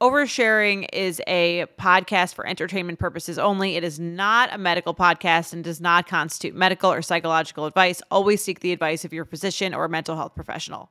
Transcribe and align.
Oversharing 0.00 0.86
is 0.92 1.20
a 1.26 1.66
podcast 1.76 2.34
for 2.34 2.46
entertainment 2.46 3.00
purposes 3.00 3.36
only. 3.36 3.74
It 3.74 3.82
is 3.82 3.98
not 3.98 4.48
a 4.54 4.56
medical 4.56 4.94
podcast 4.94 5.52
and 5.52 5.64
does 5.64 5.80
not 5.80 6.06
constitute 6.06 6.54
medical 6.54 6.92
or 6.92 7.02
psychological 7.02 7.66
advice. 7.66 8.00
Always 8.08 8.40
seek 8.40 8.60
the 8.60 8.70
advice 8.70 9.04
of 9.04 9.12
your 9.12 9.24
physician 9.24 9.74
or 9.74 9.88
mental 9.88 10.14
health 10.14 10.36
professional. 10.36 10.88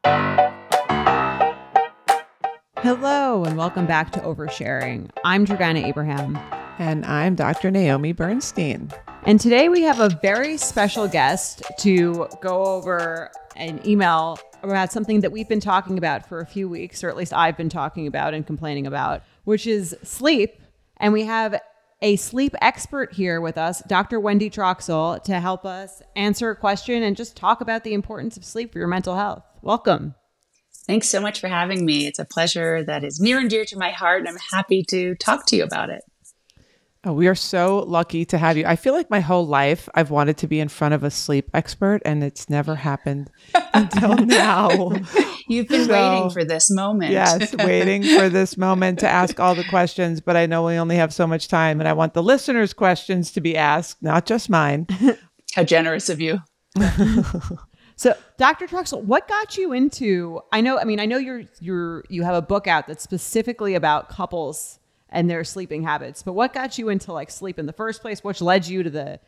Hello, 2.79 3.45
and 3.45 3.57
welcome 3.57 3.85
back 3.85 4.11
to 4.11 4.19
Oversharing. 4.19 5.09
I'm 5.23 5.45
Jordana 5.45 5.85
Abraham. 5.85 6.37
And 6.77 7.05
I'm 7.05 7.35
Dr. 7.35 7.71
Naomi 7.71 8.11
Bernstein. 8.11 8.91
And 9.23 9.39
today 9.39 9.69
we 9.69 9.83
have 9.83 10.01
a 10.01 10.09
very 10.21 10.57
special 10.57 11.07
guest 11.07 11.63
to 11.79 12.27
go 12.41 12.65
over 12.65 13.31
an 13.55 13.79
email 13.87 14.37
about 14.63 14.91
something 14.91 15.21
that 15.21 15.31
we've 15.31 15.47
been 15.47 15.59
talking 15.59 15.97
about 15.97 16.27
for 16.27 16.39
a 16.39 16.45
few 16.45 16.67
weeks, 16.69 17.03
or 17.03 17.09
at 17.09 17.17
least 17.17 17.33
I've 17.33 17.57
been 17.57 17.69
talking 17.69 18.07
about 18.07 18.33
and 18.33 18.45
complaining 18.45 18.87
about, 18.87 19.23
which 19.43 19.67
is 19.67 19.95
sleep. 20.03 20.61
And 20.97 21.13
we 21.13 21.25
have 21.25 21.59
a 22.01 22.15
sleep 22.15 22.55
expert 22.61 23.13
here 23.13 23.41
with 23.41 23.57
us, 23.57 23.81
Dr. 23.87 24.19
Wendy 24.19 24.49
Troxel, 24.49 25.23
to 25.23 25.39
help 25.39 25.65
us 25.65 26.01
answer 26.15 26.51
a 26.51 26.55
question 26.55 27.01
and 27.03 27.15
just 27.15 27.35
talk 27.35 27.61
about 27.61 27.83
the 27.83 27.93
importance 27.93 28.37
of 28.37 28.45
sleep 28.45 28.71
for 28.71 28.79
your 28.79 28.87
mental 28.87 29.15
health. 29.15 29.43
Welcome. 29.61 30.15
Thanks 30.85 31.09
so 31.09 31.19
much 31.19 31.41
for 31.41 31.47
having 31.47 31.85
me. 31.85 32.07
It's 32.07 32.19
a 32.19 32.25
pleasure 32.25 32.83
that 32.83 33.03
is 33.03 33.19
near 33.19 33.39
and 33.39 33.49
dear 33.49 33.65
to 33.65 33.77
my 33.77 33.91
heart, 33.91 34.19
and 34.19 34.29
I'm 34.29 34.37
happy 34.51 34.83
to 34.89 35.15
talk 35.15 35.45
to 35.47 35.57
you 35.57 35.63
about 35.63 35.89
it. 35.89 36.03
Oh, 37.03 37.13
we 37.13 37.27
are 37.27 37.35
so 37.35 37.79
lucky 37.79 38.25
to 38.25 38.37
have 38.37 38.57
you. 38.57 38.65
I 38.65 38.75
feel 38.75 38.93
like 38.93 39.09
my 39.09 39.19
whole 39.19 39.45
life 39.45 39.87
I've 39.93 40.09
wanted 40.09 40.37
to 40.37 40.47
be 40.47 40.59
in 40.59 40.67
front 40.67 40.93
of 40.93 41.03
a 41.03 41.11
sleep 41.11 41.49
expert 41.53 42.01
and 42.03 42.23
it's 42.23 42.49
never 42.49 42.75
happened 42.75 43.29
until 43.73 44.15
now. 44.25 44.91
You've 45.47 45.67
been 45.67 45.85
so, 45.85 45.91
waiting 45.91 46.29
for 46.31 46.43
this 46.43 46.69
moment. 46.71 47.11
yes, 47.11 47.55
waiting 47.55 48.03
for 48.03 48.29
this 48.29 48.57
moment 48.57 48.99
to 48.99 49.07
ask 49.07 49.39
all 49.39 49.55
the 49.55 49.63
questions, 49.65 50.21
but 50.21 50.35
I 50.35 50.47
know 50.47 50.65
we 50.65 50.75
only 50.75 50.95
have 50.95 51.13
so 51.13 51.27
much 51.27 51.47
time 51.47 51.79
and 51.79 51.87
I 51.87 51.93
want 51.93 52.13
the 52.13 52.23
listeners' 52.23 52.73
questions 52.73 53.31
to 53.33 53.41
be 53.41 53.55
asked, 53.55 54.01
not 54.01 54.25
just 54.25 54.49
mine. 54.49 54.87
How 55.55 55.63
generous 55.63 56.09
of 56.09 56.19
you. 56.19 56.39
So, 57.99 58.13
Dr. 58.37 58.67
Troxel, 58.67 59.03
what 59.03 59.27
got 59.27 59.57
you 59.57 59.73
into? 59.73 60.39
I 60.53 60.61
know, 60.61 60.77
I 60.77 60.83
mean, 60.83 60.99
I 60.99 61.07
know 61.07 61.17
you're 61.17 61.45
you're 61.59 62.03
you 62.09 62.21
have 62.21 62.35
a 62.35 62.43
book 62.43 62.67
out 62.67 62.85
that's 62.85 63.03
specifically 63.03 63.73
about 63.73 64.07
couples 64.07 64.77
and 65.09 65.29
their 65.29 65.43
sleeping 65.43 65.83
habits. 65.83 66.23
But 66.23 66.33
what 66.33 66.53
got 66.53 66.77
you 66.77 66.89
into 66.89 67.13
like 67.13 67.31
sleep 67.31 67.59
in 67.59 67.65
the 67.65 67.73
first 67.73 68.01
place? 68.01 68.23
Which 68.23 68.41
led 68.41 68.67
you 68.67 68.83
to 68.83 68.89
the 68.89 69.19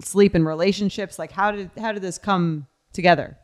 sleep 0.00 0.34
in 0.34 0.44
relationships? 0.44 1.18
Like 1.18 1.32
how 1.32 1.50
did 1.50 1.70
how 1.78 1.92
did 1.92 2.02
this 2.02 2.18
come 2.18 2.66
together? 2.92 3.36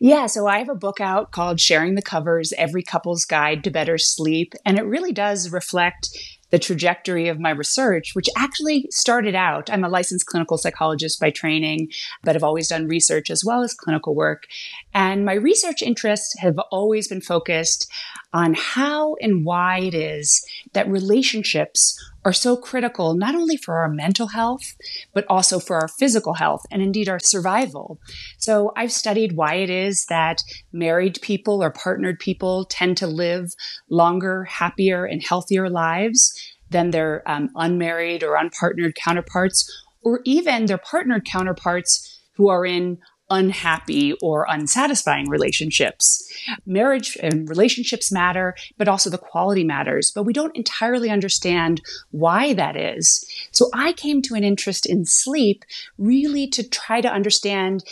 Yeah, 0.00 0.26
so 0.26 0.46
I 0.46 0.58
have 0.58 0.68
a 0.68 0.76
book 0.76 1.00
out 1.00 1.32
called 1.32 1.58
Sharing 1.58 1.96
the 1.96 2.02
Covers 2.02 2.52
Every 2.56 2.84
Couple's 2.84 3.24
Guide 3.24 3.64
to 3.64 3.70
Better 3.70 3.98
Sleep. 3.98 4.54
And 4.64 4.78
it 4.78 4.84
really 4.84 5.10
does 5.10 5.50
reflect 5.50 6.10
the 6.50 6.58
trajectory 6.58 7.28
of 7.28 7.40
my 7.40 7.50
research, 7.50 8.14
which 8.14 8.28
actually 8.36 8.86
started 8.90 9.34
out. 9.34 9.68
I'm 9.68 9.84
a 9.84 9.88
licensed 9.88 10.26
clinical 10.26 10.56
psychologist 10.56 11.20
by 11.20 11.30
training, 11.30 11.90
but 12.22 12.36
I've 12.36 12.44
always 12.44 12.68
done 12.68 12.86
research 12.86 13.28
as 13.28 13.44
well 13.44 13.62
as 13.62 13.74
clinical 13.74 14.14
work. 14.14 14.46
And 14.94 15.24
my 15.24 15.34
research 15.34 15.82
interests 15.82 16.38
have 16.38 16.58
always 16.70 17.08
been 17.08 17.20
focused 17.20 17.90
on 18.32 18.54
how 18.54 19.14
and 19.20 19.44
why 19.44 19.78
it 19.78 19.94
is 19.94 20.44
that 20.74 20.88
relationships 20.88 21.98
are 22.24 22.32
so 22.32 22.56
critical, 22.56 23.14
not 23.14 23.34
only 23.34 23.56
for 23.56 23.78
our 23.78 23.88
mental 23.88 24.28
health, 24.28 24.74
but 25.14 25.24
also 25.28 25.58
for 25.58 25.76
our 25.80 25.88
physical 25.88 26.34
health 26.34 26.62
and 26.70 26.82
indeed 26.82 27.08
our 27.08 27.18
survival. 27.18 27.98
So 28.38 28.72
I've 28.76 28.92
studied 28.92 29.32
why 29.32 29.54
it 29.54 29.70
is 29.70 30.04
that 30.10 30.42
married 30.72 31.18
people 31.22 31.62
or 31.62 31.70
partnered 31.70 32.18
people 32.18 32.66
tend 32.66 32.98
to 32.98 33.06
live 33.06 33.54
longer, 33.88 34.44
happier, 34.44 35.06
and 35.06 35.22
healthier 35.22 35.70
lives 35.70 36.32
than 36.70 36.90
their 36.90 37.22
um, 37.26 37.48
unmarried 37.54 38.22
or 38.22 38.36
unpartnered 38.36 38.94
counterparts, 38.94 39.66
or 40.02 40.20
even 40.24 40.66
their 40.66 40.78
partnered 40.78 41.24
counterparts 41.24 42.20
who 42.36 42.48
are 42.48 42.66
in 42.66 42.98
unhappy 43.30 44.14
or 44.22 44.46
unsatisfying 44.48 45.28
relationships. 45.28 46.24
Marriage 46.66 47.16
and 47.22 47.48
relationships 47.48 48.10
matter, 48.10 48.54
but 48.76 48.88
also 48.88 49.10
the 49.10 49.18
quality 49.18 49.64
matters. 49.64 50.10
But 50.14 50.24
we 50.24 50.32
don't 50.32 50.56
entirely 50.56 51.10
understand 51.10 51.80
why 52.10 52.52
that 52.54 52.76
is. 52.76 53.24
So 53.52 53.68
I 53.74 53.92
came 53.92 54.22
to 54.22 54.34
an 54.34 54.44
interest 54.44 54.86
in 54.86 55.04
sleep 55.04 55.64
really 55.98 56.46
to 56.48 56.68
try 56.68 57.00
to 57.00 57.12
understand 57.12 57.84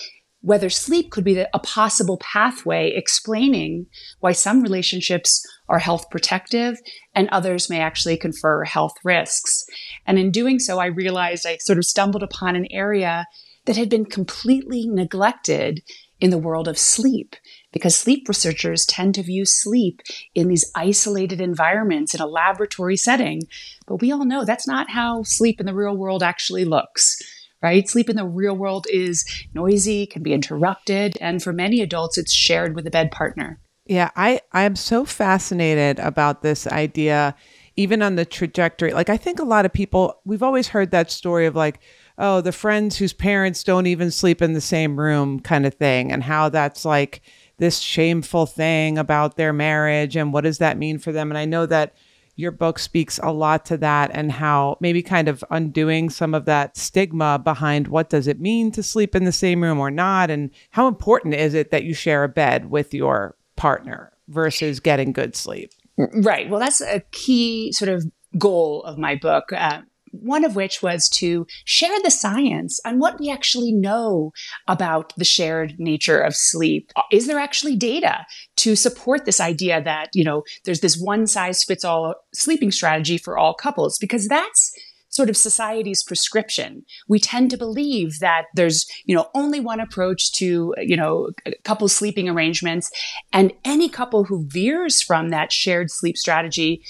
whether 0.47 0.71
sleep 0.71 1.11
could 1.11 1.25
be 1.25 1.41
a 1.41 1.59
possible 1.59 2.19
pathway 2.19 2.93
explaining 2.95 3.87
why 4.21 4.31
some 4.31 4.63
relationships 4.63 5.45
are 5.69 5.81
health 5.81 6.09
protective 6.09 6.79
and 7.17 7.29
others 7.31 7.69
may 7.69 7.81
actually 7.81 8.17
confer 8.17 8.63
health 8.63 8.95
risks. 9.03 9.65
And 10.07 10.21
in 10.21 10.31
doing 10.31 10.61
so, 10.61 10.79
I 10.79 10.87
realized 10.87 11.47
I 11.47 11.57
sort 11.57 11.79
of 11.79 11.85
stumbled 11.85 12.23
upon 12.23 12.55
an 12.55 12.69
area 12.71 13.27
that 13.67 13.77
had 13.77 13.89
been 13.89 14.05
completely 14.05 14.87
neglected 14.87 15.83
in 16.19 16.31
the 16.31 16.39
world 16.39 16.67
of 16.67 16.79
sleep 16.79 17.37
because 17.73 17.95
sleep 17.95 18.27
researchers 18.27 18.87
tend 18.87 19.15
to 19.15 19.23
view 19.23 19.45
sleep 19.45 20.01
in 20.35 20.49
these 20.49 20.71
isolated 20.75 21.41
environments 21.41 22.15
in 22.15 22.21
a 22.21 22.27
laboratory 22.27 22.97
setting. 22.97 23.43
But 23.87 24.01
we 24.01 24.11
all 24.11 24.25
know 24.25 24.45
that's 24.45 24.67
not 24.67 24.91
how 24.91 25.23
sleep 25.25 25.61
in 25.61 25.67
the 25.67 25.75
real 25.75 25.97
world 25.97 26.23
actually 26.23 26.65
looks. 26.65 27.19
Right? 27.63 27.89
Sleep 27.89 28.09
in 28.09 28.17
the 28.17 28.27
real 28.27 28.55
world 28.55 28.87
is 28.91 29.25
noisy, 29.53 30.07
can 30.07 30.23
be 30.23 30.33
interrupted, 30.35 31.17
and 31.21 31.43
for 31.43 31.53
many 31.53 31.81
adults, 31.81 32.19
it's 32.19 32.33
shared 32.33 32.77
with 32.77 32.87
a 32.87 32.91
bed 32.91 33.11
partner. 33.11 33.61
Yeah, 33.87 34.11
I, 34.15 34.41
I'm 34.53 34.77
so 34.77 35.05
fascinated 35.05 35.99
about 35.99 36.43
this 36.43 36.67
idea, 36.67 37.35
even 37.75 38.03
on 38.03 38.17
the 38.17 38.25
trajectory. 38.25 38.93
Like, 38.93 39.09
I 39.09 39.17
think 39.17 39.39
a 39.39 39.45
lot 39.45 39.65
of 39.65 39.73
people, 39.73 40.21
we've 40.25 40.43
always 40.43 40.69
heard 40.69 40.91
that 40.91 41.11
story 41.11 41.47
of 41.47 41.57
like, 41.57 41.81
oh, 42.19 42.41
the 42.41 42.53
friends 42.53 42.97
whose 42.97 43.13
parents 43.13 43.63
don't 43.63 43.87
even 43.87 44.11
sleep 44.11 44.41
in 44.43 44.53
the 44.53 44.61
same 44.61 44.99
room 44.99 45.41
kind 45.41 45.67
of 45.67 45.75
thing, 45.75 46.13
and 46.13 46.23
how 46.23 46.49
that's 46.49 46.85
like 46.85 47.23
this 47.59 47.79
shameful 47.79 48.47
thing 48.47 48.99
about 48.99 49.37
their 49.37 49.53
marriage 49.53 50.17
and 50.17 50.33
what 50.33 50.45
does 50.45 50.59
that 50.59 50.79
mean 50.79 50.99
for 50.99 51.13
them. 51.13 51.31
And 51.31 51.39
I 51.39 51.45
know 51.45 51.67
that 51.67 51.95
your 52.37 52.51
book 52.51 52.79
speaks 52.79 53.19
a 53.23 53.33
lot 53.33 53.65
to 53.65 53.79
that 53.79 54.11
and 54.13 54.31
how 54.31 54.77
maybe 54.81 55.03
kind 55.03 55.27
of 55.27 55.43
undoing 55.51 56.11
some 56.11 56.35
of 56.35 56.45
that 56.45 56.77
stigma 56.77 57.41
behind 57.43 57.89
what 57.89 58.11
does 58.11 58.27
it 58.27 58.39
mean 58.39 58.71
to 58.71 58.83
sleep 58.83 59.17
in 59.17 59.25
the 59.25 59.33
same 59.33 59.63
room 59.63 59.81
or 59.81 59.91
not 59.91 60.31
and 60.31 60.51
how 60.71 60.87
important 60.87 61.35
is 61.35 61.55
it 61.55 61.71
that 61.71 61.85
you 61.85 61.95
share 61.95 62.25
a 62.25 62.29
bed 62.29 62.71
with 62.71 62.93
your 62.93 63.35
partner 63.57 64.13
versus 64.29 64.81
getting 64.81 65.13
good 65.13 65.35
sleep 65.35 65.71
right 65.97 66.51
well 66.51 66.61
that's 66.61 66.83
a 66.83 67.01
key 67.11 67.73
sort 67.73 67.89
of 67.89 68.05
goal 68.39 68.83
of 68.85 68.99
my 68.99 69.15
book 69.15 69.51
uh, 69.53 69.81
one 70.23 70.45
of 70.45 70.57
which 70.57 70.83
was 70.83 71.09
to 71.11 71.47
share 71.65 71.97
the 72.03 72.11
science 72.11 72.81
on 72.85 72.99
what 72.99 73.19
we 73.19 73.31
actually 73.31 73.73
know 73.73 74.33
about 74.67 75.13
the 75.17 75.25
shared 75.25 75.75
nature 75.79 76.21
of 76.21 76.35
sleep. 76.35 76.93
Is 77.13 77.27
there 77.27 77.39
actually 77.39 77.77
data 77.77 78.27
to 78.57 78.77
support 78.77 79.25
this 79.25 79.41
idea 79.41 79.83
that, 79.83 80.11
you 80.15 80.25
know, 80.25 80.43
there's 80.65 80.81
this 80.81 80.97
one 80.97 81.27
size 81.27 81.65
fits 81.65 81.85
all 81.85 82.15
sleeping 82.35 82.71
strategy 82.71 83.19
for 83.19 83.39
all 83.39 83.55
couples? 83.55 83.99
Because 83.99 84.29
that's 84.29 84.73
sort 85.09 85.31
of 85.31 85.37
society's 85.37 86.03
prescription. 86.03 86.85
We 87.09 87.19
tend 87.19 87.51
to 87.51 87.57
believe 87.57 88.19
that 88.19 88.45
there's, 88.55 88.87
you 89.07 89.17
know, 89.17 89.31
only 89.35 89.61
one 89.61 89.81
approach 89.81 90.33
to, 90.33 90.75
you 90.77 90.97
know, 90.97 91.31
couple 91.65 91.89
sleeping 91.89 92.29
arrangements. 92.29 92.91
And 93.33 93.53
any 93.65 93.89
couple 93.89 94.25
who 94.25 94.47
veers 94.47 95.01
from 95.01 95.31
that 95.31 95.53
shared 95.53 95.91
sleep 95.91 96.19
strategy 96.19 96.83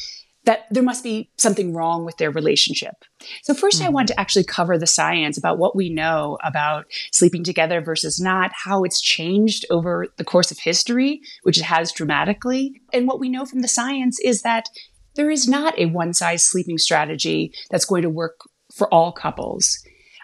that 0.47 0.67
there 0.71 0.83
must 0.83 1.05
be 1.05 1.29
something 1.37 1.75
wrong 1.75 2.05
with 2.05 2.17
their 2.17 2.31
relationship. 2.31 3.05
So, 3.43 3.53
1st 3.53 3.59
mm-hmm. 3.59 3.85
I 3.85 3.91
want 3.91 4.09
to 4.09 4.19
actually 4.19 4.45
cover 4.45 4.79
the 4.79 4.87
science 4.87 5.37
about 5.37 5.59
what 5.59 5.77
we 5.77 5.91
know 5.91 6.39
about 6.43 6.87
sleeping 7.13 7.45
together 7.45 7.81
versus 7.81 8.19
not, 8.19 8.53
how 8.65 8.85
it's 8.85 9.01
changed 9.01 9.67
over 9.71 10.07
the 10.17 10.25
course 10.25 10.51
of 10.51 10.59
history, 10.59 11.21
which 11.43 11.59
it 11.59 11.65
has 11.65 11.93
dramatically. 11.93 12.81
And 12.93 13.07
what 13.07 13.21
we 13.21 13.29
know 13.29 13.45
from 13.45 13.61
the 13.61 13.69
science 13.69 14.19
is 14.21 14.43
that 14.43 14.69
there 15.17 15.31
is 15.31 15.49
not 15.49 15.79
a 15.79 15.87
one 15.87 16.15
size 16.15 16.45
sleeping 16.45 16.79
strategy 16.79 17.53
that's 17.71 17.85
going 17.85 18.03
to 18.03 18.11
work 18.11 18.41
for 18.73 18.93
all 18.93 19.13
couples. 19.13 19.79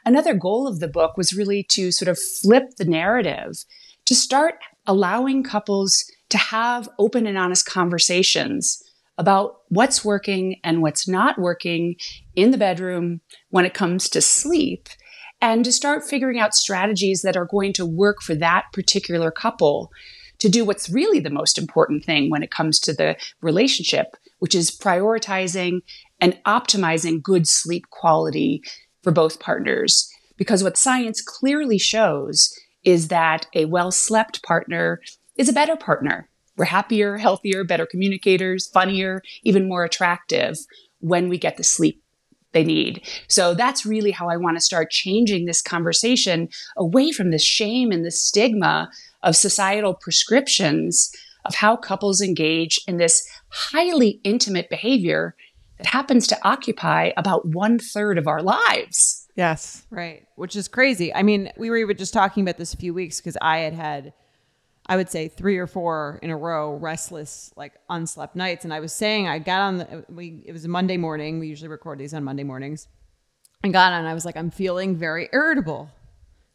Another 0.04 0.34
goal 0.34 0.66
of 0.66 0.80
the 0.80 0.88
book 0.88 1.16
was 1.16 1.32
really 1.32 1.64
to 1.70 1.92
sort 1.92 2.08
of 2.08 2.18
flip 2.18 2.64
the 2.76 2.84
narrative, 2.84 3.64
to 4.06 4.14
start 4.14 4.56
allowing 4.86 5.42
couples 5.42 6.04
to 6.28 6.38
have 6.38 6.88
open 6.98 7.26
and 7.26 7.38
honest 7.38 7.66
conversations 7.66 8.81
about 9.22 9.60
what's 9.68 10.04
working 10.04 10.56
and 10.64 10.82
what's 10.82 11.06
not 11.06 11.38
working 11.38 11.94
in 12.34 12.50
the 12.50 12.58
bedroom 12.58 13.20
when 13.50 13.64
it 13.64 13.72
comes 13.72 14.08
to 14.08 14.20
sleep 14.20 14.88
and 15.40 15.64
to 15.64 15.70
start 15.70 16.02
figuring 16.02 16.40
out 16.40 16.56
strategies 16.56 17.22
that 17.22 17.36
are 17.36 17.46
going 17.46 17.72
to 17.72 17.86
work 17.86 18.20
for 18.20 18.34
that 18.34 18.64
particular 18.72 19.30
couple 19.30 19.92
to 20.40 20.48
do 20.48 20.64
what's 20.64 20.90
really 20.90 21.20
the 21.20 21.30
most 21.30 21.56
important 21.56 22.04
thing 22.04 22.30
when 22.30 22.42
it 22.42 22.50
comes 22.50 22.80
to 22.80 22.92
the 22.92 23.16
relationship, 23.40 24.16
which 24.40 24.56
is 24.56 24.76
prioritizing 24.76 25.82
and 26.20 26.36
optimizing 26.44 27.22
good 27.22 27.46
sleep 27.46 27.84
quality 27.90 28.60
for 29.04 29.12
both 29.12 29.38
partners. 29.38 30.10
Because 30.36 30.64
what 30.64 30.76
science 30.76 31.22
clearly 31.22 31.78
shows 31.78 32.52
is 32.82 33.06
that 33.06 33.46
a 33.54 33.66
well 33.66 33.92
slept 33.92 34.42
partner 34.42 35.00
is 35.36 35.48
a 35.48 35.52
better 35.52 35.76
partner. 35.76 36.28
We're 36.62 36.66
happier, 36.66 37.18
healthier, 37.18 37.64
better 37.64 37.86
communicators, 37.86 38.68
funnier, 38.68 39.20
even 39.42 39.68
more 39.68 39.82
attractive 39.82 40.56
when 41.00 41.28
we 41.28 41.36
get 41.36 41.56
the 41.56 41.64
sleep 41.64 42.00
they 42.52 42.62
need. 42.62 43.04
So 43.26 43.52
that's 43.52 43.84
really 43.84 44.12
how 44.12 44.28
I 44.28 44.36
want 44.36 44.58
to 44.58 44.60
start 44.60 44.92
changing 44.92 45.46
this 45.46 45.60
conversation 45.60 46.48
away 46.76 47.10
from 47.10 47.32
the 47.32 47.38
shame 47.40 47.90
and 47.90 48.04
the 48.04 48.12
stigma 48.12 48.92
of 49.24 49.34
societal 49.34 49.94
prescriptions 49.94 51.10
of 51.44 51.56
how 51.56 51.74
couples 51.74 52.20
engage 52.20 52.78
in 52.86 52.98
this 52.98 53.28
highly 53.48 54.20
intimate 54.22 54.70
behavior 54.70 55.34
that 55.78 55.88
happens 55.88 56.28
to 56.28 56.38
occupy 56.46 57.10
about 57.16 57.44
one 57.44 57.80
third 57.80 58.18
of 58.18 58.28
our 58.28 58.40
lives. 58.40 59.26
Yes. 59.34 59.84
Right. 59.90 60.28
Which 60.36 60.54
is 60.54 60.68
crazy. 60.68 61.12
I 61.12 61.24
mean, 61.24 61.50
we 61.56 61.70
were 61.70 61.78
even 61.78 61.96
just 61.96 62.14
talking 62.14 62.44
about 62.44 62.58
this 62.58 62.72
a 62.72 62.76
few 62.76 62.94
weeks 62.94 63.20
because 63.20 63.36
I 63.42 63.58
had 63.58 63.74
had, 63.74 64.12
I 64.86 64.96
would 64.96 65.08
say, 65.08 65.28
three 65.28 65.58
or 65.58 65.66
four 65.66 66.18
in 66.22 66.30
a 66.30 66.36
row 66.36 66.74
restless, 66.74 67.52
like 67.56 67.74
unslept 67.88 68.34
nights. 68.34 68.64
And 68.64 68.74
I 68.74 68.80
was 68.80 68.92
saying, 68.92 69.28
I 69.28 69.38
got 69.38 69.60
on 69.60 69.78
the, 69.78 70.04
we, 70.08 70.42
it 70.44 70.52
was 70.52 70.64
a 70.64 70.68
Monday 70.68 70.96
morning. 70.96 71.38
We 71.38 71.46
usually 71.46 71.68
record 71.68 71.98
these 71.98 72.12
on 72.12 72.24
Monday 72.24 72.42
mornings. 72.42 72.88
And 73.62 73.72
got 73.72 73.92
on, 73.92 74.06
I 74.06 74.14
was 74.14 74.24
like, 74.24 74.36
I'm 74.36 74.50
feeling 74.50 74.96
very 74.96 75.28
irritable 75.32 75.88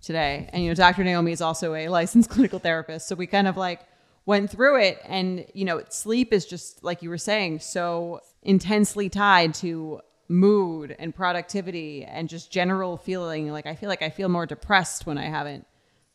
today. 0.02 0.50
And, 0.52 0.62
you 0.62 0.70
know, 0.70 0.76
Dr. 0.76 1.06
Naomi 1.06 1.32
is 1.32 1.42
also 1.42 1.74
a 1.74 1.88
licensed 1.88 2.30
clinical 2.32 2.60
therapist. 2.60 3.08
So 3.08 3.16
we 3.16 3.28
kind 3.28 3.48
of 3.48 3.56
like 3.56 3.82
went 4.26 4.52
through 4.52 4.82
it. 4.82 5.00
And, 5.06 5.46
you 5.54 5.64
know, 5.64 5.84
sleep 5.90 6.34
is 6.34 6.46
just, 6.46 6.84
like 6.84 7.02
you 7.02 7.10
were 7.10 7.18
saying, 7.18 7.60
so 7.60 8.20
intensely 8.44 9.10
tied 9.10 9.54
to 9.56 10.02
mood 10.30 10.96
and 11.00 11.16
productivity 11.16 12.04
and 12.04 12.28
just 12.28 12.52
general 12.52 12.98
feeling. 12.98 13.52
Like 13.52 13.66
I 13.66 13.76
feel 13.76 13.90
like 13.90 14.02
I 14.02 14.10
feel 14.10 14.30
more 14.30 14.46
depressed 14.46 15.06
when 15.06 15.18
I 15.18 15.26
haven't 15.26 15.66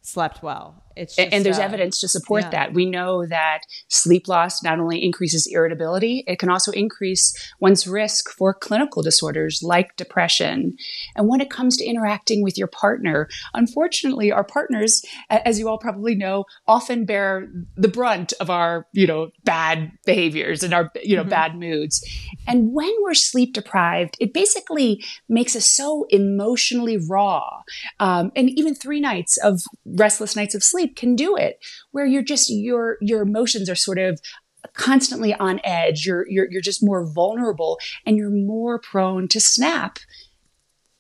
slept 0.03 0.43
well. 0.43 0.83
Just, 0.97 1.19
and 1.19 1.45
there's 1.45 1.59
uh, 1.59 1.63
evidence 1.63 2.01
to 2.01 2.09
support 2.09 2.43
yeah. 2.45 2.51
that. 2.51 2.75
We 2.75 2.87
know 2.87 3.27
that 3.27 3.61
sleep 3.89 4.29
loss 4.29 4.63
not 4.63 4.79
only 4.79 5.05
increases 5.05 5.47
irritability, 5.47 6.25
it 6.27 6.39
can 6.39 6.51
also 6.51 6.73
increase 6.73 7.35
one's 7.61 7.87
risk 7.87 8.31
for 8.31 8.55
clinical 8.55 9.03
disorders 9.03 9.63
like 9.63 9.97
depression. 9.97 10.77
And 11.17 11.29
when 11.29 11.41
it 11.41 11.51
comes 11.51 11.77
to 11.79 11.85
interacting 11.85 12.43
with 12.43 12.59
your 12.59 12.67
partner, 12.67 13.29
unfortunately, 13.55 14.33
our 14.33 14.45
partners, 14.45 15.03
as 15.31 15.59
you 15.59 15.69
all 15.69 15.79
probably 15.79 16.15
know, 16.15 16.45
often 16.67 17.05
bear 17.05 17.51
the 17.77 17.89
brunt 17.89 18.33
of 18.41 18.51
our, 18.51 18.87
you 18.93 19.07
know, 19.07 19.31
bad 19.45 19.93
behaviors 20.05 20.63
and 20.63 20.75
our, 20.75 20.91
you 21.03 21.17
know, 21.17 21.23
mm-hmm. 21.23 21.31
bad 21.31 21.59
moods. 21.59 22.05
And 22.47 22.73
when 22.73 22.93
we're 23.03 23.15
sleep 23.15 23.55
deprived, 23.55 24.17
it 24.21 24.33
basically 24.33 25.03
makes 25.29 25.55
us 25.57 25.67
so 25.67 26.07
emotionally 26.11 26.99
raw. 26.99 27.63
Um, 28.01 28.33
and 28.35 28.51
even 28.51 28.75
three 28.75 29.01
nights 29.01 29.37
of 29.39 29.63
restless 29.87 30.37
nights 30.37 30.55
of 30.55 30.63
sleep 30.63 30.82
can 30.89 31.17
do 31.17 31.37
it 31.37 31.59
where 31.91 32.07
you're 32.07 32.23
just 32.23 32.51
your 32.51 32.99
your 33.01 33.23
emotions 33.23 33.69
are 33.69 33.75
sort 33.75 33.99
of 33.99 34.21
constantly 34.75 35.35
on 35.35 35.61
edge 35.65 36.07
you're 36.07 36.29
you're 36.29 36.51
you're 36.51 36.63
just 36.63 36.83
more 36.83 37.05
vulnerable 37.05 37.79
and 38.07 38.17
you're 38.17 38.31
more 38.31 38.79
prone 38.79 39.27
to 39.29 39.41
snap 39.41 39.99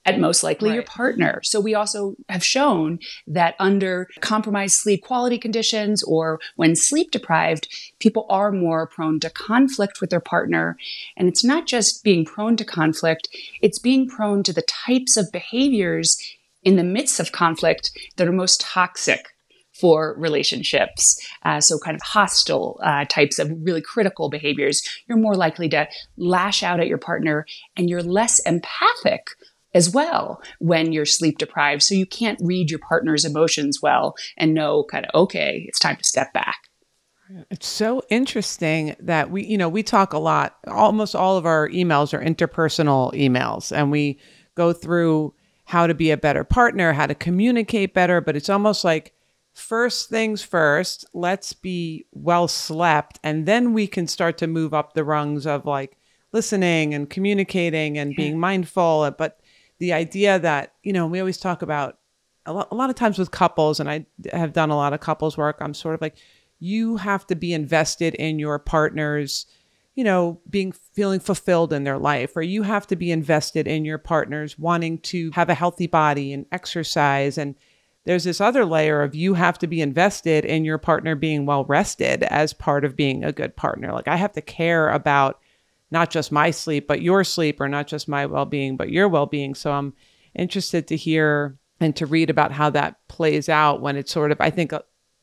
at 0.05 0.19
most 0.19 0.43
likely 0.43 0.71
right. 0.71 0.75
your 0.75 0.85
partner. 0.85 1.41
So 1.45 1.61
we 1.61 1.75
also 1.75 2.17
have 2.29 2.45
shown 2.45 2.99
that 3.27 3.55
under 3.59 4.09
compromised 4.21 4.75
sleep 4.75 5.03
quality 5.03 5.39
conditions 5.39 6.03
or 6.03 6.41
when 6.57 6.75
sleep 6.75 7.11
deprived, 7.11 7.69
people 8.01 8.27
are 8.29 8.51
more 8.51 8.87
prone 8.87 9.21
to 9.21 9.31
conflict 9.31 10.01
with 10.01 10.11
their 10.11 10.21
partner. 10.21 10.77
And 11.17 11.29
it's 11.29 11.45
not 11.45 11.67
just 11.67 12.03
being 12.03 12.25
prone 12.25 12.57
to 12.57 12.65
conflict, 12.65 13.29
it's 13.61 13.79
being 13.79 14.09
prone 14.09 14.43
to 14.45 14.53
the 14.53 14.63
types 14.63 15.17
of 15.17 15.31
behaviors 15.33 16.19
in 16.63 16.77
the 16.77 16.85
midst 16.85 17.21
of 17.21 17.33
conflict 17.33 17.91
that 18.17 18.29
are 18.29 18.33
most 18.33 18.61
toxic 18.61 19.29
for 19.73 20.15
relationships. 20.19 21.21
Uh, 21.45 21.61
so, 21.61 21.79
kind 21.79 21.95
of 21.95 22.03
hostile 22.03 22.81
uh, 22.83 23.05
types 23.07 23.39
of 23.39 23.51
really 23.63 23.81
critical 23.81 24.29
behaviors. 24.29 24.83
You're 25.09 25.19
more 25.19 25.35
likely 25.35 25.69
to 25.71 25.89
lash 26.17 26.63
out 26.63 26.81
at 26.81 26.89
your 26.89 26.99
partner 26.99 27.47
and 27.77 27.89
you're 27.89 28.03
less 28.03 28.39
empathic 28.41 29.31
as 29.75 29.91
well 29.91 30.43
when 30.59 30.93
you're 30.93 31.07
sleep 31.07 31.39
deprived. 31.39 31.83
So, 31.83 31.95
you 31.95 32.07
can't 32.07 32.39
read 32.43 32.71
your 32.71 32.81
partner's 32.81 33.25
emotions 33.25 33.81
well 33.83 34.15
and 34.37 34.55
know, 34.55 34.85
kind 34.85 35.07
of, 35.07 35.23
okay, 35.23 35.65
it's 35.67 35.79
time 35.79 35.97
to 35.97 36.05
step 36.05 36.33
back. 36.33 36.57
It's 37.51 37.67
so 37.67 38.03
interesting 38.11 38.95
that 39.01 39.31
we, 39.31 39.45
you 39.45 39.57
know, 39.57 39.69
we 39.69 39.83
talk 39.83 40.13
a 40.13 40.19
lot. 40.19 40.59
Almost 40.67 41.15
all 41.15 41.37
of 41.39 41.47
our 41.47 41.69
emails 41.71 42.13
are 42.13 42.23
interpersonal 42.23 43.13
emails, 43.15 43.75
and 43.75 43.91
we 43.91 44.19
go 44.55 44.73
through 44.73 45.33
how 45.65 45.87
to 45.87 45.95
be 45.95 46.11
a 46.11 46.17
better 46.17 46.45
partner, 46.45 46.93
how 46.93 47.07
to 47.07 47.15
communicate 47.15 47.95
better. 47.95 48.21
But 48.21 48.37
it's 48.37 48.51
almost 48.51 48.85
like 48.85 49.15
first 49.53 50.09
things 50.09 50.43
first, 50.43 51.05
let's 51.13 51.53
be 51.53 52.07
well 52.13 52.49
slept. 52.49 53.19
And 53.23 53.47
then 53.47 53.73
we 53.73 53.87
can 53.87 54.07
start 54.07 54.39
to 54.39 54.47
move 54.47 54.75
up 54.75 54.95
the 54.95 55.05
rungs 55.05 55.47
of 55.47 55.67
like 55.67 55.97
listening 56.33 56.95
and 56.95 57.09
communicating 57.09 57.99
and 57.99 58.17
being 58.17 58.39
mindful. 58.39 59.11
But 59.17 59.41
the 59.79 59.93
idea 59.93 60.39
that, 60.39 60.75
you 60.83 60.93
know, 60.93 61.07
we 61.07 61.21
always 61.21 61.39
talk 61.39 61.63
about 61.63 61.99
a 62.47 62.53
lot, 62.53 62.69
a 62.71 62.75
lot 62.75 62.91
of 62.91 62.97
times 62.97 63.19
with 63.19 63.31
couples, 63.31 63.79
and 63.79 63.89
I 63.89 64.07
have 64.33 64.53
done 64.53 64.71
a 64.71 64.77
lot 64.77 64.93
of 64.93 65.01
couples 65.01 65.37
work, 65.37 65.59
I'm 65.61 65.75
sort 65.75 65.95
of 65.95 66.01
like, 66.01 66.17
you 66.59 66.97
have 66.97 67.27
to 67.27 67.35
be 67.35 67.53
invested 67.53 68.15
in 68.15 68.39
your 68.39 68.59
partner's 68.59 69.47
you 69.95 70.05
know, 70.05 70.41
being 70.49 70.73
feeling 70.73 71.21
fulfilled 71.21 71.73
in 71.73 71.85
their 71.85 71.99
life, 71.99 72.35
or 72.35 72.43
you 72.43 72.63
have 72.63 72.87
to 72.87 72.97
be 72.97 73.11
invested 73.11 73.67
in 73.67 73.85
your 73.85 73.99
partners 73.99 74.59
wanting 74.59 74.99
to 74.99 75.31
have 75.33 75.51
a 75.51 75.55
healthy 75.55 75.87
body 75.87 76.33
and 76.33 76.47
exercise. 76.51 77.37
And 77.37 77.55
there's 78.05 78.25
this 78.25 78.41
other 78.41 78.65
layer 78.65 79.03
of 79.03 79.15
you 79.15 79.35
have 79.35 79.59
to 79.59 79.67
be 79.67 79.81
invested 79.81 80.45
in 80.45 80.65
your 80.65 80.79
partner 80.79 81.15
being 81.15 81.47
well 81.47 81.65
rested 81.65 82.25
as 82.25 82.53
part 82.53 82.85
of 82.85 82.97
being 82.97 83.25
a 83.25 83.33
good 83.33 83.55
partner. 83.55 83.93
Like 83.93 84.09
I 84.09 84.17
have 84.17 84.33
to 84.33 84.43
care 84.43 84.89
about 84.89 85.41
not 85.91 86.11
just 86.11 86.33
my 86.33 86.51
sleep, 86.51 86.89
but 86.89 87.03
your 87.03 87.23
sleep, 87.23 87.61
or 87.61 87.69
not 87.69 87.87
just 87.87 88.09
my 88.09 88.27
well 88.27 88.47
being, 88.47 88.77
but 88.77 88.91
your 88.91 89.09
well 89.09 89.27
being. 89.27 89.55
So 89.55 89.73
I'm 89.73 89.93
interested 90.35 90.89
to 90.89 90.97
hear 90.97 91.59
and 91.81 91.95
to 91.97 92.07
read 92.07 92.31
about 92.31 92.53
how 92.53 92.71
that 92.71 92.97
plays 93.09 93.49
out 93.49 93.81
when 93.81 93.97
it's 93.97 94.13
sort 94.13 94.33
of, 94.33 94.41
I 94.41 94.51
think, 94.51 94.73
uh, 94.73 94.81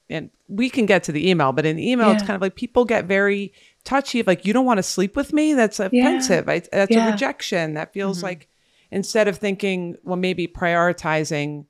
and 0.09 0.29
we 0.47 0.69
can 0.69 0.85
get 0.85 1.03
to 1.03 1.11
the 1.11 1.29
email, 1.29 1.51
but 1.51 1.65
in 1.65 1.75
the 1.75 1.91
email, 1.91 2.07
yeah. 2.07 2.13
it's 2.13 2.23
kind 2.23 2.35
of 2.35 2.41
like 2.41 2.55
people 2.55 2.85
get 2.85 3.05
very 3.05 3.53
touchy 3.83 4.19
of 4.19 4.27
like 4.27 4.45
you 4.45 4.53
don't 4.53 4.65
want 4.65 4.77
to 4.77 4.83
sleep 4.83 5.15
with 5.15 5.33
me 5.33 5.53
that's 5.53 5.79
offensive 5.79 6.45
yeah. 6.47 6.53
I, 6.53 6.61
that's 6.71 6.91
yeah. 6.91 7.07
a 7.07 7.11
rejection 7.11 7.75
that 7.75 7.93
feels 7.93 8.17
mm-hmm. 8.17 8.27
like 8.27 8.49
instead 8.91 9.27
of 9.27 9.37
thinking 9.37 9.95
well 10.03 10.17
maybe 10.17 10.47
prioritizing 10.47 11.65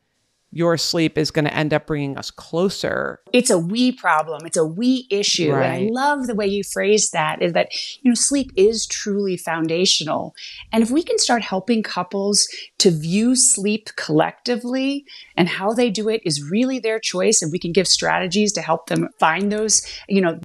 your 0.51 0.77
sleep 0.77 1.18
is 1.18 1.29
going 1.29 1.46
to 1.46 1.53
end 1.53 1.74
up 1.74 1.86
bringing 1.86 2.18
us 2.18 2.32
closer. 2.32 3.20
It's 3.32 3.51
a 3.51 3.60
we 3.60 3.91
problem. 3.91 4.46
It's 4.46 4.58
a 4.58 4.65
we 4.65 5.08
issue. 5.12 5.53
Right. 5.53 5.65
And 5.65 5.89
I 5.89 5.89
love 5.91 6.25
the 6.25 6.34
way 6.34 6.48
you 6.48 6.63
phrase 6.63 7.12
that 7.12 7.41
is 7.41 7.53
that, 7.53 7.70
you 8.01 8.10
know, 8.10 8.15
sleep 8.15 8.51
is 8.56 8.88
truly 8.88 9.38
foundational. 9.38 10.34
And 10.72 10.82
if 10.82 10.89
we 10.89 11.03
can 11.03 11.20
start 11.20 11.44
helping 11.44 11.84
couples 11.84 12.48
to 12.79 12.89
view 12.89 13.36
sleep 13.36 13.89
collectively 13.96 15.06
and 15.38 15.48
how 15.48 15.74
they 15.74 15.91
do 15.91 16.10
it 16.10 16.22
is 16.25 16.44
really 16.50 16.79
their 16.79 17.00
choice. 17.00 17.41
And 17.44 17.51
we 17.51 17.60
can 17.60 17.72
give 17.72 17.88
strategies 17.88 18.51
to 18.53 18.62
help 18.62 18.88
them 18.88 19.10
find 19.20 19.51
those, 19.51 19.86
you 20.08 20.22
know, 20.22 20.39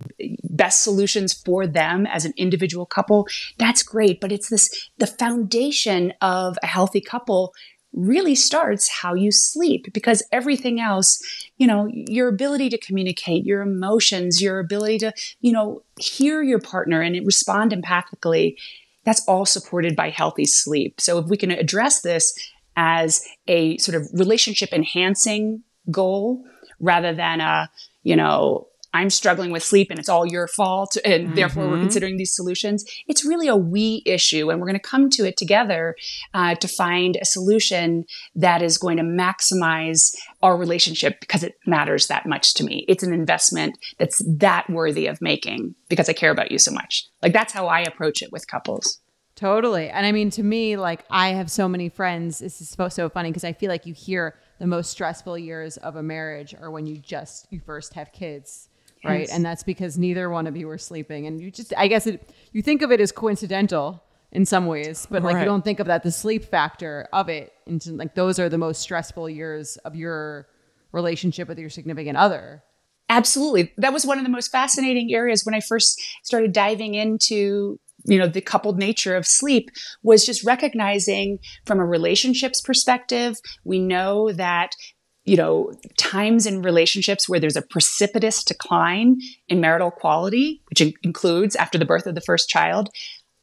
best 0.45 0.83
solutions 0.83 1.33
for 1.33 1.67
them 1.67 2.07
as 2.07 2.27
an 2.27 2.35
individual 2.37 2.85
couple. 2.85 3.27
That's 3.59 3.83
great. 3.83 4.21
But 4.21 4.33
it's 4.33 4.51
this, 4.51 4.91
the 4.99 5.07
foundation 5.07 6.13
of 6.21 6.59
a 6.63 6.67
healthy 6.67 7.01
couple 7.01 7.55
really 7.95 8.35
starts 8.35 8.89
how 8.89 9.15
you 9.15 9.31
sleep 9.31 9.87
because 9.93 10.23
everything 10.33 10.81
else, 10.81 11.23
you 11.57 11.67
know, 11.67 11.89
your 11.93 12.29
ability 12.29 12.69
to 12.69 12.79
communicate, 12.79 13.45
your 13.45 13.63
emotions, 13.63 14.43
your 14.43 14.59
ability 14.59 14.99
to, 14.99 15.13
you 15.41 15.53
know, 15.53 15.83
hear 15.99 16.43
your 16.43 16.59
partner 16.59 17.01
and 17.01 17.25
respond 17.25 17.73
empathically, 17.73 18.57
that's 19.05 19.27
all 19.29 19.47
supported 19.47 19.95
by 19.95 20.11
healthy 20.11 20.45
sleep. 20.45 21.01
So 21.01 21.19
if 21.19 21.27
we 21.27 21.37
can 21.37 21.51
address 21.51 22.01
this 22.01 22.37
as 22.77 23.25
a 23.47 23.79
sort 23.79 23.95
of 23.95 24.09
relationship 24.13 24.73
enhancing 24.73 25.63
goal 25.91 26.45
rather 26.81 27.15
than 27.15 27.41
a, 27.41 27.71
you 28.03 28.17
know, 28.17 28.67
I'm 28.95 29.11
struggling 29.11 29.51
with 29.51 29.65
sleep 29.65 29.91
and 29.91 29.99
it's 29.99 30.09
all 30.09 30.25
your 30.25 30.47
fault. 30.47 30.97
And 31.05 31.27
mm-hmm. 31.27 31.35
therefore, 31.35 31.69
we're 31.69 31.81
considering 31.81 32.17
these 32.17 32.35
solutions. 32.35 32.85
It's 33.09 33.25
really 33.25 33.49
a 33.49 33.57
we 33.57 34.03
issue. 34.07 34.51
And 34.51 34.61
we're 34.61 34.69
going 34.69 34.79
to 34.79 34.89
come 34.89 35.11
to 35.11 35.27
it 35.27 35.37
together 35.37 35.97
uh, 36.33 36.55
to 36.55 36.69
find 36.69 37.19
a 37.21 37.25
solution 37.25 38.05
that 38.37 38.63
is 38.63 38.79
going 38.79 38.97
to 38.99 39.03
maximize 39.03 40.15
our 40.43 40.57
relationship 40.57 41.19
because 41.21 41.43
it 41.43 41.57
matters 41.67 42.07
that 42.07 42.25
much 42.25 42.55
to 42.55 42.65
me. 42.65 42.85
It's 42.87 43.03
an 43.03 43.13
investment 43.13 43.77
that's 43.99 44.23
that 44.39 44.71
worthy 44.71 45.09
of 45.09 45.21
making 45.21 45.75
because 45.89 46.09
I 46.09 46.13
care 46.13 46.31
about 46.31 46.53
you 46.53 46.59
so 46.59 46.71
much. 46.71 47.09
Like 47.21 47.33
that's 47.33 47.53
how 47.53 47.67
I 47.67 47.81
approach 47.81 48.23
it 48.23 48.31
with 48.31 48.47
couples. 48.47 49.01
Totally. 49.35 49.91
And 49.91 50.07
I 50.07 50.13
mean, 50.13 50.31
to 50.31 50.45
me, 50.45 50.77
like 50.77 51.05
I 51.11 51.31
have 51.31 51.51
so 51.51 51.69
many 51.69 51.89
friends. 51.89 52.39
This 52.39 52.61
is 52.61 52.69
so, 52.69 52.89
so 52.89 53.09
funny 53.09 53.31
because 53.31 53.43
I 53.43 53.55
feel 53.55 53.69
like 53.69 53.87
you 53.87 53.93
hear 53.93 54.37
the 54.61 54.69
most 54.69 54.93
stressful 54.93 55.37
years 55.37 55.79
of 55.79 55.97
a 55.97 56.03
marriage 56.05 56.55
are 56.55 56.71
when 56.71 56.87
you 56.87 56.97
just, 56.97 57.49
you 57.51 57.59
first 57.59 57.95
have 57.95 58.13
kids 58.13 58.69
right? 59.05 59.21
Yes. 59.21 59.33
And 59.33 59.45
that's 59.45 59.63
because 59.63 59.99
neither 59.99 60.31
one 60.31 60.47
of 60.47 60.57
you 60.57 60.67
were 60.67 60.79
sleeping. 60.79 61.27
And 61.27 61.41
you 61.41 61.51
just, 61.51 61.73
I 61.77 61.89
guess 61.89 62.07
it, 62.07 62.31
you 62.53 62.63
think 62.63 62.83
of 62.83 62.91
it 62.91 63.01
as 63.01 63.13
coincidental 63.13 64.03
in 64.33 64.45
some 64.45 64.67
ways, 64.67 65.07
but 65.11 65.23
like 65.23 65.35
right. 65.35 65.41
you 65.41 65.47
don't 65.47 65.63
think 65.63 65.81
of 65.81 65.87
that 65.87 66.03
the 66.03 66.11
sleep 66.11 66.45
factor 66.45 67.09
of 67.13 67.29
it. 67.29 67.53
Into 67.67 67.93
like 67.93 68.15
those 68.15 68.39
are 68.39 68.49
the 68.49 68.59
most 68.59 68.81
stressful 68.81 69.31
years 69.31 69.77
of 69.79 69.95
your 69.95 70.49
relationship 70.93 71.49
with 71.49 71.59
your 71.59 71.71
significant 71.71 72.17
other. 72.17 72.63
Absolutely. 73.09 73.73
That 73.77 73.93
was 73.93 74.07
one 74.07 74.19
of 74.19 74.25
the 74.25 74.31
most 74.31 74.51
fascinating 74.51 75.15
areas 75.15 75.45
when 75.45 75.55
I 75.55 75.61
first 75.61 76.01
started 76.23 76.53
diving 76.53 76.95
into 76.95 77.79
you 78.07 78.19
know 78.19 78.27
the 78.27 78.41
coupled 78.41 78.79
nature 78.79 79.17
of 79.17 79.27
sleep 79.27 79.71
was 80.03 80.27
just 80.27 80.45
recognizing 80.45 81.39
from 81.65 81.81
a 81.81 81.87
relationships 81.87 82.61
perspective 82.61 83.37
we 83.65 83.79
know 83.79 84.31
that 84.33 84.75
you 85.25 85.37
know, 85.37 85.73
times 85.97 86.47
in 86.47 86.63
relationships 86.63 87.29
where 87.29 87.41
there's 87.41 87.57
a 87.57 87.63
precipitous 87.63 88.45
decline 88.45 89.19
in 89.49 89.61
marital 89.61 89.91
quality, 89.91 90.63
which 90.69 90.81
in- 90.81 90.95
includes 91.03 91.57
after 91.57 91.79
the 91.79 91.87
birth 91.87 92.07
of 92.07 92.15
the 92.15 92.21
first 92.21 92.49
child, 92.49 92.91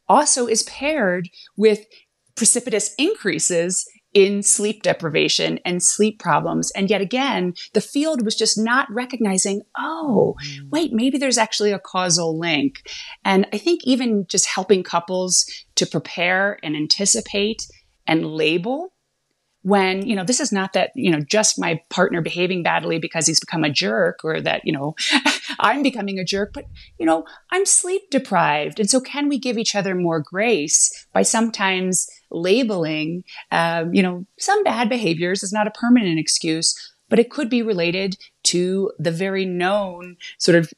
also 0.08 0.46
is 0.46 0.62
paired 0.64 1.28
with 1.56 1.84
precipitous 2.36 2.94
increases 2.98 3.84
in 4.14 4.42
sleep 4.42 4.82
deprivation 4.82 5.58
and 5.64 5.82
sleep 5.82 6.18
problems. 6.18 6.70
And 6.72 6.90
yet 6.90 7.00
again, 7.00 7.54
the 7.72 7.80
field 7.80 8.24
was 8.24 8.36
just 8.36 8.58
not 8.58 8.86
recognizing, 8.90 9.62
oh, 9.78 10.36
mm. 10.44 10.70
wait, 10.70 10.92
maybe 10.92 11.18
there's 11.18 11.38
actually 11.38 11.72
a 11.72 11.78
causal 11.78 12.38
link. 12.38 12.82
And 13.24 13.46
I 13.52 13.58
think 13.58 13.80
even 13.84 14.26
just 14.28 14.46
helping 14.46 14.82
couples 14.82 15.46
to 15.76 15.86
prepare 15.86 16.58
and 16.62 16.76
anticipate 16.76 17.66
and 18.06 18.26
label 18.26 18.91
when 19.62 20.06
you 20.06 20.16
know 20.16 20.24
this 20.24 20.40
is 20.40 20.52
not 20.52 20.72
that 20.72 20.90
you 20.94 21.10
know 21.10 21.20
just 21.20 21.58
my 21.58 21.80
partner 21.88 22.20
behaving 22.20 22.62
badly 22.62 22.98
because 22.98 23.26
he's 23.26 23.40
become 23.40 23.64
a 23.64 23.70
jerk 23.70 24.20
or 24.24 24.40
that 24.40 24.62
you 24.64 24.72
know 24.72 24.94
i'm 25.60 25.82
becoming 25.82 26.18
a 26.18 26.24
jerk 26.24 26.50
but 26.52 26.64
you 26.98 27.06
know 27.06 27.24
i'm 27.50 27.64
sleep 27.64 28.02
deprived. 28.10 28.80
And 28.80 28.90
so 28.90 29.00
can 29.00 29.28
we 29.28 29.38
give 29.38 29.58
each 29.58 29.74
other 29.74 29.94
more 29.94 30.20
grace 30.20 31.06
by 31.12 31.22
sometimes 31.22 32.08
labeling 32.30 33.24
um, 33.50 33.94
you 33.94 34.02
know 34.02 34.26
some 34.38 34.62
bad 34.64 34.88
behaviors 34.88 35.42
is 35.42 35.52
not 35.52 35.66
a 35.66 35.72
permanent 35.72 36.18
excuse 36.18 36.74
but 37.08 37.18
it 37.18 37.30
could 37.30 37.50
be 37.50 37.62
related 37.62 38.16
to 38.42 38.90
the 38.98 39.10
very 39.10 39.44
known 39.44 40.16
sort 40.38 40.56
of 40.56 40.72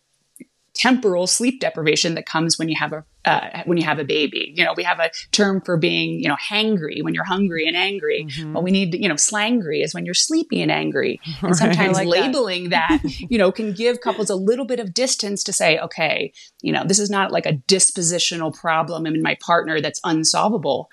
temporal 0.74 1.26
sleep 1.26 1.60
deprivation 1.60 2.14
that 2.14 2.26
comes 2.26 2.58
when 2.58 2.68
you 2.68 2.76
have 2.76 2.92
a 2.92 3.04
uh, 3.24 3.62
when 3.64 3.78
you 3.78 3.84
have 3.84 3.98
a 3.98 4.04
baby. 4.04 4.52
You 4.54 4.64
know, 4.64 4.74
we 4.76 4.82
have 4.82 5.00
a 5.00 5.10
term 5.32 5.60
for 5.60 5.76
being, 5.76 6.20
you 6.20 6.28
know, 6.28 6.36
hangry 6.36 7.02
when 7.02 7.14
you're 7.14 7.24
hungry 7.24 7.66
and 7.66 7.76
angry. 7.76 8.26
Mm-hmm. 8.28 8.52
Well, 8.52 8.62
we 8.62 8.70
need, 8.70 8.94
you 8.94 9.08
know, 9.08 9.14
slangry 9.14 9.82
is 9.82 9.94
when 9.94 10.04
you're 10.04 10.14
sleepy 10.14 10.62
and 10.62 10.70
angry. 10.70 11.20
And 11.42 11.56
sometimes 11.56 11.96
like 11.96 12.08
labeling 12.08 12.70
that, 12.70 13.00
that 13.02 13.20
you 13.30 13.36
know, 13.36 13.52
can 13.52 13.72
give 13.72 14.00
couples 14.00 14.30
a 14.30 14.34
little 14.34 14.64
bit 14.64 14.80
of 14.80 14.94
distance 14.94 15.44
to 15.44 15.52
say, 15.52 15.78
okay, 15.78 16.32
you 16.62 16.72
know, 16.72 16.84
this 16.86 16.98
is 16.98 17.10
not 17.10 17.32
like 17.32 17.44
a 17.44 17.54
dispositional 17.68 18.54
problem 18.54 19.04
in 19.04 19.20
my 19.20 19.36
partner 19.44 19.80
that's 19.80 20.00
unsolvable 20.04 20.90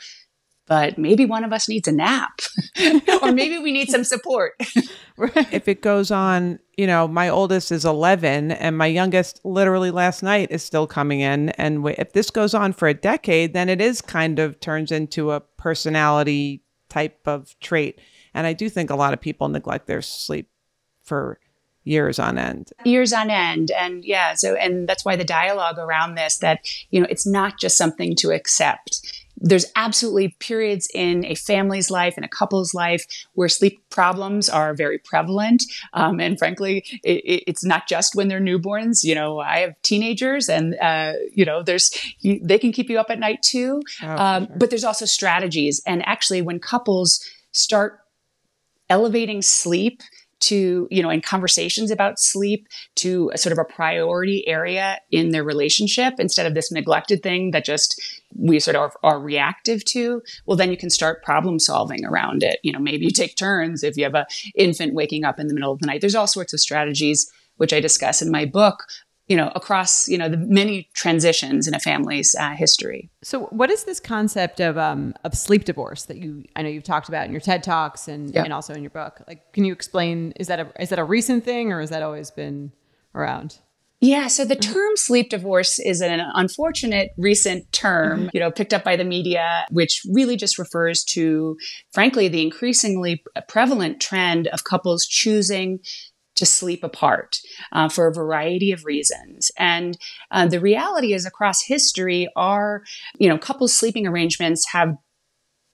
but 0.72 0.98
maybe 0.98 1.26
one 1.26 1.44
of 1.44 1.52
us 1.52 1.68
needs 1.68 1.86
a 1.90 1.92
nap 1.92 2.40
or 3.22 3.34
maybe 3.34 3.58
we 3.58 3.74
need 3.74 3.90
some 3.90 4.06
support. 4.06 4.54
if 5.52 5.68
it 5.68 5.82
goes 5.82 6.12
on, 6.12 6.60
you 6.78 6.88
know, 6.88 7.10
my 7.10 7.28
oldest 7.28 7.74
is 7.74 7.84
11 7.84 8.54
and 8.54 8.78
my 8.78 8.86
youngest 8.86 9.42
literally 9.44 9.92
last 9.92 10.24
night 10.24 10.50
is 10.50 10.64
still 10.64 10.88
coming 10.88 11.20
in. 11.20 11.50
And 11.50 11.86
if 11.98 12.14
this 12.14 12.30
goes 12.30 12.54
on 12.54 12.72
for 12.72 12.88
a 12.88 12.94
decade, 12.94 13.52
then 13.52 13.68
it 13.68 13.82
is 13.82 14.02
kind 14.02 14.40
of 14.40 14.62
turns 14.62 14.94
into 14.94 15.32
a 15.32 15.42
personality 15.42 16.64
type 16.88 17.20
of 17.28 17.54
trait. 17.60 18.00
And 18.34 18.48
I 18.48 18.54
do 18.54 18.70
think 18.70 18.90
a 18.90 18.96
lot 18.96 19.12
of 19.12 19.20
people 19.20 19.50
neglect 19.50 19.88
their 19.88 20.02
sleep 20.02 20.48
for 21.04 21.38
years 21.84 22.20
on 22.20 22.38
end 22.38 22.72
years 22.86 23.12
on 23.12 23.32
end 23.32 23.72
and 23.72 24.06
yeah 24.06 24.36
so 24.36 24.54
and 24.54 24.88
that's 24.88 25.04
why 25.04 25.16
the 25.16 25.24
dialogue 25.24 25.80
around 25.80 26.14
this 26.14 26.38
that 26.38 26.60
you 26.92 27.02
know 27.02 27.08
it's 27.10 27.26
not 27.26 27.58
just 27.58 27.76
something 27.76 28.16
to 28.16 28.30
accept 28.30 29.02
there's 29.42 29.66
absolutely 29.76 30.36
periods 30.40 30.88
in 30.94 31.26
a 31.26 31.36
family's 31.36 31.90
life 31.90 32.14
and 32.16 32.24
a 32.24 32.30
couple's 32.30 32.74
life 32.74 33.06
where 33.34 33.50
sleep 33.50 33.84
problems 33.90 34.48
are 34.48 34.74
very 34.76 35.00
prevalent. 35.00 35.64
Um, 35.94 36.20
and 36.20 36.38
frankly, 36.38 36.86
it, 37.04 37.44
it's 37.48 37.66
not 37.66 37.88
just 37.88 38.16
when 38.16 38.28
they're 38.28 38.40
newborns. 38.40 39.04
You 39.04 39.16
know, 39.16 39.40
I 39.40 39.60
have 39.60 39.74
teenagers 39.82 40.48
and, 40.48 40.76
uh, 40.80 41.14
you 41.34 41.44
know, 41.44 41.64
there's, 41.64 41.92
you, 42.20 42.40
they 42.44 42.60
can 42.60 42.72
keep 42.72 42.90
you 42.90 43.00
up 43.00 43.10
at 43.10 43.20
night 43.20 43.42
too. 43.42 43.82
Oh, 44.04 44.16
um, 44.16 44.46
sure. 44.46 44.56
But 44.58 44.70
there's 44.70 44.84
also 44.84 45.06
strategies. 45.06 45.82
And 45.88 46.06
actually, 46.06 46.42
when 46.44 46.60
couples 46.60 47.28
start 47.52 48.00
elevating 48.90 49.42
sleep, 49.42 50.02
to, 50.42 50.88
you 50.92 51.02
know, 51.02 51.10
in 51.10 51.22
conversations 51.22 51.92
about 51.92 52.20
sleep 52.20 52.68
to 52.96 53.32
a 53.34 53.38
sort 53.38 53.54
of 53.54 53.60
a 53.60 53.74
priority 53.74 54.48
area 54.48 55.00
in 55.12 55.30
their 55.30 55.44
relationship 55.44 56.16
instead 56.20 56.46
of 56.46 56.54
this 56.54 56.72
neglected 56.72 57.24
thing 57.24 57.52
that 57.52 57.66
just 57.66 58.02
we 58.36 58.60
sort 58.60 58.76
of 58.76 58.82
are, 58.82 58.94
are, 59.04 59.20
reactive 59.20 59.86
to, 59.86 60.22
well, 60.46 60.58
then 60.58 60.72
you 60.72 60.78
can 60.78 60.90
start 60.90 61.24
problem 61.24 61.60
solving 61.60 62.04
around 62.06 62.44
it. 62.44 62.60
You 62.64 62.72
know, 62.72 62.80
maybe 62.80 63.06
you 63.06 63.12
take 63.12 63.38
turns 63.38 63.84
if 63.84 63.98
you 63.98 64.04
have 64.04 64.16
a 64.16 64.26
infant 64.56 64.94
waking 64.94 65.24
up 65.24 65.40
in 65.40 65.48
the 65.48 65.54
middle 65.54 65.72
of 65.72 65.80
the 65.80 65.88
night. 65.88 66.02
There's 66.02 66.16
all 66.16 66.28
sorts 66.28 66.54
of 66.54 66.60
strategies 66.60 67.32
which 67.58 67.74
I 67.74 67.80
discuss 67.80 68.22
in 68.22 68.32
my 68.32 68.46
book 68.46 68.84
you 69.28 69.38
know, 69.38 69.52
across, 69.56 70.10
you 70.10 70.18
know, 70.18 70.28
the 70.28 70.38
many 70.38 70.90
transitions 70.94 71.68
in 71.68 71.74
a 71.74 71.80
family's 71.80 72.36
uh, 72.38 72.52
history. 72.52 73.10
So 73.24 73.44
what 73.46 73.70
is 73.70 73.86
this 73.86 74.00
concept 74.00 74.60
of, 74.60 74.78
um, 74.78 75.14
of 75.24 75.36
sleep 75.36 75.64
divorce 75.64 76.04
that 76.06 76.18
you, 76.18 76.44
I 76.56 76.64
know 76.64 76.70
you've 76.70 76.84
talked 76.84 77.08
about 77.08 77.28
in 77.28 77.32
your 77.32 77.40
TED 77.40 77.64
Talks 77.64 78.08
and, 78.08 78.36
and 78.36 78.52
also 78.52 78.74
in 78.74 78.82
your 78.82 78.90
book? 78.90 79.22
Like, 79.28 79.54
can 79.54 79.64
you 79.64 79.72
explain, 79.72 80.34
is 80.36 80.48
that 80.48 80.60
a, 80.60 80.82
is 80.82 80.90
that 80.90 81.00
a 81.00 81.04
recent 81.04 81.46
thing 81.46 81.72
or 81.72 81.80
has 81.80 81.92
that 81.92 82.04
always 82.04 82.30
been 82.30 82.74
around? 83.16 83.60
Yeah, 84.04 84.28
so 84.30 84.46
the 84.46 84.56
term 84.56 84.98
sleep 84.98 85.30
divorce 85.30 85.78
is 85.78 86.02
an 86.02 86.20
unfortunate 86.34 87.12
recent 87.18 87.72
term, 87.72 88.22
mm-hmm. 88.22 88.30
you 88.34 88.40
know, 88.40 88.50
picked 88.50 88.74
up 88.74 88.84
by 88.84 88.96
the 88.96 89.04
media, 89.04 89.68
which 89.70 90.02
really 90.12 90.36
just 90.36 90.58
refers 90.58 91.04
to, 91.04 91.56
frankly, 91.94 92.28
the 92.28 92.42
increasingly 92.42 93.24
prevalent 93.48 94.02
trend 94.02 94.48
of 94.48 94.64
couples 94.64 95.06
choosing 95.06 95.80
to 96.36 96.46
sleep 96.46 96.84
apart 96.84 97.40
uh, 97.72 97.90
for 97.90 98.08
a 98.08 98.14
variety 98.14 98.72
of 98.72 98.86
reasons. 98.86 99.52
And 99.58 99.98
uh, 100.32 100.48
the 100.48 100.60
reality 100.60 101.14
is, 101.14 101.26
across 101.26 101.64
history, 101.64 102.28
our 102.36 102.84
you 103.18 103.30
know 103.30 103.38
couples 103.38 103.74
sleeping 103.74 104.08
arrangements 104.08 104.72
have 104.72 104.98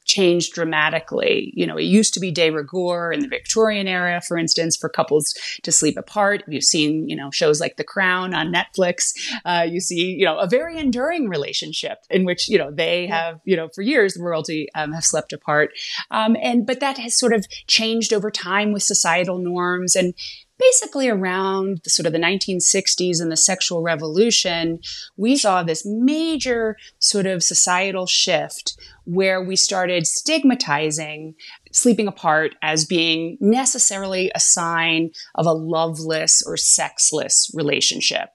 changed 0.08 0.54
dramatically. 0.54 1.54
You 1.56 1.68
know, 1.68 1.78
it 1.78 1.84
used 1.84 2.14
to 2.16 2.20
be 2.20 2.32
de 2.32 2.50
rigueur 2.50 3.12
in 3.12 3.20
the 3.20 3.28
Victorian 3.28 3.88
era, 3.88 4.22
for 4.26 4.38
instance, 4.38 4.76
for 4.76 4.90
couples 4.90 5.36
to 5.62 5.72
sleep 5.72 5.98
apart. 5.98 6.44
You've 6.48 6.64
seen, 6.64 7.08
you 7.08 7.16
know, 7.16 7.30
shows 7.30 7.60
like 7.60 7.76
The 7.76 7.84
Crown 7.84 8.34
on 8.34 8.52
Netflix. 8.52 9.12
Uh, 9.46 9.68
you 9.70 9.80
see, 9.80 10.16
you 10.18 10.26
know, 10.26 10.40
a 10.40 10.48
very 10.48 10.78
enduring 10.80 11.30
relationship 11.30 12.00
in 12.10 12.26
which, 12.26 12.48
you 12.48 12.58
know, 12.58 12.72
they 12.72 13.06
have, 13.08 13.42
you 13.44 13.56
know, 13.56 13.70
for 13.76 13.82
years, 13.82 14.14
the 14.14 14.24
royalty 14.24 14.70
um, 14.74 14.94
have 14.94 15.04
slept 15.04 15.34
apart. 15.34 15.72
Um, 16.10 16.38
and, 16.42 16.66
but 16.66 16.80
that 16.80 16.98
has 16.98 17.20
sort 17.20 17.34
of 17.34 17.46
changed 17.68 18.14
over 18.14 18.32
time 18.32 18.72
with 18.72 18.84
societal 18.84 19.38
norms. 19.38 19.96
And 19.96 20.14
basically 20.60 21.10
around 21.10 21.82
the 21.84 21.90
sort 21.90 22.06
of 22.06 22.14
the 22.14 22.20
1960s 22.20 23.22
and 23.22 23.32
the 23.32 23.38
sexual 23.38 23.82
revolution, 23.82 24.80
we 25.16 25.36
saw 25.36 25.64
this 25.64 25.86
major 25.86 26.76
sort 27.00 27.26
of 27.26 27.44
societal 27.44 28.08
shift 28.08 28.78
where 29.06 29.42
we 29.42 29.56
started 29.56 30.06
stigmatizing 30.06 31.36
sleeping 31.72 32.08
apart 32.08 32.56
as 32.62 32.86
being 32.86 33.38
necessarily 33.40 34.32
a 34.34 34.40
sign 34.40 35.12
of 35.36 35.46
a 35.46 35.54
loveless 35.54 36.44
or 36.46 36.58
sexless 36.58 37.52
relationship. 37.54 38.30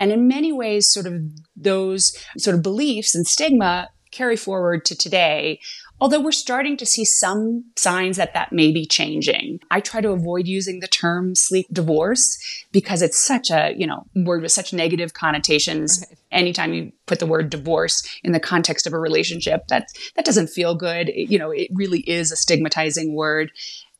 And 0.00 0.12
in 0.12 0.28
many 0.28 0.52
ways, 0.52 0.90
sort 0.90 1.06
of 1.06 1.20
those 1.56 2.16
sort 2.38 2.56
of 2.56 2.62
beliefs 2.62 3.14
and 3.14 3.26
stigma 3.26 3.88
carry 4.10 4.36
forward 4.36 4.84
to 4.86 4.96
today 4.96 5.60
Although 6.00 6.20
we're 6.20 6.32
starting 6.32 6.76
to 6.76 6.86
see 6.86 7.04
some 7.04 7.64
signs 7.76 8.16
that 8.16 8.34
that 8.34 8.52
may 8.52 8.70
be 8.70 8.86
changing. 8.86 9.58
I 9.70 9.80
try 9.80 10.00
to 10.00 10.10
avoid 10.10 10.46
using 10.46 10.78
the 10.80 10.86
term 10.86 11.34
sleep 11.34 11.66
divorce 11.72 12.38
because 12.70 13.02
it's 13.02 13.18
such 13.18 13.50
a, 13.50 13.74
you 13.76 13.86
know, 13.86 14.06
word 14.14 14.42
with 14.42 14.52
such 14.52 14.72
negative 14.72 15.14
connotations. 15.14 16.04
Right. 16.08 16.18
Anytime 16.30 16.72
you 16.72 16.92
put 17.06 17.18
the 17.18 17.26
word 17.26 17.50
divorce 17.50 18.06
in 18.22 18.32
the 18.32 18.40
context 18.40 18.86
of 18.86 18.92
a 18.92 18.98
relationship, 18.98 19.66
that 19.68 19.88
that 20.14 20.24
doesn't 20.24 20.48
feel 20.48 20.74
good. 20.74 21.08
It, 21.08 21.30
you 21.30 21.38
know, 21.38 21.50
it 21.50 21.68
really 21.74 22.00
is 22.00 22.30
a 22.30 22.36
stigmatizing 22.36 23.14
word. 23.14 23.50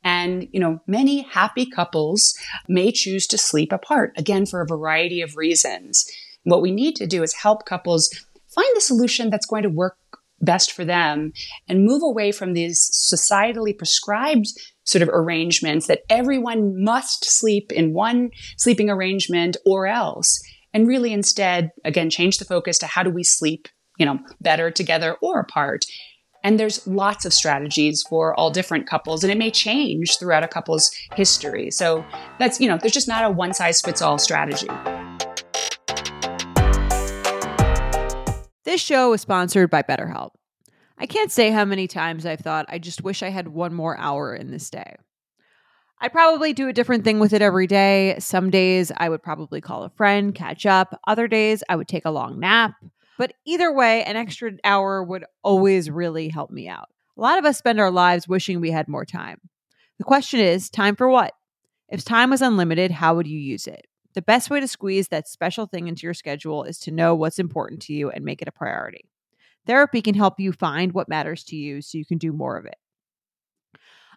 And, 0.01 0.47
you 0.53 0.61
know, 0.61 0.79
many 0.87 1.23
happy 1.23 1.65
couples 1.65 2.33
may 2.69 2.91
choose 2.91 3.27
to 3.27 3.37
sleep 3.37 3.73
apart, 3.73 4.13
again, 4.15 4.45
for 4.45 4.61
a 4.61 4.67
variety 4.67 5.21
of 5.21 5.35
reasons. 5.35 6.09
What 6.43 6.61
we 6.61 6.71
need 6.71 6.95
to 6.95 7.07
do 7.07 7.21
is 7.21 7.33
help 7.33 7.65
couples 7.65 8.09
find 8.47 8.67
the 8.75 8.81
solution 8.81 9.29
that's 9.29 9.45
going 9.45 9.63
to 9.63 9.69
work 9.69 9.97
best 10.41 10.71
for 10.71 10.85
them 10.85 11.31
and 11.67 11.85
move 11.85 12.01
away 12.03 12.31
from 12.31 12.53
these 12.53 12.89
societally 13.13 13.77
prescribed 13.77 14.47
sort 14.83 15.01
of 15.01 15.09
arrangements 15.09 15.87
that 15.87 16.01
everyone 16.09 16.83
must 16.83 17.25
sleep 17.25 17.71
in 17.71 17.93
one 17.93 18.31
sleeping 18.57 18.89
arrangement 18.89 19.57
or 19.65 19.87
else. 19.87 20.41
And 20.73 20.87
really 20.87 21.13
instead, 21.13 21.71
again, 21.83 22.09
change 22.09 22.37
the 22.37 22.45
focus 22.45 22.77
to 22.79 22.87
how 22.87 23.03
do 23.03 23.09
we 23.09 23.23
sleep, 23.23 23.67
you 23.97 24.05
know, 24.05 24.19
better 24.41 24.71
together 24.71 25.15
or 25.21 25.39
apart. 25.39 25.85
And 26.43 26.59
there's 26.59 26.87
lots 26.87 27.25
of 27.25 27.33
strategies 27.33 28.03
for 28.07 28.33
all 28.39 28.49
different 28.49 28.87
couples, 28.87 29.23
and 29.23 29.31
it 29.31 29.37
may 29.37 29.51
change 29.51 30.17
throughout 30.17 30.43
a 30.43 30.47
couple's 30.47 30.89
history. 31.15 31.69
So 31.69 32.05
that's, 32.39 32.61
you 32.61 32.67
know, 32.67 32.77
there's 32.77 32.93
just 32.93 33.09
not 33.09 33.25
a 33.25 33.29
one 33.29 33.53
size 33.53 33.81
fits 33.81 34.01
all 34.01 34.17
strategy. 34.17 34.69
This 38.79 38.85
show 38.85 39.11
is 39.11 39.19
sponsored 39.19 39.69
by 39.69 39.83
BetterHelp. 39.83 40.29
I 40.97 41.05
can't 41.05 41.33
say 41.33 41.51
how 41.51 41.65
many 41.65 41.85
times 41.85 42.25
I've 42.25 42.39
thought, 42.39 42.65
I 42.69 42.79
just 42.79 43.03
wish 43.03 43.21
I 43.21 43.27
had 43.27 43.49
one 43.49 43.73
more 43.73 43.97
hour 43.97 44.33
in 44.33 44.51
this 44.51 44.69
day. 44.69 44.95
I'd 45.99 46.13
probably 46.13 46.53
do 46.53 46.69
a 46.69 46.73
different 46.73 47.03
thing 47.03 47.19
with 47.19 47.33
it 47.33 47.41
every 47.41 47.67
day. 47.67 48.15
Some 48.19 48.49
days 48.49 48.89
I 48.95 49.09
would 49.09 49.21
probably 49.21 49.59
call 49.59 49.83
a 49.83 49.89
friend, 49.89 50.33
catch 50.33 50.65
up. 50.65 50.97
Other 51.05 51.27
days 51.27 51.61
I 51.67 51.75
would 51.75 51.89
take 51.89 52.05
a 52.05 52.09
long 52.09 52.39
nap. 52.39 52.71
But 53.17 53.33
either 53.45 53.69
way, 53.69 54.01
an 54.05 54.15
extra 54.15 54.53
hour 54.63 55.03
would 55.03 55.25
always 55.43 55.91
really 55.91 56.29
help 56.29 56.49
me 56.49 56.69
out. 56.69 56.87
A 57.17 57.21
lot 57.21 57.37
of 57.37 57.43
us 57.43 57.57
spend 57.57 57.81
our 57.81 57.91
lives 57.91 58.29
wishing 58.29 58.61
we 58.61 58.71
had 58.71 58.87
more 58.87 59.05
time. 59.05 59.41
The 59.97 60.05
question 60.05 60.39
is 60.39 60.69
time 60.69 60.95
for 60.95 61.09
what? 61.09 61.33
If 61.89 62.05
time 62.05 62.29
was 62.29 62.41
unlimited, 62.41 62.91
how 62.91 63.15
would 63.15 63.27
you 63.27 63.39
use 63.39 63.67
it? 63.67 63.88
The 64.15 64.21
best 64.21 64.49
way 64.49 64.59
to 64.59 64.67
squeeze 64.67 65.09
that 65.09 65.27
special 65.27 65.67
thing 65.67 65.87
into 65.87 66.03
your 66.03 66.13
schedule 66.13 66.63
is 66.63 66.79
to 66.79 66.91
know 66.91 67.13
what's 67.15 67.39
important 67.39 67.81
to 67.83 67.93
you 67.93 68.09
and 68.09 68.25
make 68.25 68.41
it 68.41 68.47
a 68.47 68.51
priority. 68.51 69.09
Therapy 69.67 70.01
can 70.01 70.15
help 70.15 70.39
you 70.39 70.51
find 70.51 70.93
what 70.93 71.09
matters 71.09 71.43
to 71.45 71.55
you 71.55 71.81
so 71.81 71.97
you 71.97 72.05
can 72.05 72.17
do 72.17 72.33
more 72.33 72.57
of 72.57 72.65
it. 72.65 72.75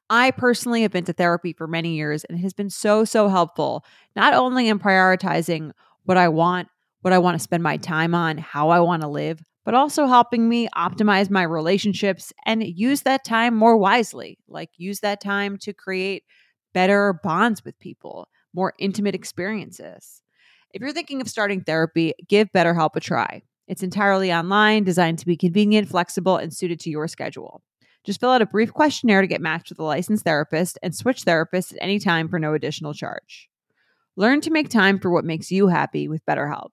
I 0.09 0.31
personally 0.31 0.83
have 0.83 0.93
been 0.93 1.05
to 1.05 1.13
therapy 1.13 1.53
for 1.53 1.67
many 1.67 1.95
years 1.97 2.25
and 2.25 2.39
it 2.39 2.43
has 2.43 2.53
been 2.53 2.71
so, 2.71 3.05
so 3.05 3.29
helpful, 3.29 3.85
not 4.17 4.35
only 4.35 4.69
in 4.69 4.79
prioritizing 4.79 5.73
what 6.05 6.17
I 6.17 6.29
want, 6.29 6.69
what 7.03 7.13
I 7.13 7.19
want 7.19 7.37
to 7.37 7.43
spend 7.43 7.63
my 7.63 7.77
time 7.77 8.15
on, 8.15 8.39
how 8.39 8.71
I 8.71 8.81
want 8.81 9.03
to 9.03 9.09
live, 9.09 9.43
but 9.65 9.75
also 9.75 10.07
helping 10.07 10.49
me 10.49 10.69
optimize 10.77 11.31
my 11.31 11.43
relationships 11.43 12.33
and 12.47 12.63
use 12.63 13.03
that 13.03 13.25
time 13.25 13.55
more 13.55 13.77
wisely. 13.77 14.39
Like, 14.49 14.71
use 14.77 15.01
that 15.01 15.21
time 15.21 15.57
to 15.59 15.73
create 15.73 16.25
better 16.75 17.19
bonds 17.23 17.65
with 17.65 17.79
people, 17.79 18.29
more 18.55 18.75
intimate 18.79 19.15
experiences. 19.15 20.23
If 20.73 20.81
you're 20.81 20.93
thinking 20.93 21.21
of 21.21 21.29
starting 21.29 21.63
therapy, 21.63 22.15
give 22.29 22.53
BetterHelp 22.53 22.97
a 22.97 23.01
try. 23.01 23.43
It's 23.69 23.83
entirely 23.83 24.33
online, 24.33 24.85
designed 24.85 25.19
to 25.21 25.27
be 25.27 25.37
convenient, 25.37 25.89
flexible, 25.89 26.37
and 26.37 26.53
suited 26.53 26.81
to 26.81 26.91
your 26.91 27.09
schedule. 27.09 27.63
Just 28.05 28.21
fill 28.21 28.31
out 28.31 28.43
a 28.43 28.47
brief 28.47 28.73
questionnaire 28.73 29.21
to 29.21 29.27
get 29.27 29.41
matched 29.41 29.71
with 29.71 29.79
a 29.79 29.85
licensed 29.85 30.25
therapist 30.25 30.79
and 30.83 30.95
switch 30.95 31.25
therapists 31.25 31.73
at 31.73 31.79
any 31.81 31.99
time 31.99 32.29
for 32.29 32.39
no 32.39 32.55
additional 32.55 32.95
charge. 32.95 33.49
Learn 34.17 34.41
to 34.41 34.51
make 34.51 34.69
time 34.69 34.99
for 34.99 35.11
what 35.11 35.25
makes 35.25 35.51
you 35.51 35.69
happy 35.69 36.09
with 36.09 36.25
BetterHelp. 36.27 36.71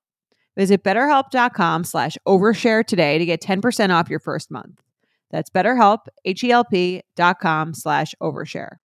Visit 0.57 0.83
betterhelp.com 0.83 1.83
slash 1.83 2.17
overshare 2.27 2.85
today 2.85 3.17
to 3.17 3.25
get 3.25 3.41
10% 3.41 3.91
off 3.91 4.09
your 4.09 4.19
first 4.19 4.51
month. 4.51 4.81
That's 5.31 5.49
betterhelp, 5.49 6.07
H-E-L-P 6.25 7.03
dot 7.15 7.39
com 7.39 7.73
slash 7.73 8.15
overshare. 8.21 8.77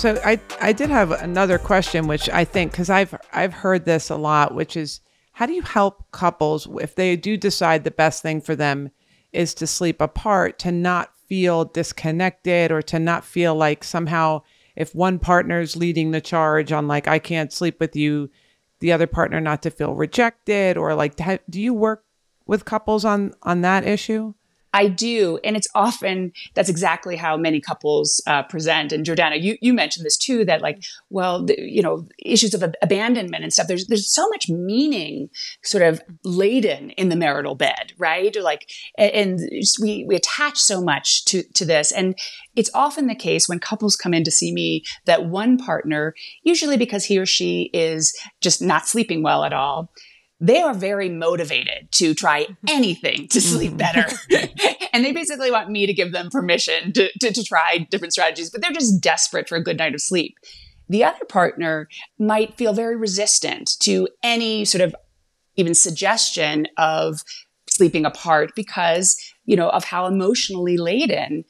So 0.00 0.18
I 0.24 0.40
I 0.62 0.72
did 0.72 0.88
have 0.88 1.10
another 1.10 1.58
question, 1.58 2.06
which 2.06 2.30
I 2.30 2.42
think 2.42 2.72
because 2.72 2.88
I've 2.88 3.14
I've 3.34 3.52
heard 3.52 3.84
this 3.84 4.08
a 4.08 4.16
lot, 4.16 4.54
which 4.54 4.74
is 4.74 5.02
how 5.32 5.44
do 5.44 5.52
you 5.52 5.60
help 5.60 6.10
couples 6.10 6.66
if 6.80 6.94
they 6.94 7.16
do 7.16 7.36
decide 7.36 7.84
the 7.84 7.90
best 7.90 8.22
thing 8.22 8.40
for 8.40 8.56
them 8.56 8.92
is 9.30 9.52
to 9.56 9.66
sleep 9.66 10.00
apart 10.00 10.58
to 10.60 10.72
not 10.72 11.14
feel 11.28 11.66
disconnected 11.66 12.72
or 12.72 12.80
to 12.80 12.98
not 12.98 13.26
feel 13.26 13.54
like 13.54 13.84
somehow 13.84 14.40
if 14.74 14.94
one 14.94 15.18
partner's 15.18 15.76
leading 15.76 16.12
the 16.12 16.22
charge 16.22 16.72
on 16.72 16.88
like 16.88 17.06
I 17.06 17.18
can't 17.18 17.52
sleep 17.52 17.78
with 17.78 17.94
you, 17.94 18.30
the 18.78 18.92
other 18.92 19.06
partner 19.06 19.38
not 19.38 19.60
to 19.64 19.70
feel 19.70 19.94
rejected 19.94 20.78
or 20.78 20.94
like 20.94 21.20
do 21.50 21.60
you 21.60 21.74
work 21.74 22.04
with 22.46 22.64
couples 22.64 23.04
on 23.04 23.34
on 23.42 23.60
that 23.60 23.86
issue? 23.86 24.32
I 24.72 24.86
do. 24.86 25.38
And 25.42 25.56
it's 25.56 25.68
often, 25.74 26.32
that's 26.54 26.68
exactly 26.68 27.16
how 27.16 27.36
many 27.36 27.60
couples 27.60 28.22
uh, 28.26 28.44
present. 28.44 28.92
And 28.92 29.04
Jordana, 29.04 29.42
you, 29.42 29.56
you 29.60 29.72
mentioned 29.72 30.06
this 30.06 30.16
too, 30.16 30.44
that 30.44 30.62
like, 30.62 30.82
well, 31.08 31.44
the, 31.44 31.56
you 31.58 31.82
know, 31.82 32.06
issues 32.18 32.54
of 32.54 32.62
abandonment 32.80 33.42
and 33.42 33.52
stuff, 33.52 33.66
there's, 33.66 33.86
there's 33.86 34.08
so 34.08 34.28
much 34.28 34.48
meaning 34.48 35.28
sort 35.62 35.82
of 35.82 36.00
laden 36.24 36.90
in 36.90 37.08
the 37.08 37.16
marital 37.16 37.54
bed, 37.54 37.92
right? 37.98 38.36
Or 38.36 38.42
like, 38.42 38.68
and, 38.96 39.12
and 39.12 39.40
we, 39.80 40.04
we 40.04 40.14
attach 40.14 40.58
so 40.58 40.80
much 40.80 41.24
to, 41.26 41.42
to 41.54 41.64
this. 41.64 41.90
And 41.90 42.16
it's 42.54 42.70
often 42.72 43.06
the 43.06 43.14
case 43.14 43.48
when 43.48 43.58
couples 43.58 43.96
come 43.96 44.14
in 44.14 44.24
to 44.24 44.30
see 44.30 44.52
me 44.52 44.84
that 45.06 45.26
one 45.26 45.58
partner, 45.58 46.14
usually 46.42 46.76
because 46.76 47.04
he 47.04 47.18
or 47.18 47.26
she 47.26 47.70
is 47.72 48.16
just 48.40 48.62
not 48.62 48.86
sleeping 48.86 49.22
well 49.22 49.44
at 49.44 49.52
all, 49.52 49.90
they 50.40 50.60
are 50.60 50.74
very 50.74 51.08
motivated 51.08 51.90
to 51.92 52.14
try 52.14 52.44
mm-hmm. 52.44 52.66
anything 52.68 53.28
to 53.28 53.40
sleep 53.40 53.72
mm-hmm. 53.72 53.76
better. 53.76 54.78
and 54.92 55.04
they 55.04 55.12
basically 55.12 55.50
want 55.50 55.70
me 55.70 55.86
to 55.86 55.92
give 55.92 56.12
them 56.12 56.30
permission 56.30 56.92
to, 56.94 57.10
to, 57.20 57.32
to, 57.32 57.44
try 57.44 57.86
different 57.90 58.12
strategies, 58.12 58.50
but 58.50 58.62
they're 58.62 58.72
just 58.72 59.02
desperate 59.02 59.48
for 59.48 59.56
a 59.56 59.62
good 59.62 59.78
night 59.78 59.94
of 59.94 60.00
sleep. 60.00 60.36
The 60.88 61.04
other 61.04 61.24
partner 61.28 61.88
might 62.18 62.56
feel 62.56 62.72
very 62.72 62.96
resistant 62.96 63.70
to 63.80 64.08
any 64.22 64.64
sort 64.64 64.82
of 64.82 64.94
even 65.56 65.74
suggestion 65.74 66.66
of 66.78 67.22
sleeping 67.68 68.04
apart 68.04 68.52
because, 68.56 69.16
you 69.44 69.56
know, 69.56 69.68
of 69.68 69.84
how 69.84 70.06
emotionally 70.06 70.76
laden 70.76 71.44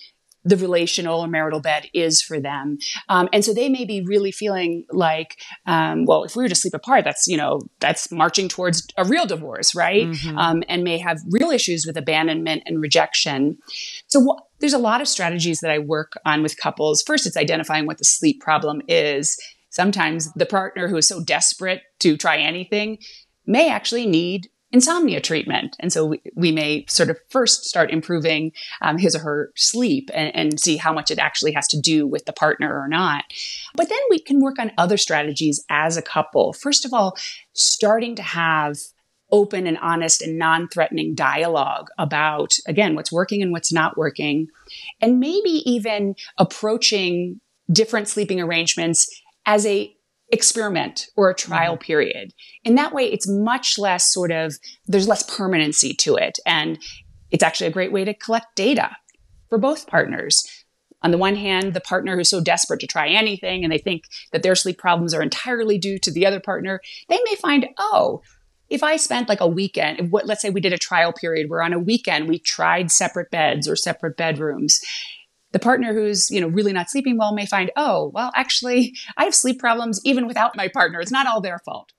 the 0.45 0.57
relational 0.57 1.21
or 1.21 1.29
marital 1.29 1.61
bed 1.61 1.89
is 1.93 2.23
for 2.23 2.41
them. 2.41 2.79
Um, 3.09 3.29
and 3.33 3.45
so 3.45 3.53
they 3.53 3.69
may 3.69 3.85
be 3.85 4.01
really 4.01 4.33
feeling 4.33 4.85
like, 4.91 5.37
um, 5.67 6.07
well, 6.07 6.25
if 6.25 6.35
we 6.35 6.43
were 6.43 6.49
to 6.49 6.55
sleep 6.55 6.75
apart, 6.75 7.05
that's, 7.05 7.27
you 7.27 7.37
know, 7.37 7.61
that's 7.79 8.11
marching 8.11 8.49
towards 8.49 8.87
a 8.97 9.05
real 9.05 9.27
divorce, 9.27 9.75
right? 9.75 10.07
Mm-hmm. 10.07 10.39
Um, 10.39 10.63
and 10.69 10.83
may 10.83 10.99
have 10.99 11.19
real 11.31 11.51
issues 11.51 11.85
with 11.87 11.97
abandonment 11.97 12.63
and 12.67 12.81
rejection. 12.81 13.59
So 14.07 14.25
wh- 14.25 14.41
there's 14.61 14.73
a 14.73 14.79
lot 14.79 15.01
of 15.01 15.09
strategies 15.09 15.61
that 15.61 15.71
I 15.71 15.79
work 15.79 16.15
on 16.25 16.43
with 16.43 16.57
couples. 16.59 17.03
First, 17.03 17.27
it's 17.27 17.37
identifying 17.37 17.87
what 17.87 17.99
the 17.99 18.05
sleep 18.05 18.41
problem 18.41 18.81
is. 18.89 19.39
Sometimes 19.69 20.33
the 20.35 20.47
partner 20.47 20.89
who 20.89 20.97
is 20.97 21.07
so 21.07 21.23
desperate 21.23 21.83
to 22.01 22.17
try 22.17 22.39
anything 22.39 22.99
may 23.47 23.71
actually 23.71 24.07
need 24.07 24.49
insomnia 24.73 25.21
treatment. 25.21 25.77
And 25.81 25.93
so 25.93 26.07
we, 26.07 26.23
we 26.35 26.53
may 26.53 26.85
sort 26.89 27.11
of 27.11 27.19
first 27.29 27.65
start 27.65 27.91
improving 27.91 28.53
um, 28.81 28.99
his 28.99 29.17
or 29.17 29.21
her 29.21 29.53
sleep 29.57 30.11
and, 30.15 30.35
and 30.35 30.61
see 30.61 30.77
how 30.77 30.93
much 30.93 31.11
it 31.11 31.19
actually 31.19 31.53
has 31.53 31.67
to 31.69 31.81
do 31.81 32.07
with 32.07 32.25
the 32.25 32.33
partner 32.33 32.81
or 32.81 32.89
not. 32.89 33.25
But 33.75 33.89
then 33.89 33.99
we 34.11 34.21
can 34.21 34.41
work 34.41 34.59
on 34.59 34.73
other 34.79 34.97
strategies 34.97 35.65
as 35.71 35.97
a 35.97 36.03
couple. 36.03 36.53
First 36.53 36.85
of 36.85 36.93
all, 36.93 37.17
starting 37.53 38.15
to 38.17 38.23
have 38.23 38.77
open 39.33 39.67
and 39.67 39.79
honest 39.79 40.23
and 40.23 40.39
non 40.39 40.69
threatening 40.69 41.15
dialogue 41.15 41.89
about, 41.99 42.55
again, 42.67 42.95
what's 42.95 43.13
working 43.13 43.43
and 43.43 43.53
what's 43.53 43.73
not 43.73 43.97
working. 43.97 44.49
And 45.01 45.21
maybe 45.21 45.63
even 45.67 46.15
approaching 46.39 47.41
different 47.73 48.09
sleeping 48.09 48.41
arrangements 48.41 49.09
as 49.47 49.65
a 49.67 49.95
experiment 50.33 51.09
or 51.17 51.31
a 51.31 51.35
trial 51.35 51.75
mm-hmm. 51.75 51.83
period. 51.83 52.33
In 52.65 52.75
that 52.77 52.93
way, 52.93 53.05
it's 53.05 53.29
much 53.29 53.79
less 53.79 54.13
sort 54.13 54.31
of, 54.31 54.55
there's 54.87 55.09
less 55.09 55.23
permanency 55.23 55.95
to 55.95 56.17
it. 56.17 56.39
And 56.47 56.79
it's 57.31 57.43
actually 57.43 57.69
a 57.69 57.73
great 57.73 57.93
way 57.93 58.05
to 58.05 58.15
collect 58.15 58.57
data 58.57 58.97
for 59.49 59.59
both 59.59 59.87
partners. 59.87 60.45
On 61.03 61.11
the 61.11 61.19
one 61.19 61.37
hand, 61.37 61.73
the 61.73 61.81
partner 61.81 62.17
who's 62.17 62.29
so 62.29 62.43
desperate 62.43 62.81
to 62.81 62.87
try 62.87 63.09
anything 63.09 63.65
and 63.65 63.73
they 63.73 63.79
think 63.79 64.05
that 64.33 64.43
their 64.43 64.55
sleep 64.55 64.79
problems 64.79 65.15
are 65.15 65.23
entirely 65.23 65.79
due 65.79 65.99
to 65.99 66.13
the 66.13 66.27
other 66.27 66.41
partner, 66.41 66.81
they 67.09 67.19
may 67.25 67.35
find, 67.37 67.67
oh, 67.79 68.23
if 68.69 68.83
I 68.83 68.97
spent 68.97 69.29
like 69.29 69.41
a 69.41 69.47
weekend, 69.49 70.13
what, 70.13 70.27
let's 70.27 70.43
say 70.43 70.51
we 70.51 70.61
did 70.61 70.73
a 70.73 70.79
trial 70.79 71.13
period 71.13 71.51
where 71.51 71.63
on 71.63 71.73
a 71.73 71.79
weekend 71.79 72.29
we 72.29 72.39
tried 72.39 72.91
separate 72.91 73.31
beds 73.31 73.67
or 73.67 73.77
separate 73.77 74.17
bedrooms 74.17 74.81
the 75.53 75.59
partner 75.59 75.93
who's 75.93 76.31
you 76.31 76.41
know 76.41 76.49
really 76.49 76.73
not 76.73 76.91
sleeping 76.91 77.17
well 77.17 77.35
may 77.35 77.47
find 77.47 77.71
oh 77.77 78.11
well 78.15 78.33
actually 78.35 78.95
i 79.17 79.25
have 79.25 79.35
sleep 79.35 79.59
problems 79.59 80.01
even 80.05 80.27
without 80.27 80.57
my 80.57 80.69
partner 80.69 81.01
it's 81.01 81.13
not 81.13 81.27
all 81.27 81.41
their 81.41 81.59
fault 81.65 81.93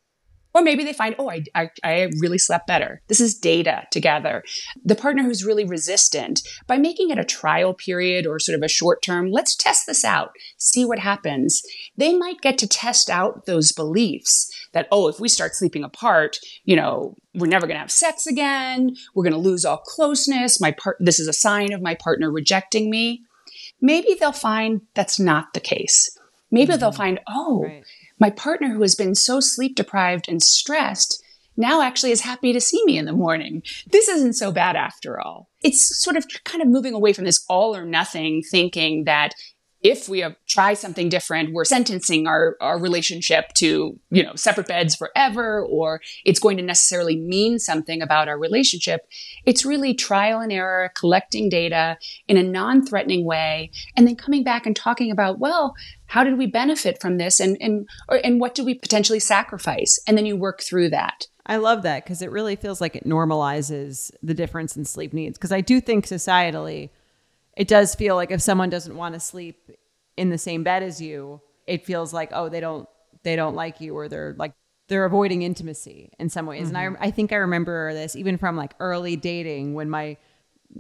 Or 0.54 0.62
maybe 0.62 0.84
they 0.84 0.94
find, 0.94 1.16
oh, 1.18 1.30
I, 1.30 1.44
I, 1.56 1.70
I, 1.84 2.10
really 2.20 2.38
slept 2.38 2.68
better. 2.68 3.02
This 3.08 3.22
is 3.22 3.38
data 3.38 3.84
to 3.92 4.02
gather. 4.02 4.44
The 4.84 4.96
partner 4.96 5.24
who's 5.24 5.46
really 5.46 5.64
resistant, 5.64 6.42
by 6.68 6.78
making 6.78 7.10
it 7.10 7.18
a 7.18 7.24
trial 7.24 7.74
period 7.74 8.28
or 8.28 8.38
sort 8.38 8.58
of 8.58 8.64
a 8.64 8.68
short 8.68 9.02
term, 9.02 9.32
let's 9.32 9.56
test 9.56 9.86
this 9.88 10.04
out, 10.04 10.32
see 10.58 10.84
what 10.84 11.00
happens. 11.00 11.62
They 11.96 12.14
might 12.18 12.42
get 12.42 12.58
to 12.60 12.68
test 12.68 13.10
out 13.10 13.46
those 13.46 13.72
beliefs 13.72 14.52
that, 14.74 14.88
oh, 14.92 15.08
if 15.08 15.20
we 15.20 15.30
start 15.30 15.56
sleeping 15.56 15.86
apart, 15.86 16.38
you 16.66 16.76
know, 16.76 17.16
we're 17.34 17.48
never 17.48 17.66
going 17.66 17.76
to 17.76 17.82
have 17.82 17.92
sex 17.92 18.28
again. 18.28 18.94
We're 19.16 19.24
going 19.24 19.42
to 19.42 19.50
lose 19.50 19.64
all 19.64 19.78
closeness. 19.78 20.60
My 20.60 20.72
part, 20.72 20.98
this 21.00 21.20
is 21.20 21.30
a 21.30 21.34
sign 21.34 21.72
of 21.72 21.82
my 21.82 21.96
partner 21.96 22.30
rejecting 22.30 22.90
me. 22.90 23.22
Maybe 23.82 24.16
they'll 24.20 24.32
find 24.32 24.82
that's 24.94 25.20
not 25.20 25.54
the 25.54 25.60
case. 25.60 26.18
Maybe 26.52 26.72
mm-hmm. 26.74 26.80
they'll 26.80 26.92
find, 26.92 27.20
oh, 27.28 27.64
right 27.64 27.84
my 28.22 28.30
partner 28.30 28.70
who 28.70 28.84
has 28.84 28.94
been 28.94 29.16
so 29.16 29.40
sleep 29.40 29.76
deprived 29.76 30.30
and 30.30 30.44
stressed 30.44 31.24
now 31.58 31.82
actually 31.82 32.12
is 32.12 32.22
happy 32.22 32.54
to 32.54 32.62
see 32.62 32.82
me 32.86 32.98
in 32.98 33.06
the 33.06 33.12
morning. 33.12 33.64
This 33.92 34.08
isn't 34.08 34.34
so 34.34 34.52
bad 34.52 34.76
after 34.76 35.20
all. 35.20 35.50
It's 35.64 36.00
sort 36.00 36.16
of 36.16 36.26
kind 36.46 36.62
of 36.62 36.70
moving 36.70 36.94
away 36.94 37.14
from 37.14 37.26
this 37.26 37.44
all 37.50 37.76
or 37.76 37.84
nothing 37.84 38.44
thinking 38.44 39.04
that 39.04 39.34
if 39.84 40.08
we 40.08 40.24
try 40.48 40.74
something 40.74 41.10
different, 41.10 41.54
we're 41.54 41.66
sentencing 41.66 42.28
our, 42.28 42.56
our 42.62 42.80
relationship 42.80 43.54
to, 43.56 44.00
you 44.12 44.24
know, 44.24 44.36
separate 44.36 44.68
beds 44.68 44.96
forever, 44.96 45.66
or 45.66 46.02
it's 46.24 46.40
going 46.40 46.58
to 46.58 46.64
necessarily 46.64 47.16
mean 47.16 47.58
something 47.58 48.02
about 48.02 48.28
our 48.28 48.38
relationship. 48.38 49.08
It's 49.46 49.66
really 49.66 49.94
trial 49.94 50.40
and 50.40 50.52
error, 50.52 50.92
collecting 50.96 51.50
data 51.50 51.98
in 52.28 52.38
a 52.38 52.44
non-threatening 52.44 53.26
way, 53.26 53.72
and 53.96 54.08
then 54.08 54.16
coming 54.16 54.44
back 54.44 54.66
and 54.66 54.76
talking 54.76 55.12
about, 55.12 55.40
well, 55.40 55.74
how 56.06 56.24
did 56.24 56.38
we 56.38 56.46
benefit 56.46 57.02
from 57.02 57.18
this 57.18 57.40
and, 57.40 57.58
and, 57.60 57.88
or, 58.08 58.20
and 58.24 58.40
what 58.40 58.54
do 58.54 58.64
we 58.64 58.76
potentially 58.76 59.20
sacrifice? 59.20 59.98
And 60.06 60.18
then 60.18 60.26
you 60.26 60.36
work 60.36 60.62
through 60.62 60.90
that. 60.90 61.28
I 61.46 61.58
love 61.58 61.82
that 61.84 62.04
because 62.04 62.22
it 62.22 62.30
really 62.30 62.56
feels 62.56 62.82
like 62.82 62.96
it 62.96 63.06
normalizes 63.06 64.12
the 64.22 64.34
difference 64.34 64.78
in 64.78 64.86
sleep 64.86 65.12
needs. 65.12 65.38
Because 65.38 65.52
I 65.52 65.62
do 65.62 65.82
think 65.82 66.06
societally, 66.06 66.90
it 67.62 67.68
does 67.68 67.94
feel 67.94 68.16
like 68.16 68.32
if 68.32 68.42
someone 68.42 68.72
doesn't 68.72 68.98
want 68.98 69.14
to 69.14 69.20
sleep 69.20 69.70
in 70.18 70.32
the 70.32 70.38
same 70.40 70.64
bed 70.64 70.82
as 70.82 71.00
you, 71.00 71.40
it 71.68 71.86
feels 71.86 72.12
like 72.12 72.32
oh 72.34 72.50
they 72.50 72.60
don't 72.60 72.90
they 73.22 73.36
don't 73.36 73.54
like 73.54 73.80
you 73.80 73.96
or 73.96 74.10
they're 74.10 74.34
like 74.36 74.54
they're 74.88 75.06
avoiding 75.06 75.44
intimacy 75.44 76.12
in 76.18 76.28
some 76.28 76.48
ways. 76.48 76.70
Mm-hmm. 76.70 76.76
And 76.76 76.78
I 76.78 76.86
mm-hmm. 76.88 77.04
I 77.04 77.12
think 77.12 77.32
I 77.32 77.36
remember 77.36 77.94
this 77.94 78.16
even 78.16 78.40
from 78.40 78.58
like 78.58 78.74
early 78.80 79.16
dating 79.16 79.76
when 79.76 79.92
my 79.92 80.18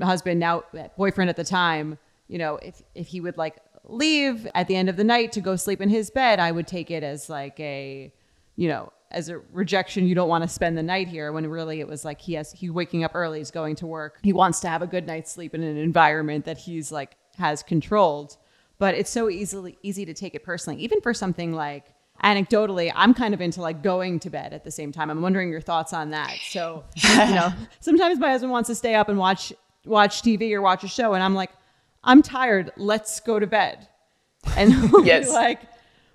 husband 0.02 0.40
now 0.40 0.64
boyfriend 0.98 1.30
at 1.30 1.36
the 1.36 1.44
time, 1.44 2.00
you 2.28 2.40
know, 2.40 2.56
if 2.56 2.82
if 2.96 3.06
he 3.06 3.22
would 3.22 3.38
like 3.38 3.58
leave 3.84 4.48
at 4.56 4.68
the 4.68 4.76
end 4.76 4.90
of 4.90 4.98
the 4.98 5.04
night 5.04 5.34
to 5.34 5.40
go 5.40 5.56
sleep 5.56 5.82
in 5.82 5.90
his 5.90 6.10
bed, 6.10 6.40
I 6.40 6.52
would 6.52 6.66
take 6.66 6.90
it 6.90 7.04
as 7.04 7.30
like 7.30 7.60
a, 7.60 8.12
you 8.56 8.68
know, 8.68 8.92
as 9.12 9.30
a 9.30 9.40
rejection 9.52 10.06
you 10.06 10.16
don't 10.16 10.30
want 10.30 10.44
to 10.44 10.48
spend 10.48 10.78
the 10.78 10.84
night 10.84 11.08
here 11.08 11.32
when 11.32 11.48
really 11.48 11.80
it 11.80 11.88
was 11.88 12.04
like 12.06 12.22
he 12.22 12.34
has 12.34 12.52
he 12.52 12.70
waking 12.70 13.04
up 13.04 13.12
early 13.14 13.40
he's 13.40 13.52
going 13.52 13.76
to 13.78 13.88
work. 13.88 14.20
He 14.24 14.34
wants 14.34 14.60
to 14.62 14.70
have 14.70 14.82
a 14.82 14.88
good 14.88 15.08
night's 15.08 15.32
sleep 15.32 15.54
in 15.54 15.64
an 15.64 15.78
environment 15.78 16.46
that 16.46 16.58
he's 16.58 16.92
like 16.92 17.16
has 17.38 17.64
controlled. 17.64 18.38
But 18.80 18.96
it's 18.96 19.12
so 19.12 19.30
easily 19.30 19.78
easy 19.84 20.06
to 20.06 20.14
take 20.14 20.36
it 20.36 20.44
personally 20.44 20.82
even 20.82 21.02
for 21.02 21.14
something 21.14 21.54
like 21.54 21.94
anecdotally 22.24 22.92
i'm 22.94 23.16
kind 23.16 23.34
of 23.34 23.42
into 23.42 23.62
like 23.62 23.82
going 23.82 24.20
to 24.20 24.30
bed 24.30 24.54
at 24.54 24.64
the 24.64 24.72
same 24.72 24.92
time. 24.92 25.10
I'm 25.10 25.22
wondering 25.22 25.50
your 25.50 25.62
thoughts 25.62 25.94
on 25.94 26.12
that. 26.12 26.36
So 26.50 26.84
you 26.96 27.36
know 27.36 27.52
sometimes 27.80 28.20
my 28.20 28.30
husband 28.30 28.52
wants 28.52 28.68
to 28.68 28.76
stay 28.76 28.96
up 28.96 29.10
and 29.10 29.18
watch 29.18 29.54
watch 29.86 30.22
tv 30.22 30.52
or 30.54 30.62
watch 30.62 30.84
a 30.84 30.88
show 30.88 31.16
and 31.16 31.24
i'm 31.24 31.34
like 31.34 31.50
i'm 32.04 32.22
tired 32.22 32.72
let's 32.78 33.20
go 33.20 33.40
to 33.40 33.48
bed. 33.48 33.88
And 34.56 34.92
yes. 35.06 35.32
like 35.32 35.62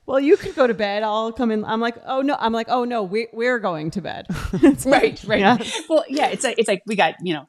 well, 0.06 0.20
you 0.20 0.36
could 0.36 0.54
go 0.54 0.66
to 0.66 0.74
bed. 0.74 1.02
I'll 1.02 1.32
come 1.32 1.50
in. 1.50 1.64
I'm 1.64 1.80
like, 1.80 1.96
oh 2.06 2.22
no. 2.22 2.36
I'm 2.38 2.52
like, 2.52 2.68
oh 2.70 2.84
no, 2.84 3.02
we, 3.02 3.28
we're 3.32 3.58
going 3.58 3.90
to 3.92 4.00
bed. 4.00 4.26
right, 4.86 5.22
right. 5.26 5.40
Yeah. 5.40 5.58
Well, 5.88 6.04
yeah, 6.08 6.28
it's 6.28 6.44
like, 6.44 6.58
it's 6.58 6.68
like 6.68 6.82
we 6.86 6.96
got, 6.96 7.14
you 7.22 7.34
know, 7.34 7.48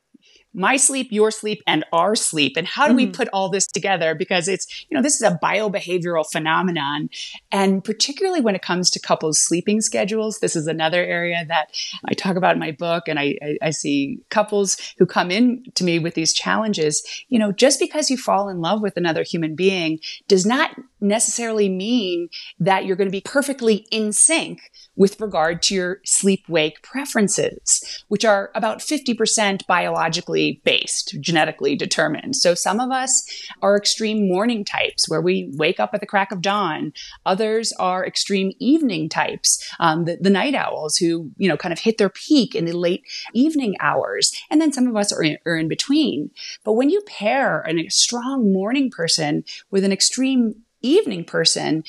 my 0.58 0.76
sleep, 0.76 1.10
your 1.12 1.30
sleep, 1.30 1.62
and 1.68 1.86
our 1.94 2.16
sleep. 2.16 2.58
And 2.58 2.66
how 2.68 2.88
do 2.88 2.90
mm-hmm. 2.90 2.98
we 2.98 3.08
put 3.08 3.28
all 3.32 3.50
this 3.50 3.68
together? 3.68 4.16
Because 4.16 4.48
it's, 4.48 4.86
you 4.90 4.96
know, 4.96 5.04
this 5.04 5.16
is 5.16 5.22
a 5.22 5.38
biobehavioral 5.42 6.26
phenomenon. 6.30 7.10
And 7.52 7.84
particularly 7.84 8.42
when 8.42 8.56
it 8.56 8.64
comes 8.64 8.90
to 8.92 9.00
couples' 9.00 9.40
sleeping 9.40 9.82
schedules, 9.82 10.40
this 10.40 10.56
is 10.56 10.66
another 10.66 11.04
area 11.04 11.46
that 11.48 11.70
I 12.06 12.16
talk 12.16 12.38
about 12.38 12.54
in 12.54 12.60
my 12.60 12.72
book. 12.72 13.08
And 13.08 13.20
I, 13.20 13.38
I, 13.42 13.58
I 13.62 13.70
see 13.70 14.20
couples 14.30 14.78
who 14.98 15.06
come 15.06 15.30
in 15.30 15.64
to 15.76 15.84
me 15.84 16.00
with 16.00 16.16
these 16.16 16.34
challenges. 16.34 17.04
You 17.30 17.38
know, 17.38 17.52
just 17.52 17.80
because 17.80 18.10
you 18.10 18.18
fall 18.18 18.50
in 18.50 18.60
love 18.60 18.82
with 18.82 18.98
another 18.98 19.22
human 19.22 19.56
being 19.56 20.00
does 20.28 20.46
not 20.46 20.72
necessarily 21.00 21.70
mean 21.70 22.30
that 22.60 22.86
you're 22.86 22.96
going 22.96 23.08
to 23.08 23.12
be 23.12 23.22
perfectly 23.22 23.88
in 23.92 24.12
sync 24.12 24.60
with 24.96 25.22
regard 25.22 25.62
to 25.62 25.76
your 25.76 26.00
sleep 26.04 26.44
wake 26.50 26.82
preferences, 26.82 28.04
which 28.08 28.26
are 28.26 28.52
about 28.56 28.80
50% 28.80 29.66
biologically 29.68 30.62
based, 30.66 31.16
genetically 31.22 31.76
determined. 31.76 32.36
So 32.36 32.56
some 32.56 32.80
of 32.80 32.92
us 32.92 33.24
are 33.62 33.78
extreme 33.78 34.28
morning 34.28 34.66
types 34.66 35.08
where 35.08 35.22
we 35.22 35.52
wake 35.54 35.80
up 35.80 35.92
at 35.94 36.02
the 36.02 36.08
crack 36.08 36.32
of 36.32 36.42
dawn. 36.42 36.94
Others 37.26 37.74
are 37.74 38.06
extreme 38.06 38.54
evening 38.60 39.08
types, 39.08 39.64
um, 39.80 40.06
the, 40.06 40.18
the 40.20 40.30
night 40.30 40.56
owls 40.56 40.98
who, 40.98 41.32
you 41.38 41.48
know, 41.48 41.58
kind 41.58 41.74
of 41.74 41.80
hit 41.80 41.98
their 41.98 42.10
peak 42.10 42.56
in 42.56 42.66
the 42.66 42.74
late 42.74 43.04
evening 43.34 43.76
hours. 43.80 44.32
And 44.50 44.60
then 44.60 44.74
some 44.74 44.88
of 44.88 44.96
us 44.96 45.14
are 45.14 45.22
in, 45.22 45.38
are 45.46 45.58
in 45.58 45.68
between. 45.68 46.32
But 46.64 46.74
when 46.74 46.90
you 46.90 47.02
pair 47.02 47.64
a 47.68 47.90
strong 47.90 48.52
morning 48.52 48.90
person 48.90 49.44
with 49.70 49.84
an 49.84 49.92
extreme 49.92 50.56
evening 50.82 51.24
person, 51.24 51.84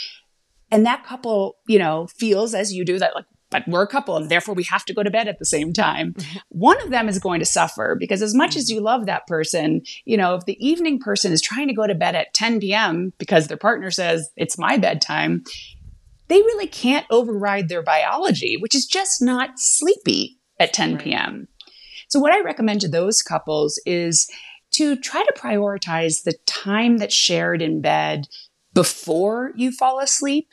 and 0.70 0.84
that 0.86 1.04
couple, 1.04 1.56
you 1.66 1.78
know, 1.78 2.06
feels 2.06 2.54
as 2.54 2.72
you 2.72 2.84
do 2.84 2.98
that, 2.98 3.14
like, 3.14 3.24
but 3.50 3.66
we're 3.66 3.82
a 3.82 3.88
couple 3.88 4.16
and 4.16 4.28
therefore 4.28 4.54
we 4.54 4.64
have 4.64 4.84
to 4.84 4.94
go 4.94 5.02
to 5.02 5.10
bed 5.10 5.26
at 5.26 5.38
the 5.38 5.46
same 5.46 5.72
time. 5.72 6.12
Mm-hmm. 6.12 6.38
One 6.50 6.80
of 6.82 6.90
them 6.90 7.08
is 7.08 7.18
going 7.18 7.40
to 7.40 7.46
suffer 7.46 7.96
because 7.98 8.20
as 8.20 8.34
much 8.34 8.56
as 8.56 8.68
you 8.68 8.80
love 8.80 9.06
that 9.06 9.26
person, 9.26 9.82
you 10.04 10.16
know, 10.16 10.34
if 10.34 10.44
the 10.44 10.62
evening 10.64 10.98
person 10.98 11.32
is 11.32 11.40
trying 11.40 11.68
to 11.68 11.74
go 11.74 11.86
to 11.86 11.94
bed 11.94 12.14
at 12.14 12.34
10 12.34 12.60
p.m. 12.60 13.12
because 13.18 13.46
their 13.46 13.56
partner 13.56 13.90
says 13.90 14.30
it's 14.36 14.58
my 14.58 14.76
bedtime, 14.76 15.44
they 16.28 16.36
really 16.36 16.66
can't 16.66 17.06
override 17.10 17.68
their 17.68 17.82
biology, 17.82 18.56
which 18.58 18.74
is 18.74 18.84
just 18.84 19.22
not 19.22 19.58
sleepy 19.58 20.38
at 20.60 20.74
10 20.74 20.98
p.m. 20.98 21.48
So 22.08 22.20
what 22.20 22.32
I 22.32 22.40
recommend 22.40 22.82
to 22.82 22.88
those 22.88 23.22
couples 23.22 23.80
is 23.86 24.28
to 24.72 24.96
try 24.96 25.24
to 25.24 25.40
prioritize 25.40 26.24
the 26.24 26.34
time 26.46 26.98
that's 26.98 27.14
shared 27.14 27.62
in 27.62 27.80
bed 27.80 28.28
before 28.78 29.50
you 29.56 29.72
fall 29.72 29.98
asleep 29.98 30.50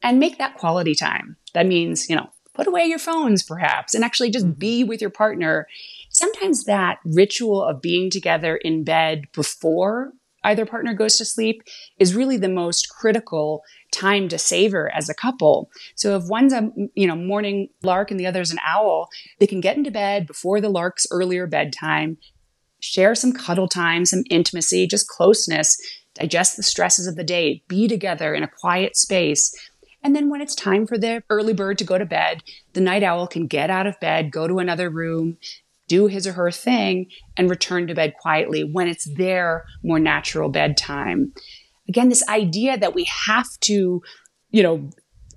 and 0.00 0.20
make 0.20 0.38
that 0.38 0.56
quality 0.56 0.94
time. 0.94 1.36
That 1.54 1.66
means, 1.66 2.08
you 2.08 2.14
know, 2.14 2.28
put 2.54 2.68
away 2.68 2.84
your 2.84 3.00
phones 3.00 3.42
perhaps 3.42 3.96
and 3.96 4.04
actually 4.04 4.30
just 4.30 4.56
be 4.56 4.82
mm-hmm. 4.82 4.88
with 4.90 5.00
your 5.00 5.10
partner. 5.10 5.66
Sometimes 6.08 6.66
that 6.66 7.00
ritual 7.04 7.64
of 7.64 7.82
being 7.82 8.10
together 8.10 8.54
in 8.54 8.84
bed 8.84 9.24
before 9.32 10.12
either 10.44 10.64
partner 10.64 10.94
goes 10.94 11.16
to 11.16 11.24
sleep 11.24 11.64
is 11.98 12.14
really 12.14 12.36
the 12.36 12.48
most 12.48 12.90
critical 12.90 13.64
time 13.90 14.28
to 14.28 14.38
savor 14.38 14.88
as 14.94 15.08
a 15.08 15.14
couple. 15.14 15.68
So 15.96 16.16
if 16.16 16.28
one's 16.28 16.52
a 16.52 16.70
you 16.94 17.08
know 17.08 17.16
morning 17.16 17.70
lark 17.82 18.12
and 18.12 18.20
the 18.20 18.26
other's 18.26 18.52
an 18.52 18.60
owl, 18.64 19.08
they 19.40 19.48
can 19.48 19.60
get 19.60 19.76
into 19.76 19.90
bed 19.90 20.28
before 20.28 20.60
the 20.60 20.68
lark's 20.68 21.08
earlier 21.10 21.48
bedtime, 21.48 22.18
share 22.80 23.16
some 23.16 23.32
cuddle 23.32 23.66
time, 23.66 24.04
some 24.04 24.22
intimacy, 24.30 24.86
just 24.86 25.08
closeness, 25.08 25.76
digest 26.14 26.56
the 26.56 26.62
stresses 26.62 27.06
of 27.06 27.16
the 27.16 27.24
day, 27.24 27.62
be 27.68 27.88
together 27.88 28.34
in 28.34 28.42
a 28.42 28.48
quiet 28.48 28.96
space. 28.96 29.54
And 30.02 30.14
then 30.14 30.28
when 30.30 30.40
it's 30.40 30.54
time 30.54 30.86
for 30.86 30.98
the 30.98 31.22
early 31.30 31.54
bird 31.54 31.78
to 31.78 31.84
go 31.84 31.98
to 31.98 32.04
bed, 32.04 32.42
the 32.74 32.80
night 32.80 33.02
owl 33.02 33.26
can 33.26 33.46
get 33.46 33.70
out 33.70 33.86
of 33.86 33.98
bed, 34.00 34.30
go 34.30 34.46
to 34.46 34.58
another 34.58 34.90
room, 34.90 35.38
do 35.88 36.06
his 36.06 36.26
or 36.26 36.32
her 36.32 36.50
thing, 36.50 37.06
and 37.36 37.50
return 37.50 37.86
to 37.86 37.94
bed 37.94 38.14
quietly 38.20 38.64
when 38.64 38.88
it's 38.88 39.12
their 39.14 39.64
more 39.82 39.98
natural 39.98 40.48
bedtime. 40.48 41.32
Again, 41.88 42.08
this 42.08 42.26
idea 42.28 42.78
that 42.78 42.94
we 42.94 43.04
have 43.26 43.48
to, 43.60 44.02
you 44.50 44.62
know, 44.62 44.90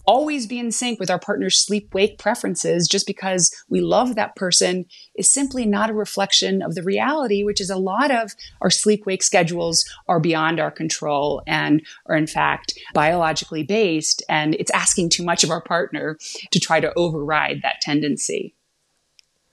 always 0.07 0.47
be 0.47 0.57
in 0.57 0.71
sync 0.71 0.99
with 0.99 1.11
our 1.11 1.19
partner's 1.19 1.57
sleep 1.57 1.93
wake 1.93 2.17
preferences 2.17 2.87
just 2.87 3.05
because 3.05 3.53
we 3.69 3.81
love 3.81 4.15
that 4.15 4.35
person 4.35 4.85
is 5.15 5.31
simply 5.31 5.65
not 5.65 5.89
a 5.89 5.93
reflection 5.93 6.61
of 6.61 6.73
the 6.73 6.81
reality, 6.81 7.43
which 7.43 7.59
is 7.59 7.69
a 7.69 7.77
lot 7.77 8.09
of 8.09 8.31
our 8.61 8.69
sleep 8.69 9.05
wake 9.05 9.21
schedules 9.21 9.85
are 10.07 10.19
beyond 10.19 10.59
our 10.59 10.71
control 10.71 11.43
and 11.45 11.85
are 12.07 12.15
in 12.15 12.25
fact 12.25 12.73
biologically 12.93 13.63
based. 13.63 14.23
And 14.29 14.55
it's 14.55 14.71
asking 14.71 15.09
too 15.09 15.23
much 15.23 15.43
of 15.43 15.51
our 15.51 15.61
partner 15.61 16.17
to 16.51 16.59
try 16.59 16.79
to 16.79 16.93
override 16.95 17.61
that 17.63 17.81
tendency. 17.81 18.55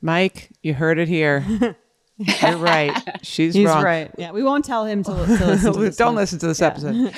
Mike, 0.01 0.51
you 0.63 0.75
heard 0.75 0.99
it 0.99 1.09
here. 1.09 1.77
You're 2.19 2.57
right. 2.57 2.97
She's 3.23 3.55
He's 3.55 3.67
wrong. 3.67 3.83
right. 3.83 4.11
Yeah, 4.17 4.31
we 4.33 4.43
won't 4.43 4.65
tell 4.65 4.85
him 4.85 5.03
to, 5.05 5.11
to 5.11 5.17
listen. 5.47 5.73
To 5.73 5.91
Don't 5.91 6.07
one. 6.09 6.15
listen 6.17 6.39
to 6.41 6.47
this 6.47 6.61
yeah. 6.61 6.67
episode. 6.67 7.13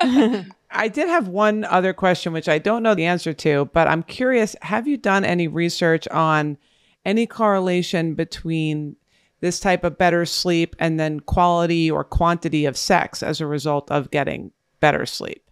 I 0.70 0.88
did 0.88 1.08
have 1.08 1.28
one 1.28 1.64
other 1.64 1.92
question, 1.92 2.32
which 2.32 2.48
I 2.48 2.58
don't 2.58 2.82
know 2.82 2.94
the 2.94 3.04
answer 3.04 3.32
to, 3.32 3.66
but 3.72 3.86
I'm 3.88 4.02
curious. 4.02 4.56
Have 4.62 4.88
you 4.88 4.96
done 4.96 5.24
any 5.24 5.46
research 5.48 6.08
on 6.08 6.58
any 7.04 7.26
correlation 7.26 8.14
between 8.14 8.96
this 9.40 9.60
type 9.60 9.84
of 9.84 9.98
better 9.98 10.24
sleep 10.24 10.74
and 10.78 10.98
then 10.98 11.20
quality 11.20 11.90
or 11.90 12.04
quantity 12.04 12.64
of 12.64 12.76
sex 12.76 13.22
as 13.22 13.40
a 13.40 13.46
result 13.46 13.90
of 13.90 14.10
getting 14.10 14.50
better 14.80 15.04
sleep? 15.06 15.48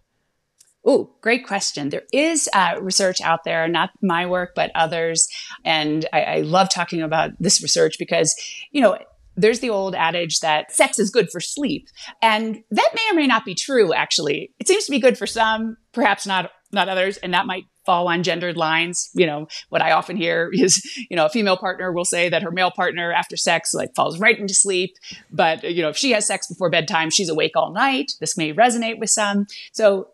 Oh, 0.83 1.13
great 1.21 1.45
question. 1.45 1.89
There 1.89 2.03
is 2.11 2.49
uh, 2.53 2.75
research 2.81 3.21
out 3.21 3.43
there, 3.43 3.67
not 3.67 3.91
my 4.01 4.25
work, 4.25 4.51
but 4.55 4.71
others. 4.73 5.27
And 5.63 6.07
I, 6.11 6.21
I 6.21 6.37
love 6.41 6.69
talking 6.69 7.01
about 7.01 7.31
this 7.39 7.61
research 7.61 7.97
because, 7.99 8.35
you 8.71 8.81
know, 8.81 8.97
there's 9.35 9.59
the 9.59 9.69
old 9.69 9.95
adage 9.95 10.39
that 10.39 10.71
sex 10.71 10.99
is 10.99 11.09
good 11.09 11.29
for 11.31 11.39
sleep. 11.39 11.87
And 12.21 12.63
that 12.71 12.89
may 12.95 13.09
or 13.11 13.15
may 13.15 13.27
not 13.27 13.45
be 13.45 13.55
true, 13.55 13.93
actually. 13.93 14.53
It 14.59 14.67
seems 14.67 14.85
to 14.85 14.91
be 14.91 14.99
good 14.99 15.17
for 15.17 15.27
some, 15.27 15.77
perhaps 15.93 16.25
not, 16.25 16.51
not 16.71 16.89
others. 16.89 17.17
And 17.17 17.33
that 17.33 17.45
might 17.45 17.65
fall 17.85 18.07
on 18.07 18.23
gendered 18.23 18.57
lines. 18.57 19.09
You 19.13 19.25
know, 19.25 19.47
what 19.69 19.81
I 19.81 19.91
often 19.91 20.17
hear 20.17 20.49
is, 20.53 20.83
you 21.09 21.15
know, 21.15 21.25
a 21.25 21.29
female 21.29 21.57
partner 21.57 21.91
will 21.91 22.05
say 22.05 22.27
that 22.29 22.43
her 22.43 22.51
male 22.51 22.71
partner 22.71 23.11
after 23.11 23.37
sex 23.37 23.73
like 23.73 23.93
falls 23.95 24.19
right 24.19 24.37
into 24.37 24.53
sleep. 24.53 24.95
But, 25.31 25.63
you 25.63 25.81
know, 25.81 25.89
if 25.89 25.97
she 25.97 26.11
has 26.11 26.27
sex 26.27 26.47
before 26.47 26.69
bedtime, 26.69 27.09
she's 27.09 27.29
awake 27.29 27.53
all 27.55 27.71
night. 27.71 28.11
This 28.19 28.37
may 28.37 28.53
resonate 28.53 28.99
with 28.99 29.09
some. 29.09 29.45
So 29.73 30.07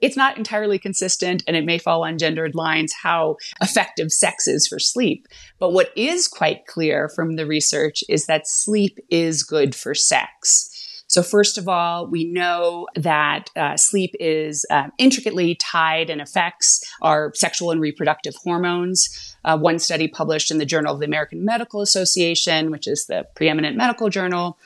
it's 0.00 0.16
not 0.16 0.38
entirely 0.38 0.78
consistent 0.78 1.42
and 1.46 1.56
it 1.56 1.64
may 1.64 1.78
fall 1.78 2.04
on 2.04 2.18
gendered 2.18 2.54
lines 2.54 2.92
how 3.02 3.36
effective 3.60 4.12
sex 4.12 4.46
is 4.46 4.66
for 4.66 4.78
sleep. 4.78 5.26
But 5.58 5.72
what 5.72 5.90
is 5.96 6.28
quite 6.28 6.66
clear 6.66 7.08
from 7.08 7.36
the 7.36 7.46
research 7.46 8.02
is 8.08 8.26
that 8.26 8.48
sleep 8.48 8.98
is 9.10 9.42
good 9.42 9.74
for 9.74 9.94
sex. 9.94 10.70
So, 11.10 11.24
first 11.24 11.58
of 11.58 11.68
all, 11.68 12.06
we 12.06 12.22
know 12.22 12.86
that 12.94 13.50
uh, 13.56 13.76
sleep 13.76 14.14
is 14.20 14.64
uh, 14.70 14.90
intricately 14.96 15.56
tied 15.56 16.08
and 16.08 16.20
affects 16.20 16.84
our 17.02 17.32
sexual 17.34 17.72
and 17.72 17.80
reproductive 17.80 18.36
hormones. 18.36 19.36
Uh, 19.44 19.58
one 19.58 19.80
study 19.80 20.06
published 20.06 20.52
in 20.52 20.58
the 20.58 20.64
Journal 20.64 20.94
of 20.94 21.00
the 21.00 21.06
American 21.06 21.44
Medical 21.44 21.80
Association, 21.80 22.70
which 22.70 22.86
is 22.86 23.06
the 23.06 23.26
preeminent 23.34 23.76
medical 23.76 24.08
journal, 24.08 24.56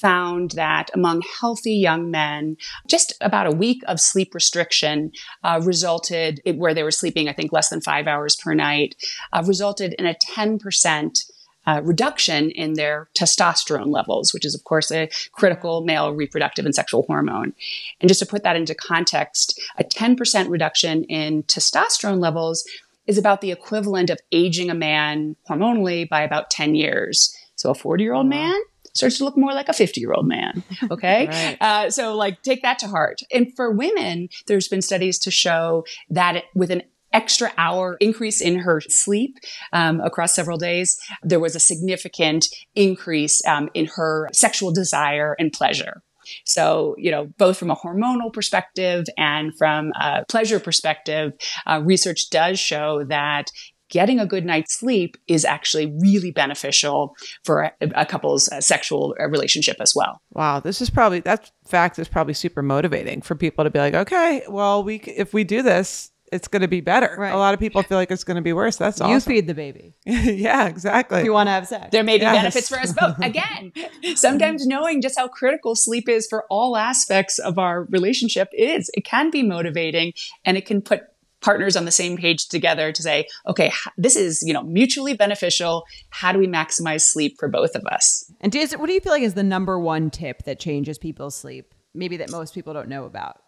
found 0.00 0.52
that 0.52 0.90
among 0.94 1.22
healthy 1.40 1.74
young 1.74 2.10
men, 2.10 2.56
just 2.88 3.14
about 3.20 3.46
a 3.46 3.56
week 3.56 3.82
of 3.86 4.00
sleep 4.00 4.34
restriction 4.34 5.12
uh, 5.42 5.60
resulted, 5.64 6.40
where 6.56 6.74
they 6.74 6.82
were 6.82 6.90
sleeping, 6.90 7.28
I 7.28 7.32
think, 7.32 7.52
less 7.52 7.68
than 7.68 7.80
five 7.80 8.06
hours 8.06 8.36
per 8.36 8.54
night, 8.54 8.94
uh, 9.32 9.42
resulted 9.46 9.94
in 9.98 10.06
a 10.06 10.14
10% 10.14 11.18
uh, 11.66 11.80
reduction 11.82 12.50
in 12.50 12.74
their 12.74 13.08
testosterone 13.18 13.92
levels, 13.92 14.32
which 14.32 14.44
is, 14.44 14.54
of 14.54 14.62
course, 14.64 14.90
a 14.92 15.08
critical 15.32 15.84
male 15.84 16.14
reproductive 16.14 16.64
and 16.64 16.74
sexual 16.74 17.02
hormone. 17.08 17.52
And 18.00 18.08
just 18.08 18.20
to 18.20 18.26
put 18.26 18.44
that 18.44 18.56
into 18.56 18.74
context, 18.74 19.60
a 19.76 19.84
10% 19.84 20.48
reduction 20.48 21.04
in 21.04 21.42
testosterone 21.44 22.20
levels 22.20 22.64
is 23.06 23.18
about 23.18 23.40
the 23.40 23.50
equivalent 23.50 24.10
of 24.10 24.20
aging 24.32 24.70
a 24.70 24.74
man 24.74 25.36
hormonally 25.48 26.08
by 26.08 26.22
about 26.22 26.50
10 26.50 26.74
years. 26.74 27.36
So 27.56 27.70
a 27.70 27.74
40 27.74 28.02
year 28.02 28.14
old 28.14 28.26
man 28.26 28.60
starts 28.96 29.18
to 29.18 29.24
look 29.24 29.36
more 29.36 29.52
like 29.52 29.68
a 29.68 29.72
50 29.72 30.00
year 30.00 30.12
old 30.12 30.26
man. 30.26 30.62
Okay. 30.90 31.26
right. 31.26 31.56
uh, 31.60 31.90
so, 31.90 32.14
like, 32.14 32.42
take 32.42 32.62
that 32.62 32.78
to 32.78 32.86
heart. 32.86 33.18
And 33.32 33.54
for 33.56 33.70
women, 33.70 34.28
there's 34.46 34.68
been 34.68 34.82
studies 34.82 35.18
to 35.20 35.30
show 35.30 35.84
that 36.10 36.44
with 36.54 36.70
an 36.70 36.82
extra 37.12 37.52
hour 37.56 37.96
increase 38.00 38.40
in 38.40 38.58
her 38.60 38.80
sleep 38.80 39.38
um, 39.72 40.00
across 40.00 40.34
several 40.34 40.58
days, 40.58 40.98
there 41.22 41.40
was 41.40 41.56
a 41.56 41.60
significant 41.60 42.46
increase 42.74 43.44
um, 43.46 43.68
in 43.74 43.86
her 43.96 44.28
sexual 44.32 44.72
desire 44.72 45.34
and 45.38 45.52
pleasure. 45.52 46.02
So, 46.44 46.94
you 46.98 47.10
know, 47.10 47.26
both 47.38 47.56
from 47.56 47.70
a 47.70 47.76
hormonal 47.76 48.32
perspective 48.32 49.04
and 49.16 49.56
from 49.56 49.92
a 50.00 50.24
pleasure 50.28 50.60
perspective, 50.60 51.32
uh, 51.66 51.80
research 51.84 52.30
does 52.30 52.58
show 52.58 53.04
that 53.04 53.50
getting 53.88 54.18
a 54.18 54.26
good 54.26 54.44
night's 54.44 54.78
sleep 54.78 55.16
is 55.26 55.44
actually 55.44 55.94
really 56.00 56.30
beneficial 56.30 57.14
for 57.44 57.62
a, 57.62 57.72
a 57.94 58.06
couple's 58.06 58.48
uh, 58.48 58.60
sexual 58.60 59.14
uh, 59.20 59.28
relationship 59.28 59.76
as 59.80 59.94
well. 59.94 60.20
Wow, 60.32 60.60
this 60.60 60.80
is 60.80 60.90
probably 60.90 61.20
that 61.20 61.50
fact 61.66 61.98
is 61.98 62.08
probably 62.08 62.34
super 62.34 62.62
motivating 62.62 63.22
for 63.22 63.34
people 63.34 63.64
to 63.64 63.70
be 63.70 63.78
like, 63.78 63.94
okay, 63.94 64.42
well, 64.48 64.82
we 64.82 64.96
if 64.96 65.32
we 65.32 65.44
do 65.44 65.62
this, 65.62 66.10
it's 66.32 66.48
going 66.48 66.62
to 66.62 66.68
be 66.68 66.80
better. 66.80 67.14
Right. 67.18 67.32
A 67.32 67.36
lot 67.36 67.54
of 67.54 67.60
people 67.60 67.82
feel 67.82 67.98
like 67.98 68.10
it's 68.10 68.24
going 68.24 68.36
to 68.36 68.42
be 68.42 68.52
worse. 68.52 68.76
That's 68.76 69.00
awesome. 69.00 69.12
You 69.12 69.20
feed 69.20 69.46
the 69.46 69.54
baby. 69.54 69.94
yeah, 70.04 70.66
exactly. 70.66 71.20
If 71.20 71.24
you 71.24 71.32
want 71.32 71.46
to 71.48 71.52
have 71.52 71.66
sex. 71.66 71.88
There 71.92 72.02
may 72.02 72.18
be 72.18 72.22
yes. 72.22 72.36
benefits 72.36 72.68
for 72.68 72.78
us 72.78 72.92
both. 72.92 73.18
Again, 73.22 73.72
sometimes 74.14 74.66
knowing 74.66 75.00
just 75.00 75.18
how 75.18 75.28
critical 75.28 75.74
sleep 75.74 76.08
is 76.08 76.26
for 76.28 76.44
all 76.50 76.76
aspects 76.76 77.38
of 77.38 77.58
our 77.58 77.84
relationship 77.84 78.48
is, 78.52 78.90
it 78.94 79.04
can 79.04 79.30
be 79.30 79.42
motivating 79.42 80.12
and 80.44 80.56
it 80.56 80.66
can 80.66 80.82
put 80.82 81.02
partners 81.40 81.76
on 81.76 81.84
the 81.84 81.92
same 81.92 82.16
page 82.16 82.48
together 82.48 82.92
to 82.92 83.02
say, 83.02 83.26
okay, 83.46 83.72
this 83.96 84.16
is, 84.16 84.42
you 84.44 84.52
know, 84.52 84.62
mutually 84.62 85.14
beneficial. 85.14 85.84
How 86.10 86.32
do 86.32 86.38
we 86.38 86.46
maximize 86.46 87.02
sleep 87.02 87.36
for 87.38 87.48
both 87.48 87.74
of 87.74 87.84
us? 87.86 88.30
And 88.40 88.54
is, 88.54 88.72
what 88.72 88.86
do 88.86 88.92
you 88.92 89.00
feel 89.00 89.12
like 89.12 89.22
is 89.22 89.34
the 89.34 89.42
number 89.42 89.78
one 89.78 90.10
tip 90.10 90.44
that 90.44 90.58
changes 90.58 90.98
people's 90.98 91.36
sleep? 91.36 91.74
Maybe 91.94 92.16
that 92.18 92.30
most 92.30 92.54
people 92.54 92.72
don't 92.72 92.88
know 92.88 93.04
about? 93.04 93.38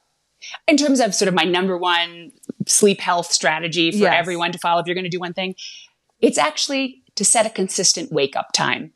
In 0.66 0.77
terms 0.77 1.01
of 1.01 1.14
sort 1.14 1.29
of 1.29 1.35
my 1.35 1.44
number 1.44 1.77
one 1.77 2.31
sleep 2.66 3.01
health 3.01 3.33
strategy 3.33 3.90
for 3.90 3.98
yes. 3.98 4.14
everyone 4.16 4.53
to 4.53 4.59
follow 4.59 4.81
if 4.81 4.87
you're 4.87 4.94
going 4.94 5.05
to 5.05 5.11
do 5.11 5.18
one 5.18 5.35
thing, 5.35 5.55
it's 6.20 6.38
actually 6.38 7.03
to 7.16 7.24
set 7.24 7.46
a 7.46 7.51
consistent 7.51 8.12
wake 8.12 8.37
up 8.37 8.53
time. 8.53 8.92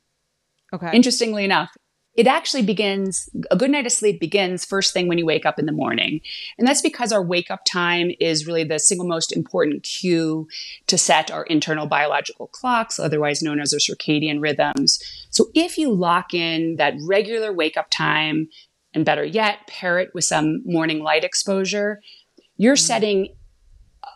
Okay. 0.72 0.90
Interestingly 0.94 1.44
enough, 1.44 1.70
it 2.14 2.26
actually 2.26 2.62
begins, 2.62 3.28
a 3.50 3.56
good 3.56 3.70
night 3.70 3.86
of 3.86 3.92
sleep 3.92 4.20
begins 4.20 4.64
first 4.64 4.92
thing 4.92 5.08
when 5.08 5.16
you 5.16 5.24
wake 5.24 5.46
up 5.46 5.58
in 5.58 5.66
the 5.66 5.72
morning. 5.72 6.20
And 6.58 6.68
that's 6.68 6.82
because 6.82 7.10
our 7.10 7.22
wake 7.22 7.50
up 7.50 7.60
time 7.64 8.10
is 8.20 8.46
really 8.46 8.64
the 8.64 8.78
single 8.78 9.06
most 9.06 9.34
important 9.34 9.82
cue 9.82 10.46
to 10.88 10.98
set 10.98 11.30
our 11.30 11.44
internal 11.44 11.86
biological 11.86 12.48
clocks, 12.48 12.98
otherwise 12.98 13.42
known 13.42 13.60
as 13.60 13.72
our 13.72 13.78
circadian 13.78 14.42
rhythms. 14.42 15.02
So 15.30 15.46
if 15.54 15.78
you 15.78 15.90
lock 15.90 16.34
in 16.34 16.76
that 16.76 16.94
regular 17.00 17.52
wake 17.52 17.76
up 17.78 17.88
time, 17.90 18.48
and 18.94 19.06
better 19.06 19.24
yet, 19.24 19.66
pair 19.66 19.98
it 19.98 20.10
with 20.12 20.24
some 20.24 20.62
morning 20.66 21.02
light 21.02 21.24
exposure, 21.24 22.02
you're 22.58 22.74
mm-hmm. 22.74 22.86
setting 22.86 23.28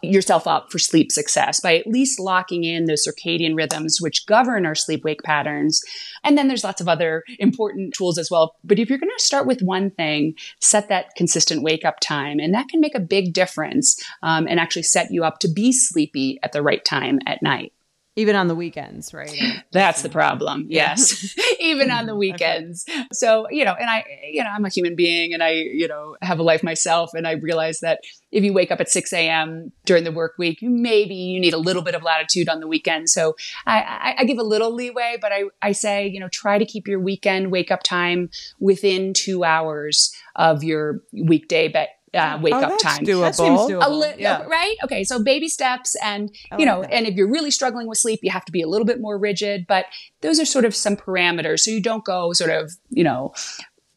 yourself 0.02 0.46
up 0.46 0.70
for 0.70 0.78
sleep 0.78 1.10
success 1.10 1.60
by 1.60 1.76
at 1.76 1.86
least 1.86 2.20
locking 2.20 2.64
in 2.64 2.84
those 2.84 3.06
circadian 3.06 3.56
rhythms 3.56 4.00
which 4.00 4.26
govern 4.26 4.66
our 4.66 4.74
sleep 4.74 5.04
wake 5.04 5.22
patterns. 5.22 5.82
And 6.24 6.36
then 6.36 6.48
there's 6.48 6.64
lots 6.64 6.80
of 6.80 6.88
other 6.88 7.24
important 7.38 7.94
tools 7.94 8.18
as 8.18 8.30
well. 8.30 8.56
But 8.64 8.78
if 8.78 8.88
you're 8.88 8.98
going 8.98 9.12
to 9.16 9.24
start 9.24 9.46
with 9.46 9.62
one 9.62 9.90
thing, 9.90 10.34
set 10.60 10.88
that 10.88 11.14
consistent 11.16 11.62
wake 11.62 11.84
up 11.84 12.00
time. 12.00 12.38
And 12.38 12.54
that 12.54 12.68
can 12.68 12.80
make 12.80 12.94
a 12.94 13.00
big 13.00 13.32
difference 13.32 14.02
um, 14.22 14.46
and 14.48 14.60
actually 14.60 14.82
set 14.82 15.10
you 15.10 15.24
up 15.24 15.38
to 15.40 15.48
be 15.48 15.72
sleepy 15.72 16.38
at 16.42 16.52
the 16.52 16.62
right 16.62 16.84
time 16.84 17.18
at 17.26 17.42
night. 17.42 17.72
Even 18.18 18.34
on 18.34 18.48
the 18.48 18.54
weekends, 18.54 19.12
right? 19.12 19.62
That's 19.72 20.00
the 20.00 20.08
problem. 20.08 20.66
Yes. 20.70 21.36
Even 21.60 21.90
on 21.90 22.06
the 22.06 22.16
weekends. 22.24 22.86
So, 23.12 23.46
you 23.50 23.62
know, 23.62 23.74
and 23.74 23.90
I, 23.90 24.06
you 24.30 24.42
know, 24.42 24.48
I'm 24.48 24.64
a 24.64 24.70
human 24.70 24.96
being 24.96 25.34
and 25.34 25.42
I, 25.42 25.50
you 25.50 25.86
know, 25.86 26.16
have 26.22 26.38
a 26.38 26.42
life 26.42 26.62
myself. 26.62 27.12
And 27.12 27.28
I 27.28 27.32
realize 27.32 27.80
that 27.80 28.00
if 28.32 28.42
you 28.42 28.54
wake 28.54 28.70
up 28.70 28.80
at 28.80 28.88
6 28.88 29.12
a.m. 29.12 29.70
during 29.84 30.04
the 30.04 30.12
work 30.12 30.32
week, 30.38 30.60
maybe 30.62 31.14
you 31.14 31.38
need 31.38 31.52
a 31.52 31.58
little 31.58 31.82
bit 31.82 31.94
of 31.94 32.02
latitude 32.02 32.48
on 32.48 32.60
the 32.60 32.66
weekend. 32.66 33.10
So 33.10 33.36
I, 33.66 33.82
I, 33.82 34.14
I 34.20 34.24
give 34.24 34.38
a 34.38 34.42
little 34.42 34.74
leeway, 34.74 35.18
but 35.20 35.32
I, 35.32 35.44
I 35.60 35.72
say, 35.72 36.06
you 36.06 36.18
know, 36.18 36.28
try 36.28 36.56
to 36.56 36.64
keep 36.64 36.88
your 36.88 37.00
weekend 37.00 37.52
wake 37.52 37.70
up 37.70 37.82
time 37.82 38.30
within 38.58 39.12
two 39.12 39.44
hours 39.44 40.10
of 40.36 40.64
your 40.64 41.02
weekday 41.12 41.68
bed 41.68 41.88
uh, 42.16 42.38
wake 42.40 42.54
oh, 42.54 42.60
up 42.60 42.78
time. 42.80 43.04
Doable. 43.04 43.20
That 43.22 43.34
seems 43.34 43.60
doable. 43.60 44.00
Li- 44.00 44.14
yeah. 44.18 44.42
Right? 44.42 44.76
Okay. 44.84 45.04
So 45.04 45.22
baby 45.22 45.48
steps 45.48 45.94
and, 46.02 46.34
I 46.50 46.58
you 46.58 46.66
know, 46.66 46.82
and 46.82 47.06
if 47.06 47.14
you're 47.14 47.30
really 47.30 47.50
struggling 47.50 47.86
with 47.86 47.98
sleep, 47.98 48.20
you 48.22 48.30
have 48.30 48.44
to 48.46 48.52
be 48.52 48.62
a 48.62 48.68
little 48.68 48.86
bit 48.86 49.00
more 49.00 49.18
rigid, 49.18 49.66
but 49.66 49.86
those 50.22 50.40
are 50.40 50.44
sort 50.44 50.64
of 50.64 50.74
some 50.74 50.96
parameters. 50.96 51.60
So 51.60 51.70
you 51.70 51.80
don't 51.80 52.04
go 52.04 52.32
sort 52.32 52.50
of, 52.50 52.72
you 52.90 53.04
know, 53.04 53.32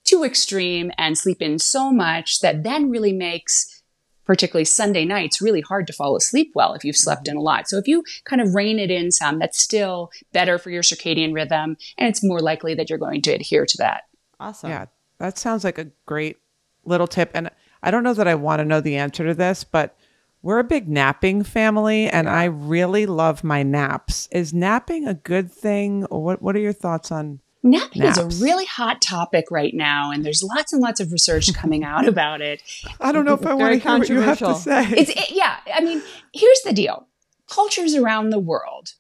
too 0.03 0.23
extreme 0.23 0.91
and 0.97 1.17
sleep 1.17 1.41
in 1.41 1.60
so 1.60 1.91
much 1.91 2.39
that 2.41 2.63
then 2.63 2.89
really 2.89 3.13
makes 3.13 3.75
particularly 4.25 4.65
Sunday 4.65 5.05
nights, 5.05 5.41
really 5.41 5.62
hard 5.62 5.88
to 5.88 5.93
fall 5.93 6.15
asleep 6.15 6.51
well 6.53 6.75
if 6.75 6.84
you've 6.84 6.95
slept 6.95 7.27
in 7.27 7.36
a 7.36 7.41
lot. 7.41 7.67
So 7.67 7.79
if 7.79 7.88
you 7.88 8.03
kind 8.25 8.39
of 8.43 8.53
rein 8.53 8.77
it 8.77 8.91
in 8.91 9.12
some, 9.12 9.39
that's 9.39 9.60
still 9.60 10.12
better 10.34 10.60
for 10.60 10.69
your 10.69 10.84
circadian 10.84 11.34
rhythm, 11.34 11.77
and 11.97 12.08
it's 12.08 12.23
more 12.23 12.39
likely 12.39 12.75
that 12.75 12.91
you're 12.91 12.99
going 12.99 13.23
to 13.23 13.32
adhere 13.32 13.65
to 13.65 13.77
that. 13.79 14.03
Awesome. 14.39 14.69
Yeah, 14.69 14.86
that 15.17 15.39
sounds 15.39 15.63
like 15.63 15.79
a 15.79 15.88
great 16.05 16.38
little 16.86 17.08
tip. 17.08 17.32
And 17.34 17.49
I 17.81 17.91
don't 17.91 18.03
know 18.03 18.13
that 18.13 18.27
I 18.27 18.35
want 18.35 18.59
to 18.59 18.65
know 18.65 18.81
the 18.81 18.97
answer 18.97 19.25
to 19.25 19.33
this, 19.33 19.63
but 19.63 19.95
we're 20.41 20.59
a 20.59 20.63
big 20.63 20.87
napping 20.87 21.43
family 21.43 22.09
and 22.09 22.29
I 22.29 22.45
really 22.45 23.05
love 23.05 23.43
my 23.43 23.63
naps. 23.63 24.27
Is 24.31 24.53
napping 24.53 25.07
a 25.07 25.13
good 25.13 25.51
thing? 25.51 26.05
Or 26.05 26.23
what, 26.23 26.41
what 26.41 26.55
are 26.55 26.59
your 26.59 26.73
thoughts 26.73 27.11
on 27.11 27.39
Napping 27.61 28.03
naps? 28.03 28.17
is 28.17 28.41
a 28.41 28.43
really 28.43 28.65
hot 28.65 29.01
topic 29.01 29.51
right 29.51 29.73
now, 29.73 30.11
and 30.11 30.23
there's 30.23 30.41
lots 30.41 30.71
and 30.71 30.81
lots 30.81 31.01
of 31.01 31.11
research 31.11 31.53
coming 31.53 31.83
out 31.83 32.07
about 32.07 32.39
it. 32.39 32.63
I 33.01 33.11
don't 33.11 33.25
know 33.25 33.33
if 33.33 33.45
I 33.45 33.53
want 33.53 33.73
to 33.73 33.79
hear 33.79 33.97
what 33.99 34.09
you 34.09 34.21
have 34.21 34.39
to 34.39 34.55
say. 34.55 34.87
It's, 34.91 35.09
it, 35.09 35.31
yeah, 35.31 35.57
I 35.73 35.81
mean, 35.81 36.01
here's 36.33 36.61
the 36.63 36.71
deal: 36.71 37.07
cultures 37.49 37.95
around 37.95 38.29
the 38.29 38.39
world 38.39 38.93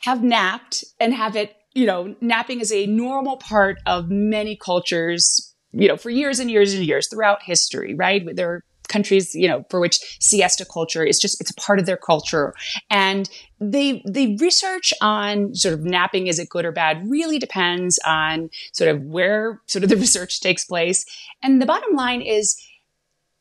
have 0.00 0.22
napped 0.22 0.84
and 1.00 1.14
have 1.14 1.36
it. 1.36 1.56
You 1.72 1.86
know, 1.86 2.14
napping 2.20 2.60
is 2.60 2.70
a 2.70 2.86
normal 2.86 3.38
part 3.38 3.78
of 3.86 4.10
many 4.10 4.56
cultures 4.56 5.54
you 5.76 5.88
know, 5.88 5.96
for 5.96 6.10
years 6.10 6.38
and 6.38 6.50
years 6.50 6.74
and 6.74 6.84
years 6.84 7.08
throughout 7.08 7.42
history, 7.42 7.94
right? 7.94 8.24
There 8.34 8.50
are 8.50 8.64
countries, 8.88 9.34
you 9.34 9.48
know, 9.48 9.64
for 9.68 9.80
which 9.80 9.98
siesta 10.20 10.64
culture 10.64 11.04
is 11.04 11.18
just, 11.18 11.40
it's 11.40 11.50
a 11.50 11.54
part 11.54 11.78
of 11.78 11.86
their 11.86 11.96
culture. 11.96 12.54
And 12.90 13.28
the, 13.60 14.00
the 14.04 14.36
research 14.36 14.92
on 15.00 15.54
sort 15.54 15.74
of 15.74 15.82
napping, 15.82 16.28
is 16.28 16.38
it 16.38 16.48
good 16.48 16.64
or 16.64 16.72
bad, 16.72 17.02
really 17.08 17.38
depends 17.38 17.98
on 18.06 18.50
sort 18.72 18.90
of 18.90 19.02
where 19.02 19.60
sort 19.66 19.82
of 19.82 19.90
the 19.90 19.96
research 20.06 20.40
takes 20.40 20.64
place. 20.64 21.04
And 21.42 21.60
the 21.60 21.66
bottom 21.66 21.94
line 21.94 22.22
is, 22.22 22.60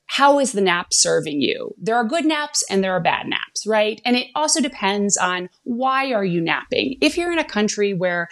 how 0.08 0.39
is 0.39 0.52
the 0.52 0.62
nap 0.62 0.93
serving 0.93 1.41
you? 1.41 1.74
There 1.80 1.95
are 1.95 2.04
good 2.04 2.26
naps 2.26 2.63
and 2.69 2.84
there 2.84 2.93
are 2.93 3.02
bad 3.02 3.28
naps, 3.28 3.65
right? 3.65 4.00
And 4.06 4.15
it 4.15 4.28
also 4.36 4.62
depends 4.62 5.17
on 5.17 5.50
why 5.63 6.13
are 6.13 6.26
you 6.26 6.41
napping? 6.41 6.98
If 7.02 7.17
you're 7.17 7.32
in 7.32 7.39
a 7.39 7.43
country 7.43 7.93
where 7.93 8.30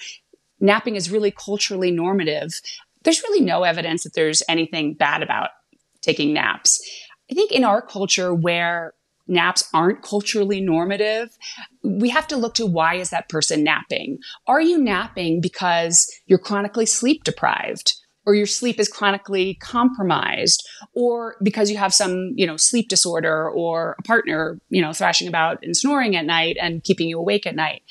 napping 0.60 0.96
is 0.96 1.12
really 1.12 1.32
culturally 1.32 1.92
normative, 1.92 2.62
there's 3.04 3.24
really 3.24 3.44
no 3.44 3.64
evidence 3.64 4.04
that 4.04 4.14
there's 4.14 4.44
anything 4.48 4.94
bad 4.94 5.22
about 5.24 5.50
taking 6.02 6.34
naps. 6.34 6.82
I 7.32 7.34
think 7.34 7.52
in 7.52 7.64
our 7.64 7.82
culture 7.82 8.34
where 8.34 8.94
naps 9.28 9.70
aren't 9.74 10.02
culturally 10.02 10.60
normative, 10.60 11.30
we 11.84 12.10
have 12.10 12.28
to 12.28 12.38
look 12.38 12.56
to 12.56 12.66
why 12.66 12.96
is 12.96 13.10
that 13.10 13.30
person 13.30 13.64
napping? 13.64 14.20
Are 14.48 14.62
you 14.62 14.78
napping 14.78 15.40
because 15.42 16.12
you're 16.26 16.40
chronically 16.40 16.86
sleep 16.86 17.24
deprived? 17.24 17.94
or 18.26 18.36
your 18.36 18.46
sleep 18.46 18.80
is 18.80 18.88
chronically 18.88 19.56
compromised 19.56 20.66
or 20.94 21.36
because 21.44 21.70
you 21.70 21.78
have 21.78 21.94
some 21.94 22.32
you 22.36 22.46
know 22.46 22.58
sleep 22.58 22.90
disorder 22.90 23.50
or 23.50 23.96
a 24.00 24.04
partner 24.04 24.60
you 24.70 24.82
know 24.82 24.94
thrashing 24.94 25.28
about 25.28 25.60
and 25.64 25.76
snoring 25.76 26.16
at 26.16 26.26
night 26.26 26.58
and 26.62 26.84
keeping 26.84 27.08
you 27.08 27.20
awake 27.20 27.46
at 27.46 27.56
night 27.56 27.84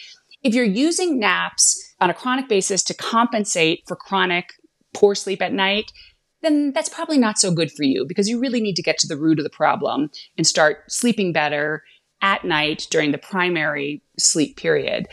if 0.42 0.54
you're 0.54 0.64
using 0.64 1.18
naps 1.18 1.94
on 2.00 2.10
a 2.10 2.14
chronic 2.14 2.48
basis 2.48 2.82
to 2.82 2.94
compensate 2.94 3.82
for 3.86 3.96
chronic 3.96 4.54
poor 4.94 5.14
sleep 5.14 5.42
at 5.42 5.52
night 5.52 5.92
then 6.42 6.72
that's 6.72 6.88
probably 6.88 7.18
not 7.18 7.38
so 7.38 7.52
good 7.52 7.70
for 7.70 7.84
you 7.84 8.04
because 8.04 8.28
you 8.28 8.40
really 8.40 8.60
need 8.60 8.74
to 8.74 8.82
get 8.82 8.98
to 8.98 9.06
the 9.06 9.16
root 9.16 9.38
of 9.38 9.44
the 9.44 9.50
problem 9.50 10.10
and 10.36 10.46
start 10.46 10.90
sleeping 10.90 11.32
better 11.32 11.84
at 12.20 12.44
night 12.44 12.88
during 12.90 13.12
the 13.12 13.18
primary 13.18 14.02
sleep 14.18 14.56
period 14.56 15.06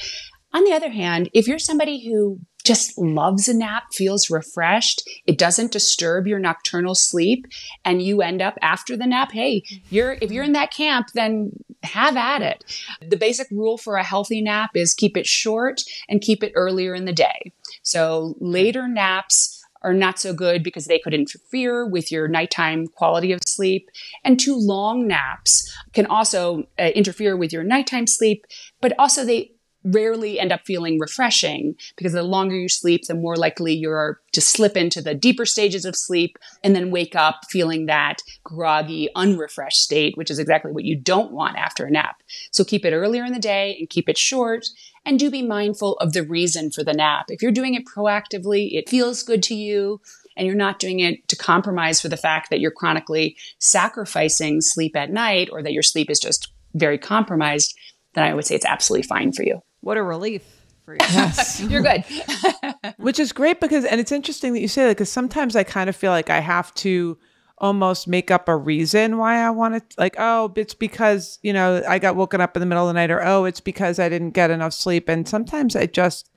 on 0.53 0.63
the 0.63 0.73
other 0.73 0.89
hand, 0.89 1.29
if 1.33 1.47
you're 1.47 1.59
somebody 1.59 2.07
who 2.07 2.39
just 2.65 2.97
loves 2.97 3.47
a 3.47 3.53
nap, 3.53 3.83
feels 3.93 4.29
refreshed. 4.29 5.07
It 5.25 5.37
doesn't 5.37 5.71
disturb 5.71 6.27
your 6.27 6.39
nocturnal 6.39 6.95
sleep. 6.95 7.45
And 7.85 8.01
you 8.01 8.21
end 8.21 8.41
up 8.41 8.57
after 8.61 8.97
the 8.97 9.07
nap, 9.07 9.31
hey, 9.31 9.63
you're, 9.89 10.17
if 10.21 10.31
you're 10.31 10.43
in 10.43 10.53
that 10.53 10.73
camp, 10.73 11.07
then 11.13 11.51
have 11.83 12.17
at 12.17 12.41
it. 12.41 12.65
The 13.07 13.17
basic 13.17 13.49
rule 13.51 13.77
for 13.77 13.95
a 13.95 14.03
healthy 14.03 14.41
nap 14.41 14.71
is 14.75 14.93
keep 14.93 15.15
it 15.15 15.25
short 15.25 15.81
and 16.09 16.21
keep 16.21 16.43
it 16.43 16.51
earlier 16.55 16.93
in 16.93 17.05
the 17.05 17.13
day. 17.13 17.53
So 17.83 18.35
later 18.39 18.87
naps 18.87 19.58
are 19.81 19.93
not 19.93 20.19
so 20.19 20.33
good 20.33 20.63
because 20.63 20.85
they 20.85 20.99
could 20.99 21.13
interfere 21.13 21.85
with 21.85 22.11
your 22.11 22.27
nighttime 22.27 22.87
quality 22.87 23.31
of 23.31 23.39
sleep. 23.45 23.89
And 24.23 24.39
too 24.39 24.55
long 24.55 25.07
naps 25.07 25.73
can 25.93 26.05
also 26.05 26.63
uh, 26.77 26.91
interfere 26.95 27.37
with 27.37 27.53
your 27.53 27.63
nighttime 27.63 28.07
sleep, 28.07 28.45
but 28.81 28.93
also 28.99 29.23
they 29.23 29.51
rarely 29.83 30.39
end 30.39 30.51
up 30.51 30.65
feeling 30.65 30.99
refreshing 30.99 31.75
because 31.95 32.13
the 32.13 32.23
longer 32.23 32.55
you 32.55 32.69
sleep, 32.69 33.07
the 33.07 33.15
more 33.15 33.35
likely 33.35 33.73
you're 33.73 34.19
to 34.33 34.41
slip 34.41 34.75
into 34.75 35.01
the 35.01 35.15
deeper 35.15 35.45
stages 35.45 35.85
of 35.85 35.95
sleep 35.95 36.37
and 36.63 36.75
then 36.75 36.91
wake 36.91 37.15
up 37.15 37.41
feeling 37.49 37.85
that 37.85 38.21
groggy, 38.43 39.09
unrefreshed 39.15 39.81
state, 39.81 40.17
which 40.17 40.29
is 40.29 40.39
exactly 40.39 40.71
what 40.71 40.83
you 40.83 40.95
don't 40.95 41.31
want 41.31 41.57
after 41.57 41.85
a 41.85 41.91
nap. 41.91 42.21
So 42.51 42.63
keep 42.63 42.83
it 42.85 42.93
earlier 42.93 43.23
in 43.23 43.33
the 43.33 43.39
day 43.39 43.77
and 43.79 43.89
keep 43.89 44.09
it 44.09 44.17
short. 44.17 44.67
And 45.05 45.17
do 45.17 45.31
be 45.31 45.41
mindful 45.41 45.93
of 45.95 46.11
the 46.11 46.23
reason 46.23 46.71
for 46.71 46.83
the 46.83 46.93
nap. 46.93 47.27
If 47.29 47.41
you're 47.41 47.51
doing 47.51 47.73
it 47.73 47.85
proactively, 47.85 48.73
it 48.73 48.89
feels 48.89 49.23
good 49.23 49.41
to 49.43 49.55
you, 49.55 50.01
and 50.35 50.45
you're 50.45 50.55
not 50.55 50.79
doing 50.79 50.99
it 50.99 51.27
to 51.29 51.35
compromise 51.35 52.01
for 52.01 52.09
the 52.09 52.17
fact 52.17 52.49
that 52.49 52.59
you're 52.59 52.69
chronically 52.69 53.35
sacrificing 53.59 54.61
sleep 54.61 54.95
at 54.95 55.09
night 55.09 55.49
or 55.51 55.63
that 55.63 55.73
your 55.73 55.83
sleep 55.83 56.09
is 56.09 56.19
just 56.19 56.51
very 56.73 56.97
compromised, 56.97 57.75
then 58.13 58.25
I 58.25 58.33
would 58.33 58.45
say 58.45 58.55
it's 58.55 58.65
absolutely 58.65 59.07
fine 59.07 59.31
for 59.31 59.43
you. 59.43 59.61
What 59.81 59.97
a 59.97 60.03
relief. 60.03 60.43
For 60.85 60.93
you. 60.93 60.99
Yes. 61.01 61.59
You're 61.69 61.81
good. 61.81 62.03
Which 62.97 63.19
is 63.19 63.31
great 63.31 63.59
because, 63.59 63.85
and 63.85 63.99
it's 64.01 64.11
interesting 64.11 64.53
that 64.53 64.59
you 64.61 64.67
say 64.67 64.83
that 64.85 64.91
because 64.97 65.11
sometimes 65.11 65.55
I 65.55 65.63
kind 65.63 65.89
of 65.89 65.95
feel 65.95 66.11
like 66.11 66.29
I 66.29 66.39
have 66.39 66.73
to 66.75 67.17
almost 67.57 68.07
make 68.07 68.31
up 68.31 68.47
a 68.47 68.55
reason 68.55 69.17
why 69.17 69.37
I 69.45 69.49
want 69.49 69.75
to, 69.89 69.95
like, 69.99 70.15
oh, 70.17 70.51
it's 70.55 70.73
because, 70.73 71.39
you 71.43 71.51
know, 71.53 71.83
I 71.87 71.99
got 71.99 72.15
woken 72.15 72.39
up 72.41 72.55
in 72.55 72.61
the 72.61 72.65
middle 72.65 72.85
of 72.87 72.89
the 72.89 72.93
night, 72.99 73.11
or 73.11 73.23
oh, 73.25 73.45
it's 73.45 73.59
because 73.59 73.99
I 73.99 74.07
didn't 74.09 74.31
get 74.31 74.49
enough 74.49 74.73
sleep. 74.73 75.09
And 75.09 75.27
sometimes 75.27 75.75
I 75.75 75.85
just, 75.85 76.29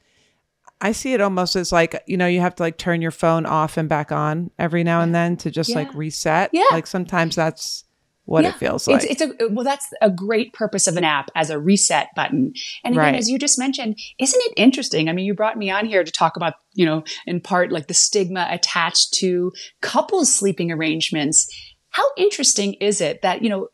I 0.81 0.91
see 0.93 1.15
it 1.15 1.21
almost 1.21 1.55
as 1.55 1.71
like, 1.71 2.03
you 2.07 2.17
know, 2.17 2.27
you 2.27 2.41
have 2.41 2.57
to 2.57 2.63
like 2.65 2.77
turn 2.77 3.01
your 3.03 3.13
phone 3.13 3.47
off 3.47 3.77
and 3.77 3.89
back 3.89 4.11
on 4.11 4.51
every 4.59 4.83
now 4.83 5.01
and 5.01 5.15
then 5.15 5.37
to 5.39 5.51
just 5.51 5.71
Yeah. 5.71 5.77
like 5.77 5.95
reset. 5.95 6.51
Yeah. 6.53 6.65
Like 6.73 6.89
sometimes 6.89 7.37
that's 7.37 7.85
what 8.25 8.45
Yeah. 8.45 8.51
it 8.51 8.57
feels 8.57 8.87
like. 8.87 9.03
It's, 9.05 9.23
it's 9.23 9.41
a 9.41 9.49
well, 9.49 9.65
that's 9.65 9.89
a 10.01 10.09
great 10.11 10.53
purpose 10.53 10.87
of 10.87 10.97
a 10.97 11.01
nap 11.01 11.31
as 11.35 11.51
a 11.51 11.59
reset 11.59 12.09
button. 12.15 12.53
And 12.85 12.95
again, 12.95 13.13
Right. 13.13 13.15
as 13.17 13.29
you 13.29 13.39
just 13.39 13.59
mentioned, 13.59 13.99
isn't 14.19 14.41
it 14.45 14.53
interesting? 14.57 15.09
I 15.09 15.13
mean, 15.13 15.25
you 15.27 15.35
brought 15.35 15.59
me 15.59 15.71
on 15.71 15.87
here 15.87 16.05
to 16.05 16.13
talk 16.13 16.37
about, 16.37 16.55
you 16.75 16.87
know, 16.87 17.03
in 17.27 17.41
part 17.41 17.73
like 17.73 17.89
the 17.89 17.95
stigma 17.95 18.47
attached 18.51 19.13
to 19.15 19.53
couples 19.81 20.33
sleeping 20.33 20.71
arrangements. 20.71 21.47
How 21.91 22.05
interesting 22.17 22.75
is 22.75 23.01
it 23.01 23.23
that, 23.23 23.43
you 23.43 23.49
know, 23.51 23.69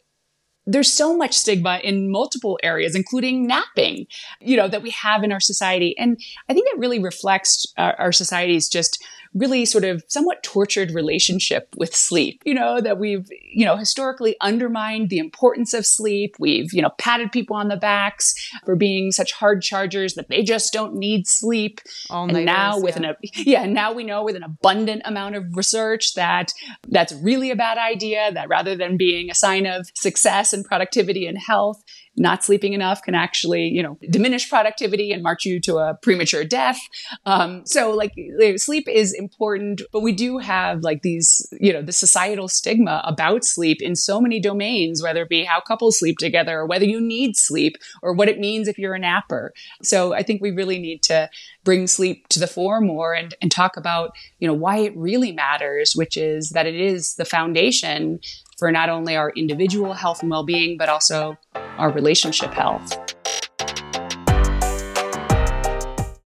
there's 0.70 0.92
so 0.92 1.16
much 1.16 1.32
stigma 1.32 1.80
in 1.82 2.10
multiple 2.10 2.58
areas, 2.62 2.94
including 2.94 3.46
napping, 3.46 4.04
you 4.40 4.54
know, 4.54 4.68
that 4.68 4.82
we 4.82 4.90
have 4.90 5.22
in 5.24 5.32
our 5.32 5.40
society. 5.40 5.96
And 5.98 6.18
I 6.48 6.52
think 6.52 6.68
that 6.70 6.78
really 6.78 6.98
reflects 6.98 7.64
our, 7.78 7.94
our 7.98 8.12
society's 8.12 8.68
just 8.68 9.02
really 9.34 9.64
sort 9.64 9.84
of 9.84 10.02
somewhat 10.08 10.42
tortured 10.42 10.90
relationship 10.90 11.68
with 11.76 11.94
sleep, 11.94 12.42
you 12.44 12.54
know, 12.54 12.80
that 12.80 12.98
we've, 12.98 13.28
you 13.52 13.64
know, 13.64 13.76
historically 13.76 14.36
undermined 14.40 15.10
the 15.10 15.18
importance 15.18 15.74
of 15.74 15.86
sleep. 15.86 16.36
We've, 16.38 16.72
you 16.72 16.82
know, 16.82 16.90
patted 16.98 17.32
people 17.32 17.56
on 17.56 17.68
the 17.68 17.76
backs 17.76 18.34
for 18.64 18.76
being 18.76 19.12
such 19.12 19.32
hard 19.32 19.62
chargers 19.62 20.14
that 20.14 20.28
they 20.28 20.42
just 20.42 20.72
don't 20.72 20.94
need 20.94 21.26
sleep. 21.26 21.80
and 22.10 22.16
All-nighters, 22.16 22.46
now 22.46 22.80
with 22.80 22.98
yeah. 23.00 23.08
an, 23.08 23.16
yeah, 23.34 23.66
now 23.66 23.92
we 23.92 24.04
know 24.04 24.24
with 24.24 24.36
an 24.36 24.42
abundant 24.42 25.02
amount 25.04 25.36
of 25.36 25.44
research 25.54 26.14
that 26.14 26.52
that's 26.88 27.12
really 27.14 27.50
a 27.50 27.56
bad 27.56 27.78
idea, 27.78 28.32
that 28.32 28.48
rather 28.48 28.76
than 28.76 28.96
being 28.96 29.30
a 29.30 29.34
sign 29.34 29.66
of 29.66 29.88
success 29.94 30.52
and 30.52 30.64
productivity 30.64 31.26
and 31.26 31.38
health, 31.38 31.82
not 32.18 32.44
sleeping 32.44 32.72
enough 32.72 33.02
can 33.02 33.14
actually, 33.14 33.64
you 33.68 33.82
know, 33.82 33.98
diminish 34.10 34.48
productivity 34.48 35.12
and 35.12 35.22
march 35.22 35.44
you 35.44 35.60
to 35.60 35.76
a 35.76 35.94
premature 36.02 36.44
death. 36.44 36.78
Um, 37.24 37.64
so 37.64 37.92
like 37.92 38.12
sleep 38.56 38.88
is 38.88 39.12
important, 39.12 39.82
but 39.92 40.00
we 40.00 40.12
do 40.12 40.38
have 40.38 40.82
like 40.82 41.02
these, 41.02 41.46
you 41.60 41.72
know, 41.72 41.82
the 41.82 41.92
societal 41.92 42.48
stigma 42.48 43.02
about 43.04 43.44
sleep 43.44 43.80
in 43.80 43.96
so 43.96 44.20
many 44.20 44.40
domains, 44.40 45.02
whether 45.02 45.22
it 45.22 45.28
be 45.28 45.44
how 45.44 45.60
couples 45.60 45.98
sleep 45.98 46.18
together 46.18 46.58
or 46.60 46.66
whether 46.66 46.84
you 46.84 47.00
need 47.00 47.36
sleep 47.36 47.76
or 48.02 48.12
what 48.12 48.28
it 48.28 48.38
means 48.38 48.68
if 48.68 48.78
you're 48.78 48.94
a 48.94 48.98
napper. 48.98 49.52
So 49.82 50.12
I 50.14 50.22
think 50.22 50.42
we 50.42 50.50
really 50.50 50.78
need 50.78 51.02
to 51.04 51.30
bring 51.64 51.86
sleep 51.86 52.28
to 52.28 52.40
the 52.40 52.46
fore 52.46 52.80
more 52.80 53.12
and, 53.12 53.34
and 53.42 53.50
talk 53.50 53.76
about, 53.76 54.12
you 54.38 54.48
know, 54.48 54.54
why 54.54 54.78
it 54.78 54.96
really 54.96 55.32
matters, 55.32 55.92
which 55.94 56.16
is 56.16 56.50
that 56.50 56.66
it 56.66 56.74
is 56.74 57.14
the 57.14 57.24
foundation 57.24 58.20
for 58.58 58.72
not 58.72 58.88
only 58.88 59.16
our 59.16 59.30
individual 59.30 59.92
health 59.92 60.20
and 60.20 60.30
well-being, 60.30 60.76
but 60.76 60.88
also 60.88 61.38
our 61.54 61.90
relationship 61.90 62.52
health. 62.52 62.96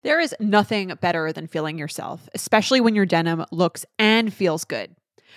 There 0.02 0.20
is 0.20 0.34
nothing 0.40 0.94
better 1.00 1.32
than 1.32 1.46
feeling 1.46 1.76
yourself, 1.76 2.28
especially 2.34 2.80
when 2.80 2.94
your 2.94 3.06
denim 3.06 3.44
looks 3.52 3.84
and 3.98 4.32
feels 4.32 4.64
good. 4.64 4.94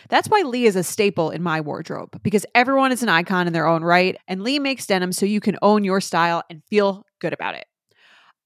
That's 0.10 0.28
why 0.30 0.42
Lee 0.42 0.66
is 0.66 0.76
a 0.76 0.84
staple 0.84 1.32
in 1.32 1.44
my 1.44 1.62
wardrobe 1.62 2.22
because 2.24 2.46
everyone 2.56 2.92
is 2.92 3.04
an 3.04 3.10
icon 3.10 3.48
in 3.48 3.54
their 3.54 3.68
own 3.68 3.84
right, 3.84 4.18
and 4.28 4.42
Lee 4.42 4.60
makes 4.60 4.86
denim 4.86 5.12
so 5.12 5.26
you 5.26 5.40
can 5.40 5.58
own 5.62 5.84
your 5.84 6.02
style 6.02 6.44
and 6.50 6.64
feel 6.70 7.06
good 7.20 7.34
about 7.34 7.56
it. 7.56 7.66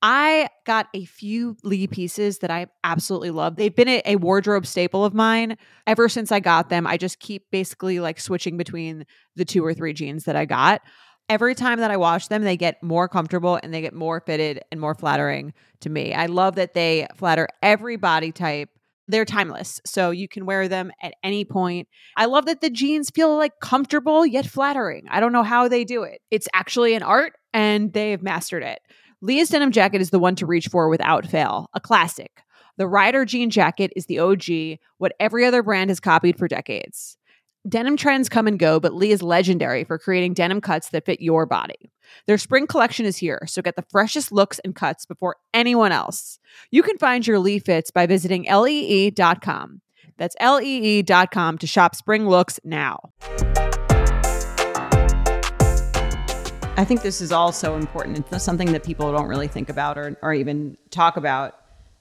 I 0.01 0.49
got 0.65 0.87
a 0.93 1.05
few 1.05 1.57
Lee 1.63 1.87
pieces 1.87 2.39
that 2.39 2.51
I 2.51 2.67
absolutely 2.83 3.31
love. 3.31 3.55
They've 3.55 3.75
been 3.75 4.01
a, 4.05 4.15
wardrobe 4.17 4.67
staple 4.67 5.03
of 5.03 5.13
mine 5.13 5.57
ever 5.87 6.07
since 6.07 6.31
I 6.31 6.39
got 6.39 6.69
them. 6.69 6.85
I 6.85 6.97
just 6.97 7.19
keep 7.19 7.49
basically 7.51 7.99
like 7.99 8.19
switching 8.19 8.57
between 8.57 9.05
the 9.35 9.45
two 9.45 9.65
or 9.65 9.73
three 9.73 9.93
jeans 9.93 10.25
that 10.25 10.35
I 10.35 10.45
got. 10.45 10.81
Every 11.29 11.55
time 11.55 11.79
that 11.79 11.91
I 11.91 11.97
wash 11.97 12.27
them, 12.27 12.43
they 12.43 12.57
get 12.57 12.81
more 12.83 13.09
comfortable 13.09 13.59
and 13.61 13.73
they 13.73 13.81
get 13.81 13.93
more 13.93 14.21
fitted 14.21 14.61
and 14.71 14.79
more 14.79 14.95
flattering 14.95 15.53
to 15.81 15.89
me. 15.89 16.13
I 16.13 16.27
love 16.27 16.55
that 16.55 16.73
they 16.73 17.07
flatter 17.15 17.47
every 17.61 17.97
body 17.97 18.31
type. 18.31 18.69
They're 19.09 19.25
timeless, 19.25 19.79
so 19.85 20.11
you 20.11 20.27
can 20.27 20.45
wear 20.45 20.67
them 20.67 20.91
at 21.01 21.13
any 21.23 21.45
point. 21.45 21.87
I 22.17 22.25
love 22.25 22.45
that 22.45 22.59
the 22.59 22.69
jeans 22.69 23.09
feel 23.09 23.35
like 23.37 23.53
comfortable 23.61 24.25
yet 24.25 24.45
flattering. 24.45 25.05
I 25.09 25.21
don't 25.21 25.31
know 25.31 25.43
how 25.43 25.69
they 25.69 25.85
do 25.85 26.03
it. 26.03 26.21
It's 26.29 26.47
actually 26.53 26.93
an 26.93 27.03
art 27.03 27.33
and 27.53 27.93
they've 27.93 28.21
mastered 28.21 28.63
it. 28.63 28.79
Lee's 29.21 29.49
denim 29.49 29.71
jacket 29.71 29.99
is 29.99 30.11
the 30.11 30.19
one 30.19 30.35
to 30.35 30.45
reach 30.45 30.67
for 30.67 30.89
without 30.89 31.25
fail, 31.25 31.69
a 31.73 31.79
classic. 31.79 32.43
The 32.77 32.87
Rider 32.87 33.25
jean 33.25 33.49
jacket 33.49 33.91
is 33.95 34.05
the 34.05 34.19
OG, 34.19 34.79
what 34.99 35.13
every 35.19 35.43
other 35.43 35.63
brand 35.63 35.89
has 35.89 35.99
copied 35.99 36.37
for 36.37 36.47
decades. 36.47 37.17
Denim 37.67 37.97
trends 37.97 38.29
come 38.29 38.45
and 38.45 38.59
go, 38.59 38.79
but 38.79 38.93
Lee 38.93 39.11
is 39.11 39.23
legendary 39.23 39.83
for 39.83 39.97
creating 39.97 40.35
denim 40.35 40.61
cuts 40.61 40.89
that 40.89 41.05
fit 41.05 41.19
your 41.19 41.47
body. 41.47 41.91
Their 42.27 42.37
spring 42.37 42.67
collection 42.67 43.07
is 43.07 43.17
here, 43.17 43.41
so 43.47 43.63
get 43.63 43.75
the 43.75 43.85
freshest 43.89 44.31
looks 44.31 44.59
and 44.59 44.75
cuts 44.75 45.07
before 45.07 45.37
anyone 45.53 45.91
else. 45.91 46.37
You 46.69 46.83
can 46.83 46.99
find 46.99 47.25
your 47.25 47.39
Lee 47.39 47.57
fits 47.57 47.89
by 47.89 48.05
visiting 48.05 48.43
lee.com. 48.43 49.81
That's 50.17 50.35
lee.com 50.39 51.57
to 51.57 51.67
shop 51.67 51.95
spring 51.95 52.27
looks 52.27 52.59
now. 52.63 53.11
I 56.77 56.85
think 56.85 57.01
this 57.01 57.21
is 57.21 57.31
all 57.31 57.51
so 57.51 57.75
important. 57.75 58.23
It's 58.31 58.43
something 58.43 58.71
that 58.71 58.83
people 58.83 59.11
don't 59.11 59.27
really 59.27 59.47
think 59.47 59.69
about 59.69 59.97
or, 59.97 60.15
or 60.21 60.31
even 60.31 60.77
talk 60.91 61.17
about 61.17 61.55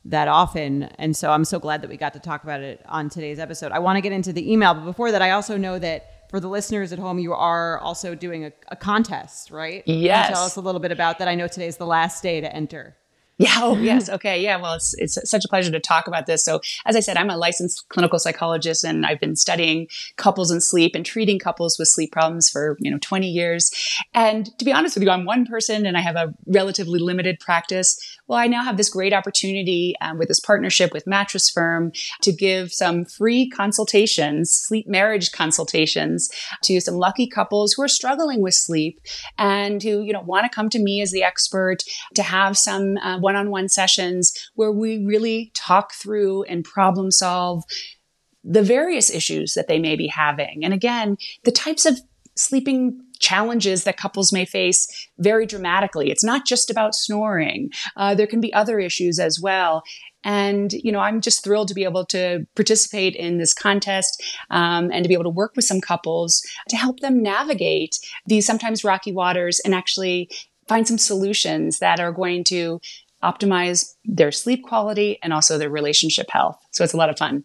that 0.05 0.29
often. 0.29 0.85
And 0.99 1.17
so 1.17 1.31
I'm 1.31 1.47
so 1.47 1.59
glad 1.59 1.81
that 1.81 1.89
we 1.89 1.97
got 1.97 2.13
to 2.13 2.21
talk 2.21 2.45
about 2.45 2.61
it 2.61 2.85
on 2.87 3.09
today's 3.09 3.39
episode. 3.39 3.73
I 3.73 3.79
want 3.79 3.97
to 3.97 4.03
get 4.03 4.13
into 4.13 4.35
the 4.35 4.53
email, 4.53 4.75
but 4.75 4.85
before 4.85 5.11
that, 5.13 5.23
I 5.23 5.31
also 5.31 5.57
know 5.57 5.79
that 5.79 6.31
for 6.31 6.41
the 6.41 6.49
listeners 6.49 6.93
at 6.93 6.99
home, 6.99 7.19
you 7.19 7.33
are 7.33 7.79
also 7.79 8.15
doing 8.15 8.45
a, 8.45 8.53
a 8.69 8.77
contest, 8.77 9.51
right? 9.51 9.83
Yes. 9.87 10.29
tell 10.29 10.45
us 10.45 10.57
a 10.57 10.61
little 10.61 10.81
bit 10.81 10.93
about 10.93 11.21
that. 11.21 11.29
I 11.29 11.35
know 11.35 11.49
today's 11.49 11.79
the 11.79 11.87
last 11.87 12.23
day 12.23 12.43
to 12.43 12.55
enter. 12.55 12.97
Yeah. 13.39 13.55
Oh, 13.57 13.77
yes. 13.77 14.09
Okay. 14.17 14.43
Yeah. 14.43 14.57
Well, 14.57 14.75
it's, 14.75 14.95
it's 14.95 15.19
such 15.29 15.45
a 15.45 15.49
pleasure 15.49 15.71
to 15.71 15.81
talk 15.81 16.07
about 16.07 16.27
this. 16.27 16.43
So, 16.43 16.61
as 16.87 16.97
I 16.97 17.01
said, 17.01 17.17
I'm 17.17 17.29
a 17.29 17.37
licensed 17.37 17.87
clinical 17.91 18.19
psychologist 18.19 18.83
and 18.83 19.05
I've 19.05 19.21
been 19.21 19.37
studying 19.37 19.89
couples 20.17 20.51
and 20.51 20.63
sleep 20.63 20.95
and 20.95 21.05
treating 21.05 21.39
couples 21.39 21.79
with 21.79 21.89
sleep 21.89 22.13
problems 22.13 22.49
for, 22.49 22.79
you 22.81 22.91
know, 22.91 22.99
20 23.01 23.29
years. 23.29 23.71
And 24.15 24.57
to 24.59 24.65
be 24.65 24.73
honest 24.73 24.97
with 24.97 25.03
you, 25.03 25.11
I'm 25.11 25.27
one 25.27 25.45
person 25.45 25.85
and 25.85 25.97
I 25.97 26.01
have 26.01 26.17
a 26.17 26.33
relatively 26.47 26.99
limited 26.99 27.39
practice. 27.39 28.16
Well, 28.29 28.39
I 28.39 28.49
now 28.49 28.65
have 28.65 28.77
this 28.77 28.89
great 28.89 29.13
opportunity 29.13 29.95
um, 30.01 30.19
with 30.19 30.29
this 30.29 30.41
partnership 30.41 30.93
with 30.93 31.07
Mattress 31.07 31.49
Firm 31.49 31.93
to 32.23 32.33
give 32.33 32.73
some 32.73 33.05
free 33.05 33.49
consultations, 33.49 34.53
sleep 34.53 34.89
marriage 34.89 35.31
consultations 35.31 36.29
to 36.65 36.81
some 36.81 36.97
lucky 36.97 37.29
couples 37.29 37.73
who 37.73 37.83
are 37.83 37.89
struggling 37.89 38.43
with 38.43 38.55
sleep 38.55 39.01
and 39.39 39.81
who, 39.83 40.03
you 40.03 40.13
know, 40.13 40.23
want 40.23 40.45
to 40.45 40.55
come 40.55 40.69
to 40.71 40.83
me 40.83 41.01
as 41.01 41.13
the 41.13 41.23
expert 41.23 41.85
to 42.15 42.23
have 42.23 42.59
some 42.59 42.97
uh, 42.97 43.19
one-on-one 43.19 43.69
sessions 43.69 44.33
where 44.55 44.73
we 44.73 45.05
really 45.05 45.53
talk 45.55 45.93
through 45.95 46.43
and 46.45 46.65
problem 46.65 47.13
solve 47.13 47.63
the 48.43 48.63
various 48.63 49.11
issues 49.11 49.55
that 49.55 49.69
they 49.69 49.79
may 49.79 49.95
be 49.95 50.09
having. 50.09 50.65
And 50.65 50.75
again, 50.75 51.17
the 51.45 51.53
types 51.53 51.87
of 51.87 52.01
sleeping 52.37 53.01
challenges 53.19 53.85
that 53.85 53.97
couples 53.97 54.33
may 54.33 54.45
face 54.45 54.87
very 55.19 55.47
dramatically. 55.47 56.11
It's 56.11 56.25
not 56.25 56.47
just 56.47 56.71
about 56.71 56.95
snoring. 56.95 57.71
Uh, 57.97 58.15
there 58.15 58.27
can 58.27 58.41
be 58.41 58.53
other 58.53 58.79
issues 58.79 59.19
as 59.19 59.41
well. 59.41 59.83
And, 60.25 60.73
you 60.73 60.91
know, 60.91 60.99
I'm 60.99 61.21
just 61.21 61.45
thrilled 61.45 61.69
to 61.69 61.75
be 61.75 61.85
able 61.85 62.05
to 62.07 62.47
participate 62.57 63.15
in 63.15 63.39
this 63.39 63.55
contest 63.55 64.23
um, 64.51 64.91
and 64.93 65.05
to 65.05 65.09
be 65.09 65.15
able 65.15 65.25
to 65.25 65.31
work 65.31 65.55
with 65.55 65.65
some 65.65 65.81
couples 65.81 66.43
to 66.69 66.77
help 66.77 67.01
them 67.01 67.23
navigate 67.23 67.97
these 68.27 68.45
sometimes 68.45 68.83
rocky 68.83 69.13
waters 69.13 69.61
and 69.65 69.75
actually 69.75 70.29
find 70.67 70.89
some 70.89 70.99
solutions 70.99 71.79
that 71.79 72.01
are 72.01 72.11
going 72.11 72.43
to 72.45 72.81
optimize 73.23 73.95
their 74.05 74.33
sleep 74.33 74.65
quality 74.65 75.19
and 75.23 75.33
also 75.33 75.59
their 75.59 75.71
relationship 75.71 76.27
health. 76.31 76.59
So 76.73 76.83
it's 76.83 76.93
a 76.93 76.97
lot 76.97 77.09
of 77.09 77.19
fun. 77.19 77.45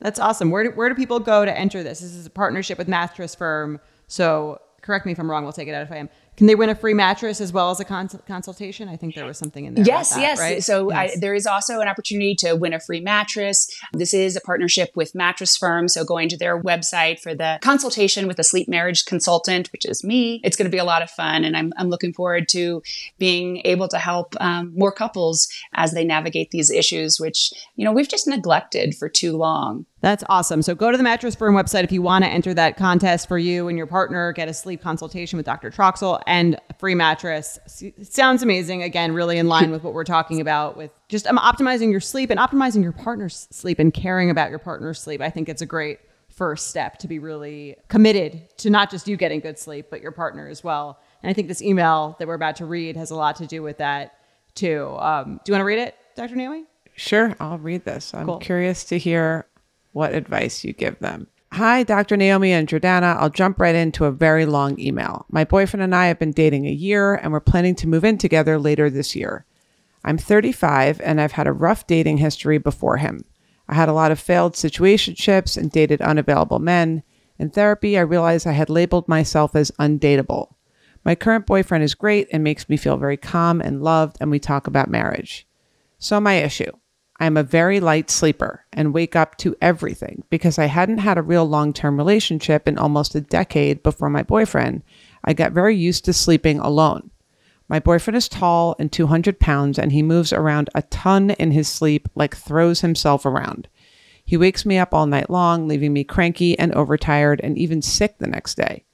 That's 0.00 0.20
awesome. 0.20 0.50
Where 0.50 0.64
do, 0.64 0.70
where 0.70 0.88
do 0.88 0.94
people 0.94 1.18
go 1.20 1.44
to 1.44 1.58
enter 1.58 1.82
this? 1.82 2.00
This 2.00 2.14
is 2.14 2.26
a 2.26 2.30
partnership 2.30 2.78
with 2.78 2.88
Mattress 2.88 3.34
Firm. 3.34 3.80
So 4.06 4.60
correct 4.82 5.06
me 5.06 5.12
if 5.12 5.18
I'm 5.18 5.30
wrong. 5.30 5.44
We'll 5.44 5.52
take 5.52 5.68
it 5.68 5.74
out 5.74 5.82
if 5.82 5.92
I 5.92 5.96
am. 5.96 6.08
Can 6.36 6.46
they 6.46 6.54
win 6.54 6.68
a 6.68 6.74
free 6.76 6.94
mattress 6.94 7.40
as 7.40 7.52
well 7.52 7.72
as 7.72 7.80
a 7.80 7.84
cons- 7.84 8.14
consultation? 8.28 8.88
I 8.88 8.96
think 8.96 9.16
there 9.16 9.26
was 9.26 9.36
something 9.36 9.64
in 9.64 9.74
there. 9.74 9.84
Yes, 9.84 10.14
that, 10.14 10.20
yes. 10.20 10.38
Right? 10.38 10.62
So 10.62 10.92
yes. 10.92 11.16
I, 11.16 11.18
there 11.18 11.34
is 11.34 11.48
also 11.48 11.80
an 11.80 11.88
opportunity 11.88 12.36
to 12.36 12.54
win 12.54 12.72
a 12.72 12.78
free 12.78 13.00
mattress. 13.00 13.68
This 13.92 14.14
is 14.14 14.36
a 14.36 14.40
partnership 14.40 14.90
with 14.94 15.16
Mattress 15.16 15.56
Firm. 15.56 15.88
So 15.88 16.04
going 16.04 16.28
to 16.28 16.36
their 16.36 16.62
website 16.62 17.18
for 17.18 17.34
the 17.34 17.58
consultation 17.60 18.28
with 18.28 18.38
a 18.38 18.44
sleep 18.44 18.68
marriage 18.68 19.04
consultant, 19.04 19.72
which 19.72 19.84
is 19.84 20.04
me, 20.04 20.40
it's 20.44 20.56
going 20.56 20.70
to 20.70 20.70
be 20.70 20.78
a 20.78 20.84
lot 20.84 21.02
of 21.02 21.10
fun. 21.10 21.42
And 21.42 21.56
I'm, 21.56 21.72
I'm 21.76 21.88
looking 21.88 22.12
forward 22.12 22.48
to 22.50 22.84
being 23.18 23.60
able 23.64 23.88
to 23.88 23.98
help 23.98 24.36
um, 24.40 24.72
more 24.76 24.92
couples 24.92 25.48
as 25.74 25.90
they 25.90 26.04
navigate 26.04 26.52
these 26.52 26.70
issues, 26.70 27.18
which, 27.18 27.52
you 27.74 27.84
know, 27.84 27.90
we've 27.90 28.08
just 28.08 28.28
neglected 28.28 28.94
for 28.94 29.08
too 29.08 29.36
long. 29.36 29.86
That's 30.00 30.22
awesome. 30.28 30.62
So 30.62 30.74
go 30.76 30.92
to 30.92 30.96
the 30.96 31.02
Mattress 31.02 31.34
Firm 31.34 31.54
website 31.56 31.82
if 31.82 31.90
you 31.90 32.02
want 32.02 32.24
to 32.24 32.30
enter 32.30 32.54
that 32.54 32.76
contest 32.76 33.26
for 33.26 33.36
you 33.36 33.66
and 33.66 33.76
your 33.76 33.86
partner, 33.88 34.32
get 34.32 34.46
a 34.48 34.54
sleep 34.54 34.80
consultation 34.80 35.36
with 35.36 35.44
Dr. 35.46 35.70
Troxel 35.72 36.22
and 36.26 36.54
a 36.70 36.74
free 36.74 36.94
mattress. 36.94 37.58
It 37.82 38.12
sounds 38.12 38.42
amazing. 38.44 38.84
Again, 38.84 39.12
really 39.12 39.38
in 39.38 39.48
line 39.48 39.72
with 39.72 39.82
what 39.82 39.94
we're 39.94 40.04
talking 40.04 40.40
about 40.40 40.76
with 40.76 40.92
just 41.08 41.26
um, 41.26 41.36
optimizing 41.38 41.90
your 41.90 41.98
sleep 42.00 42.30
and 42.30 42.38
optimizing 42.38 42.82
your 42.82 42.92
partner's 42.92 43.48
sleep 43.50 43.80
and 43.80 43.92
caring 43.92 44.30
about 44.30 44.50
your 44.50 44.60
partner's 44.60 45.00
sleep. 45.00 45.20
I 45.20 45.30
think 45.30 45.48
it's 45.48 45.62
a 45.62 45.66
great 45.66 45.98
first 46.28 46.68
step 46.68 46.98
to 46.98 47.08
be 47.08 47.18
really 47.18 47.74
committed 47.88 48.56
to 48.58 48.70
not 48.70 48.92
just 48.92 49.08
you 49.08 49.16
getting 49.16 49.40
good 49.40 49.58
sleep, 49.58 49.86
but 49.90 50.00
your 50.00 50.12
partner 50.12 50.46
as 50.46 50.62
well. 50.62 51.00
And 51.24 51.30
I 51.30 51.32
think 51.32 51.48
this 51.48 51.60
email 51.60 52.14
that 52.20 52.28
we're 52.28 52.34
about 52.34 52.54
to 52.56 52.66
read 52.66 52.96
has 52.96 53.10
a 53.10 53.16
lot 53.16 53.34
to 53.36 53.46
do 53.48 53.64
with 53.64 53.78
that 53.78 54.14
too. 54.54 54.94
Um, 55.00 55.40
do 55.44 55.50
you 55.50 55.54
want 55.54 55.62
to 55.62 55.64
read 55.64 55.80
it, 55.80 55.96
Dr. 56.14 56.36
Naomi? 56.36 56.66
Sure, 56.94 57.34
I'll 57.40 57.58
read 57.58 57.84
this. 57.84 58.14
I'm 58.14 58.26
Cool. 58.26 58.38
curious 58.38 58.84
to 58.84 58.98
hear 58.98 59.46
what 59.92 60.14
advice 60.14 60.64
you 60.64 60.72
give 60.72 60.98
them. 60.98 61.28
Hi, 61.52 61.82
Dr. 61.82 62.16
Naomi 62.16 62.52
and 62.52 62.68
Jordana. 62.68 63.16
I'll 63.16 63.30
jump 63.30 63.58
right 63.58 63.74
into 63.74 64.04
a 64.04 64.12
very 64.12 64.44
long 64.44 64.78
email. 64.78 65.24
My 65.30 65.44
boyfriend 65.44 65.82
and 65.82 65.94
I 65.94 66.06
have 66.06 66.18
been 66.18 66.32
dating 66.32 66.66
a 66.66 66.72
year 66.72 67.14
and 67.14 67.32
we're 67.32 67.40
planning 67.40 67.74
to 67.76 67.88
move 67.88 68.04
in 68.04 68.18
together 68.18 68.58
later 68.58 68.90
this 68.90 69.16
year. 69.16 69.46
I'm 70.04 70.18
35 70.18 71.00
and 71.00 71.20
I've 71.20 71.32
had 71.32 71.46
a 71.46 71.52
rough 71.52 71.86
dating 71.86 72.18
history 72.18 72.58
before 72.58 72.98
him. 72.98 73.24
I 73.68 73.74
had 73.74 73.88
a 73.88 73.94
lot 73.94 74.10
of 74.10 74.20
failed 74.20 74.54
situationships 74.54 75.56
and 75.56 75.70
dated 75.70 76.00
unavailable 76.00 76.58
men. 76.58 77.02
In 77.38 77.50
therapy, 77.50 77.96
I 77.96 78.02
realized 78.02 78.46
I 78.46 78.52
had 78.52 78.70
labeled 78.70 79.08
myself 79.08 79.54
as 79.54 79.70
undateable. 79.78 80.54
My 81.04 81.14
current 81.14 81.46
boyfriend 81.46 81.84
is 81.84 81.94
great 81.94 82.28
and 82.32 82.42
makes 82.42 82.68
me 82.68 82.76
feel 82.76 82.96
very 82.96 83.16
calm 83.16 83.60
and 83.60 83.82
loved, 83.82 84.16
and 84.20 84.30
we 84.30 84.38
talk 84.38 84.66
about 84.66 84.90
marriage. 84.90 85.46
So, 85.98 86.20
my 86.20 86.34
issue 86.34 86.72
I'm 87.20 87.36
a 87.36 87.42
very 87.42 87.80
light 87.80 88.10
sleeper 88.10 88.64
and 88.72 88.94
wake 88.94 89.16
up 89.16 89.36
to 89.38 89.56
everything 89.60 90.22
because 90.30 90.58
I 90.58 90.66
hadn't 90.66 90.98
had 90.98 91.18
a 91.18 91.22
real 91.22 91.44
long 91.44 91.72
term 91.72 91.96
relationship 91.96 92.68
in 92.68 92.78
almost 92.78 93.14
a 93.14 93.20
decade 93.20 93.82
before 93.82 94.08
my 94.08 94.22
boyfriend. 94.22 94.82
I 95.24 95.32
got 95.32 95.52
very 95.52 95.76
used 95.76 96.04
to 96.04 96.12
sleeping 96.12 96.60
alone. 96.60 97.10
My 97.68 97.80
boyfriend 97.80 98.16
is 98.16 98.28
tall 98.28 98.76
and 98.78 98.90
200 98.90 99.40
pounds, 99.40 99.78
and 99.78 99.92
he 99.92 100.02
moves 100.02 100.32
around 100.32 100.70
a 100.74 100.82
ton 100.82 101.30
in 101.30 101.50
his 101.50 101.68
sleep, 101.68 102.08
like 102.14 102.34
throws 102.34 102.80
himself 102.80 103.26
around. 103.26 103.68
He 104.24 104.36
wakes 104.36 104.64
me 104.64 104.78
up 104.78 104.94
all 104.94 105.06
night 105.06 105.28
long, 105.28 105.66
leaving 105.66 105.92
me 105.92 106.04
cranky 106.04 106.58
and 106.58 106.72
overtired 106.72 107.40
and 107.42 107.58
even 107.58 107.82
sick 107.82 108.18
the 108.18 108.26
next 108.26 108.56
day. 108.56 108.84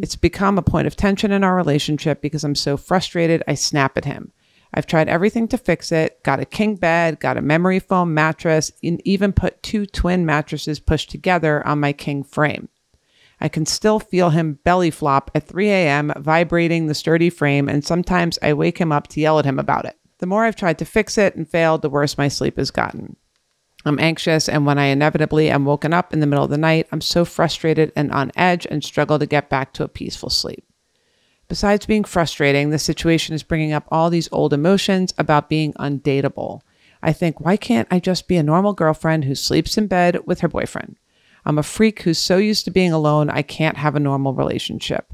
It's 0.00 0.16
become 0.16 0.58
a 0.58 0.62
point 0.62 0.86
of 0.86 0.96
tension 0.96 1.30
in 1.30 1.44
our 1.44 1.54
relationship 1.54 2.20
because 2.20 2.42
I'm 2.42 2.54
so 2.54 2.76
frustrated, 2.76 3.42
I 3.46 3.54
snap 3.54 3.96
at 3.96 4.04
him. 4.04 4.32
I've 4.74 4.86
tried 4.86 5.08
everything 5.08 5.48
to 5.48 5.58
fix 5.58 5.92
it, 5.92 6.22
got 6.22 6.40
a 6.40 6.44
king 6.44 6.76
bed, 6.76 7.20
got 7.20 7.36
a 7.36 7.42
memory 7.42 7.78
foam 7.78 8.12
mattress, 8.14 8.72
and 8.82 9.00
even 9.06 9.32
put 9.32 9.62
two 9.62 9.86
twin 9.86 10.26
mattresses 10.26 10.80
pushed 10.80 11.10
together 11.10 11.66
on 11.66 11.80
my 11.80 11.92
king 11.92 12.22
frame. 12.24 12.68
I 13.40 13.48
can 13.48 13.66
still 13.66 14.00
feel 14.00 14.30
him 14.30 14.58
belly 14.64 14.90
flop 14.90 15.30
at 15.34 15.46
3 15.46 15.68
a.m., 15.68 16.12
vibrating 16.16 16.86
the 16.86 16.94
sturdy 16.94 17.30
frame, 17.30 17.68
and 17.68 17.84
sometimes 17.84 18.38
I 18.42 18.54
wake 18.54 18.78
him 18.78 18.92
up 18.92 19.08
to 19.08 19.20
yell 19.20 19.38
at 19.38 19.44
him 19.44 19.58
about 19.58 19.84
it. 19.84 19.96
The 20.18 20.26
more 20.26 20.44
I've 20.44 20.56
tried 20.56 20.78
to 20.78 20.86
fix 20.86 21.18
it 21.18 21.36
and 21.36 21.48
failed, 21.48 21.82
the 21.82 21.90
worse 21.90 22.16
my 22.16 22.28
sleep 22.28 22.56
has 22.56 22.70
gotten. 22.70 23.16
I'm 23.84 24.00
anxious, 24.00 24.48
and 24.48 24.66
when 24.66 24.78
I 24.78 24.86
inevitably 24.86 25.50
am 25.50 25.64
woken 25.64 25.92
up 25.92 26.12
in 26.12 26.20
the 26.20 26.26
middle 26.26 26.44
of 26.44 26.50
the 26.50 26.58
night, 26.58 26.88
I'm 26.90 27.02
so 27.02 27.24
frustrated 27.24 27.92
and 27.94 28.10
on 28.10 28.32
edge 28.34 28.66
and 28.68 28.82
struggle 28.82 29.18
to 29.18 29.26
get 29.26 29.50
back 29.50 29.72
to 29.74 29.84
a 29.84 29.88
peaceful 29.88 30.30
sleep. 30.30 30.64
Besides 31.48 31.86
being 31.86 32.04
frustrating, 32.04 32.70
the 32.70 32.78
situation 32.78 33.34
is 33.34 33.42
bringing 33.42 33.72
up 33.72 33.86
all 33.88 34.10
these 34.10 34.28
old 34.32 34.52
emotions 34.52 35.14
about 35.16 35.48
being 35.48 35.72
undateable. 35.74 36.60
I 37.02 37.12
think, 37.12 37.40
why 37.40 37.56
can't 37.56 37.86
I 37.90 38.00
just 38.00 38.26
be 38.26 38.36
a 38.36 38.42
normal 38.42 38.72
girlfriend 38.72 39.24
who 39.24 39.34
sleeps 39.34 39.78
in 39.78 39.86
bed 39.86 40.26
with 40.26 40.40
her 40.40 40.48
boyfriend? 40.48 40.96
I'm 41.44 41.58
a 41.58 41.62
freak 41.62 42.02
who's 42.02 42.18
so 42.18 42.38
used 42.38 42.64
to 42.64 42.72
being 42.72 42.92
alone, 42.92 43.30
I 43.30 43.42
can't 43.42 43.76
have 43.76 43.94
a 43.94 44.00
normal 44.00 44.34
relationship. 44.34 45.12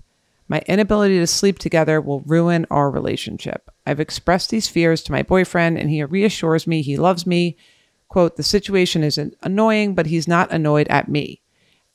My 0.48 0.62
inability 0.66 1.18
to 1.18 1.26
sleep 1.26 1.58
together 1.58 2.00
will 2.00 2.20
ruin 2.20 2.66
our 2.70 2.90
relationship. 2.90 3.70
I've 3.86 4.00
expressed 4.00 4.48
these 4.48 4.68
fears 4.68 5.02
to 5.02 5.12
my 5.12 5.22
boyfriend, 5.22 5.76
and 5.76 5.90
he 5.90 6.02
reassures 6.02 6.66
me 6.66 6.80
he 6.80 6.96
loves 6.96 7.26
me. 7.26 7.58
Quote, 8.08 8.36
the 8.36 8.42
situation 8.42 9.02
isn't 9.02 9.34
annoying, 9.42 9.94
but 9.94 10.06
he's 10.06 10.26
not 10.26 10.50
annoyed 10.50 10.88
at 10.88 11.08
me. 11.08 11.41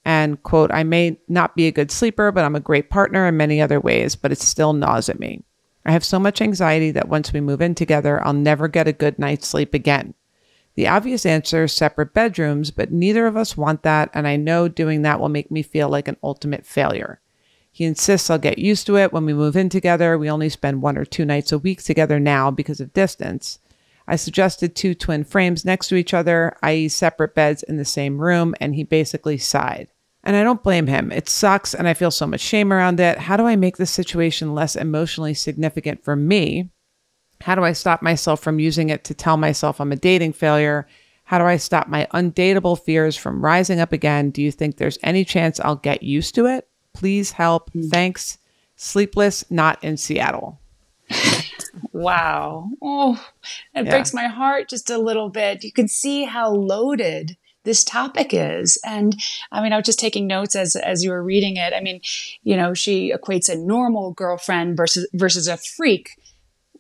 And 0.08 0.42
quote, 0.42 0.72
I 0.72 0.86
may 0.86 1.20
not 1.28 1.54
be 1.54 1.68
a 1.68 1.72
good 1.74 1.92
sleeper, 1.92 2.32
but 2.32 2.46
I'm 2.46 2.56
a 2.56 2.62
great 2.62 2.90
partner 2.90 3.28
in 3.28 3.36
many 3.36 3.62
other 3.62 3.78
ways, 3.78 4.16
but 4.16 4.32
it 4.32 4.40
still 4.40 4.72
gnaws 4.72 5.10
at 5.10 5.20
me. 5.20 5.44
I 5.86 5.92
have 5.92 6.06
so 6.06 6.18
much 6.18 6.42
anxiety 6.42 6.92
that 6.92 7.10
once 7.10 7.34
we 7.34 7.42
move 7.42 7.62
in 7.62 7.76
together, 7.76 8.26
I'll 8.26 8.32
never 8.32 8.70
get 8.70 8.88
a 8.88 8.94
good 8.94 9.20
night's 9.20 9.50
sleep 9.50 9.74
again. 9.74 10.14
The 10.76 10.88
obvious 10.88 11.26
answer 11.26 11.66
is 11.66 11.74
separate 11.74 12.14
bedrooms, 12.14 12.72
but 12.72 12.90
neither 12.90 13.28
of 13.28 13.36
us 13.36 13.58
want 13.58 13.84
that, 13.84 14.10
and 14.14 14.26
I 14.26 14.38
know 14.38 14.70
doing 14.70 15.02
that 15.02 15.20
will 15.20 15.28
make 15.28 15.52
me 15.52 15.62
feel 15.62 15.90
like 15.90 16.08
an 16.08 16.16
ultimate 16.24 16.66
failure. 16.66 17.20
He 17.70 17.84
insists 17.84 18.30
I'll 18.30 18.38
get 18.38 18.60
used 18.60 18.88
to 18.88 18.96
it 18.96 19.12
when 19.12 19.26
we 19.26 19.34
move 19.34 19.58
in 19.58 19.68
together. 19.68 20.18
We 20.18 20.30
only 20.30 20.48
spend 20.48 20.82
one 20.82 20.98
or 20.98 21.04
two 21.04 21.26
nights 21.26 21.52
a 21.52 21.60
week 21.60 21.84
together 21.84 22.18
now 22.18 22.50
because 22.50 22.80
of 22.80 22.94
distance. 22.94 23.60
I 24.08 24.16
suggested 24.16 24.74
two 24.74 24.96
twin 24.96 25.26
frames 25.26 25.66
next 25.66 25.90
to 25.90 25.96
each 25.96 26.14
other, 26.14 26.56
i.e., 26.64 26.88
separate 26.88 27.36
beds 27.36 27.62
in 27.62 27.76
the 27.76 27.84
same 27.84 28.22
room, 28.22 28.56
and 28.62 28.74
he 28.74 28.86
basically 28.86 29.38
sighed. 29.38 29.90
And 30.28 30.36
I 30.36 30.44
don't 30.44 30.62
blame 30.62 30.88
him. 30.88 31.10
It 31.10 31.30
sucks, 31.30 31.74
and 31.74 31.88
I 31.88 31.94
feel 31.94 32.12
so 32.12 32.28
much 32.28 32.42
shame 32.42 32.74
around 32.74 33.00
it. 33.00 33.18
How 33.18 33.38
do 33.38 33.46
I 33.48 33.56
make 33.56 33.78
this 33.78 33.92
situation 33.92 34.54
less 34.54 34.76
emotionally 34.76 35.34
significant 35.34 36.04
for 36.04 36.18
me? 36.18 36.70
How 37.40 37.56
do 37.56 37.64
I 37.64 37.72
stop 37.72 38.02
myself 38.02 38.42
from 38.42 38.60
using 38.60 38.90
it 38.90 39.06
to 39.06 39.14
tell 39.14 39.38
myself 39.38 39.80
I'm 39.80 39.94
a 39.94 39.96
dating 39.96 40.34
failure? 40.34 40.86
How 41.24 41.38
do 41.38 41.46
I 41.46 41.56
stop 41.56 41.88
my 41.88 42.10
undateable 42.14 42.78
fears 42.78 43.16
from 43.16 43.42
rising 43.42 43.80
up 43.80 43.94
again? 43.94 44.30
Do 44.32 44.42
you 44.42 44.52
think 44.52 44.76
there's 44.76 45.00
any 45.02 45.24
chance 45.24 45.62
I'll 45.62 45.78
get 45.78 46.04
used 46.04 46.36
to 46.36 46.46
it? 46.46 46.68
Please 46.94 47.32
help. 47.32 47.70
Hmm. 47.72 47.88
Thanks. 47.88 48.38
Sleepless, 48.76 49.50
not 49.50 49.82
in 49.82 49.96
Seattle. 49.96 50.60
Wow. 51.92 52.70
Oh, 52.82 53.24
that 53.74 53.86
Yeah. 53.86 53.92
breaks 53.92 54.14
my 54.14 54.28
heart 54.28 54.68
just 54.68 54.90
a 54.90 54.98
little 54.98 55.30
bit. 55.30 55.64
You 55.64 55.72
can 55.72 55.88
see 55.88 56.24
how 56.24 56.50
loaded 56.52 57.38
this 57.68 57.84
topic 57.84 58.30
is. 58.32 58.80
And 58.84 59.16
I 59.52 59.62
mean, 59.62 59.74
I 59.74 59.78
was 59.78 59.86
just 59.86 60.00
taking 60.00 60.26
notes 60.26 60.56
as 60.56 60.76
as 60.76 61.04
you 61.04 61.12
were 61.12 61.22
reading 61.22 61.58
it. 61.58 61.74
I 61.74 61.82
mean, 61.82 62.02
you 62.44 62.56
know, 62.56 62.74
she 62.74 63.14
equates 63.14 63.50
a 63.50 63.56
normal 63.56 64.14
girlfriend 64.14 64.78
versus 64.78 65.08
versus 65.14 65.48
a 65.48 65.58
freak 65.58 66.10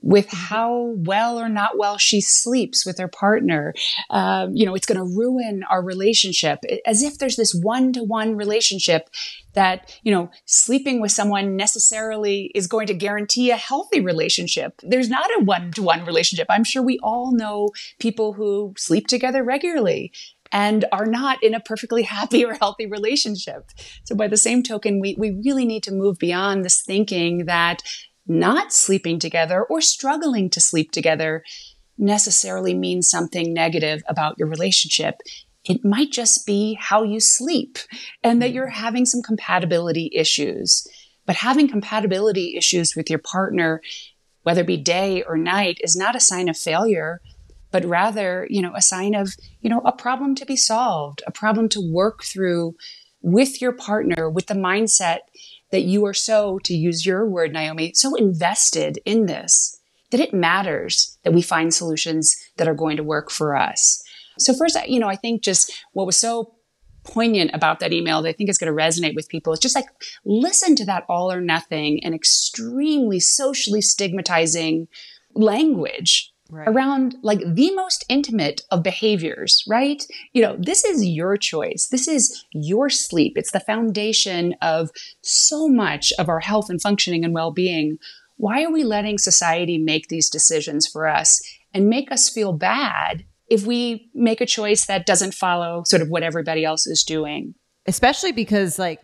with 0.02 0.30
how 0.30 0.94
well 0.96 1.40
or 1.40 1.50
not 1.50 1.78
well 1.78 1.98
she 1.98 2.22
sleeps 2.22 2.86
with 2.86 2.98
her 2.98 3.08
partner. 3.08 3.74
Um, 4.10 4.56
you 4.56 4.66
know, 4.66 4.76
it's 4.76 4.86
going 4.86 4.98
to 4.98 5.18
ruin 5.18 5.64
our 5.70 5.84
relationship 5.84 6.60
as 6.86 7.04
if 7.04 7.18
there's 7.18 7.36
this 7.36 7.54
one 7.54 7.94
to 7.94 8.04
one 8.04 8.36
relationship 8.36 9.10
that, 9.54 10.00
you 10.04 10.12
know, 10.12 10.30
sleeping 10.46 11.02
with 11.02 11.12
someone 11.12 11.56
necessarily 11.56 12.52
is 12.54 12.68
going 12.68 12.88
to 12.88 12.94
guarantee 12.94 13.50
a 13.50 13.58
healthy 13.58 14.00
relationship. 14.00 14.80
There's 14.84 15.10
not 15.10 15.30
a 15.40 15.44
one 15.44 15.72
to 15.74 15.82
one 15.82 16.06
relationship. 16.06 16.48
I'm 16.50 16.64
sure 16.64 16.84
we 16.84 17.00
all 17.02 17.34
know 17.34 17.72
people 18.00 18.34
who 18.34 18.76
sleep 18.78 19.08
together 19.08 19.44
regularly 19.44 20.12
and 20.52 20.86
are 20.91 21.06
not 21.06 21.41
in 21.43 21.54
a 21.54 21.60
perfectly 21.60 22.04
happy 22.18 22.43
or 22.45 22.54
healthy 22.54 22.86
relationship. 22.86 23.70
So 24.04 24.16
by 24.16 24.28
the 24.28 24.38
same 24.38 24.64
token, 24.64 25.00
we, 25.00 25.16
we 25.18 25.41
really 25.43 25.66
need 25.66 25.84
to 25.84 25.91
move 25.91 26.18
beyond 26.18 26.64
this 26.64 26.82
thinking 26.82 27.45
that 27.45 27.84
not 28.28 28.74
sleeping 28.74 29.20
together 29.20 29.64
or 29.64 29.82
struggling 29.82 30.50
to 30.50 30.60
sleep 30.60 30.91
together 30.91 31.43
necessarily 31.98 32.74
means 32.74 33.10
something 33.10 33.54
negative 33.54 34.04
about 34.08 34.36
your 34.38 34.48
relationship. 34.48 35.16
It 35.66 35.84
might 35.84 36.12
just 36.12 36.45
be 36.45 36.78
how 36.80 37.04
you 37.04 37.20
sleep 37.20 37.78
and 38.24 38.41
that 38.41 38.52
mm. 38.52 38.54
you're 38.56 38.70
having 38.70 39.06
some 39.06 39.22
compatibility 39.22 40.12
issues. 40.14 40.88
But 41.26 41.38
having 41.38 41.68
compatibility 41.68 42.56
issues 42.58 42.95
with 42.95 43.10
your 43.10 43.20
partner, 43.20 43.82
whether 44.43 44.62
it 44.62 44.68
be 44.68 44.78
day 44.78 45.24
or 45.24 45.38
night, 45.38 45.78
is 45.82 45.95
not 45.95 46.16
a 46.16 46.22
sign 46.22 46.48
of 46.48 46.58
failure, 46.58 47.20
but 47.78 47.86
rather, 47.86 48.47
you 48.49 48.59
know, 48.59 48.73
a 48.73 48.82
sign 48.82 49.13
of, 49.13 49.36
you 49.61 49.69
know, 49.69 49.82
a 49.86 49.91
problem 49.91 50.34
to 50.34 50.47
be 50.47 50.55
solved, 50.55 51.21
a 51.28 51.32
problem 51.32 51.69
to 51.69 51.91
work 51.93 52.23
through 52.23 52.75
with 53.21 53.61
your 53.61 53.71
partner 53.71 54.28
with 54.28 54.47
the 54.47 54.55
mindset 54.55 55.19
that 55.71 55.84
you 55.84 56.03
are 56.07 56.13
so, 56.13 56.57
to 56.63 56.73
use 56.73 57.05
your 57.05 57.30
word, 57.30 57.53
Naomi, 57.53 57.93
so 57.93 58.15
invested 58.15 58.97
in 59.05 59.28
this 59.28 59.80
that 60.09 60.19
it 60.19 60.34
matters 60.34 61.19
that 61.21 61.34
we 61.36 61.43
find 61.43 61.71
solutions 61.71 62.36
that 62.55 62.67
are 62.67 62.73
going 62.73 62.97
to 62.97 63.03
work 63.03 63.30
for 63.30 63.55
us. 63.55 64.01
So 64.39 64.55
first, 64.55 64.75
you 64.88 64.99
know, 64.99 65.09
I 65.09 65.15
think 65.15 65.43
just 65.43 65.71
what 65.93 66.07
was 66.07 66.17
so 66.17 66.55
poignant 67.03 67.51
about 67.53 67.80
that 67.80 67.93
email 67.93 68.23
that 68.23 68.30
I 68.30 68.34
think 68.34 68.49
is 68.49 68.57
going 68.57 68.75
to 68.75 68.84
resonate 68.84 69.13
with 69.13 69.30
people 69.30 69.53
is 69.53 69.59
just 69.59 69.75
like 69.75 69.86
listen 70.25 70.75
to 70.78 70.86
that 70.86 71.05
all 71.07 71.32
or 71.32 71.41
nothing 71.41 72.03
and 72.03 72.15
extremely 72.15 73.19
socially 73.19 73.84
stigmatizing 73.84 74.88
language 75.36 76.34
right. 76.50 76.68
around 76.68 77.16
like 77.22 77.39
the 77.45 77.74
most 77.76 78.06
intimate 78.10 78.62
of 78.72 78.84
behaviors, 78.84 79.64
right? 79.68 80.06
You 80.34 80.41
know, 80.41 80.56
this 80.60 80.84
is 80.84 81.06
your 81.06 81.38
choice. 81.38 81.88
This 81.91 82.08
is 82.08 82.45
your 82.52 82.89
sleep. 82.89 83.34
It's 83.36 83.52
the 83.52 83.60
foundation 83.60 84.56
of 84.62 84.89
so 85.22 85.68
much 85.68 86.14
of 86.20 86.30
our 86.30 86.39
health 86.39 86.70
and 86.70 86.82
functioning 86.82 87.24
and 87.24 87.34
well 87.34 87.52
being. 87.52 87.98
Why 88.38 88.64
are 88.64 88.72
we 88.72 88.84
letting 88.84 89.18
society 89.18 89.78
make 89.78 90.08
these 90.08 90.30
decisions 90.30 90.88
for 90.88 91.08
us 91.08 91.41
and 91.74 91.89
make 91.89 92.12
us 92.12 92.30
feel 92.30 92.54
bad 92.54 93.26
if 93.50 93.66
we 93.66 94.10
make 94.14 94.41
a 94.41 94.45
choice 94.45 94.86
that 94.86 95.06
doesn't 95.06 95.34
follow 95.34 95.84
sort 95.86 96.02
of 96.02 96.10
what 96.10 96.24
everybody 96.24 96.64
else 96.64 96.86
is 96.86 97.04
doing? 97.04 97.56
Especially 97.86 98.32
because, 98.32 98.78
like, 98.78 99.00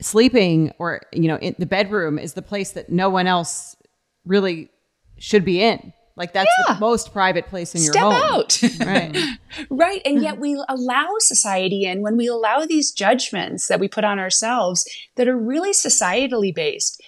sleeping 0.00 0.72
or, 0.78 1.02
you 1.12 1.28
know, 1.28 1.36
in 1.36 1.54
the 1.58 1.66
bedroom 1.66 2.18
is 2.18 2.32
the 2.32 2.42
place 2.42 2.72
that 2.72 2.90
no 2.90 3.08
one 3.08 3.26
else 3.26 3.76
really 4.24 4.70
should 5.18 5.44
be 5.44 5.62
in 5.62 5.92
like 6.16 6.32
that's 6.32 6.50
yeah. 6.66 6.74
the 6.74 6.80
most 6.80 7.12
private 7.12 7.46
place 7.46 7.74
in 7.74 7.80
Step 7.80 7.94
your 7.94 8.12
home. 8.12 8.44
Step 8.48 8.80
out. 8.80 8.86
right. 8.86 9.16
right. 9.70 10.02
And 10.04 10.22
yet 10.22 10.38
we 10.38 10.62
allow 10.68 11.08
society 11.18 11.84
in 11.84 12.02
when 12.02 12.16
we 12.16 12.26
allow 12.26 12.66
these 12.66 12.92
judgments 12.92 13.68
that 13.68 13.80
we 13.80 13.88
put 13.88 14.04
on 14.04 14.18
ourselves 14.18 14.88
that 15.16 15.28
are 15.28 15.36
really 15.36 15.72
societally 15.72 16.54
based. 16.54 17.02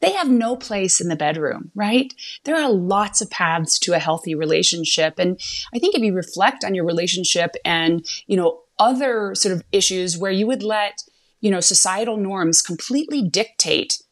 They 0.00 0.12
have 0.12 0.28
no 0.28 0.56
place 0.56 1.00
in 1.00 1.08
the 1.08 1.16
bedroom, 1.16 1.70
right? 1.74 2.12
There 2.44 2.56
are 2.56 2.70
lots 2.70 3.22
of 3.22 3.30
paths 3.30 3.78
to 3.80 3.94
a 3.94 3.98
healthy 3.98 4.34
relationship. 4.34 5.18
And 5.18 5.40
I 5.74 5.78
think 5.78 5.94
if 5.94 6.02
you 6.02 6.12
reflect 6.12 6.64
on 6.64 6.74
your 6.74 6.84
relationship 6.84 7.54
and, 7.64 8.06
you 8.26 8.36
know, 8.36 8.60
other 8.78 9.34
sort 9.34 9.54
of 9.54 9.62
issues 9.72 10.18
where 10.18 10.30
you 10.30 10.46
would 10.46 10.62
let, 10.62 11.02
you 11.40 11.50
know, 11.50 11.60
societal 11.60 12.18
norms 12.18 12.60
completely 12.60 13.22
dictate 13.22 14.02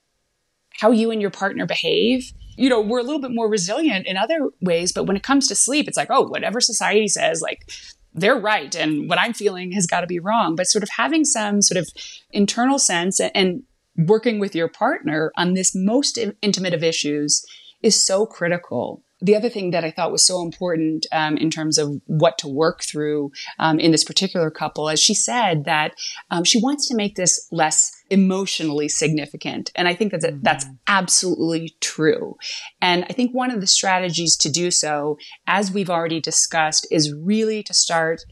how 0.81 0.91
you 0.91 1.11
and 1.11 1.21
your 1.21 1.31
partner 1.31 1.67
behave, 1.67 2.33
you 2.57 2.69
know, 2.69 2.81
we're 2.81 3.01
a 3.01 3.05
little 3.05 3.21
bit 3.21 3.31
more 3.31 3.49
resilient 3.49 4.07
in 4.07 4.17
other 4.17 4.51
ways. 4.61 4.93
But 4.93 5.05
when 5.05 5.17
it 5.17 5.23
comes 5.23 5.49
to 5.49 5.55
sleep, 5.55 5.89
it's 5.89 5.97
like, 5.97 6.11
oh, 6.11 6.27
whatever 6.27 6.61
society 6.61 7.09
says, 7.09 7.41
like, 7.41 7.71
they're 8.13 8.39
right. 8.39 8.75
And 8.75 9.09
what 9.09 9.19
I'm 9.19 9.33
feeling 9.33 9.73
has 9.73 9.87
got 9.87 10.03
to 10.03 10.07
be 10.07 10.21
wrong. 10.21 10.55
But 10.55 10.69
sort 10.69 10.83
of 10.83 10.89
having 10.97 11.25
some 11.25 11.63
sort 11.63 11.79
of 11.79 11.89
internal 12.31 12.79
sense 12.79 13.21
and 13.21 13.63
working 13.97 14.39
with 14.39 14.55
your 14.55 14.69
partner 14.69 15.33
on 15.37 15.55
this 15.55 15.75
most 15.75 16.19
intimate 16.43 16.75
of 16.75 16.83
issues 16.83 17.45
is 17.83 18.01
so 18.01 18.27
critical 18.27 19.05
the 19.25 19.37
other 19.37 19.49
thing 19.49 19.71
that 19.71 19.85
I 19.85 19.91
thought 19.91 20.13
was 20.13 20.25
so 20.25 20.43
important 20.43 21.07
um, 21.11 21.39
in 21.39 21.49
terms 21.49 21.79
of 21.79 22.01
what 22.07 22.37
to 22.39 22.49
work 22.49 22.83
through 22.83 23.33
um, 23.59 23.79
in 23.79 23.91
this 23.91 24.05
particular 24.05 24.51
couple, 24.51 24.91
as 24.91 25.01
she 25.01 25.15
said 25.15 25.65
that 25.65 25.95
um, 26.31 26.45
she 26.45 26.61
wants 26.61 26.87
to 26.89 26.95
make 26.95 27.17
this 27.17 27.49
less 27.51 27.91
emotionally 28.11 28.89
significant, 28.89 29.71
and 29.75 29.89
I 29.89 29.95
think 29.95 30.13
that 30.13 30.23
mm-hmm. 30.23 30.43
that's 30.43 30.67
absolutely 30.87 31.75
true. 31.81 32.37
And 32.81 33.05
I 33.05 33.13
think 33.13 33.35
one 33.35 33.51
of 33.51 33.61
the 33.61 33.67
strategies 33.67 34.37
to 34.39 34.51
do 34.51 34.71
so, 34.71 35.19
as 35.47 35.73
we've 35.73 35.91
already 35.91 36.21
discussed, 36.21 36.87
is 36.91 37.15
really 37.15 37.63
to 37.63 37.75
start 37.75 38.23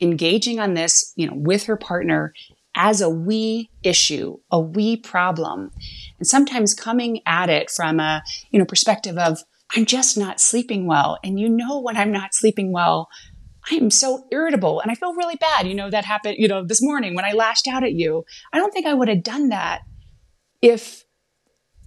engaging 0.00 0.58
on 0.58 0.74
this, 0.74 1.12
you 1.16 1.26
know, 1.26 1.34
with 1.36 1.64
her 1.64 1.76
partner 1.76 2.32
as 2.74 3.00
a 3.00 3.10
we 3.10 3.70
issue, 3.82 4.38
a 4.50 4.60
we 4.60 4.96
problem. 4.96 5.70
And 6.18 6.26
sometimes 6.26 6.74
coming 6.74 7.20
at 7.26 7.50
it 7.50 7.70
from 7.70 8.00
a, 8.00 8.22
you 8.50 8.58
know, 8.58 8.64
perspective 8.64 9.18
of, 9.18 9.42
I'm 9.76 9.86
just 9.86 10.18
not 10.18 10.40
sleeping 10.40 10.86
well. 10.86 11.18
And 11.22 11.38
you 11.38 11.48
know, 11.48 11.80
when 11.80 11.96
I'm 11.96 12.10
not 12.10 12.34
sleeping 12.34 12.72
well, 12.72 13.08
I 13.70 13.74
am 13.74 13.90
so 13.90 14.26
irritable 14.30 14.80
and 14.80 14.90
I 14.90 14.94
feel 14.94 15.14
really 15.14 15.36
bad. 15.36 15.66
You 15.66 15.74
know, 15.74 15.90
that 15.90 16.04
happened, 16.04 16.36
you 16.38 16.48
know, 16.48 16.64
this 16.64 16.82
morning 16.82 17.14
when 17.14 17.24
I 17.24 17.32
lashed 17.32 17.66
out 17.68 17.84
at 17.84 17.92
you. 17.92 18.24
I 18.52 18.58
don't 18.58 18.72
think 18.72 18.86
I 18.86 18.94
would 18.94 19.08
have 19.08 19.22
done 19.22 19.48
that 19.48 19.82
if 20.62 21.04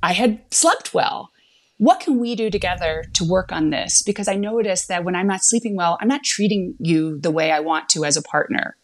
I 0.02 0.14
had 0.14 0.42
slept 0.52 0.94
well. 0.94 1.30
What 1.78 2.00
can 2.00 2.20
we 2.20 2.36
do 2.36 2.50
together 2.50 3.04
to 3.14 3.26
work 3.26 3.52
on 3.52 3.72
this? 3.72 4.04
Because 4.04 4.28
I 4.28 4.36
notice 4.36 4.86
that 4.88 5.04
when 5.04 5.16
I'm 5.16 5.28
not 5.28 5.44
sleeping 5.44 5.76
well, 5.76 5.98
I'm 6.02 6.08
not 6.08 6.24
treating 6.24 6.76
you 6.80 7.20
the 7.20 7.32
way 7.32 7.52
I 7.52 7.60
want 7.60 7.90
to 7.90 8.06
as 8.06 8.16
a 8.16 8.22
partner. 8.22 8.78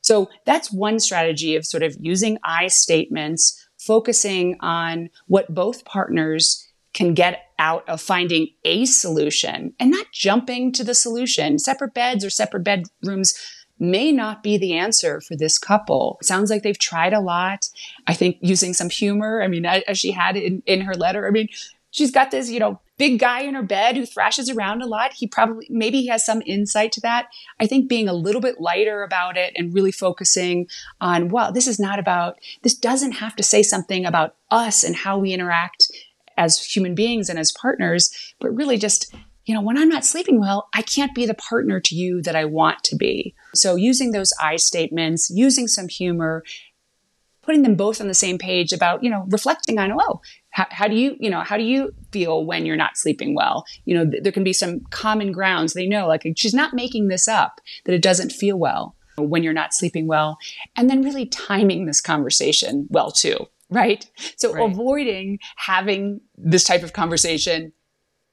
So 0.00 0.30
that's 0.44 0.72
one 0.72 1.00
strategy 1.00 1.56
of 1.56 1.66
sort 1.66 1.82
of 1.82 1.96
using 2.00 2.38
I 2.44 2.68
statements, 2.68 3.68
focusing 3.78 4.56
on 4.60 5.10
what 5.26 5.52
both 5.52 5.84
partners 5.84 6.64
can 6.94 7.12
get 7.12 7.45
out 7.58 7.88
of 7.88 8.00
finding 8.00 8.48
a 8.64 8.84
solution 8.84 9.74
and 9.78 9.90
not 9.90 10.06
jumping 10.12 10.72
to 10.72 10.84
the 10.84 10.94
solution. 10.94 11.58
Separate 11.58 11.94
beds 11.94 12.24
or 12.24 12.30
separate 12.30 12.64
bedrooms 12.64 13.34
may 13.78 14.10
not 14.10 14.42
be 14.42 14.56
the 14.56 14.74
answer 14.74 15.20
for 15.20 15.36
this 15.36 15.58
couple. 15.58 16.16
It 16.20 16.26
sounds 16.26 16.50
like 16.50 16.62
they've 16.62 16.78
tried 16.78 17.12
a 17.12 17.20
lot. 17.20 17.68
I 18.06 18.14
think 18.14 18.38
using 18.40 18.72
some 18.72 18.90
humor. 18.90 19.42
I 19.42 19.48
mean, 19.48 19.66
as 19.66 19.98
she 19.98 20.12
had 20.12 20.36
in, 20.36 20.62
in 20.66 20.80
her 20.82 20.94
letter, 20.94 21.26
I 21.26 21.30
mean, 21.30 21.48
she's 21.90 22.10
got 22.10 22.30
this, 22.30 22.50
you 22.50 22.58
know, 22.58 22.80
big 22.98 23.18
guy 23.18 23.42
in 23.42 23.54
her 23.54 23.62
bed 23.62 23.96
who 23.96 24.06
thrashes 24.06 24.48
around 24.48 24.80
a 24.82 24.86
lot. 24.86 25.12
He 25.12 25.26
probably, 25.26 25.66
maybe 25.68 26.00
he 26.00 26.08
has 26.08 26.24
some 26.24 26.42
insight 26.46 26.92
to 26.92 27.00
that. 27.02 27.26
I 27.60 27.66
think 27.66 27.88
being 27.88 28.08
a 28.08 28.14
little 28.14 28.40
bit 28.40 28.60
lighter 28.60 29.02
about 29.02 29.36
it 29.36 29.52
and 29.56 29.74
really 29.74 29.92
focusing 29.92 30.68
on, 31.00 31.28
well, 31.28 31.52
this 31.52 31.66
is 31.66 31.78
not 31.78 31.98
about, 31.98 32.38
this 32.62 32.74
doesn't 32.74 33.12
have 33.12 33.36
to 33.36 33.42
say 33.42 33.62
something 33.62 34.06
about 34.06 34.36
us 34.50 34.84
and 34.84 34.96
how 34.96 35.18
we 35.18 35.34
interact 35.34 35.90
as 36.36 36.62
human 36.62 36.94
beings 36.94 37.28
and 37.28 37.38
as 37.38 37.52
partners, 37.52 38.10
but 38.40 38.54
really 38.54 38.78
just, 38.78 39.14
you 39.44 39.54
know, 39.54 39.60
when 39.60 39.78
I'm 39.78 39.88
not 39.88 40.04
sleeping 40.04 40.40
well, 40.40 40.68
I 40.74 40.82
can't 40.82 41.14
be 41.14 41.26
the 41.26 41.34
partner 41.34 41.80
to 41.80 41.94
you 41.94 42.20
that 42.22 42.36
I 42.36 42.44
want 42.44 42.82
to 42.84 42.96
be. 42.96 43.34
So 43.54 43.76
using 43.76 44.12
those 44.12 44.32
I 44.40 44.56
statements, 44.56 45.30
using 45.30 45.68
some 45.68 45.88
humor, 45.88 46.42
putting 47.42 47.62
them 47.62 47.76
both 47.76 48.00
on 48.00 48.08
the 48.08 48.14
same 48.14 48.38
page 48.38 48.72
about, 48.72 49.04
you 49.04 49.08
know, 49.08 49.24
reflecting 49.28 49.78
on, 49.78 49.92
oh, 49.92 50.20
how, 50.50 50.88
do 50.88 50.96
you, 50.96 51.16
you 51.20 51.30
know, 51.30 51.40
how 51.40 51.56
do 51.56 51.62
you 51.62 51.92
feel 52.10 52.44
when 52.44 52.66
you're 52.66 52.76
not 52.76 52.96
sleeping 52.96 53.34
well? 53.34 53.64
You 53.84 53.94
know, 53.94 54.10
th- 54.10 54.22
there 54.22 54.32
can 54.32 54.42
be 54.42 54.54
some 54.54 54.80
common 54.90 55.30
grounds. 55.30 55.74
They 55.74 55.86
know, 55.86 56.08
like, 56.08 56.26
she's 56.36 56.54
not 56.54 56.74
making 56.74 57.08
this 57.08 57.28
up, 57.28 57.60
that 57.84 57.94
it 57.94 58.02
doesn't 58.02 58.32
feel 58.32 58.58
well 58.58 58.96
when 59.18 59.42
you're 59.42 59.52
not 59.52 59.74
sleeping 59.74 60.06
well. 60.06 60.38
And 60.76 60.90
then 60.90 61.02
really 61.02 61.26
timing 61.26 61.86
this 61.86 62.00
conversation 62.00 62.86
well, 62.90 63.10
too 63.10 63.46
right? 63.70 64.08
So 64.36 64.52
right. 64.52 64.70
avoiding 64.70 65.38
having 65.56 66.20
this 66.36 66.64
type 66.64 66.82
of 66.82 66.92
conversation 66.92 67.72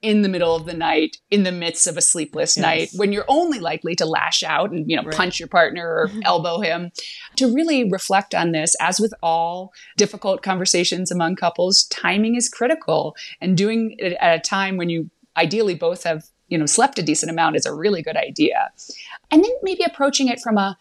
in 0.02 0.22
the 0.22 0.28
middle 0.28 0.54
of 0.54 0.66
the 0.66 0.74
night, 0.74 1.18
in 1.32 1.44
the 1.44 1.52
midst 1.52 1.88
of 1.88 1.96
a 1.96 2.02
sleepless 2.02 2.58
yes. 2.58 2.62
night, 2.62 2.90
when 2.98 3.14
you're 3.14 3.26
only 3.30 3.60
likely 3.60 3.96
to 3.96 4.06
lash 4.06 4.44
out 4.44 4.70
and, 4.70 4.92
you 4.92 4.98
know, 4.98 5.04
right. 5.04 5.16
punch 5.16 5.40
your 5.40 5.48
partner 5.48 5.88
or 5.88 6.12
elbow 6.26 6.60
him, 6.60 6.92
to 7.38 7.54
really 7.54 7.90
reflect 7.90 8.36
on 8.36 8.52
this, 8.52 8.76
as 8.82 9.00
with 9.00 9.14
all 9.24 9.72
difficult 9.96 10.44
conversations 10.44 11.10
among 11.10 11.38
couples, 11.38 11.86
timing 11.86 12.36
is 12.36 12.50
critical 12.50 13.16
and 13.40 13.56
doing 13.56 13.96
it 13.98 14.18
at 14.20 14.40
a 14.40 14.42
time 14.42 14.76
when 14.76 14.90
you 14.90 15.10
ideally 15.38 15.74
both 15.74 16.04
have 16.04 16.26
you 16.50 16.60
know, 16.60 16.68
slept 16.68 17.00
a 17.00 17.02
decent 17.02 17.32
amount 17.32 17.56
is 17.56 17.66
a 17.66 17.74
really 17.74 18.04
good 18.04 18.16
idea. 18.16 18.70
And 19.32 19.44
then 19.44 19.52
maybe 19.64 19.84
approaching 19.84 20.28
it 20.28 20.40
from 20.40 20.58
a 20.60 20.78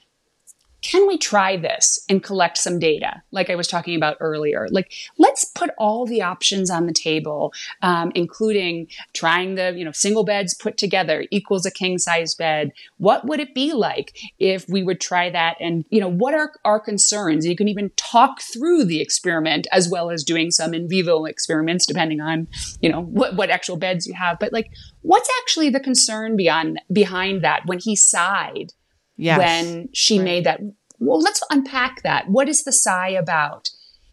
can 0.82 1.06
we 1.06 1.16
try 1.16 1.56
this 1.56 2.04
and 2.08 2.22
collect 2.22 2.58
some 2.58 2.78
data 2.78 3.22
like 3.30 3.48
i 3.48 3.54
was 3.54 3.68
talking 3.68 3.96
about 3.96 4.16
earlier? 4.20 4.68
Like 4.70 4.92
let's 5.18 5.44
put 5.44 5.70
all 5.78 6.06
the 6.06 6.22
options 6.22 6.70
on 6.70 6.86
the 6.86 6.92
table 6.92 7.52
um, 7.82 8.12
including 8.14 8.88
trying 9.12 9.54
the 9.54 9.72
you 9.76 9.84
know 9.84 9.92
single 9.92 10.24
beds 10.24 10.54
put 10.54 10.76
together 10.76 11.24
equals 11.30 11.66
a 11.66 11.70
king 11.70 11.98
size 11.98 12.34
bed. 12.34 12.72
What 12.98 13.26
would 13.26 13.40
it 13.40 13.54
be 13.54 13.72
like 13.72 14.16
if 14.38 14.68
we 14.68 14.82
would 14.82 15.00
try 15.00 15.30
that? 15.30 15.56
And 15.60 15.84
you 15.90 16.00
know 16.00 16.08
what 16.08 16.34
are 16.34 16.52
our 16.64 16.80
concerns? 16.80 17.46
You 17.46 17.56
can 17.56 17.68
even 17.68 17.90
talk 17.96 18.40
through 18.40 18.84
the 18.84 19.00
experiment 19.00 19.66
as 19.72 19.88
well 19.88 20.10
as 20.10 20.24
doing 20.24 20.50
some 20.50 20.74
in 20.74 20.88
vivo 20.88 21.24
experiments 21.24 21.86
depending 21.86 22.20
on 22.20 22.48
you 22.80 22.90
know 22.90 23.02
what, 23.02 23.36
what 23.36 23.50
actual 23.50 23.76
beds 23.76 24.06
you 24.06 24.14
have. 24.14 24.38
But 24.38 24.52
like 24.52 24.70
what's 25.02 25.30
actually 25.42 25.70
the 25.70 25.80
concern 25.80 26.36
beyond 26.36 26.80
behind 26.92 27.42
that 27.42 27.66
when 27.66 27.78
he 27.78 27.96
sighed 27.96 28.72
yes. 29.16 29.38
when 29.38 29.88
she 29.92 30.18
right. 30.18 30.24
made 30.24 30.44
that. 30.44 30.60
Well, 30.98 31.20
let's 31.20 31.42
unpack 31.50 32.02
that. 32.02 32.28
What 32.28 32.48
is 32.48 32.64
the 32.64 32.72
sigh 32.72 33.08
about? 33.08 33.68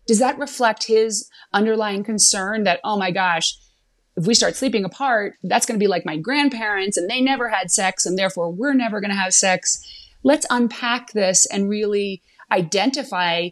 Does 0.07 0.19
that 0.19 0.39
reflect 0.39 0.87
his 0.87 1.29
underlying 1.53 2.03
concern 2.03 2.63
that, 2.63 2.79
oh 2.83 2.97
my 2.97 3.11
gosh, 3.11 3.55
if 4.17 4.25
we 4.25 4.33
start 4.33 4.55
sleeping 4.55 4.83
apart, 4.83 5.35
that's 5.43 5.65
going 5.65 5.79
to 5.79 5.83
be 5.83 5.87
like 5.87 6.05
my 6.05 6.17
grandparents 6.17 6.97
and 6.97 7.09
they 7.09 7.21
never 7.21 7.49
had 7.49 7.71
sex 7.71 8.05
and 8.05 8.17
therefore 8.17 8.51
we're 8.51 8.73
never 8.73 8.99
going 8.99 9.11
to 9.11 9.15
have 9.15 9.33
sex. 9.33 9.79
Let's 10.23 10.47
unpack 10.49 11.11
this 11.13 11.45
and 11.45 11.69
really 11.69 12.21
identify 12.51 13.49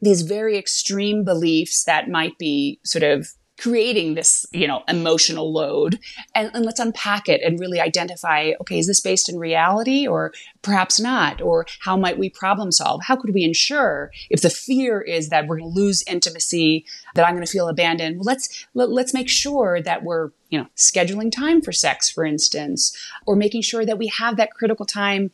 these 0.00 0.22
very 0.22 0.58
extreme 0.58 1.24
beliefs 1.24 1.84
that 1.84 2.08
might 2.08 2.38
be 2.38 2.78
sort 2.84 3.02
of 3.02 3.26
creating 3.64 4.12
this, 4.12 4.44
you 4.52 4.68
know, 4.68 4.82
emotional 4.88 5.50
load. 5.50 5.98
And, 6.34 6.50
and, 6.52 6.66
let's 6.66 6.78
unpack 6.78 7.30
it 7.30 7.40
and 7.42 7.58
really 7.58 7.80
identify, 7.80 8.52
okay, 8.60 8.78
is 8.78 8.86
this 8.86 9.00
based 9.00 9.26
in 9.30 9.38
reality 9.38 10.06
or 10.06 10.34
perhaps 10.60 11.00
not? 11.00 11.40
Or 11.40 11.64
how 11.80 11.96
might 11.96 12.18
we 12.18 12.28
problem 12.28 12.70
solve? 12.72 13.00
How 13.04 13.16
could 13.16 13.32
we 13.32 13.42
ensure 13.42 14.10
if 14.28 14.42
the 14.42 14.50
fear 14.50 15.00
is 15.00 15.30
that 15.30 15.46
we're 15.46 15.58
going 15.58 15.72
to 15.72 15.80
lose 15.80 16.04
intimacy, 16.06 16.84
that 17.14 17.26
I'm 17.26 17.34
going 17.34 17.46
to 17.46 17.50
feel 17.50 17.68
abandoned? 17.68 18.18
Well, 18.18 18.26
let's, 18.26 18.66
let, 18.74 18.90
let's 18.90 19.14
make 19.14 19.30
sure 19.30 19.80
that 19.80 20.02
we're, 20.02 20.30
you 20.50 20.58
know, 20.58 20.66
scheduling 20.76 21.32
time 21.32 21.62
for 21.62 21.72
sex, 21.72 22.10
for 22.10 22.26
instance, 22.26 22.94
or 23.26 23.34
making 23.34 23.62
sure 23.62 23.86
that 23.86 23.96
we 23.96 24.08
have 24.08 24.36
that 24.36 24.52
critical 24.52 24.84
time 24.84 25.30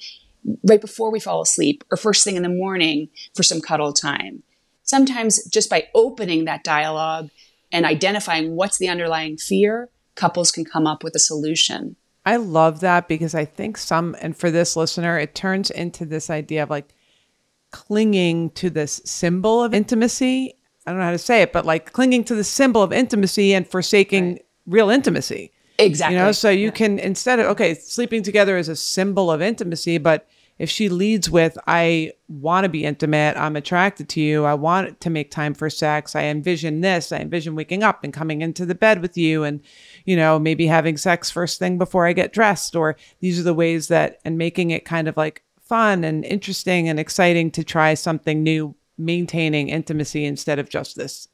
right 0.63 0.81
before 0.81 1.11
we 1.11 1.19
fall 1.19 1.43
asleep 1.43 1.83
or 1.91 1.97
first 1.97 2.23
thing 2.23 2.37
in 2.37 2.45
the 2.45 2.49
morning 2.49 3.09
for 3.35 3.43
some 3.43 3.61
cuddle 3.61 3.93
time. 3.93 4.45
Sometimes 4.85 5.45
just 5.47 5.69
by 5.69 5.89
opening 5.97 6.45
that 6.45 6.63
dialogue, 6.63 7.31
and 7.73 7.87
identifying 7.87 8.57
what's 8.57 8.79
the 8.79 8.89
underlying 8.89 9.37
fear, 9.37 9.89
couples 10.15 10.51
can 10.51 10.65
come 10.65 10.87
up 10.87 11.05
with 11.05 11.15
a 11.15 11.19
solution. 11.19 11.97
I 12.27 12.37
love 12.37 12.81
that 12.81 13.09
because 13.09 13.35
I 13.35 13.45
think 13.45 13.77
some, 13.77 14.17
and 14.21 14.37
for 14.37 14.51
this 14.51 14.77
listener, 14.77 15.19
it 15.19 15.35
turns 15.35 15.71
into 15.71 16.05
this 16.05 16.29
idea 16.29 16.63
of 16.63 16.71
like 16.71 16.95
clinging 17.71 18.51
to 18.51 18.71
this 18.71 19.01
symbol 19.05 19.65
of 19.65 19.73
intimacy. 19.73 20.55
I 20.87 20.91
don't 20.91 20.99
know 20.99 21.07
how 21.07 21.13
to 21.13 21.19
say 21.19 21.43
it, 21.43 21.53
but 21.53 21.65
like 21.65 21.93
clinging 21.93 22.25
to 22.25 22.35
the 22.35 22.45
symbol 22.45 22.83
of 22.83 22.93
intimacy 22.93 23.55
and 23.55 23.67
forsaking 23.67 24.33
right. 24.33 24.45
real 24.67 24.91
intimacy. 24.91 25.53
Exactly. 25.79 26.17
You 26.17 26.23
know, 26.23 26.33
so 26.33 26.51
you 26.51 26.67
yeah. 26.67 26.71
can 26.73 26.99
instead 26.99 27.41
of 27.41 27.47
okay, 27.47 27.75
sleeping 27.75 28.23
together 28.23 28.59
is 28.59 28.69
a 28.69 28.77
symbol 28.77 29.31
of 29.31 29.41
intimacy, 29.41 29.99
but 29.99 30.29
if 30.61 30.69
she 30.69 30.91
leads 30.91 31.31
with, 31.31 31.57
I 31.67 32.13
want 32.29 32.65
to 32.65 32.69
be 32.69 32.85
intimate, 32.85 33.35
I'm 33.39 33.57
attracted 33.57 34.11
to 34.11 34.21
you, 34.21 34.45
I 34.45 34.53
want 34.53 35.01
to 35.01 35.09
make 35.09 35.31
time 35.31 35.55
for 35.55 35.71
sex, 35.71 36.15
I 36.15 36.25
envision 36.25 36.83
this, 36.83 37.13
I 37.13 37.17
envision 37.17 37.55
waking 37.55 37.83
up 37.83 38.05
and 38.05 38.13
coming 38.13 38.43
into 38.43 38.67
the 38.67 38.75
bed 38.75 39.01
with 39.01 39.17
you 39.17 39.43
and, 39.43 39.63
you 40.05 40.17
know, 40.17 40.39
maybe 40.39 40.67
having 40.67 40.99
sex 40.99 41.31
first 41.31 41.59
thing 41.59 41.79
before 41.79 42.07
I 42.07 42.13
get 42.13 42.35
dressed, 42.35 42.77
or 42.77 42.97
these 43.21 43.41
are 43.41 43.43
the 43.43 43.55
ways 43.55 43.89
that, 43.89 44.19
and 44.23 44.37
making 44.37 44.71
it 44.71 44.85
kind 44.85 45.09
of 45.09 45.17
like 45.17 45.43
fun 45.63 46.05
and 46.05 46.27
interesting 46.27 46.91
and 46.91 47.01
exciting 47.01 47.51
to 47.53 47.65
try 47.65 47.95
something 47.95 48.43
new, 48.43 48.75
maintaining 48.99 49.71
intimacy 49.71 50.27
instead 50.27 50.59
of 50.59 50.69
just 50.69 50.95
this 50.95 51.27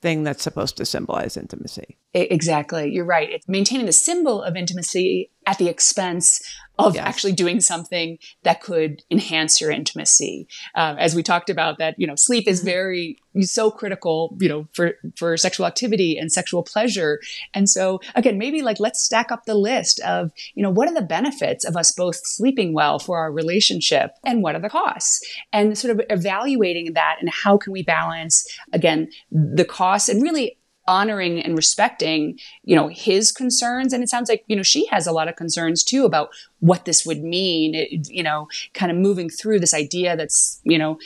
thing 0.00 0.22
that's 0.22 0.42
supposed 0.42 0.78
to 0.78 0.86
symbolize 0.86 1.36
intimacy. 1.36 1.98
Exactly. 2.22 2.90
You're 2.90 3.04
right. 3.04 3.30
It's 3.30 3.46
maintaining 3.46 3.84
the 3.84 3.92
symbol 3.92 4.42
of 4.42 4.56
intimacy 4.56 5.30
at 5.46 5.58
the 5.58 5.68
expense 5.68 6.42
of 6.78 6.94
yes. 6.94 7.06
actually 7.06 7.32
doing 7.32 7.60
something 7.60 8.18
that 8.42 8.60
could 8.60 9.02
enhance 9.10 9.60
your 9.60 9.70
intimacy. 9.70 10.46
Um, 10.74 10.98
as 10.98 11.14
we 11.14 11.22
talked 11.22 11.50
about 11.50 11.78
that, 11.78 11.94
you 11.98 12.06
know, 12.06 12.14
sleep 12.16 12.48
is 12.48 12.60
mm-hmm. 12.60 12.68
very 12.68 13.18
so 13.40 13.70
critical, 13.70 14.36
you 14.40 14.48
know, 14.48 14.66
for 14.72 14.94
for 15.16 15.36
sexual 15.36 15.66
activity 15.66 16.16
and 16.18 16.32
sexual 16.32 16.62
pleasure. 16.62 17.20
And 17.52 17.68
so 17.68 18.00
again, 18.14 18.38
maybe 18.38 18.62
like 18.62 18.80
let's 18.80 19.02
stack 19.02 19.30
up 19.30 19.44
the 19.44 19.54
list 19.54 20.00
of, 20.00 20.30
you 20.54 20.62
know, 20.62 20.70
what 20.70 20.88
are 20.88 20.94
the 20.94 21.02
benefits 21.02 21.64
of 21.64 21.76
us 21.76 21.92
both 21.92 22.16
sleeping 22.24 22.72
well 22.72 22.98
for 22.98 23.18
our 23.18 23.30
relationship 23.30 24.12
and 24.24 24.42
what 24.42 24.54
are 24.54 24.60
the 24.60 24.70
costs? 24.70 25.20
And 25.52 25.76
sort 25.76 25.98
of 25.98 26.06
evaluating 26.08 26.94
that 26.94 27.16
and 27.20 27.28
how 27.28 27.58
can 27.58 27.72
we 27.72 27.82
balance 27.82 28.46
again 28.72 29.08
the 29.30 29.66
costs 29.66 30.08
and 30.08 30.22
really 30.22 30.58
honoring 30.88 31.40
and 31.40 31.56
respecting, 31.56 32.38
you 32.62 32.76
know, 32.76 32.88
his 32.88 33.32
concerns. 33.32 33.92
And 33.92 34.02
it 34.02 34.08
sounds 34.08 34.28
like, 34.28 34.44
you 34.46 34.56
know, 34.56 34.62
she 34.62 34.86
has 34.86 35.06
a 35.06 35.12
lot 35.12 35.28
of 35.28 35.36
concerns 35.36 35.82
too 35.82 36.04
about 36.04 36.30
what 36.60 36.84
this 36.84 37.04
would 37.04 37.22
mean, 37.22 37.74
it, 37.74 38.08
you 38.08 38.22
know, 38.22 38.48
kind 38.74 38.90
of 38.90 38.98
moving 38.98 39.28
through 39.28 39.60
this 39.60 39.74
idea 39.74 40.16
that's, 40.16 40.60
you 40.64 40.78
know, 40.78 40.98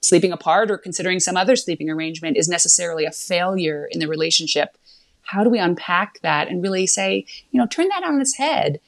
sleeping 0.00 0.32
apart 0.32 0.70
or 0.70 0.78
considering 0.78 1.20
some 1.20 1.36
other 1.36 1.56
sleeping 1.56 1.90
arrangement 1.90 2.36
is 2.36 2.48
necessarily 2.48 3.04
a 3.04 3.12
failure 3.12 3.88
in 3.90 3.98
the 3.98 4.08
relationship. 4.08 4.76
How 5.22 5.42
do 5.42 5.50
we 5.50 5.58
unpack 5.58 6.20
that 6.20 6.48
and 6.48 6.62
really 6.62 6.86
say, 6.86 7.26
you 7.50 7.60
know, 7.60 7.66
turn 7.66 7.88
that 7.88 8.04
on 8.04 8.20
its 8.20 8.36
head 8.36 8.80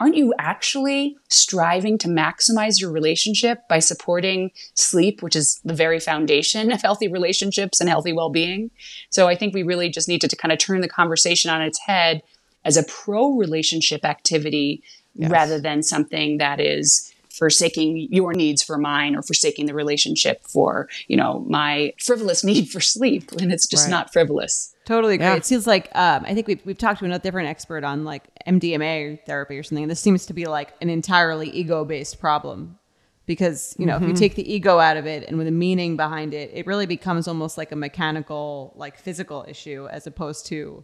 aren't 0.00 0.16
you 0.16 0.32
actually 0.38 1.16
striving 1.28 1.98
to 1.98 2.08
maximize 2.08 2.80
your 2.80 2.90
relationship 2.90 3.66
by 3.68 3.78
supporting 3.80 4.50
sleep, 4.74 5.22
which 5.22 5.34
is 5.34 5.60
the 5.64 5.74
very 5.74 5.98
foundation 5.98 6.70
of 6.70 6.82
healthy 6.82 7.08
relationships 7.08 7.80
and 7.80 7.88
healthy 7.88 8.12
well 8.12 8.30
being? 8.30 8.70
So 9.10 9.28
I 9.28 9.34
think 9.34 9.54
we 9.54 9.62
really 9.62 9.88
just 9.88 10.08
need 10.08 10.20
to, 10.20 10.28
to 10.28 10.36
kind 10.36 10.52
of 10.52 10.58
turn 10.58 10.80
the 10.80 10.88
conversation 10.88 11.50
on 11.50 11.62
its 11.62 11.80
head 11.80 12.22
as 12.64 12.76
a 12.76 12.84
pro 12.84 13.36
relationship 13.36 14.04
activity 14.04 14.82
yes. 15.14 15.30
rather 15.30 15.60
than 15.60 15.82
something 15.82 16.38
that 16.38 16.60
is 16.60 17.12
forsaking 17.30 18.08
your 18.10 18.32
needs 18.34 18.62
for 18.62 18.76
mine 18.76 19.14
or 19.14 19.22
forsaking 19.22 19.66
the 19.66 19.74
relationship 19.74 20.42
for, 20.44 20.88
you 21.06 21.16
know, 21.16 21.44
my 21.48 21.92
frivolous 21.98 22.42
need 22.50 22.68
for 22.68 22.80
sleep 22.80 23.32
when 23.32 23.50
it's 23.50 23.66
just 23.66 23.86
right. 23.86 23.90
not 23.90 24.12
frivolous. 24.12 24.74
Totally 24.88 25.16
agree. 25.16 25.26
Yeah. 25.26 25.34
It 25.34 25.44
seems 25.44 25.66
like 25.66 25.94
um, 25.94 26.24
I 26.24 26.32
think 26.32 26.46
we've, 26.46 26.64
we've 26.64 26.78
talked 26.78 27.00
to 27.00 27.04
another 27.04 27.22
different 27.22 27.50
expert 27.50 27.84
on 27.84 28.04
like 28.04 28.24
MDMA 28.46 29.22
therapy 29.26 29.58
or 29.58 29.62
something. 29.62 29.84
And 29.84 29.90
this 29.90 30.00
seems 30.00 30.24
to 30.24 30.32
be 30.32 30.46
like 30.46 30.72
an 30.80 30.88
entirely 30.88 31.50
ego 31.50 31.84
based 31.84 32.18
problem 32.18 32.78
because 33.26 33.76
you 33.78 33.84
know 33.84 33.96
mm-hmm. 33.96 34.04
if 34.04 34.08
you 34.08 34.14
mm-hmm. 34.14 34.18
take 34.18 34.34
the 34.36 34.50
ego 34.50 34.78
out 34.78 34.96
of 34.96 35.04
it 35.04 35.28
and 35.28 35.36
with 35.36 35.46
a 35.46 35.50
meaning 35.50 35.98
behind 35.98 36.32
it, 36.32 36.50
it 36.54 36.66
really 36.66 36.86
becomes 36.86 37.28
almost 37.28 37.58
like 37.58 37.70
a 37.70 37.76
mechanical, 37.76 38.72
like 38.76 38.98
physical 38.98 39.44
issue 39.46 39.86
as 39.90 40.06
opposed 40.06 40.46
to 40.46 40.82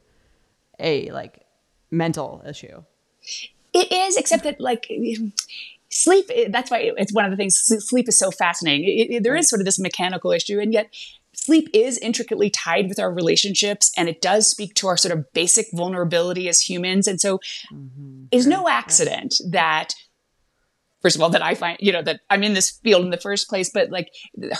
a 0.78 1.10
like 1.10 1.40
mental 1.90 2.42
issue. 2.46 2.82
It 3.72 3.90
is, 3.90 4.18
except 4.18 4.44
that 4.44 4.60
like 4.60 4.86
sleep 5.88 6.28
that's 6.50 6.70
why 6.70 6.92
it's 6.98 7.14
one 7.14 7.24
of 7.24 7.30
the 7.30 7.38
things 7.38 7.56
sleep 7.56 8.06
is 8.08 8.18
so 8.18 8.30
fascinating 8.30 8.82
it, 8.84 9.14
it, 9.14 9.22
there 9.22 9.36
is 9.36 9.48
sort 9.48 9.60
of 9.60 9.64
this 9.64 9.78
mechanical 9.78 10.32
issue 10.32 10.58
and 10.58 10.72
yet 10.72 10.92
sleep 11.44 11.68
is 11.72 11.98
intricately 11.98 12.50
tied 12.50 12.88
with 12.88 12.98
our 12.98 13.12
relationships 13.12 13.92
and 13.96 14.08
it 14.08 14.22
does 14.22 14.46
speak 14.46 14.74
to 14.74 14.88
our 14.88 14.96
sort 14.96 15.16
of 15.16 15.32
basic 15.32 15.66
vulnerability 15.72 16.48
as 16.48 16.60
humans. 16.60 17.06
And 17.06 17.20
so 17.20 17.38
mm-hmm. 17.72 18.24
it's 18.30 18.46
no 18.46 18.68
accident 18.68 19.34
that 19.50 19.94
first 21.02 21.16
of 21.16 21.22
all 21.22 21.28
that 21.28 21.42
i 21.42 21.54
find 21.54 21.76
you 21.80 21.92
know 21.92 22.00
that 22.00 22.20
i'm 22.30 22.42
in 22.42 22.54
this 22.54 22.70
field 22.82 23.04
in 23.04 23.10
the 23.10 23.18
first 23.18 23.46
place 23.46 23.68
but 23.68 23.90
like 23.90 24.08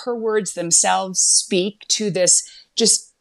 her 0.05 0.15
words 0.15 0.53
themselves 0.53 1.19
speak 1.19 1.81
to 1.89 2.11
this 2.11 2.47
just 2.77 3.15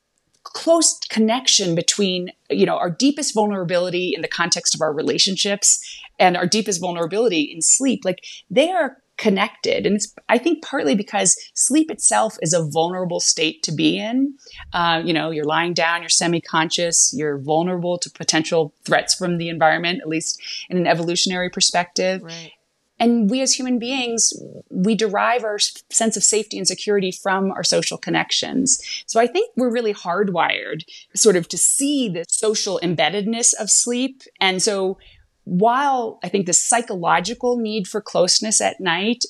close 0.43 0.99
connection 1.09 1.73
between 1.73 2.31
you 2.49 2.65
know 2.65 2.75
our 2.75 2.89
deepest 2.89 3.33
vulnerability 3.33 4.13
in 4.13 4.21
the 4.21 4.27
context 4.27 4.75
of 4.75 4.81
our 4.81 4.93
relationships 4.93 5.79
and 6.19 6.37
our 6.37 6.47
deepest 6.47 6.79
vulnerability 6.79 7.41
in 7.41 7.61
sleep. 7.61 8.05
Like 8.05 8.23
they 8.49 8.69
are 8.69 8.97
connected. 9.17 9.85
And 9.85 9.95
it's 9.95 10.13
i 10.27 10.37
think 10.37 10.63
partly 10.63 10.95
because 10.95 11.37
sleep 11.53 11.91
itself 11.91 12.37
is 12.41 12.53
a 12.53 12.65
vulnerable 12.65 13.19
state 13.19 13.61
to 13.63 13.71
be 13.71 13.97
in. 13.99 14.35
Uh, 14.73 15.01
you 15.05 15.13
know 15.13 15.29
you're 15.29 15.45
lying 15.45 15.73
down 15.73 16.01
you're 16.01 16.09
semi-conscious 16.09 17.13
you're 17.15 17.37
vulnerable 17.37 17.97
to 17.99 18.09
potential 18.09 18.73
threats 18.85 19.13
from 19.13 19.37
the 19.37 19.49
environment 19.49 19.99
at 20.01 20.07
least 20.07 20.41
in 20.69 20.77
an 20.77 20.87
evolutionary 20.87 21.49
perspective. 21.49 22.23
Right. 22.23 22.51
and 22.99 23.29
we 23.29 23.41
as 23.41 23.53
human 23.53 23.77
beings 23.77 24.33
we 24.69 24.95
derive 24.95 25.43
our 25.43 25.59
sense 25.59 26.17
of 26.17 26.23
safety 26.23 26.57
and 26.57 26.67
security 26.67 27.11
from 27.11 27.51
our 27.51 27.63
social 27.63 27.99
connections. 27.99 28.81
So 29.05 29.19
i 29.19 29.27
think 29.27 29.51
we're 29.55 29.71
really 29.71 29.93
hardwired 29.93 30.81
sort 31.15 31.35
of 31.35 31.47
to 31.49 31.57
see 31.57 32.09
the 32.09 32.25
social 32.27 32.79
embeddedness 32.81 33.53
of 33.59 33.69
sleep. 33.69 34.23
And 34.39 34.61
so 34.61 34.97
while 35.45 36.19
I 36.23 36.29
think 36.29 36.45
the 36.45 36.53
psychological 36.53 37.57
need 37.57 37.87
for 37.87 38.01
closeness 38.01 38.61
at 38.61 38.79
night 38.79 39.23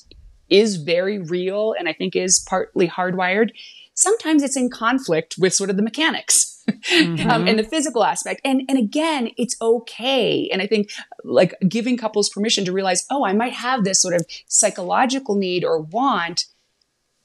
is 0.48 0.76
very 0.76 1.18
real 1.18 1.74
and 1.78 1.88
I 1.88 1.92
think 1.92 2.14
is 2.14 2.44
partly 2.48 2.88
hardwired, 2.88 3.50
sometimes 3.94 4.42
it's 4.42 4.56
in 4.56 4.70
conflict 4.70 5.36
with 5.38 5.54
sort 5.54 5.70
of 5.70 5.76
the 5.76 5.82
mechanics. 5.82 6.62
Mm-hmm. 6.68 7.28
um, 7.30 7.46
and 7.46 7.58
the 7.58 7.64
physical 7.64 8.04
aspect. 8.04 8.40
And, 8.44 8.62
and 8.68 8.78
again, 8.78 9.30
it's 9.36 9.56
okay. 9.60 10.48
And 10.52 10.62
I 10.62 10.66
think 10.66 10.90
like 11.22 11.54
giving 11.68 11.96
couples 11.96 12.30
permission 12.30 12.64
to 12.64 12.72
realize, 12.72 13.06
oh, 13.10 13.24
I 13.24 13.32
might 13.32 13.52
have 13.52 13.84
this 13.84 14.00
sort 14.00 14.14
of 14.14 14.24
psychological 14.46 15.34
need 15.34 15.64
or 15.64 15.80
want, 15.80 16.46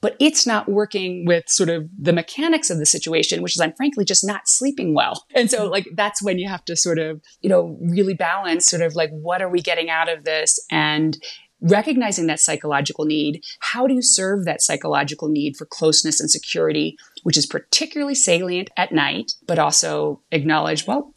but 0.01 0.15
it's 0.19 0.47
not 0.47 0.69
working 0.69 1.25
with 1.25 1.43
sort 1.47 1.69
of 1.69 1.89
the 1.97 2.13
mechanics 2.13 2.69
of 2.69 2.77
the 2.77 2.85
situation, 2.85 3.41
which 3.41 3.55
is 3.55 3.61
I'm 3.61 3.73
frankly 3.73 4.05
just 4.05 4.25
not 4.25 4.47
sleeping 4.47 4.93
well. 4.93 5.25
And 5.35 5.49
so 5.49 5.67
like 5.67 5.87
that's 5.95 6.21
when 6.21 6.39
you 6.39 6.47
have 6.47 6.63
to 6.65 6.75
sort 6.75 6.99
of, 6.99 7.21
you 7.41 7.49
know, 7.49 7.77
really 7.81 8.13
balance 8.13 8.67
sort 8.67 8.81
of 8.81 8.95
like 8.95 9.09
what 9.11 9.41
are 9.41 9.49
we 9.49 9.61
getting 9.61 9.89
out 9.89 10.09
of 10.09 10.23
this 10.23 10.59
and 10.71 11.17
recognizing 11.61 12.27
that 12.27 12.39
psychological 12.39 13.05
need, 13.05 13.43
how 13.59 13.85
do 13.85 13.93
you 13.93 14.01
serve 14.01 14.45
that 14.45 14.61
psychological 14.61 15.27
need 15.27 15.57
for 15.57 15.65
closeness 15.65 16.21
and 16.21 16.31
security, 16.31 16.95
which 17.23 17.37
is 17.37 17.45
particularly 17.45 18.15
salient 18.15 18.69
at 18.77 18.93
night, 18.93 19.33
but 19.45 19.59
also 19.59 20.21
acknowledge, 20.31 20.87
well, 20.87 21.13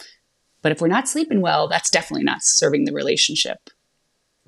but 0.61 0.73
if 0.73 0.81
we're 0.81 0.89
not 0.89 1.09
sleeping 1.09 1.41
well, 1.41 1.69
that's 1.69 1.91
definitely 1.91 2.25
not 2.25 2.43
serving 2.43 2.85
the 2.85 2.93
relationship. 2.93 3.59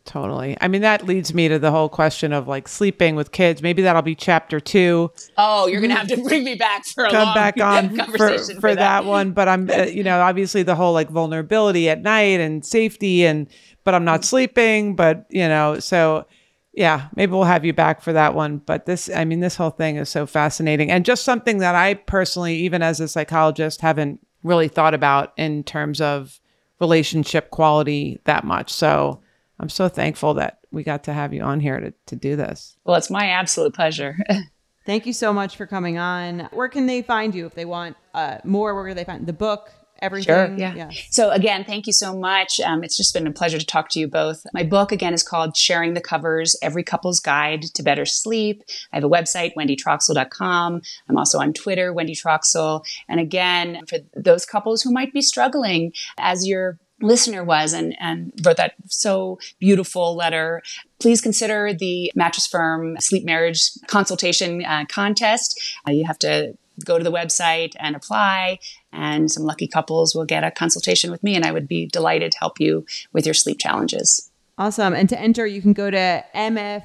Totally. 0.05 0.55
I 0.61 0.69
mean, 0.69 0.83
that 0.83 1.07
leads 1.07 1.33
me 1.33 1.49
to 1.49 1.59
the 1.59 1.71
whole 1.71 1.89
question 1.89 2.35
of 2.35 2.47
like 2.47 2.69
sleeping 2.69 3.17
with 3.17 3.33
kids. 3.33 3.63
Maybe 3.63 3.81
that'll 3.83 4.03
be 4.03 4.15
chapter 4.15 4.61
two. 4.61 5.11
Oh, 5.39 5.67
you're 5.67 5.81
going 5.81 5.91
to 5.91 5.97
have 5.97 6.09
to 6.09 6.23
bring 6.23 6.45
me 6.45 6.57
back 6.57 6.85
for 6.85 7.05
a 7.05 7.11
come 7.11 7.25
long 7.25 7.35
back 7.35 7.59
on 7.61 7.97
for, 7.97 8.19
for, 8.19 8.61
for, 8.61 8.75
that. 8.75 9.07
one. 9.07 9.33
But 9.33 9.49
I'm, 9.49 9.71
uh, 9.71 9.85
you 9.85 10.03
know, 10.03 10.21
obviously 10.21 10.63
the 10.63 10.75
whole 10.75 10.93
like 10.93 11.09
vulnerability 11.09 11.89
at 11.89 12.03
night 12.03 12.39
and 12.39 12.65
safety 12.65 13.25
and 13.25 13.49
but 13.83 13.95
I'm 13.95 14.05
not 14.05 14.25
sleeping. 14.25 14.95
But, 14.95 15.25
you 15.31 15.49
know, 15.49 15.79
so 15.79 16.27
yeah, 16.75 17.09
maybe 17.17 17.33
we'll 17.33 17.45
have 17.45 17.65
you 17.65 17.73
back 17.73 18.03
for 18.03 18.13
that 18.13 18.35
one. 18.35 18.59
But 18.59 18.85
this, 18.85 19.09
I 19.09 19.25
mean, 19.25 19.41
this 19.41 19.57
whole 19.57 19.71
thing 19.71 19.97
is 19.97 20.11
so 20.11 20.27
fascinating 20.27 20.91
and 20.91 21.07
just 21.07 21.25
something 21.25 21.59
that 21.59 21.75
I 21.75 21.95
personally, 21.95 22.57
even 22.57 22.83
as 22.83 23.01
a 23.01 23.09
psychologist, 23.09 23.81
haven't 23.81 24.21
really 24.43 24.69
thought 24.69 24.93
about 24.93 25.33
in 25.39 25.65
terms 25.65 26.03
of 26.03 26.41
relationship 26.79 27.51
quality 27.51 28.21
that 28.25 28.45
much. 28.45 28.71
So 28.71 29.23
I'm 29.59 29.69
so 29.69 29.89
thankful 29.89 30.35
that 30.35 30.59
we 30.71 30.83
got 30.83 31.05
to 31.05 31.13
have 31.13 31.33
you 31.33 31.43
on 31.43 31.61
here 31.61 31.79
to, 31.81 31.95
to 32.07 32.17
do 32.17 32.37
this. 32.37 32.77
Well, 32.85 32.97
it's 32.97 33.11
my 33.11 33.27
absolute 33.27 33.75
pleasure. 33.75 34.17
Thank 34.87 35.07
you 35.07 35.13
so 35.13 35.33
much 35.33 35.57
for 35.57 35.67
coming 35.67 35.97
on. 35.97 36.49
Where 36.53 36.69
can 36.69 36.87
they 36.87 37.01
find 37.01 37.35
you 37.35 37.47
if 37.47 37.55
they 37.55 37.65
want 37.65 37.97
uh, 38.13 38.39
more? 38.45 38.75
Where 38.75 38.87
can 38.87 38.97
they 38.97 39.05
find 39.05 39.27
the 39.27 39.33
book? 39.33 39.71
everything. 40.05 40.35
Sure, 40.35 40.55
yeah. 40.57 40.75
yeah. 40.75 40.91
So 41.11 41.31
again, 41.31 41.65
thank 41.65 41.87
you 41.87 41.93
so 41.93 42.17
much. 42.17 42.61
Um, 42.61 42.85
it's 42.85 42.97
just 42.97 43.15
been 43.15 43.27
a 43.27 43.33
pleasure 43.33 43.59
to 43.59 43.67
talk 43.67 43.89
to 43.91 44.01
you 44.01 44.07
both. 44.07 44.45
My 44.53 44.63
book 44.63 44.93
again 44.93 45.15
is 45.15 45.23
called 45.23 45.57
Sharing 45.57 45.95
the 45.95 46.01
Covers: 46.01 46.57
Every 46.63 46.83
Couple's 46.83 47.21
Guide 47.21 47.63
to 47.75 47.83
Better 47.83 48.05
Sleep. 48.05 48.63
I 48.93 48.97
have 48.97 49.05
a 49.05 49.09
website, 49.09 49.55
wendytroxel.com. 49.55 50.83
I'm 51.09 51.19
also 51.19 51.39
on 51.39 51.53
Twitter, 51.53 51.93
Wendy 51.93 52.15
Troxel. 52.15 52.85
And 53.09 53.19
again, 53.19 53.81
for 53.89 53.99
those 54.15 54.45
couples 54.45 54.83
who 54.83 54.93
might 54.93 55.13
be 55.13 55.23
struggling 55.23 55.93
as 56.19 56.47
your 56.47 56.79
listener 57.01 57.45
was 57.45 57.73
and, 57.73 57.97
and 58.01 58.33
wrote 58.45 58.57
that 58.57 58.75
so 58.87 59.39
beautiful 59.59 60.15
letter. 60.15 60.63
Please 61.01 61.21
consider 61.21 61.73
the 61.73 62.13
Mattress 62.15 62.47
Firm 62.47 62.99
Sleep 63.01 63.25
Marriage 63.25 63.71
Consultation 63.87 64.65
uh, 64.65 64.85
Contest. 64.89 65.61
Uh, 65.87 65.91
you 65.91 66.07
have 66.07 66.19
to 66.21 66.57
go 66.85 66.99
to 66.99 67.05
the 67.05 67.13
website 67.13 67.75
and 67.79 67.95
apply 67.95 68.59
and 68.93 69.31
some 69.31 69.45
lucky 69.45 69.69
couples 69.69 70.15
will 70.15 70.25
get 70.25 70.43
a 70.43 70.51
consultation 70.51 71.11
with 71.11 71.23
me 71.23 71.37
and 71.37 71.45
I 71.45 71.53
would 71.53 71.69
be 71.69 71.87
delighted 71.87 72.33
to 72.33 72.39
help 72.39 72.59
you 72.59 72.85
with 73.13 73.27
your 73.27 73.35
sleep 73.35 73.59
challenges. 73.61 74.31
Awesome. 74.59 74.93
And 74.93 75.09
to 75.09 75.21
enter, 75.21 75.47
you 75.47 75.63
can 75.63 75.73
go 75.73 75.91
to 75.91 76.25
MF 76.35 76.85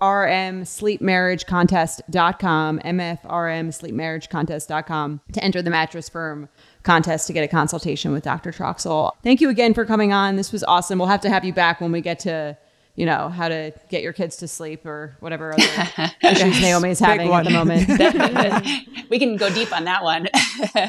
mfrmsleepmarriagecontest.com, 0.00 2.80
mfrmsleepmarriagecontest.com 2.80 5.20
to 5.32 5.44
enter 5.44 5.62
the 5.62 5.70
mattress 5.70 6.08
firm 6.08 6.48
contest 6.82 7.26
to 7.26 7.32
get 7.32 7.42
a 7.42 7.48
consultation 7.48 8.12
with 8.12 8.24
Dr. 8.24 8.52
Troxel. 8.52 9.12
Thank 9.22 9.40
you 9.40 9.48
again 9.48 9.74
for 9.74 9.84
coming 9.84 10.12
on. 10.12 10.36
This 10.36 10.52
was 10.52 10.64
awesome. 10.64 10.98
We'll 10.98 11.08
have 11.08 11.20
to 11.22 11.30
have 11.30 11.44
you 11.44 11.52
back 11.52 11.80
when 11.80 11.92
we 11.92 12.00
get 12.00 12.20
to 12.20 12.56
you 12.96 13.06
know, 13.06 13.28
how 13.28 13.48
to 13.48 13.72
get 13.88 14.02
your 14.02 14.12
kids 14.12 14.36
to 14.36 14.48
sleep 14.48 14.84
or 14.84 15.16
whatever 15.20 15.54
other 15.54 15.62
issues 16.22 16.60
Naomi's 16.60 16.98
having 16.98 17.32
at 17.32 17.44
the 17.44 17.50
moment. 17.50 17.88
we 19.10 19.18
can 19.18 19.36
go 19.36 19.48
deep 19.54 19.72
on 19.72 19.84
that 19.84 20.02
one. 20.02 20.28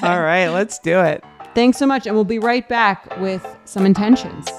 All 0.04 0.22
right, 0.22 0.50
let's 0.50 0.80
do 0.80 1.00
it. 1.00 1.24
Thanks 1.56 1.78
so 1.78 1.86
much. 1.86 2.08
And 2.08 2.16
we'll 2.16 2.26
be 2.26 2.40
right 2.40 2.68
back 2.68 3.18
with 3.20 3.46
some 3.66 3.86
intentions. 3.86 4.50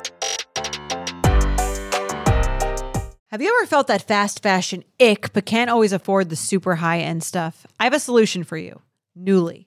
Have 3.31 3.41
you 3.41 3.55
ever 3.59 3.67
felt 3.67 3.87
that 3.87 4.03
fast 4.03 4.43
fashion 4.43 4.85
ick, 5.01 5.33
but 5.33 5.47
can't 5.47 5.71
always 5.71 5.93
afford 5.93 6.29
the 6.29 6.37
super 6.37 6.77
high 6.77 7.01
end 7.01 7.23
stuff? 7.23 7.67
I 7.81 7.85
have 7.85 7.95
a 7.95 8.01
solution 8.01 8.45
for 8.45 8.59
you 8.59 8.81
Nuuly. 9.19 9.67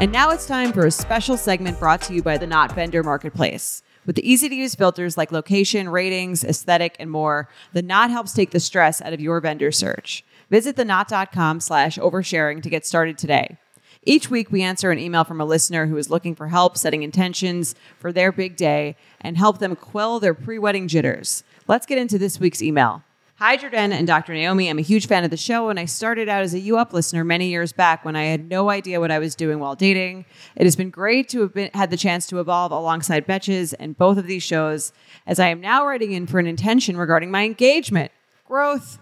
And 0.00 0.12
now 0.12 0.30
it's 0.30 0.46
time 0.46 0.72
for 0.72 0.86
a 0.86 0.92
special 0.92 1.36
segment 1.36 1.80
brought 1.80 2.00
to 2.02 2.14
you 2.14 2.22
by 2.22 2.38
the 2.38 2.46
Knot 2.46 2.72
Vendor 2.72 3.02
Marketplace. 3.02 3.82
With 4.06 4.14
the 4.14 4.30
easy 4.30 4.48
to 4.48 4.54
use 4.54 4.76
filters 4.76 5.16
like 5.16 5.32
location, 5.32 5.88
ratings, 5.88 6.44
aesthetic, 6.44 6.94
and 7.00 7.10
more, 7.10 7.48
the 7.72 7.82
Knot 7.82 8.08
helps 8.12 8.32
take 8.32 8.52
the 8.52 8.60
stress 8.60 9.02
out 9.02 9.12
of 9.12 9.20
your 9.20 9.40
vendor 9.40 9.72
search. 9.72 10.24
Visit 10.50 10.76
theknot.com 10.76 11.58
slash 11.58 11.98
oversharing 11.98 12.62
to 12.62 12.70
get 12.70 12.86
started 12.86 13.18
today. 13.18 13.56
Each 14.04 14.30
week, 14.30 14.52
we 14.52 14.62
answer 14.62 14.92
an 14.92 15.00
email 15.00 15.24
from 15.24 15.40
a 15.40 15.44
listener 15.44 15.86
who 15.86 15.96
is 15.96 16.08
looking 16.08 16.36
for 16.36 16.46
help 16.46 16.78
setting 16.78 17.02
intentions 17.02 17.74
for 17.98 18.12
their 18.12 18.30
big 18.30 18.54
day 18.54 18.94
and 19.20 19.36
help 19.36 19.58
them 19.58 19.74
quell 19.74 20.20
their 20.20 20.32
pre 20.32 20.60
wedding 20.60 20.86
jitters. 20.86 21.42
Let's 21.66 21.86
get 21.86 21.98
into 21.98 22.18
this 22.18 22.38
week's 22.38 22.62
email. 22.62 23.02
Hi, 23.40 23.56
Jordan 23.56 23.92
and 23.92 24.04
Dr. 24.04 24.32
Naomi. 24.32 24.68
I'm 24.68 24.80
a 24.80 24.82
huge 24.82 25.06
fan 25.06 25.22
of 25.22 25.30
the 25.30 25.36
show, 25.36 25.68
and 25.68 25.78
I 25.78 25.84
started 25.84 26.28
out 26.28 26.42
as 26.42 26.54
a 26.54 26.58
U 26.58 26.76
Up 26.76 26.92
listener 26.92 27.22
many 27.22 27.46
years 27.50 27.72
back 27.72 28.04
when 28.04 28.16
I 28.16 28.24
had 28.24 28.48
no 28.48 28.68
idea 28.68 28.98
what 28.98 29.12
I 29.12 29.20
was 29.20 29.36
doing 29.36 29.60
while 29.60 29.76
dating. 29.76 30.24
It 30.56 30.64
has 30.64 30.74
been 30.74 30.90
great 30.90 31.28
to 31.28 31.42
have 31.42 31.54
been, 31.54 31.70
had 31.72 31.90
the 31.90 31.96
chance 31.96 32.26
to 32.26 32.40
evolve 32.40 32.72
alongside 32.72 33.28
Betches 33.28 33.74
and 33.78 33.96
both 33.96 34.18
of 34.18 34.26
these 34.26 34.42
shows, 34.42 34.92
as 35.24 35.38
I 35.38 35.50
am 35.50 35.60
now 35.60 35.86
writing 35.86 36.10
in 36.10 36.26
for 36.26 36.40
an 36.40 36.48
intention 36.48 36.96
regarding 36.96 37.30
my 37.30 37.44
engagement. 37.44 38.10
Growth. 38.44 38.98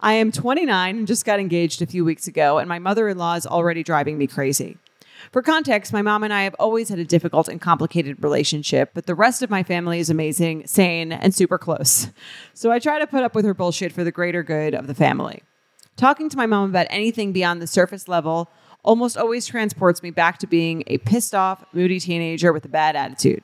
I 0.00 0.14
am 0.14 0.32
29 0.32 0.96
and 0.96 1.06
just 1.06 1.26
got 1.26 1.38
engaged 1.38 1.82
a 1.82 1.86
few 1.86 2.02
weeks 2.02 2.26
ago, 2.26 2.56
and 2.56 2.70
my 2.70 2.78
mother 2.78 3.10
in 3.10 3.18
law 3.18 3.34
is 3.34 3.46
already 3.46 3.82
driving 3.82 4.16
me 4.16 4.26
crazy. 4.26 4.78
For 5.32 5.42
context, 5.42 5.92
my 5.92 6.02
mom 6.02 6.24
and 6.24 6.32
I 6.32 6.42
have 6.42 6.54
always 6.58 6.88
had 6.88 6.98
a 6.98 7.04
difficult 7.04 7.48
and 7.48 7.60
complicated 7.60 8.22
relationship, 8.22 8.90
but 8.94 9.06
the 9.06 9.14
rest 9.14 9.42
of 9.42 9.50
my 9.50 9.62
family 9.62 9.98
is 9.98 10.10
amazing, 10.10 10.66
sane, 10.66 11.12
and 11.12 11.34
super 11.34 11.58
close. 11.58 12.08
So 12.54 12.70
I 12.70 12.78
try 12.78 12.98
to 12.98 13.06
put 13.06 13.22
up 13.22 13.34
with 13.34 13.44
her 13.44 13.54
bullshit 13.54 13.92
for 13.92 14.04
the 14.04 14.12
greater 14.12 14.42
good 14.42 14.74
of 14.74 14.86
the 14.86 14.94
family. 14.94 15.42
Talking 15.96 16.28
to 16.28 16.36
my 16.36 16.46
mom 16.46 16.70
about 16.70 16.86
anything 16.90 17.32
beyond 17.32 17.60
the 17.60 17.66
surface 17.66 18.08
level 18.08 18.48
almost 18.82 19.16
always 19.16 19.46
transports 19.46 20.02
me 20.02 20.10
back 20.10 20.38
to 20.38 20.46
being 20.46 20.84
a 20.86 20.98
pissed 20.98 21.34
off, 21.34 21.64
moody 21.72 21.98
teenager 21.98 22.52
with 22.52 22.64
a 22.64 22.68
bad 22.68 22.96
attitude. 22.96 23.42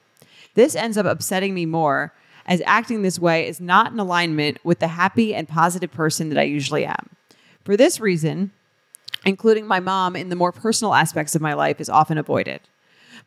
This 0.54 0.76
ends 0.76 0.96
up 0.96 1.06
upsetting 1.06 1.54
me 1.54 1.66
more 1.66 2.12
as 2.46 2.62
acting 2.66 3.02
this 3.02 3.18
way 3.18 3.46
is 3.46 3.60
not 3.60 3.92
in 3.92 3.98
alignment 3.98 4.58
with 4.64 4.78
the 4.78 4.88
happy 4.88 5.34
and 5.34 5.48
positive 5.48 5.92
person 5.92 6.28
that 6.28 6.38
I 6.38 6.42
usually 6.42 6.84
am. 6.84 7.10
For 7.64 7.76
this 7.76 8.00
reason, 8.00 8.52
including 9.24 9.66
my 9.66 9.80
mom 9.80 10.16
in 10.16 10.28
the 10.28 10.36
more 10.36 10.52
personal 10.52 10.94
aspects 10.94 11.34
of 11.34 11.42
my 11.42 11.54
life 11.54 11.80
is 11.80 11.88
often 11.88 12.18
avoided. 12.18 12.60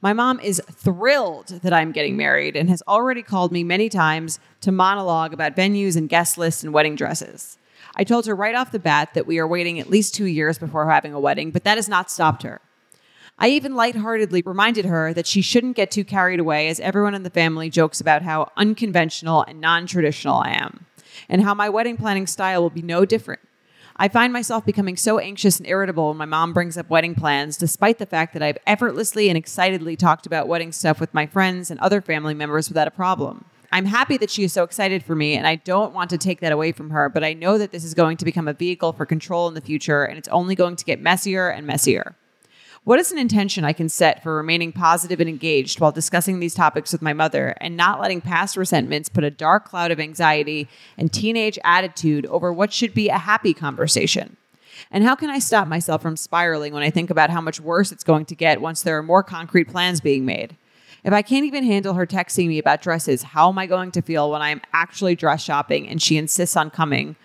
My 0.01 0.13
mom 0.13 0.39
is 0.39 0.61
thrilled 0.71 1.47
that 1.63 1.73
I'm 1.73 1.91
getting 1.91 2.17
married 2.17 2.55
and 2.55 2.69
has 2.69 2.83
already 2.87 3.21
called 3.21 3.51
me 3.51 3.63
many 3.63 3.89
times 3.89 4.39
to 4.61 4.71
monologue 4.71 5.33
about 5.33 5.55
venues 5.55 5.95
and 5.95 6.09
guest 6.09 6.37
lists 6.37 6.63
and 6.63 6.73
wedding 6.73 6.95
dresses. 6.95 7.57
I 7.95 8.03
told 8.03 8.25
her 8.25 8.35
right 8.35 8.55
off 8.55 8.71
the 8.71 8.79
bat 8.79 9.13
that 9.13 9.25
we 9.25 9.39
are 9.39 9.47
waiting 9.47 9.79
at 9.79 9.89
least 9.89 10.13
two 10.13 10.25
years 10.25 10.57
before 10.57 10.89
having 10.89 11.13
a 11.13 11.19
wedding, 11.19 11.51
but 11.51 11.63
that 11.63 11.77
has 11.77 11.87
not 11.87 12.11
stopped 12.11 12.43
her. 12.43 12.59
I 13.37 13.49
even 13.49 13.75
lightheartedly 13.75 14.43
reminded 14.45 14.85
her 14.85 15.13
that 15.13 15.27
she 15.27 15.41
shouldn't 15.41 15.75
get 15.75 15.91
too 15.91 16.05
carried 16.05 16.39
away, 16.39 16.67
as 16.69 16.79
everyone 16.79 17.15
in 17.15 17.23
the 17.23 17.29
family 17.29 17.69
jokes 17.69 17.99
about 17.99 18.21
how 18.21 18.51
unconventional 18.55 19.43
and 19.47 19.59
non 19.59 19.87
traditional 19.87 20.37
I 20.37 20.51
am, 20.51 20.85
and 21.27 21.41
how 21.41 21.53
my 21.53 21.67
wedding 21.67 21.97
planning 21.97 22.27
style 22.27 22.61
will 22.61 22.69
be 22.69 22.81
no 22.81 23.05
different. 23.05 23.41
I 23.97 24.09
find 24.09 24.33
myself 24.33 24.65
becoming 24.65 24.97
so 24.97 25.19
anxious 25.19 25.57
and 25.57 25.65
irritable 25.65 26.09
when 26.09 26.17
my 26.17 26.25
mom 26.25 26.51
brings 26.51 26.77
up 26.77 26.89
wedding 26.89 27.15
plans, 27.15 27.55
despite 27.55 27.97
the 27.97 28.05
fact 28.05 28.33
that 28.33 28.43
I've 28.43 28.57
effortlessly 28.67 29.29
and 29.29 29.37
excitedly 29.37 29.95
talked 29.95 30.25
about 30.25 30.49
wedding 30.49 30.73
stuff 30.73 30.99
with 30.99 31.13
my 31.13 31.25
friends 31.25 31.71
and 31.71 31.79
other 31.79 32.01
family 32.01 32.33
members 32.33 32.67
without 32.67 32.89
a 32.89 32.91
problem. 32.91 33.45
I'm 33.71 33.85
happy 33.85 34.17
that 34.17 34.29
she 34.29 34.43
is 34.43 34.51
so 34.51 34.63
excited 34.63 35.01
for 35.01 35.15
me, 35.15 35.37
and 35.37 35.47
I 35.47 35.55
don't 35.55 35.93
want 35.93 36.09
to 36.09 36.17
take 36.17 36.41
that 36.41 36.51
away 36.51 36.73
from 36.73 36.89
her, 36.89 37.07
but 37.07 37.23
I 37.23 37.33
know 37.33 37.57
that 37.57 37.71
this 37.71 37.85
is 37.85 37.93
going 37.93 38.17
to 38.17 38.25
become 38.25 38.49
a 38.49 38.53
vehicle 38.53 38.91
for 38.91 39.05
control 39.05 39.47
in 39.47 39.53
the 39.53 39.61
future, 39.61 40.03
and 40.03 40.17
it's 40.17 40.27
only 40.27 40.55
going 40.55 40.75
to 40.75 40.83
get 40.83 40.99
messier 40.99 41.47
and 41.47 41.65
messier. 41.65 42.17
What 42.86 42.99
is 42.99 43.11
an 43.11 43.17
intention 43.17 43.63
I 43.63 43.73
can 43.73 43.89
set 43.89 44.21
for 44.21 44.36
remaining 44.36 44.71
positive 44.71 45.19
and 45.19 45.27
engaged 45.27 45.79
while 45.79 45.91
discussing 45.91 46.39
these 46.39 46.53
topics 46.53 46.91
with 46.91 47.01
my 47.01 47.13
mother 47.13 47.55
and 47.59 47.75
not 47.75 47.99
letting 47.99 48.21
past 48.21 48.55
resentments 48.55 49.09
put 49.09 49.23
a 49.23 49.31
dark 49.31 49.67
cloud 49.67 49.89
of 49.89 49.99
anxiety 49.99 50.67
and 50.95 51.11
teenage 51.11 51.57
attitude 51.63 52.27
over 52.27 52.53
what 52.53 52.71
should 52.71 52.93
be 52.93 53.09
a 53.09 53.17
happy 53.17 53.55
conversation? 53.55 54.38
And 54.91 55.03
how 55.03 55.15
can 55.15 55.31
I 55.31 55.39
stop 55.39 55.67
myself 55.67 56.03
from 56.03 56.15
spiraling 56.15 56.73
when 56.73 56.83
I 56.83 56.91
think 56.91 57.09
about 57.09 57.31
how 57.31 57.41
much 57.41 57.59
worse 57.59 57.91
it's 57.91 58.03
going 58.03 58.25
to 58.25 58.36
get 58.36 58.61
once 58.61 58.83
there 58.83 58.99
are 58.99 59.03
more 59.03 59.23
concrete 59.23 59.65
plans 59.65 59.99
being 59.99 60.23
made? 60.23 60.55
If 61.03 61.11
I 61.11 61.23
can't 61.23 61.45
even 61.45 61.63
handle 61.63 61.95
her 61.95 62.05
texting 62.05 62.49
me 62.49 62.59
about 62.59 62.83
dresses, 62.83 63.23
how 63.23 63.49
am 63.49 63.57
I 63.57 63.65
going 63.65 63.93
to 63.93 64.03
feel 64.03 64.29
when 64.29 64.43
I'm 64.43 64.61
actually 64.73 65.15
dress 65.15 65.41
shopping 65.41 65.89
and 65.89 65.99
she 65.99 66.17
insists 66.17 66.55
on 66.55 66.69
coming, 66.69 67.15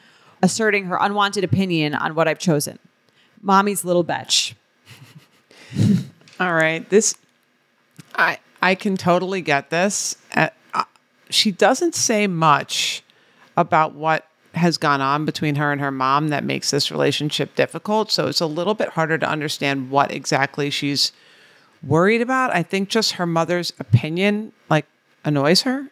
asserting 0.43 0.87
her 0.87 0.97
unwanted 0.99 1.45
opinion 1.45 1.95
on 1.95 2.15
what 2.15 2.29
I've 2.29 2.39
chosen? 2.39 2.79
Mommy's 3.43 3.85
little 3.85 4.05
betch. 4.05 4.55
All 6.41 6.55
right. 6.55 6.89
This, 6.89 7.15
I 8.15 8.39
I 8.63 8.75
can 8.75 8.97
totally 8.97 9.41
get 9.41 9.71
this. 9.71 10.17
Uh, 10.35 10.49
uh, 10.75 10.85
she 11.29 11.51
doesn't 11.51 11.95
say 11.95 12.27
much 12.27 13.03
about 13.57 13.95
what 13.95 14.27
has 14.55 14.77
gone 14.77 15.01
on 15.01 15.25
between 15.25 15.55
her 15.55 15.71
and 15.71 15.81
her 15.81 15.91
mom 15.91 16.29
that 16.29 16.45
makes 16.45 16.71
this 16.71 16.91
relationship 16.91 17.55
difficult. 17.55 18.11
So 18.11 18.27
it's 18.27 18.41
a 18.41 18.47
little 18.47 18.75
bit 18.75 18.91
harder 18.91 19.17
to 19.17 19.29
understand 19.29 19.91
what 19.91 20.11
exactly 20.11 20.71
she's 20.71 21.13
worried 21.83 22.21
about. 22.21 22.55
I 22.55 22.63
think 22.63 22.89
just 22.89 23.13
her 23.13 23.27
mother's 23.27 23.73
opinion 23.79 24.53
like 24.69 24.87
annoys 25.25 25.63
her 25.63 25.87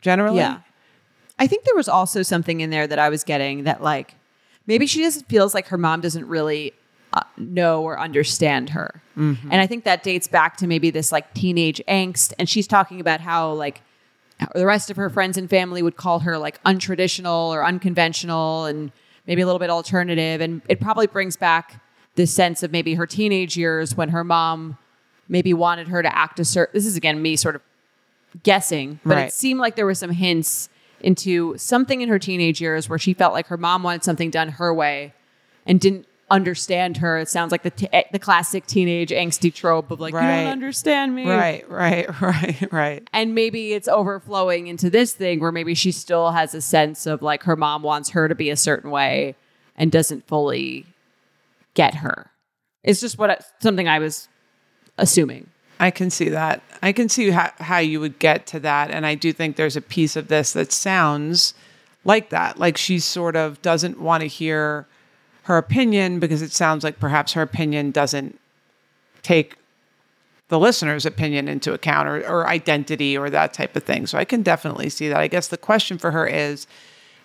generally. 0.00 0.38
Yeah. 0.38 0.60
I 1.38 1.46
think 1.46 1.64
there 1.64 1.76
was 1.76 1.88
also 1.88 2.22
something 2.22 2.60
in 2.60 2.70
there 2.70 2.86
that 2.86 2.98
I 2.98 3.10
was 3.10 3.24
getting 3.24 3.64
that 3.64 3.82
like 3.82 4.14
maybe 4.66 4.86
she 4.86 5.00
just 5.00 5.26
feels 5.26 5.52
like 5.52 5.68
her 5.68 5.78
mom 5.78 6.00
doesn't 6.00 6.26
really 6.26 6.72
uh, 7.16 7.22
know 7.38 7.82
or 7.82 7.98
understand 7.98 8.70
her. 8.70 9.02
Mm-hmm. 9.16 9.50
And 9.50 9.60
I 9.60 9.66
think 9.66 9.84
that 9.84 10.02
dates 10.02 10.28
back 10.28 10.58
to 10.58 10.66
maybe 10.66 10.90
this 10.90 11.10
like 11.10 11.32
teenage 11.34 11.82
angst. 11.88 12.34
And 12.38 12.48
she's 12.48 12.66
talking 12.66 13.00
about 13.00 13.20
how 13.20 13.52
like 13.52 13.80
the 14.54 14.66
rest 14.66 14.90
of 14.90 14.96
her 14.98 15.08
friends 15.08 15.38
and 15.38 15.48
family 15.48 15.82
would 15.82 15.96
call 15.96 16.20
her 16.20 16.36
like 16.36 16.62
untraditional 16.64 17.48
or 17.48 17.64
unconventional 17.64 18.66
and 18.66 18.92
maybe 19.26 19.40
a 19.40 19.46
little 19.46 19.58
bit 19.58 19.70
alternative. 19.70 20.42
And 20.42 20.60
it 20.68 20.78
probably 20.78 21.06
brings 21.06 21.36
back 21.36 21.82
this 22.16 22.32
sense 22.32 22.62
of 22.62 22.70
maybe 22.70 22.94
her 22.94 23.06
teenage 23.06 23.56
years 23.56 23.96
when 23.96 24.10
her 24.10 24.22
mom 24.22 24.76
maybe 25.28 25.54
wanted 25.54 25.88
her 25.88 26.02
to 26.02 26.16
act 26.16 26.38
a 26.38 26.44
certain. 26.44 26.74
This 26.74 26.84
is 26.86 26.96
again 26.96 27.22
me 27.22 27.34
sort 27.36 27.56
of 27.56 27.62
guessing, 28.42 29.00
but 29.04 29.14
Right. 29.16 29.28
it 29.28 29.32
seemed 29.32 29.60
like 29.60 29.76
there 29.76 29.86
were 29.86 29.94
some 29.94 30.10
hints 30.10 30.68
into 31.00 31.56
something 31.56 32.02
in 32.02 32.08
her 32.10 32.18
teenage 32.18 32.60
years 32.60 32.88
where 32.90 32.98
she 32.98 33.14
felt 33.14 33.32
like 33.32 33.46
her 33.46 33.56
mom 33.56 33.82
wanted 33.82 34.04
something 34.04 34.30
done 34.30 34.48
her 34.50 34.74
way 34.74 35.14
and 35.64 35.80
didn't 35.80 36.06
understand 36.30 36.96
her. 36.98 37.18
It 37.18 37.28
sounds 37.28 37.52
like 37.52 37.62
the 37.62 37.70
t- 37.70 37.88
eh, 37.92 38.04
the 38.12 38.18
classic 38.18 38.66
teenage 38.66 39.10
angsty 39.10 39.52
trope 39.52 39.90
of 39.90 40.00
like 40.00 40.12
you 40.12 40.20
don't 40.20 40.46
understand 40.46 41.14
me. 41.14 41.28
Right, 41.28 41.68
right, 41.70 42.20
right, 42.20 42.72
right. 42.72 43.08
And 43.12 43.34
maybe 43.34 43.72
it's 43.72 43.88
overflowing 43.88 44.66
into 44.66 44.90
this 44.90 45.12
thing 45.14 45.40
where 45.40 45.52
maybe 45.52 45.74
she 45.74 45.92
still 45.92 46.32
has 46.32 46.54
a 46.54 46.60
sense 46.60 47.06
of 47.06 47.22
like 47.22 47.44
her 47.44 47.56
mom 47.56 47.82
wants 47.82 48.10
her 48.10 48.28
to 48.28 48.34
be 48.34 48.50
a 48.50 48.56
certain 48.56 48.90
way 48.90 49.36
and 49.76 49.92
doesn't 49.92 50.26
fully 50.26 50.86
get 51.74 51.96
her. 51.96 52.30
It's 52.82 53.00
just 53.00 53.18
what 53.18 53.44
something 53.60 53.88
I 53.88 53.98
was 53.98 54.28
assuming. 54.98 55.48
I 55.78 55.90
can 55.90 56.10
see 56.10 56.30
that. 56.30 56.62
I 56.82 56.92
can 56.92 57.08
see 57.08 57.30
how, 57.30 57.52
how 57.58 57.78
you 57.78 58.00
would 58.00 58.18
get 58.18 58.46
to 58.48 58.60
that. 58.60 58.90
And 58.90 59.04
I 59.04 59.14
do 59.14 59.32
think 59.32 59.56
there's 59.56 59.76
a 59.76 59.82
piece 59.82 60.16
of 60.16 60.28
this 60.28 60.54
that 60.54 60.72
sounds 60.72 61.52
like 62.04 62.30
that. 62.30 62.58
Like 62.58 62.76
she 62.76 62.98
sort 62.98 63.36
of 63.36 63.60
doesn't 63.60 64.00
want 64.00 64.22
to 64.22 64.26
hear 64.26 64.86
her 65.46 65.58
opinion 65.58 66.18
because 66.18 66.42
it 66.42 66.50
sounds 66.50 66.82
like 66.82 66.98
perhaps 66.98 67.34
her 67.34 67.42
opinion 67.42 67.92
doesn't 67.92 68.36
take 69.22 69.56
the 70.48 70.58
listener's 70.58 71.06
opinion 71.06 71.46
into 71.46 71.72
account 71.72 72.08
or, 72.08 72.18
or 72.28 72.48
identity 72.48 73.16
or 73.16 73.30
that 73.30 73.54
type 73.54 73.76
of 73.76 73.84
thing. 73.84 74.08
So 74.08 74.18
I 74.18 74.24
can 74.24 74.42
definitely 74.42 74.88
see 74.88 75.08
that. 75.08 75.18
I 75.18 75.28
guess 75.28 75.46
the 75.46 75.56
question 75.56 75.98
for 75.98 76.10
her 76.10 76.26
is 76.26 76.66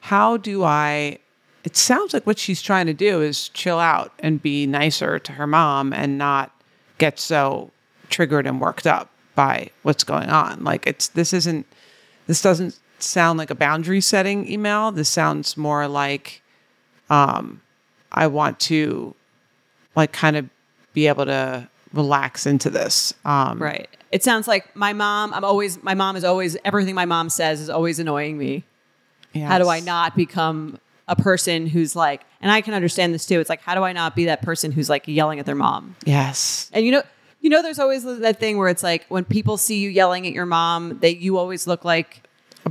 how 0.01 0.38
do 0.38 0.63
I? 0.63 1.17
It 1.63 1.76
sounds 1.76 2.13
like 2.13 2.28
what 2.28 2.38
she's 2.38 2.61
trying 2.61 2.86
to 2.86 2.93
do 2.93 3.22
is 3.22 3.49
chill 3.49 3.80
out 3.80 4.13
and 4.19 4.39
be 4.39 4.67
nicer 4.67 5.17
to 5.17 5.32
her 5.32 5.47
mom 5.47 5.91
and 5.91 6.19
not 6.19 6.51
get 6.99 7.19
so 7.19 7.72
triggered 8.09 8.45
and 8.45 8.61
worked 8.61 8.86
up 8.86 9.09
by 9.34 9.72
what's 9.82 10.03
going 10.03 10.30
on. 10.30 10.63
Like 10.63 10.86
it's 10.86 11.07
this 11.07 11.34
isn't 11.34 11.65
this 12.28 12.43
doesn't 12.43 12.80
sound 12.99 13.39
like 13.39 13.49
a 13.49 13.55
boundary 13.55 14.01
setting 14.01 14.47
email. 14.47 14.91
This 14.91 15.09
sounds 15.09 15.57
more 15.57 15.88
like 15.88 16.43
um 17.09 17.61
I 18.12 18.28
want 18.28 18.59
to 18.62 19.16
like 19.95 20.12
kind 20.12 20.38
of 20.38 20.49
be 20.93 21.07
able 21.07 21.26
to 21.26 21.68
relax 21.93 22.45
into 22.45 22.70
this. 22.70 23.14
Um 23.26 23.59
Right. 23.59 23.89
It 24.12 24.24
sounds 24.24 24.47
like 24.47 24.76
my 24.76 24.93
mom, 24.93 25.34
I'm 25.34 25.45
always, 25.45 25.82
my 25.82 25.93
mom 25.93 26.18
is 26.18 26.26
always, 26.26 26.57
everything 26.66 26.95
my 26.95 27.05
mom 27.05 27.30
says 27.30 27.62
is 27.62 27.70
always 27.70 27.97
annoying 27.97 28.38
me. 28.38 28.64
How 29.34 29.57
do 29.57 29.70
I 29.70 29.80
not 29.80 30.16
become 30.18 30.78
a 31.07 31.16
person 31.16 31.68
who's 31.68 31.95
like, 31.95 32.22
and 32.41 32.51
I 32.51 32.62
can 32.62 32.74
understand 32.74 33.14
this 33.14 33.26
too. 33.26 33.39
It's 33.39 33.49
like, 33.49 33.62
how 33.62 33.76
do 33.76 33.84
I 33.84 33.93
not 33.93 34.16
be 34.16 34.26
that 34.26 34.41
person 34.41 34.72
who's 34.72 34.89
like 34.89 35.07
yelling 35.07 35.39
at 35.39 35.45
their 35.45 35.55
mom? 35.55 35.95
Yes. 36.05 36.70
And 36.74 36.86
you 36.86 36.91
know, 36.91 37.03
you 37.41 37.49
know, 37.49 37.62
there's 37.62 37.80
always 37.80 38.03
that 38.03 38.39
thing 38.39 38.57
where 38.57 38.70
it's 38.70 38.84
like 38.84 39.05
when 39.07 39.26
people 39.26 39.57
see 39.57 39.80
you 39.80 39.89
yelling 39.89 40.28
at 40.28 40.34
your 40.34 40.45
mom, 40.45 40.99
that 40.99 41.18
you 41.18 41.38
always 41.38 41.68
look 41.68 41.84
like 41.84 42.24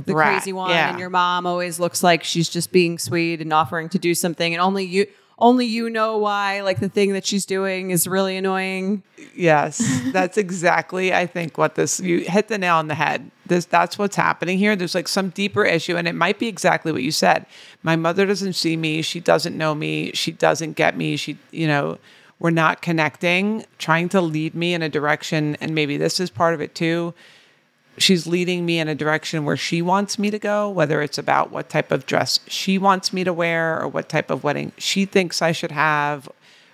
the 0.05 0.13
crazy 0.13 0.53
one, 0.53 0.69
yeah. 0.69 0.91
and 0.91 0.99
your 0.99 1.09
mom 1.09 1.45
always 1.45 1.79
looks 1.79 2.01
like 2.01 2.23
she's 2.23 2.49
just 2.49 2.71
being 2.71 2.97
sweet 2.97 3.41
and 3.41 3.51
offering 3.51 3.89
to 3.89 3.99
do 3.99 4.15
something, 4.15 4.53
and 4.53 4.61
only 4.61 4.85
you, 4.85 5.07
only 5.41 5.65
you 5.65 5.89
know 5.89 6.17
why. 6.17 6.61
Like 6.61 6.79
the 6.79 6.87
thing 6.87 7.13
that 7.13 7.25
she's 7.25 7.45
doing 7.45 7.89
is 7.89 8.07
really 8.07 8.37
annoying. 8.37 9.03
Yes, 9.35 9.81
that's 10.13 10.37
exactly 10.37 11.13
I 11.13 11.25
think 11.25 11.57
what 11.57 11.75
this 11.75 11.99
you 11.99 12.19
hit 12.19 12.47
the 12.47 12.57
nail 12.57 12.75
on 12.75 12.87
the 12.87 12.95
head. 12.95 13.29
This 13.47 13.65
that's 13.65 13.97
what's 13.97 14.15
happening 14.15 14.57
here. 14.57 14.75
There's 14.75 14.95
like 14.95 15.07
some 15.07 15.29
deeper 15.29 15.65
issue 15.65 15.97
and 15.97 16.07
it 16.07 16.15
might 16.15 16.39
be 16.39 16.47
exactly 16.47 16.91
what 16.91 17.03
you 17.03 17.11
said. 17.11 17.45
My 17.83 17.95
mother 17.95 18.25
doesn't 18.25 18.53
see 18.53 18.77
me, 18.77 19.01
she 19.01 19.19
doesn't 19.19 19.57
know 19.57 19.75
me, 19.75 20.11
she 20.13 20.31
doesn't 20.31 20.73
get 20.73 20.95
me. 20.95 21.17
She, 21.17 21.37
you 21.49 21.67
know, 21.67 21.97
we're 22.39 22.51
not 22.51 22.81
connecting, 22.81 23.65
trying 23.77 24.09
to 24.09 24.21
lead 24.21 24.55
me 24.55 24.73
in 24.73 24.81
a 24.81 24.89
direction 24.89 25.57
and 25.59 25.75
maybe 25.75 25.97
this 25.97 26.19
is 26.19 26.29
part 26.29 26.53
of 26.53 26.61
it 26.61 26.75
too. 26.75 27.13
She's 28.01 28.25
leading 28.25 28.65
me 28.65 28.79
in 28.79 28.87
a 28.87 28.95
direction 28.95 29.45
where 29.45 29.55
she 29.55 29.81
wants 29.81 30.17
me 30.17 30.31
to 30.31 30.39
go, 30.39 30.67
whether 30.69 31.03
it's 31.03 31.19
about 31.19 31.51
what 31.51 31.69
type 31.69 31.91
of 31.91 32.07
dress 32.07 32.39
she 32.47 32.79
wants 32.79 33.13
me 33.13 33.23
to 33.23 33.31
wear 33.31 33.79
or 33.79 33.87
what 33.87 34.09
type 34.09 34.31
of 34.31 34.43
wedding 34.43 34.71
she 34.77 35.05
thinks 35.05 35.39
I 35.41 35.51
should 35.51 35.71
have 35.71 36.27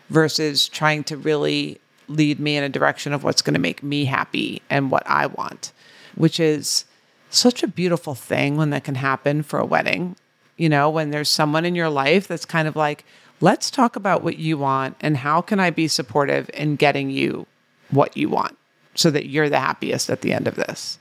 versus 0.10 0.70
trying 0.70 1.04
to 1.06 1.18
really 1.18 1.82
lead 2.08 2.40
me 2.40 2.56
in 2.56 2.64
a 2.64 2.70
direction 2.70 3.12
of 3.12 3.26
what's 3.26 3.42
going 3.42 3.56
to 3.56 3.60
make 3.60 3.84
me 3.84 4.06
happy 4.06 4.62
and 4.70 4.90
what 4.90 5.04
I 5.06 5.28
want, 5.28 5.74
which 6.16 6.40
is 6.40 6.86
such 7.30 7.62
a 7.62 7.68
beautiful 7.68 8.16
thing 8.16 8.56
when 8.56 8.70
that 8.70 8.86
can 8.86 8.96
happen 8.96 9.44
for 9.44 9.60
a 9.60 9.66
wedding. 9.66 10.16
you 10.56 10.70
know, 10.70 10.90
when 10.90 11.12
there's 11.12 11.30
someone 11.30 11.66
in 11.66 11.76
your 11.76 11.90
life 11.90 12.28
that's 12.28 12.46
kind 12.46 12.68
of 12.68 12.76
like, 12.76 13.06
let's 13.42 13.70
talk 13.70 13.96
about 13.96 14.24
what 14.24 14.38
you 14.38 14.58
want 14.58 14.96
and 15.02 15.18
how 15.18 15.42
can 15.42 15.60
I 15.60 15.70
be 15.70 15.88
supportive 15.88 16.50
in 16.54 16.78
getting 16.78 17.10
you 17.10 17.46
what 17.92 18.16
you 18.18 18.30
want 18.30 18.58
so 18.96 19.12
that 19.12 19.28
you're 19.28 19.50
the 19.50 19.60
happiest 19.60 20.10
at 20.10 20.22
the 20.22 20.34
end 20.34 20.48
of 20.48 20.56
this. 20.56 20.98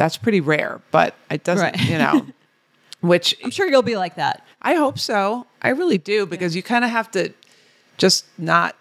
That's 0.00 0.16
pretty 0.16 0.40
rare, 0.40 0.80
but 0.90 1.14
it 1.30 1.44
doesn't, 1.44 1.76
Right. 1.76 1.84
you 1.90 1.98
know, 1.98 2.26
which 3.02 3.36
I'm 3.44 3.50
sure 3.50 3.68
you'll 3.68 3.82
be 3.82 3.98
like 3.98 4.14
that. 4.14 4.42
I 4.62 4.74
hope 4.76 4.98
so. 4.98 5.46
I 5.60 5.68
really 5.68 5.98
do 5.98 6.24
because 6.24 6.56
you 6.56 6.62
kind 6.62 6.86
of 6.86 6.90
have 6.90 7.10
to 7.10 7.34
just 7.98 8.24
not 8.38 8.76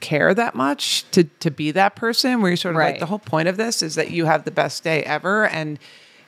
care 0.00 0.34
that 0.34 0.56
much 0.56 1.08
to 1.12 1.22
to 1.38 1.52
be 1.52 1.70
that 1.70 1.94
person 1.94 2.40
where 2.42 2.50
you're 2.50 2.56
sort 2.56 2.74
of 2.74 2.80
like 2.80 2.98
the 2.98 3.06
whole 3.06 3.20
point 3.20 3.46
of 3.46 3.56
this 3.56 3.80
is 3.80 3.94
that 3.94 4.10
you 4.10 4.24
have 4.26 4.42
the 4.44 4.50
best 4.50 4.82
day 4.82 5.04
ever 5.04 5.46
and 5.46 5.78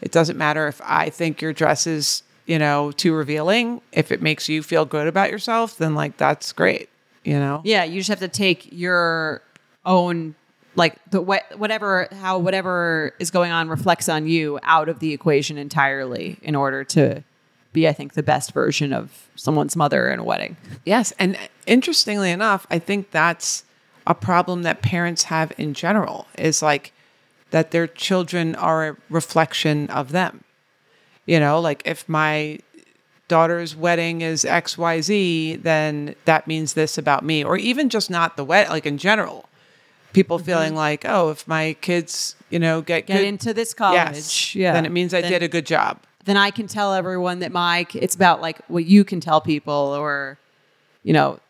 it 0.01 0.13
doesn't 0.13 0.39
matter 0.39 0.69
if 0.69 0.81
I 0.85 1.11
think 1.11 1.43
your 1.43 1.53
dress 1.53 1.85
is, 1.89 2.23
you 2.47 2.61
know, 2.61 2.93
too 2.93 3.13
revealing. 3.15 3.81
If 3.91 4.13
it 4.13 4.23
makes 4.23 4.49
you 4.49 4.63
feel 4.63 4.85
good 4.85 5.09
about 5.09 5.33
yourself, 5.33 5.77
then 5.79 5.97
like 5.97 6.17
that's 6.17 6.53
great, 6.53 6.89
you 7.25 7.41
know? 7.41 7.61
Yeah, 7.65 7.83
you 7.83 7.99
just 7.99 8.09
have 8.09 8.21
to 8.21 8.29
take 8.29 8.69
your 8.71 9.43
own 9.85 10.37
like 10.79 10.97
the 11.11 11.23
wh- 11.23 11.61
whatever 11.61 12.09
how 12.21 12.39
whatever 12.39 13.13
is 13.19 13.31
going 13.31 13.53
on 13.53 13.69
reflects 13.69 14.09
on 14.09 14.27
you 14.27 14.59
out 14.63 14.89
of 14.89 15.01
the 15.01 15.13
equation 15.13 15.59
entirely 15.59 16.39
in 16.41 16.55
order 16.55 16.85
to 16.85 17.23
be 17.73 17.87
I 17.87 17.93
think 17.93 18.15
the 18.15 18.23
best 18.23 18.53
version 18.53 18.93
of 18.93 19.29
someone's 19.35 19.77
mother 19.77 20.11
in 20.11 20.19
a 20.19 20.25
wedding. 20.25 20.57
Yes. 20.85 21.13
And 21.19 21.37
interestingly 21.67 22.31
enough, 22.31 22.67
I 22.71 22.79
think 22.79 23.11
that's 23.11 23.65
a 24.07 24.15
problem 24.15 24.63
that 24.63 24.81
parents 24.81 25.25
have 25.25 25.53
in 25.59 25.75
general 25.75 26.27
is 26.39 26.63
like 26.63 26.93
that 27.51 27.71
their 27.73 27.87
children 27.87 28.55
are 28.55 28.89
a 28.89 28.97
reflection 29.11 29.89
of 29.91 30.13
them. 30.13 30.45
You 31.27 31.41
know, 31.41 31.61
like 31.61 31.83
if 31.85 32.09
my 32.09 32.61
daughter's 33.29 33.77
wedding 33.77 34.23
is 34.23 34.45
XYZ, 34.45 35.63
then 35.63 36.15
that 36.25 36.47
means 36.47 36.73
this 36.73 36.97
about 36.97 37.23
me. 37.23 37.45
Or 37.45 37.59
even 37.59 37.91
just 37.91 38.11
not 38.11 38.39
the 38.39 38.45
wedding, 38.45 38.71
like 38.71 38.87
in 38.87 38.97
general. 38.97 39.49
People 40.13 40.39
mm-hmm. 40.39 40.47
feeling 40.47 40.75
like, 40.75 41.05
oh, 41.05 41.31
if 41.31 41.47
my 41.47 41.75
kids, 41.81 42.35
you 42.51 42.59
know, 42.59 42.81
get, 42.81 43.07
Get 43.07 43.19
good, 43.19 43.27
into 43.27 43.53
this 43.55 43.75
college. 43.75 43.97
yes, 43.97 44.55
yeah. 44.55 44.73
then 44.73 44.87
it 44.87 44.93
means 44.93 45.13
I 45.15 45.21
Then- 45.21 45.33
did 45.33 45.43
a 45.43 45.49
good 45.49 45.67
job. 45.67 46.01
then 46.25 46.37
I 46.37 46.51
can 46.51 46.67
tell 46.67 46.95
everyone 46.95 47.39
that 47.41 47.53
my 47.53 47.87
it's 47.95 48.15
about 48.15 48.41
like 48.41 48.59
what 48.69 48.85
you 48.85 49.05
can 49.05 49.21
tell 49.21 49.41
people 49.41 49.73
or 49.97 50.39
you 51.03 51.13
know 51.13 51.41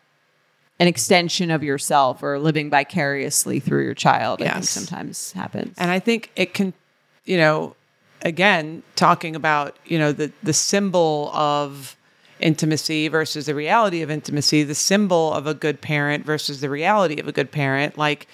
an 0.79 0.87
extension 0.87 1.51
of 1.51 1.63
yourself 1.63 2.23
or 2.23 2.39
living 2.39 2.69
vicariously 2.69 3.59
through 3.59 3.83
your 3.83 3.93
child 3.93 4.41
I 4.41 4.51
think 4.51 4.63
sometimes 4.63 5.33
happens. 5.33 5.75
And 5.77 5.91
I 5.91 5.99
think 5.99 6.31
it 6.37 6.53
can, 6.53 6.73
you 7.25 7.35
know, 7.37 7.75
again, 8.21 8.83
talking 8.95 9.35
about, 9.35 9.75
you 9.85 9.99
know, 9.99 10.11
the 10.13 10.31
the 10.43 10.53
symbol 10.53 11.31
of 11.33 11.97
intimacy 12.39 13.09
versus 13.09 13.47
the 13.47 13.55
reality 13.55 14.01
of 14.01 14.09
intimacy, 14.09 14.63
the 14.63 14.75
symbol 14.75 15.33
of 15.33 15.45
a 15.47 15.53
good 15.53 15.81
parent 15.81 16.25
versus 16.25 16.61
the 16.61 16.69
reality 16.69 17.19
of 17.19 17.27
a 17.27 17.33
good 17.33 17.51
parent. 17.51 17.97
Like, 17.97 18.27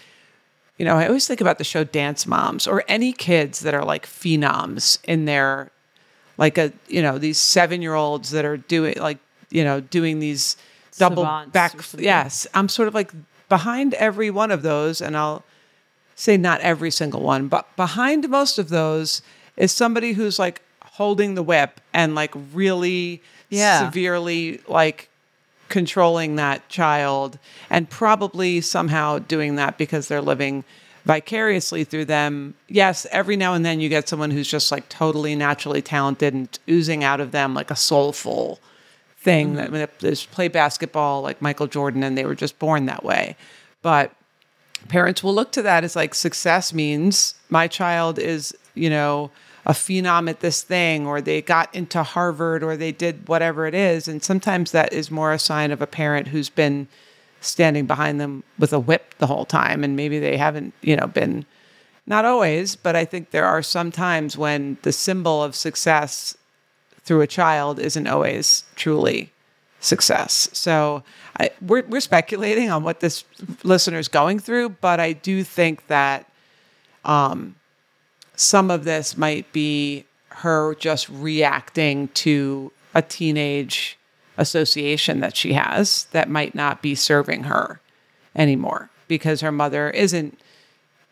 you 0.77 0.85
know, 0.85 0.95
I 0.97 1.07
always 1.07 1.27
think 1.27 1.41
about 1.41 1.57
the 1.57 1.63
show 1.63 1.83
Dance 1.83 2.25
Moms 2.27 2.67
or 2.67 2.83
any 2.87 3.13
kids 3.13 3.61
that 3.61 3.73
are 3.73 3.83
like 3.85 4.05
phenoms 4.05 4.97
in 5.05 5.25
their 5.25 5.71
like 6.37 6.57
a, 6.57 6.73
you 6.87 7.01
know, 7.01 7.17
these 7.17 7.39
seven 7.39 7.81
year 7.81 7.93
olds 7.93 8.31
that 8.31 8.43
are 8.45 8.57
doing 8.57 8.95
like, 8.99 9.19
you 9.49 9.63
know, 9.63 9.79
doing 9.79 10.19
these 10.19 10.57
double 10.97 11.23
Savants 11.23 11.51
back 11.53 11.73
yes. 11.97 12.47
I'm 12.53 12.67
sort 12.69 12.87
of 12.89 12.93
like 12.93 13.11
behind 13.47 13.93
every 13.93 14.29
one 14.29 14.51
of 14.51 14.61
those 14.63 15.01
and 15.01 15.15
I'll 15.15 15.43
say 16.15 16.35
not 16.37 16.61
every 16.61 16.91
single 16.91 17.21
one, 17.21 17.47
but 17.47 17.73
behind 17.75 18.27
most 18.29 18.57
of 18.59 18.69
those 18.69 19.21
is 19.57 19.71
somebody 19.71 20.13
who's 20.13 20.37
like 20.39 20.61
holding 20.83 21.35
the 21.35 21.43
whip 21.43 21.79
and 21.93 22.15
like 22.15 22.33
really 22.53 23.21
Yeah. 23.49 23.85
severely 23.85 24.59
like 24.67 25.09
controlling 25.69 26.35
that 26.35 26.67
child 26.69 27.39
and 27.69 27.89
probably 27.89 28.61
somehow 28.61 29.19
doing 29.19 29.55
that 29.55 29.77
because 29.77 30.07
they're 30.07 30.21
living 30.21 30.63
vicariously 31.05 31.83
through 31.83 32.05
them. 32.05 32.55
Yes, 32.67 33.05
every 33.11 33.37
now 33.37 33.53
and 33.53 33.63
then 33.63 33.79
you 33.79 33.89
get 33.89 34.09
someone 34.09 34.31
who's 34.31 34.49
just 34.49 34.71
like 34.71 34.89
totally 34.89 35.35
naturally 35.35 35.81
talented 35.81 36.33
and 36.33 36.59
oozing 36.69 37.03
out 37.03 37.19
of 37.19 37.31
them 37.31 37.53
like 37.53 37.71
a 37.71 37.75
soulful 37.75 38.59
thing 39.17 39.47
mm-hmm. 39.49 39.55
that 39.57 39.71
when 39.71 39.87
they 39.99 40.15
play 40.31 40.47
basketball 40.47 41.21
like 41.21 41.41
Michael 41.41 41.67
Jordan 41.67 42.03
and 42.03 42.17
they 42.17 42.25
were 42.25 42.35
just 42.35 42.57
born 42.59 42.85
that 42.87 43.03
way. 43.03 43.35
But 43.81 44.13
parents 44.87 45.23
will 45.23 45.33
look 45.33 45.51
to 45.53 45.61
that 45.61 45.83
as 45.83 45.95
like 45.95 46.15
success 46.15 46.73
means 46.73 47.35
my 47.49 47.67
child 47.67 48.17
is, 48.19 48.55
you 48.73 48.89
know, 48.89 49.31
a 49.65 49.73
phenom 49.73 50.29
at 50.29 50.41
this 50.41 50.61
thing, 50.61 51.07
or 51.07 51.21
they 51.21 51.41
got 51.41 51.73
into 51.73 52.03
Harvard, 52.03 52.63
or 52.63 52.77
they 52.77 52.91
did 52.91 53.27
whatever 53.27 53.65
it 53.65 53.73
is. 53.73 54.07
And 54.07 54.23
sometimes 54.23 54.71
that 54.71 54.93
is 54.93 55.09
more 55.09 55.33
a 55.33 55.39
sign 55.39 55.71
of 55.71 55.81
a 55.81 55.87
parent 55.87 56.27
who's 56.27 56.49
been 56.49 56.87
standing 57.41 57.85
behind 57.85 58.19
them 58.19 58.43
with 58.59 58.73
a 58.73 58.79
whip 58.79 59.15
the 59.17 59.27
whole 59.27 59.45
time. 59.45 59.83
And 59.83 59.95
maybe 59.95 60.19
they 60.19 60.37
haven't, 60.37 60.73
you 60.81 60.95
know, 60.95 61.07
been, 61.07 61.45
not 62.05 62.25
always, 62.25 62.75
but 62.75 62.95
I 62.95 63.05
think 63.05 63.31
there 63.31 63.45
are 63.45 63.63
some 63.63 63.91
times 63.91 64.37
when 64.37 64.77
the 64.83 64.91
symbol 64.91 65.43
of 65.43 65.55
success 65.55 66.37
through 67.03 67.21
a 67.21 67.27
child 67.27 67.79
isn't 67.79 68.07
always 68.07 68.63
truly 68.75 69.31
success. 69.79 70.49
So 70.53 71.03
I, 71.39 71.51
we're, 71.61 71.85
we're 71.87 72.01
speculating 72.01 72.69
on 72.69 72.83
what 72.83 72.99
this 72.99 73.23
listener 73.63 73.99
is 73.99 74.07
going 74.07 74.39
through, 74.39 74.69
but 74.69 74.99
I 74.99 75.13
do 75.13 75.43
think 75.43 75.87
that 75.87 76.29
um, 77.03 77.55
some 78.35 78.71
of 78.71 78.83
this 78.83 79.17
might 79.17 79.51
be 79.51 80.05
her 80.29 80.75
just 80.75 81.07
reacting 81.09 82.09
to 82.09 82.71
a 82.93 83.01
teenage 83.01 83.97
association 84.37 85.21
that 85.21 85.35
she 85.35 85.53
has 85.53 86.05
that 86.11 86.29
might 86.29 86.55
not 86.55 86.81
be 86.81 86.95
serving 86.95 87.43
her 87.43 87.79
anymore 88.35 88.89
because 89.07 89.41
her 89.41 89.51
mother 89.51 89.89
isn't, 89.89 90.39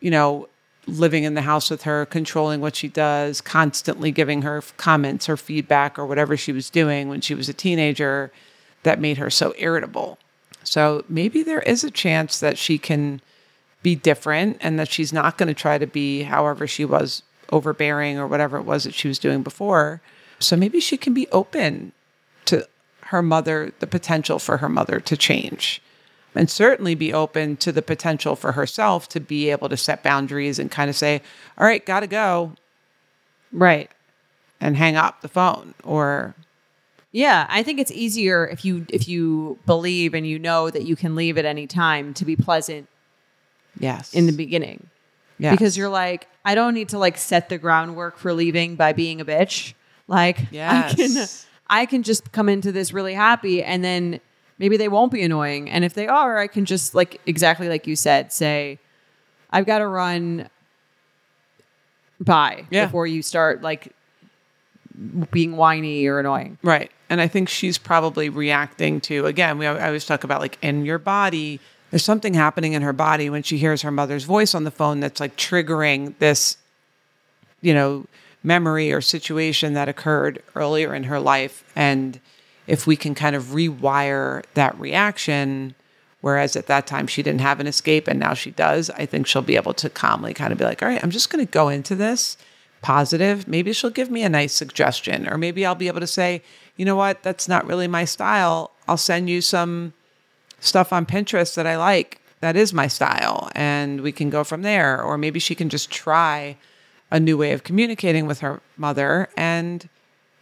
you 0.00 0.10
know, 0.10 0.48
living 0.86 1.24
in 1.24 1.34
the 1.34 1.42
house 1.42 1.70
with 1.70 1.82
her, 1.82 2.04
controlling 2.04 2.60
what 2.60 2.76
she 2.76 2.88
does, 2.88 3.40
constantly 3.40 4.10
giving 4.10 4.42
her 4.42 4.62
comments 4.76 5.28
or 5.28 5.36
feedback 5.36 5.98
or 5.98 6.04
whatever 6.04 6.36
she 6.36 6.52
was 6.52 6.68
doing 6.68 7.08
when 7.08 7.20
she 7.20 7.34
was 7.34 7.48
a 7.48 7.54
teenager 7.54 8.30
that 8.82 9.00
made 9.00 9.16
her 9.16 9.30
so 9.30 9.54
irritable. 9.56 10.18
So 10.62 11.04
maybe 11.08 11.42
there 11.42 11.62
is 11.62 11.84
a 11.84 11.90
chance 11.90 12.40
that 12.40 12.58
she 12.58 12.78
can 12.78 13.20
be 13.84 13.94
different 13.94 14.56
and 14.60 14.80
that 14.80 14.90
she's 14.90 15.12
not 15.12 15.38
going 15.38 15.46
to 15.46 15.54
try 15.54 15.78
to 15.78 15.86
be 15.86 16.22
however 16.22 16.66
she 16.66 16.84
was 16.84 17.22
overbearing 17.52 18.18
or 18.18 18.26
whatever 18.26 18.56
it 18.56 18.64
was 18.64 18.82
that 18.82 18.94
she 18.94 19.06
was 19.06 19.18
doing 19.20 19.42
before. 19.42 20.00
So 20.40 20.56
maybe 20.56 20.80
she 20.80 20.96
can 20.96 21.14
be 21.14 21.28
open 21.28 21.92
to 22.46 22.66
her 23.02 23.22
mother, 23.22 23.72
the 23.78 23.86
potential 23.86 24.40
for 24.40 24.56
her 24.56 24.68
mother 24.68 24.98
to 25.00 25.16
change. 25.16 25.80
And 26.34 26.50
certainly 26.50 26.96
be 26.96 27.12
open 27.12 27.56
to 27.58 27.70
the 27.70 27.82
potential 27.82 28.34
for 28.34 28.52
herself 28.52 29.08
to 29.10 29.20
be 29.20 29.50
able 29.50 29.68
to 29.68 29.76
set 29.76 30.02
boundaries 30.02 30.58
and 30.58 30.68
kind 30.68 30.90
of 30.90 30.96
say, 30.96 31.22
all 31.56 31.64
right, 31.64 31.84
got 31.86 32.00
to 32.00 32.08
go 32.08 32.54
right. 33.52 33.88
and 34.60 34.76
hang 34.76 34.96
up 34.96 35.20
the 35.20 35.28
phone 35.28 35.74
or 35.84 36.34
Yeah, 37.12 37.46
I 37.48 37.62
think 37.62 37.78
it's 37.78 37.92
easier 37.92 38.48
if 38.48 38.64
you 38.64 38.84
if 38.88 39.06
you 39.06 39.60
believe 39.64 40.12
and 40.12 40.26
you 40.26 40.40
know 40.40 40.70
that 40.70 40.82
you 40.82 40.96
can 40.96 41.14
leave 41.14 41.38
at 41.38 41.44
any 41.44 41.68
time 41.68 42.14
to 42.14 42.24
be 42.24 42.34
pleasant 42.34 42.88
yes. 43.78 44.14
in 44.14 44.26
the 44.26 44.32
beginning. 44.32 44.88
Yes. 45.38 45.52
Because 45.52 45.76
you're 45.76 45.88
like, 45.88 46.28
I 46.44 46.54
don't 46.54 46.74
need 46.74 46.90
to 46.90 46.98
like 46.98 47.18
set 47.18 47.48
the 47.48 47.58
groundwork 47.58 48.18
for 48.18 48.32
leaving 48.32 48.76
by 48.76 48.92
being 48.92 49.20
a 49.20 49.24
bitch. 49.24 49.74
Like 50.06 50.38
I 50.52 50.92
can 50.94 51.26
I 51.68 51.86
can 51.86 52.02
just 52.02 52.30
come 52.32 52.48
into 52.48 52.70
this 52.72 52.92
really 52.92 53.14
happy 53.14 53.62
and 53.62 53.82
then 53.82 54.20
maybe 54.58 54.76
they 54.76 54.88
won't 54.88 55.10
be 55.10 55.22
annoying. 55.22 55.70
And 55.70 55.84
if 55.84 55.94
they 55.94 56.06
are, 56.06 56.38
I 56.38 56.46
can 56.46 56.64
just 56.64 56.94
like 56.94 57.20
exactly 57.26 57.68
like 57.68 57.86
you 57.86 57.96
said, 57.96 58.32
say, 58.32 58.78
I've 59.50 59.66
got 59.66 59.78
to 59.78 59.86
run 59.86 60.48
by 62.20 62.66
Yeah. 62.70 62.86
before 62.86 63.06
you 63.06 63.22
start 63.22 63.62
like 63.62 63.92
being 65.32 65.56
whiny 65.56 66.06
or 66.06 66.20
annoying. 66.20 66.58
Right. 66.62 66.90
And 67.10 67.20
I 67.20 67.28
think 67.28 67.48
she's 67.48 67.78
probably 67.78 68.28
reacting 68.28 69.00
to, 69.02 69.26
again, 69.26 69.58
we 69.58 69.66
I 69.66 69.86
always 69.86 70.06
talk 70.06 70.24
about 70.24 70.40
like 70.40 70.58
in 70.62 70.84
your 70.84 70.98
body, 70.98 71.60
there's 71.94 72.04
something 72.04 72.34
happening 72.34 72.72
in 72.72 72.82
her 72.82 72.92
body 72.92 73.30
when 73.30 73.44
she 73.44 73.56
hears 73.56 73.82
her 73.82 73.90
mother's 73.92 74.24
voice 74.24 74.52
on 74.52 74.64
the 74.64 74.70
phone 74.72 74.98
that's 74.98 75.20
like 75.20 75.36
triggering 75.36 76.12
this, 76.18 76.56
you 77.60 77.72
know, 77.72 78.04
memory 78.42 78.92
or 78.92 79.00
situation 79.00 79.74
that 79.74 79.88
occurred 79.88 80.42
earlier 80.56 80.92
in 80.92 81.04
her 81.04 81.20
life. 81.20 81.62
And 81.76 82.18
if 82.66 82.84
we 82.84 82.96
can 82.96 83.14
kind 83.14 83.36
of 83.36 83.44
rewire 83.54 84.42
that 84.54 84.76
reaction, 84.76 85.76
whereas 86.20 86.56
at 86.56 86.66
that 86.66 86.88
time 86.88 87.06
she 87.06 87.22
didn't 87.22 87.42
have 87.42 87.60
an 87.60 87.68
escape 87.68 88.08
and 88.08 88.18
now 88.18 88.34
she 88.34 88.50
does, 88.50 88.90
I 88.90 89.06
think 89.06 89.28
she'll 89.28 89.42
be 89.42 89.54
able 89.54 89.74
to 89.74 89.88
calmly 89.88 90.34
kind 90.34 90.52
of 90.52 90.58
be 90.58 90.64
like, 90.64 90.82
all 90.82 90.88
right, 90.88 91.00
I'm 91.00 91.12
just 91.12 91.30
going 91.30 91.46
to 91.46 91.52
go 91.52 91.68
into 91.68 91.94
this 91.94 92.36
positive. 92.82 93.46
Maybe 93.46 93.72
she'll 93.72 93.90
give 93.90 94.10
me 94.10 94.24
a 94.24 94.28
nice 94.28 94.52
suggestion, 94.52 95.28
or 95.28 95.38
maybe 95.38 95.64
I'll 95.64 95.76
be 95.76 95.86
able 95.86 96.00
to 96.00 96.08
say, 96.08 96.42
you 96.76 96.84
know 96.84 96.96
what, 96.96 97.22
that's 97.22 97.46
not 97.46 97.68
really 97.68 97.86
my 97.86 98.04
style. 98.04 98.72
I'll 98.88 98.96
send 98.96 99.30
you 99.30 99.40
some 99.40 99.92
stuff 100.64 100.92
on 100.92 101.06
Pinterest 101.06 101.54
that 101.54 101.66
I 101.66 101.76
like. 101.76 102.20
That 102.40 102.56
is 102.56 102.72
my 102.72 102.88
style. 102.88 103.50
And 103.54 104.00
we 104.00 104.12
can 104.12 104.30
go 104.30 104.44
from 104.44 104.62
there. 104.62 105.00
Or 105.02 105.16
maybe 105.16 105.38
she 105.38 105.54
can 105.54 105.68
just 105.68 105.90
try 105.90 106.56
a 107.10 107.20
new 107.20 107.36
way 107.36 107.52
of 107.52 107.64
communicating 107.64 108.26
with 108.26 108.40
her 108.40 108.60
mother 108.76 109.28
and 109.36 109.88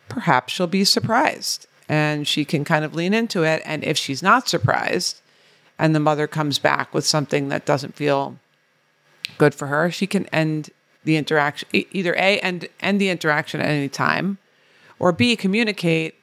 perhaps 0.09 0.53
she'll 0.53 0.67
be 0.67 0.85
surprised 0.85 1.67
and 1.89 2.27
she 2.27 2.45
can 2.45 2.65
kind 2.65 2.85
of 2.85 2.95
lean 2.95 3.13
into 3.13 3.43
it. 3.43 3.63
And 3.65 3.85
if 3.85 3.99
she's 3.99 4.23
not 4.23 4.49
surprised 4.49 5.21
and 5.79 5.95
the 5.95 6.01
mother 6.01 6.27
comes 6.27 6.59
back 6.59 6.95
with 6.95 7.05
something 7.05 7.49
that 7.49 7.67
doesn't 7.67 7.97
feel 7.97 8.39
good 9.39 9.55
for 9.55 9.67
her, 9.67 9.91
she 9.91 10.07
can 10.07 10.27
end 10.27 10.71
the 11.05 11.17
interaction 11.17 11.69
either 11.73 12.15
A, 12.15 12.39
end, 12.39 12.69
end 12.81 13.01
the 13.01 13.09
interaction 13.09 13.61
at 13.61 13.69
any 13.69 13.89
time, 13.89 14.39
or 14.99 15.13
B, 15.13 15.37
communicate. 15.37 16.15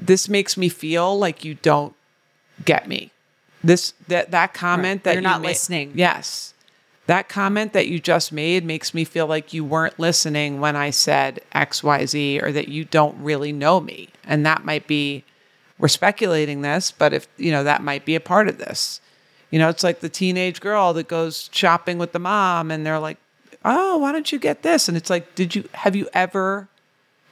This 0.00 0.28
makes 0.28 0.56
me 0.56 0.68
feel 0.68 1.18
like 1.18 1.44
you 1.44 1.54
don't 1.54 1.94
get 2.64 2.88
me. 2.88 3.10
This 3.64 3.94
that 4.08 4.30
that 4.32 4.54
comment 4.54 5.00
Right. 5.00 5.04
that 5.04 5.12
You're 5.14 5.22
you 5.22 5.28
not 5.28 5.42
ma- 5.42 5.48
listening. 5.48 5.92
Yes. 5.94 6.54
That 7.06 7.28
comment 7.28 7.72
that 7.72 7.88
you 7.88 7.98
just 7.98 8.32
made 8.32 8.64
makes 8.64 8.94
me 8.94 9.04
feel 9.04 9.26
like 9.26 9.52
you 9.52 9.64
weren't 9.64 9.98
listening 9.98 10.60
when 10.60 10.76
I 10.76 10.90
said 10.90 11.40
XYZ 11.54 12.40
or 12.42 12.52
that 12.52 12.68
you 12.68 12.84
don't 12.84 13.16
really 13.22 13.52
know 13.52 13.80
me. 13.80 14.08
And 14.24 14.46
that 14.46 14.64
might 14.64 14.86
be, 14.86 15.24
we're 15.78 15.88
speculating 15.88 16.62
this, 16.62 16.92
but 16.92 17.12
if, 17.12 17.26
you 17.36 17.50
know, 17.50 17.64
that 17.64 17.82
might 17.82 18.04
be 18.04 18.14
a 18.14 18.20
part 18.20 18.46
of 18.48 18.58
this. 18.58 19.00
You 19.50 19.58
know, 19.58 19.68
it's 19.68 19.82
like 19.82 19.98
the 19.98 20.08
teenage 20.08 20.60
girl 20.60 20.92
that 20.92 21.08
goes 21.08 21.50
shopping 21.52 21.98
with 21.98 22.12
the 22.12 22.20
mom 22.20 22.70
and 22.70 22.86
they're 22.86 23.00
like, 23.00 23.18
oh, 23.64 23.98
why 23.98 24.12
don't 24.12 24.30
you 24.30 24.38
get 24.38 24.62
this? 24.62 24.88
And 24.88 24.96
it's 24.96 25.10
like, 25.10 25.34
did 25.34 25.56
you, 25.56 25.68
have 25.74 25.96
you 25.96 26.08
ever 26.14 26.68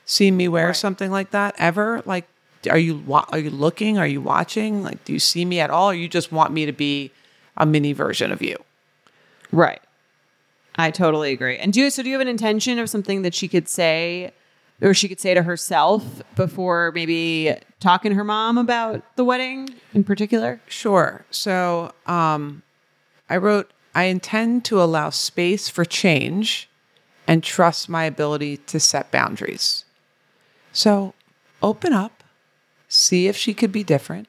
seen 0.05 0.37
me 0.37 0.49
wear 0.49 0.75
something 0.75 1.13
like 1.13 1.31
that 1.31 1.55
ever? 1.59 2.03
Like, 2.05 2.27
are 2.69 2.79
you, 2.79 3.03
are 3.09 3.39
you 3.39 3.51
looking? 3.51 3.99
Are 3.99 4.07
you 4.07 4.21
watching? 4.21 4.83
Like, 4.83 5.05
do 5.05 5.13
you 5.13 5.19
see 5.19 5.45
me 5.45 5.61
at 5.61 5.71
all? 5.71 5.91
Or 5.91 5.95
you 5.95 6.09
just 6.09 6.33
want 6.33 6.53
me 6.53 6.67
to 6.67 6.73
be 6.73 7.11
a 7.57 7.65
mini 7.65 7.93
version 7.93 8.33
of 8.33 8.43
you? 8.43 8.57
Right. 9.53 9.81
I 10.77 10.91
totally 10.91 11.33
agree. 11.33 11.57
And 11.57 11.73
do 11.73 11.81
you, 11.81 11.91
so 11.91 12.03
do 12.03 12.09
you 12.09 12.15
have 12.15 12.21
an 12.21 12.29
intention 12.29 12.79
of 12.79 12.89
something 12.89 13.23
that 13.23 13.35
she 13.35 13.49
could 13.49 13.69
say 13.69 14.33
or 14.81 14.95
she 14.95 15.09
could 15.09 15.21
say 15.21 15.35
to 15.35 15.43
herself 15.43 16.23
before 16.37 16.93
maybe 16.95 17.55
talking 17.81 18.11
to 18.11 18.17
her 18.17 18.25
mom 18.25 18.57
about 18.57 19.03
the 19.17 19.25
wedding 19.25 19.69
in 19.93 20.05
particular? 20.05 20.61
Sure. 20.69 21.25
So 21.31 21.93
um, 22.07 22.63
I 23.29 23.37
wrote, 23.37 23.71
I 23.95 24.05
intend 24.05 24.65
to 24.67 24.83
allow 24.83 25.11
space 25.11 25.69
for 25.69 25.85
change 25.85 26.69
and 27.27 27.43
trust 27.43 27.89
my 27.89 28.05
ability 28.05 28.59
to 28.59 28.81
set 28.81 29.11
boundaries. 29.11 29.85
So 30.73 31.15
open 31.63 31.93
up, 31.93 32.20
see 32.91 33.29
if 33.29 33.37
she 33.37 33.55
could 33.55 33.73
be 33.73 33.85
different, 33.85 34.29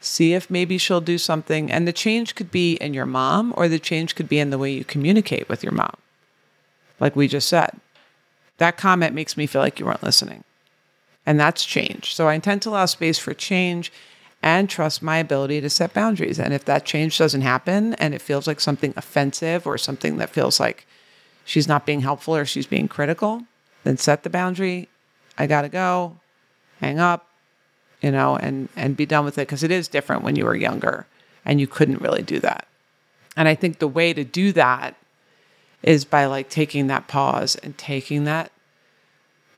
see 0.00 0.32
if 0.32 0.50
maybe 0.50 0.78
she'll 0.78 1.02
do 1.02 1.18
something. 1.18 1.70
And 1.70 1.86
the 1.86 1.92
change 1.92 2.34
could 2.34 2.50
be 2.50 2.74
in 2.76 2.94
your 2.94 3.06
mom, 3.06 3.54
or 3.56 3.68
the 3.68 3.78
change 3.78 4.16
could 4.16 4.28
be 4.28 4.40
in 4.40 4.50
the 4.50 4.58
way 4.58 4.72
you 4.72 4.84
communicate 4.84 5.48
with 5.48 5.62
your 5.62 5.72
mom. 5.72 5.94
Like 6.98 7.14
we 7.14 7.28
just 7.28 7.48
said, 7.48 7.78
that 8.56 8.76
comment 8.76 9.14
makes 9.14 9.36
me 9.36 9.46
feel 9.46 9.60
like 9.60 9.78
you 9.78 9.86
weren't 9.86 10.02
listening. 10.02 10.44
And 11.26 11.38
that's 11.38 11.64
change. 11.64 12.14
So 12.14 12.26
I 12.26 12.34
intend 12.34 12.62
to 12.62 12.70
allow 12.70 12.86
space 12.86 13.18
for 13.18 13.34
change 13.34 13.92
and 14.42 14.70
trust 14.70 15.02
my 15.02 15.18
ability 15.18 15.60
to 15.60 15.68
set 15.68 15.92
boundaries. 15.92 16.40
And 16.40 16.54
if 16.54 16.64
that 16.64 16.86
change 16.86 17.18
doesn't 17.18 17.42
happen 17.42 17.94
and 17.94 18.14
it 18.14 18.22
feels 18.22 18.46
like 18.46 18.60
something 18.60 18.94
offensive 18.96 19.66
or 19.66 19.76
something 19.76 20.16
that 20.16 20.30
feels 20.30 20.58
like 20.58 20.86
she's 21.44 21.68
not 21.68 21.84
being 21.84 22.00
helpful 22.00 22.34
or 22.34 22.46
she's 22.46 22.66
being 22.66 22.88
critical, 22.88 23.42
then 23.84 23.98
set 23.98 24.22
the 24.22 24.30
boundary. 24.30 24.88
I 25.36 25.46
got 25.46 25.62
to 25.62 25.68
go, 25.68 26.16
hang 26.80 26.98
up, 26.98 27.29
you 28.00 28.10
know, 28.10 28.36
and 28.36 28.68
and 28.76 28.96
be 28.96 29.06
done 29.06 29.24
with 29.24 29.38
it 29.38 29.42
because 29.48 29.62
it 29.62 29.70
is 29.70 29.88
different 29.88 30.22
when 30.22 30.36
you 30.36 30.44
were 30.44 30.54
younger 30.54 31.06
and 31.44 31.60
you 31.60 31.66
couldn't 31.66 32.00
really 32.00 32.22
do 32.22 32.38
that. 32.40 32.66
And 33.36 33.48
I 33.48 33.54
think 33.54 33.78
the 33.78 33.88
way 33.88 34.12
to 34.12 34.24
do 34.24 34.52
that 34.52 34.96
is 35.82 36.04
by 36.04 36.26
like 36.26 36.50
taking 36.50 36.88
that 36.88 37.08
pause 37.08 37.56
and 37.56 37.76
taking 37.78 38.24
that 38.24 38.52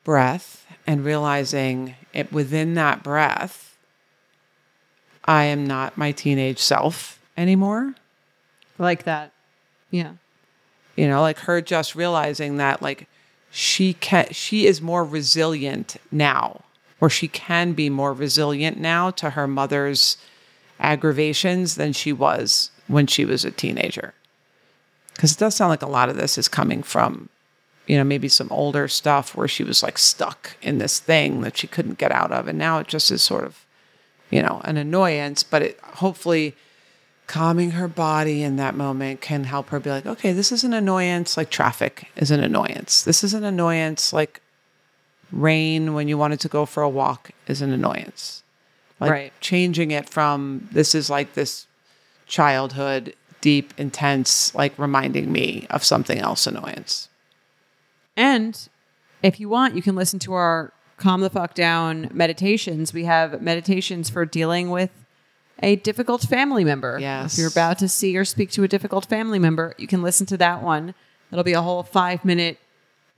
breath 0.05 0.67
and 0.87 1.05
realizing 1.05 1.95
it 2.13 2.33
within 2.33 2.75
that 2.75 3.03
breath 3.03 3.73
I 5.25 5.45
am 5.45 5.67
not 5.67 5.97
my 5.97 6.13
teenage 6.13 6.59
self 6.59 7.21
anymore. 7.37 7.95
Like 8.79 9.05
that. 9.05 9.33
Yeah. 9.91 10.13
You 10.97 11.09
know, 11.09 11.21
like 11.21 11.39
her 11.41 11.61
just 11.61 11.95
realizing 11.95 12.57
that 12.57 12.83
like 12.83 13.07
she 13.51 13.95
can 13.95 14.29
she 14.33 14.67
is 14.67 14.81
more 14.81 15.05
resilient 15.05 15.97
now 16.11 16.63
or 17.03 17.11
she 17.11 17.27
can 17.27 17.73
be 17.73 17.91
more 17.91 18.13
resilient 18.13 18.79
now 18.79 19.11
to 19.11 19.31
her 19.31 19.49
mother's 19.49 20.17
aggravations 20.79 21.75
than 21.75 21.93
she 21.93 22.13
was 22.13 22.71
when 22.87 23.09
she 23.09 23.25
was 23.25 23.45
a 23.45 23.51
teenager. 23.51 24.15
Cuz 25.19 25.33
it 25.33 25.39
does 25.39 25.57
sound 25.57 25.71
like 25.71 25.83
a 25.83 25.87
lot 25.99 26.09
of 26.09 26.17
this 26.17 26.39
is 26.39 26.47
coming 26.47 26.81
from 26.81 27.29
you 27.89 27.97
know, 27.97 28.05
maybe 28.05 28.29
some 28.29 28.47
older 28.53 28.87
stuff 28.87 29.35
where 29.35 29.49
she 29.49 29.65
was 29.65 29.83
like 29.83 29.99
stuck 29.99 30.57
in 30.63 30.79
this 30.79 31.01
thing 31.01 31.41
that 31.41 31.59
she 31.59 31.67
couldn't 31.67 31.99
get 31.99 32.13
out 32.13 32.31
of 32.31 32.47
and 32.47 32.57
now 32.57 32.79
it 32.79 32.87
just 32.87 33.11
is 33.11 33.21
sort 33.21 33.45
of 33.45 33.67
you 34.31 34.41
know, 34.41 34.61
an 34.65 34.77
annoyance, 34.77 35.43
but 35.43 35.61
it 35.61 35.81
hopefully 35.81 36.55
calming 37.27 37.73
her 37.73 37.89
body 37.89 38.45
in 38.45 38.57
that 38.57 38.77
moment 38.77 39.21
can 39.21 39.43
help 39.43 39.71
her 39.71 39.81
be 39.81 39.91
like, 39.91 40.07
okay, 40.07 40.33
this 40.33 40.53
is 40.53 40.63
an 40.63 40.73
annoyance, 40.73 41.37
like 41.37 41.51
traffic 41.51 42.09
is 42.15 42.31
an 42.31 42.41
annoyance. 42.41 43.03
This 43.03 43.25
is 43.25 43.35
an 43.35 43.43
annoyance, 43.43 44.13
like 44.13 44.41
rain 45.33 45.95
when 45.95 46.09
you 46.09 46.17
wanted 46.19 46.41
to 46.41 46.49
go 46.49 46.67
for 46.67 46.83
a 46.83 46.89
walk 46.89 47.31
is 47.47 47.63
an 47.63 47.73
annoyance. 47.73 48.43
Like 49.01 49.11
Right. 49.11 49.33
changing 49.41 49.91
it 49.91 50.09
from 50.09 50.69
this 50.71 50.95
is 50.95 51.11
like 51.11 51.35
this 51.35 51.67
childhood, 52.27 53.15
deep, 53.41 53.73
intense, 53.77 54.55
like 54.55 54.79
reminding 54.79 55.33
me 55.33 55.67
of 55.71 55.83
something 55.85 56.19
else 56.19 56.47
annoyance. 56.47 57.09
And 58.17 58.69
if 59.23 59.41
you 59.41 59.49
want, 59.49 59.75
you 59.75 59.83
can 59.83 59.97
listen 59.97 60.19
to 60.21 60.35
our 60.35 60.73
calm 60.99 61.21
the 61.21 61.31
fuck 61.31 61.55
down 61.55 62.09
meditations. 62.13 62.93
We 62.93 63.05
have 63.05 63.43
meditations 63.43 64.09
for 64.09 64.25
dealing 64.25 64.71
with 64.71 64.91
a 65.63 65.77
difficult 65.77 66.23
family 66.23 66.65
member. 66.65 66.99
Yes. 67.01 67.33
If 67.35 67.39
you're 67.41 67.49
about 67.49 67.79
to 67.81 67.89
see 67.89 68.17
or 68.17 68.25
speak 68.25 68.51
to 68.53 68.63
a 68.63 68.69
difficult 68.69 69.07
family 69.07 69.39
member, 69.39 69.75
you 69.79 69.87
can 69.87 70.03
listen 70.03 70.27
to 70.27 70.37
that 70.37 70.63
one. 70.63 70.95
It'll 71.33 71.45
be 71.45 71.53
a 71.55 71.63
whole 71.63 71.83
five 71.83 72.25
minute 72.25 72.59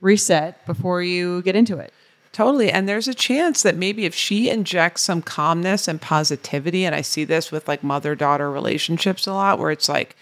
reset 0.01 0.65
before 0.65 1.01
you 1.01 1.41
get 1.41 1.55
into 1.55 1.77
it. 1.77 1.93
Totally. 2.35 2.69
And 2.69 2.85
there's 2.85 3.07
a 3.07 3.13
chance 3.13 3.63
that 3.63 3.77
maybe 3.77 4.03
if 4.03 4.13
she 4.13 4.49
injects 4.49 5.03
some 5.03 5.21
calmness 5.21 5.87
and 5.87 6.01
positivity, 6.01 6.83
and 6.83 6.93
I 6.93 6.99
see 6.99 7.23
this 7.23 7.49
with 7.49 7.65
like 7.65 7.81
mother 7.81 8.13
daughter 8.13 8.51
relationships 8.51 9.25
a 9.25 9.31
lot, 9.31 9.57
where 9.57 9.71
it's 9.71 9.87
like 9.87 10.17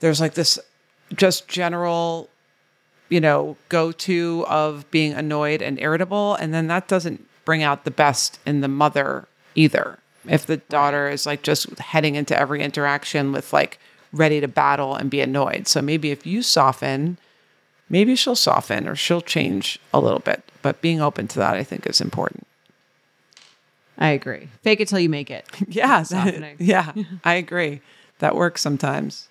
there's 0.00 0.20
like 0.20 0.34
this 0.34 0.58
just 1.16 1.48
general, 1.48 2.28
you 3.08 3.22
know, 3.22 3.56
go 3.70 3.90
to 3.90 4.44
of 4.48 4.84
being 4.90 5.14
annoyed 5.14 5.62
and 5.62 5.80
irritable. 5.80 6.34
And 6.34 6.52
then 6.52 6.66
that 6.66 6.88
doesn't 6.88 7.26
bring 7.46 7.62
out 7.62 7.84
the 7.84 7.90
best 7.90 8.38
in 8.44 8.60
the 8.60 8.68
mother 8.68 9.26
either. 9.54 9.98
If 10.28 10.44
the 10.44 10.58
daughter 10.58 11.08
is 11.08 11.24
like 11.24 11.40
just 11.40 11.78
heading 11.78 12.16
into 12.16 12.38
every 12.38 12.62
interaction 12.62 13.32
with 13.32 13.50
like 13.54 13.78
ready 14.12 14.42
to 14.42 14.48
battle 14.48 14.94
and 14.94 15.08
be 15.08 15.22
annoyed. 15.22 15.68
So 15.68 15.80
maybe 15.80 16.10
if 16.10 16.26
you 16.26 16.42
soften, 16.42 17.16
maybe 17.90 18.16
she'll 18.16 18.36
soften 18.36 18.88
or 18.88 18.96
she'll 18.96 19.20
change 19.20 19.78
a 19.92 20.00
little 20.00 20.20
bit. 20.20 20.42
But 20.62 20.80
being 20.80 21.02
open 21.02 21.28
to 21.28 21.38
that, 21.40 21.54
I 21.54 21.64
think, 21.64 21.86
is 21.86 22.00
important. 22.00 22.46
I 23.98 24.08
agree. 24.08 24.48
Fake 24.62 24.80
it 24.80 24.88
till 24.88 24.98
you 24.98 25.10
make 25.10 25.30
it. 25.30 25.46
Yeah, 25.68 26.04
yeah, 26.58 26.92
I 27.24 27.34
agree. 27.34 27.82
That 28.20 28.34
works 28.34 28.62
sometimes. 28.62 29.28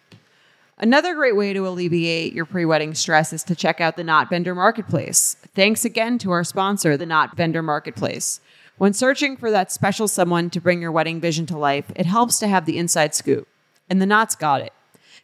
Another 0.78 1.14
great 1.16 1.36
way 1.36 1.51
to 1.53 1.68
alleviate 1.68 2.34
your 2.34 2.45
pre 2.45 2.66
wedding 2.66 2.93
stress 2.93 3.34
is 3.34 3.43
to 3.45 3.55
check 3.55 3.82
out 3.82 3.97
the 3.97 4.03
Knot 4.03 4.30
Vendor 4.30 4.55
Marketplace. 4.55 5.36
Thanks 5.53 5.84
again 5.84 6.18
to 6.20 6.32
our 6.32 6.43
sponsor, 6.43 6.95
the 6.95 7.05
Knot 7.05 7.36
Vendor 7.36 7.62
Marketplace. 7.62 8.39
When 8.78 8.93
searching 8.93 9.36
for 9.36 9.51
that 9.51 9.74
special 9.74 10.07
someone 10.07 10.49
to 10.51 10.62
bring 10.62 10.82
your 10.82 10.91
wedding 10.91 11.20
vision 11.20 11.45
to 11.47 11.57
life, 11.57 11.91
it 11.97 12.05
helps 12.05 12.39
to 12.39 12.47
have 12.47 12.66
the 12.66 12.78
inside 12.78 13.14
scoop. 13.14 13.45
And 13.89 14.01
the 14.01 14.05
Knots 14.05 14.36
got 14.36 14.62
it. 14.62 14.72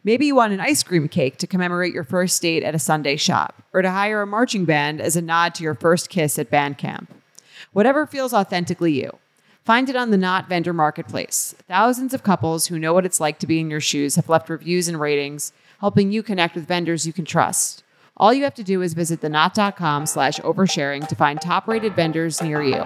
Maybe 0.06 0.28
you 0.28 0.36
want 0.36 0.54
an 0.54 0.60
ice 0.60 0.84
cream 0.84 1.08
cake 1.08 1.38
to 1.38 1.48
commemorate 1.48 1.92
your 1.92 2.04
first 2.04 2.40
date 2.40 2.62
at 2.62 2.76
a 2.76 2.80
sundae 2.80 3.16
shop, 3.16 3.64
or 3.74 3.82
to 3.82 3.90
hire 3.90 4.22
a 4.22 4.28
marching 4.28 4.64
band 4.64 5.02
as 5.02 5.16
a 5.16 5.22
nod 5.22 5.56
to 5.56 5.64
your 5.64 5.74
first 5.74 6.12
kiss 6.12 6.38
at 6.38 6.52
band 6.52 6.78
camp. 6.78 7.12
Whatever 7.74 8.06
feels 8.06 8.32
authentically 8.32 8.94
you. 8.94 9.18
Find 9.64 9.90
it 9.90 9.96
on 9.96 10.12
the 10.12 10.18
Knot 10.18 10.48
Vendor 10.48 10.74
Marketplace. 10.74 11.56
Thousands 11.68 12.14
of 12.14 12.22
couples 12.22 12.68
who 12.68 12.78
know 12.78 12.94
what 12.94 13.08
it's 13.08 13.20
like 13.20 13.40
to 13.40 13.48
be 13.48 13.60
in 13.60 13.72
your 13.72 13.82
shoes 13.82 14.16
have 14.16 14.30
left 14.30 14.48
reviews 14.48 14.88
and 14.88 15.00
ratings, 15.00 15.52
helping 15.80 16.12
you 16.12 16.22
connect 16.22 16.54
with 16.54 16.68
vendors 16.68 17.08
you 17.08 17.12
can 17.12 17.26
trust. 17.26 17.84
All 18.16 18.32
you 18.32 18.44
have 18.44 18.54
to 18.56 18.64
do 18.64 18.84
is 18.84 18.94
visit 18.94 19.22
theknot.com 19.22 20.06
slash 20.06 20.40
oversharing 20.42 21.08
to 21.08 21.16
find 21.16 21.42
top-rated 21.42 21.96
vendors 21.96 22.44
near 22.44 22.62
you. 22.62 22.86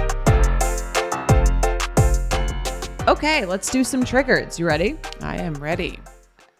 Okay, 3.07 3.45
let's 3.45 3.71
do 3.71 3.83
some 3.83 4.05
triggers. 4.05 4.59
You 4.59 4.67
ready? 4.67 4.95
I 5.21 5.37
am 5.37 5.55
ready. 5.55 5.99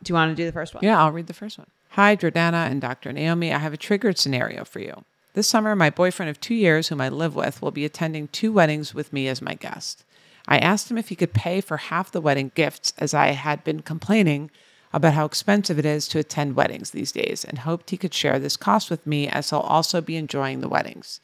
Do 0.02 0.12
you 0.12 0.16
want 0.16 0.32
to 0.32 0.36
do 0.36 0.44
the 0.44 0.52
first 0.52 0.74
one? 0.74 0.84
Yeah, 0.84 1.00
I'll 1.00 1.12
read 1.12 1.28
the 1.28 1.34
first 1.34 1.60
one. 1.60 1.68
Hi, 1.90 2.16
Jordana 2.16 2.68
and 2.70 2.82
Dr. 2.82 3.14
Naomi. 3.14 3.54
I 3.54 3.60
have 3.60 3.74
a 3.74 3.78
triggered 3.78 4.18
scenario 4.18 4.66
for 4.66 4.80
you. 4.80 5.06
This 5.36 5.48
summer, 5.48 5.76
my 5.76 5.92
boyfriend 5.92 6.32
of 6.32 6.42
two 6.42 6.56
years, 6.56 6.88
whom 6.88 7.00
I 7.00 7.10
live 7.10 7.36
with, 7.36 7.62
will 7.62 7.70
be 7.70 7.86
attending 7.86 8.28
two 8.28 8.52
weddings 8.52 8.94
with 8.94 9.14
me 9.14 9.28
as 9.28 9.40
my 9.40 9.54
guest. 9.54 10.04
I 10.48 10.58
asked 10.58 10.90
him 10.90 10.98
if 10.98 11.10
he 11.10 11.16
could 11.16 11.34
pay 11.34 11.62
for 11.62 11.78
half 11.78 12.12
the 12.12 12.20
wedding 12.20 12.52
gifts, 12.56 12.92
as 12.98 13.14
I 13.14 13.28
had 13.28 13.64
been 13.64 13.84
complaining 13.84 14.50
about 14.92 15.14
how 15.14 15.26
expensive 15.26 15.78
it 15.78 15.86
is 15.86 16.08
to 16.08 16.20
attend 16.20 16.56
weddings 16.56 16.90
these 16.90 17.12
days, 17.12 17.46
and 17.46 17.60
hoped 17.60 17.92
he 17.92 17.98
could 17.98 18.16
share 18.16 18.40
this 18.40 18.58
cost 18.58 18.90
with 18.90 19.06
me 19.06 19.28
as 19.28 19.52
he'll 19.52 19.60
also 19.60 20.02
be 20.02 20.18
enjoying 20.18 20.62
the 20.62 20.68
weddings. 20.70 21.22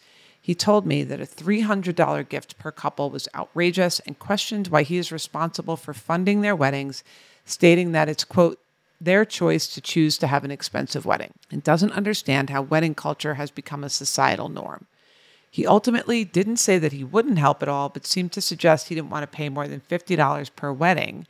He 0.47 0.55
told 0.55 0.85
me 0.85 1.03
that 1.03 1.19
a 1.19 1.25
$300 1.25 2.29
gift 2.29 2.57
per 2.57 2.71
couple 2.71 3.09
was 3.09 3.27
outrageous 3.35 3.99
and 3.99 4.17
questioned 4.17 4.69
why 4.69 4.83
he 4.83 4.95
is 4.95 5.11
responsible 5.11 5.75
for 5.75 5.93
funding 5.93 6.39
their 6.39 6.55
weddings, 6.55 7.03
stating 7.43 7.91
that 7.91 8.07
it's, 8.07 8.23
quote, 8.23 8.57
their 9.01 9.25
choice 9.25 9.67
to 9.67 9.81
choose 9.81 10.17
to 10.19 10.27
have 10.27 10.45
an 10.45 10.51
expensive 10.51 11.05
wedding 11.05 11.33
and 11.51 11.65
doesn't 11.65 11.91
understand 11.91 12.49
how 12.49 12.61
wedding 12.61 12.95
culture 12.95 13.33
has 13.33 13.51
become 13.51 13.83
a 13.83 13.89
societal 13.89 14.47
norm. 14.47 14.85
He 15.51 15.67
ultimately 15.67 16.23
didn't 16.23 16.63
say 16.63 16.79
that 16.79 16.93
he 16.93 17.03
wouldn't 17.03 17.39
help 17.39 17.61
at 17.61 17.67
all, 17.67 17.89
but 17.89 18.05
seemed 18.05 18.31
to 18.31 18.39
suggest 18.39 18.87
he 18.87 18.95
didn't 18.95 19.09
want 19.09 19.23
to 19.23 19.37
pay 19.37 19.49
more 19.49 19.67
than 19.67 19.81
$50 19.81 20.55
per 20.55 20.71
wedding, 20.71 21.27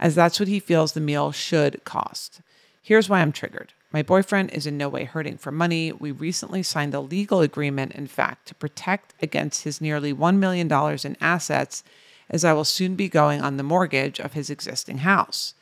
as 0.00 0.14
that's 0.14 0.40
what 0.40 0.48
he 0.48 0.58
feels 0.58 0.92
the 0.92 1.00
meal 1.00 1.32
should 1.32 1.84
cost. 1.84 2.40
Here's 2.80 3.10
why 3.10 3.20
I'm 3.20 3.30
triggered. 3.30 3.74
My 3.94 4.02
boyfriend 4.02 4.50
is 4.50 4.66
in 4.66 4.76
no 4.76 4.88
way 4.88 5.04
hurting 5.04 5.38
for 5.38 5.52
money. 5.52 5.92
We 5.92 6.10
recently 6.10 6.64
signed 6.64 6.94
a 6.94 7.00
legal 7.00 7.40
agreement, 7.40 7.92
in 7.92 8.08
fact, 8.08 8.48
to 8.48 8.54
protect 8.56 9.14
against 9.22 9.62
his 9.62 9.80
nearly 9.80 10.12
$1 10.12 10.36
million 10.38 10.68
in 11.04 11.16
assets, 11.20 11.84
as 12.28 12.44
I 12.44 12.54
will 12.54 12.64
soon 12.64 12.96
be 12.96 13.08
going 13.08 13.40
on 13.40 13.56
the 13.56 13.62
mortgage 13.62 14.18
of 14.18 14.32
his 14.32 14.50
existing 14.50 14.98
house. 14.98 15.54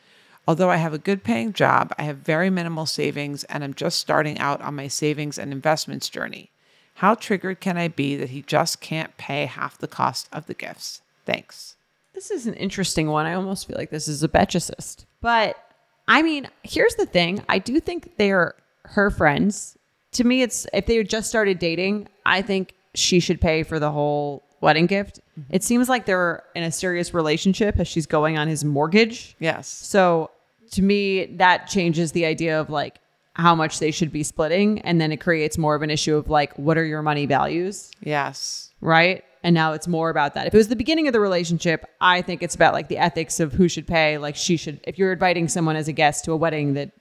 Although 0.49 0.71
I 0.71 0.77
have 0.77 0.95
a 0.95 0.99
good 0.99 1.23
paying 1.23 1.53
job, 1.53 1.93
I 1.99 2.05
have 2.05 2.17
very 2.17 2.49
minimal 2.49 2.87
savings 2.87 3.45
and 3.45 3.63
I'm 3.63 3.75
just 3.75 3.99
starting 3.99 4.39
out 4.39 4.63
on 4.63 4.77
my 4.77 4.89
savings 4.89 5.39
and 5.39 5.53
investments 5.53 6.09
journey. 6.09 6.51
How 6.95 7.15
triggered 7.15 7.61
can 7.61 7.77
I 7.77 7.89
be 7.89 8.17
that 8.17 8.31
he 8.31 8.41
just 8.41 8.81
can't 8.81 9.15
pay 9.19 9.45
half 9.45 9.77
the 9.77 9.87
cost 9.87 10.31
of 10.33 10.47
the 10.47 10.55
gifts? 10.55 11.03
Thanks. 11.27 11.77
This 12.15 12.31
is 12.31 12.47
an 12.47 12.55
interesting 12.55 13.09
one. 13.09 13.27
I 13.27 13.35
almost 13.35 13.69
feel 13.69 13.77
like 13.77 13.91
this 13.91 14.09
is 14.09 14.23
a 14.23 14.29
betchicist. 14.29 15.05
But 15.21 15.59
I 16.09 16.23
mean, 16.23 16.49
here's 16.63 16.95
the 16.97 17.07
thing. 17.07 17.43
I 17.49 17.59
do 17.59 17.81
think 17.81 18.17
they're 18.17 18.55
her 18.85 19.11
friends. 19.11 19.77
To 20.13 20.25
me, 20.25 20.43
it's 20.43 20.67
if 20.73 20.87
they 20.87 21.03
just 21.05 21.29
started 21.29 21.59
dating, 21.59 22.09
I 22.27 22.43
think 22.43 22.75
she 22.95 23.21
should 23.21 23.41
pay 23.41 23.63
for 23.63 23.79
the 23.79 23.91
whole 23.91 24.43
wedding 24.61 24.87
gift. 24.87 25.21
Mm-hmm. 25.39 25.55
It 25.55 25.63
seems 25.63 25.89
like 25.89 26.07
they're 26.07 26.43
in 26.55 26.63
a 26.63 26.71
serious 26.71 27.15
relationship 27.15 27.79
as 27.81 27.89
she's 27.89 28.07
going 28.07 28.37
on 28.37 28.49
his 28.49 28.65
mortgage. 28.65 29.37
Yes. 29.39 29.69
So 29.69 30.31
to 30.73 30.83
me, 30.83 31.27
that 31.37 31.67
changes 31.67 32.13
the 32.13 32.27
idea 32.27 32.61
of 32.61 32.69
like 32.71 32.99
how 33.35 33.55
much 33.55 33.79
they 33.79 33.91
should 33.91 34.13
be 34.13 34.23
splitting. 34.23 34.81
And 34.81 35.01
then 35.01 35.13
it 35.13 35.19
creates 35.19 35.57
more 35.57 35.75
of 35.75 35.83
an 35.83 35.91
issue 35.91 36.17
of 36.17 36.29
like, 36.29 36.57
what 36.59 36.77
are 36.77 36.85
your 36.85 37.03
money 37.03 37.27
values? 37.27 37.91
Yes. 38.01 38.71
right? 38.83 39.25
And 39.45 39.55
now 39.55 39.73
it's 39.73 39.89
more 39.89 40.09
about 40.09 40.35
that. 40.35 40.47
If 40.47 40.55
it 40.55 40.57
was 40.57 40.69
the 40.69 40.77
beginning 40.77 41.07
of 41.09 41.13
the 41.13 41.21
relationship, 41.21 41.85
I 42.01 42.23
think 42.23 42.43
it's 42.43 42.55
about 42.55 42.75
like 42.75 42.89
the 42.89 42.99
ethics 42.99 43.41
of 43.41 43.53
who 43.53 43.69
should 43.69 43.87
pay. 43.87 44.19
Like 44.19 44.37
she 44.37 44.57
should, 44.57 44.81
if 44.85 44.99
you're 44.99 45.13
inviting 45.13 45.49
someone 45.49 45.75
as 45.77 45.89
a 45.89 45.93
guest 45.93 46.25
to 46.27 46.33
a 46.33 46.37
wedding 46.37 46.75
that 46.75 46.93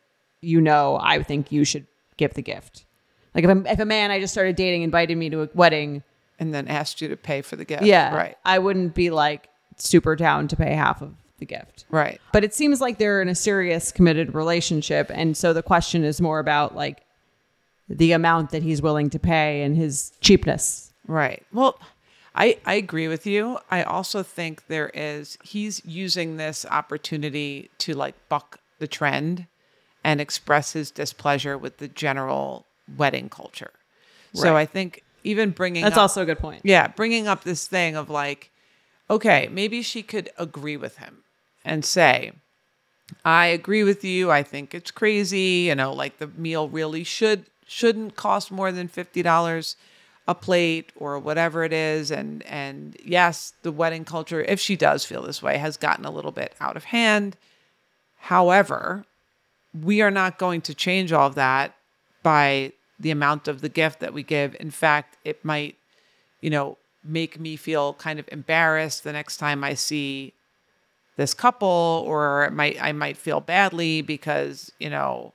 you 0.41 0.59
know, 0.59 0.97
I 0.99 1.21
think 1.21 1.51
you 1.51 1.63
should 1.63 1.85
give 2.17 2.33
the 2.33 2.41
gift. 2.41 2.85
Like 3.35 3.43
if 3.43 3.49
a, 3.49 3.71
if 3.71 3.79
a 3.79 3.85
man 3.85 4.09
I 4.09 4.19
just 4.19 4.33
started 4.33 4.55
dating 4.55 4.81
invited 4.81 5.17
me 5.17 5.29
to 5.29 5.43
a 5.43 5.49
wedding, 5.53 6.01
And 6.39 6.51
then 6.51 6.67
asked 6.67 6.99
you 6.99 7.07
to 7.09 7.15
pay 7.15 7.43
for 7.43 7.55
the 7.55 7.65
gift. 7.65 7.83
yeah, 7.83 8.15
Right. 8.15 8.37
I 8.43 8.57
wouldn't 8.57 8.95
be 8.95 9.11
like 9.11 9.47
super 9.77 10.15
down 10.15 10.47
to 10.47 10.55
pay 10.55 10.73
half 10.73 11.01
of 11.03 11.13
the 11.37 11.45
gift. 11.45 11.85
Right. 11.91 12.19
But 12.33 12.43
it 12.43 12.55
seems 12.55 12.81
like 12.81 12.97
they're 12.97 13.21
in 13.21 13.29
a 13.29 13.35
serious 13.35 13.91
committed 13.91 14.33
relationship. 14.33 15.11
And 15.13 15.37
so 15.37 15.53
the 15.53 15.63
question 15.63 16.03
is 16.03 16.19
more 16.19 16.39
about 16.39 16.75
like 16.75 17.03
the 17.87 18.13
amount 18.13 18.49
that 18.51 18.63
he's 18.63 18.81
willing 18.81 19.09
to 19.11 19.19
pay 19.19 19.61
and 19.61 19.75
his 19.75 20.11
cheapness. 20.21 20.91
Right. 21.07 21.43
Well, 21.53 21.79
I, 22.33 22.57
I 22.65 22.75
agree 22.75 23.07
with 23.07 23.27
you. 23.27 23.59
I 23.69 23.83
also 23.83 24.23
think 24.23 24.67
there 24.67 24.89
is, 24.93 25.37
he's 25.43 25.83
using 25.85 26.37
this 26.37 26.65
opportunity 26.69 27.69
to 27.79 27.93
like 27.93 28.15
buck 28.29 28.59
the 28.79 28.87
trend 28.87 29.47
and 30.03 30.21
express 30.21 30.73
his 30.73 30.91
displeasure 30.91 31.57
with 31.57 31.77
the 31.77 31.87
general 31.87 32.65
wedding 32.97 33.29
culture. 33.29 33.71
So 34.33 34.55
I 34.55 34.65
think 34.65 35.03
even 35.23 35.51
bringing 35.51 35.83
That's 35.83 35.97
up- 35.97 36.03
also 36.03 36.21
a 36.21 36.25
good 36.25 36.39
point. 36.39 36.61
yeah, 36.63 36.87
bringing 36.87 37.27
up 37.27 37.43
this 37.43 37.67
thing 37.67 37.95
of 37.97 38.09
like, 38.09 38.49
okay, 39.09 39.49
maybe 39.51 39.81
she 39.81 40.01
could 40.01 40.29
agree 40.37 40.77
with 40.77 40.97
him 40.97 41.17
and 41.65 41.83
say, 41.83 42.31
I 43.25 43.47
agree 43.47 43.83
with 43.83 44.05
you. 44.05 44.31
I 44.31 44.41
think 44.41 44.73
it's 44.73 44.89
crazy. 44.89 45.65
You 45.67 45.75
know, 45.75 45.91
like 45.91 46.17
the 46.17 46.27
meal 46.27 46.69
really 46.69 47.03
should 47.03 47.45
shouldn't 47.67 48.15
cost 48.15 48.51
more 48.51 48.71
than 48.71 48.87
fifty 48.87 49.21
dollars 49.21 49.75
a 50.27 50.35
plate 50.35 50.91
or 50.95 51.19
whatever 51.19 51.63
it 51.63 51.73
is. 51.73 52.11
And 52.11 52.43
and 52.43 52.95
yes, 53.03 53.53
the 53.63 53.71
wedding 53.71 54.05
culture, 54.05 54.41
if 54.41 54.59
she 54.59 54.75
does 54.75 55.05
feel 55.05 55.23
this 55.23 55.41
way, 55.41 55.57
has 55.57 55.77
gotten 55.77 56.05
a 56.05 56.11
little 56.11 56.31
bit 56.31 56.55
out 56.59 56.77
of 56.77 56.85
hand. 56.85 57.37
However, 58.17 59.05
we 59.73 60.01
are 60.01 60.11
not 60.11 60.37
going 60.37 60.61
to 60.61 60.75
change 60.75 61.11
all 61.11 61.27
of 61.27 61.35
that 61.35 61.75
by 62.23 62.73
the 62.99 63.11
amount 63.11 63.47
of 63.47 63.61
the 63.61 63.69
gift 63.69 63.99
that 63.99 64.13
we 64.13 64.21
give. 64.21 64.55
In 64.59 64.69
fact, 64.69 65.17
it 65.25 65.43
might, 65.43 65.75
you 66.39 66.49
know, 66.49 66.77
make 67.03 67.39
me 67.39 67.55
feel 67.55 67.93
kind 67.95 68.19
of 68.19 68.29
embarrassed 68.31 69.03
the 69.03 69.11
next 69.11 69.37
time 69.37 69.63
I 69.63 69.73
see 69.73 70.33
this 71.17 71.33
couple 71.33 72.03
or 72.07 72.45
it 72.45 72.53
might 72.53 72.81
I 72.81 72.91
might 72.91 73.17
feel 73.17 73.41
badly 73.41 74.01
because, 74.01 74.71
you 74.79 74.89
know, 74.89 75.33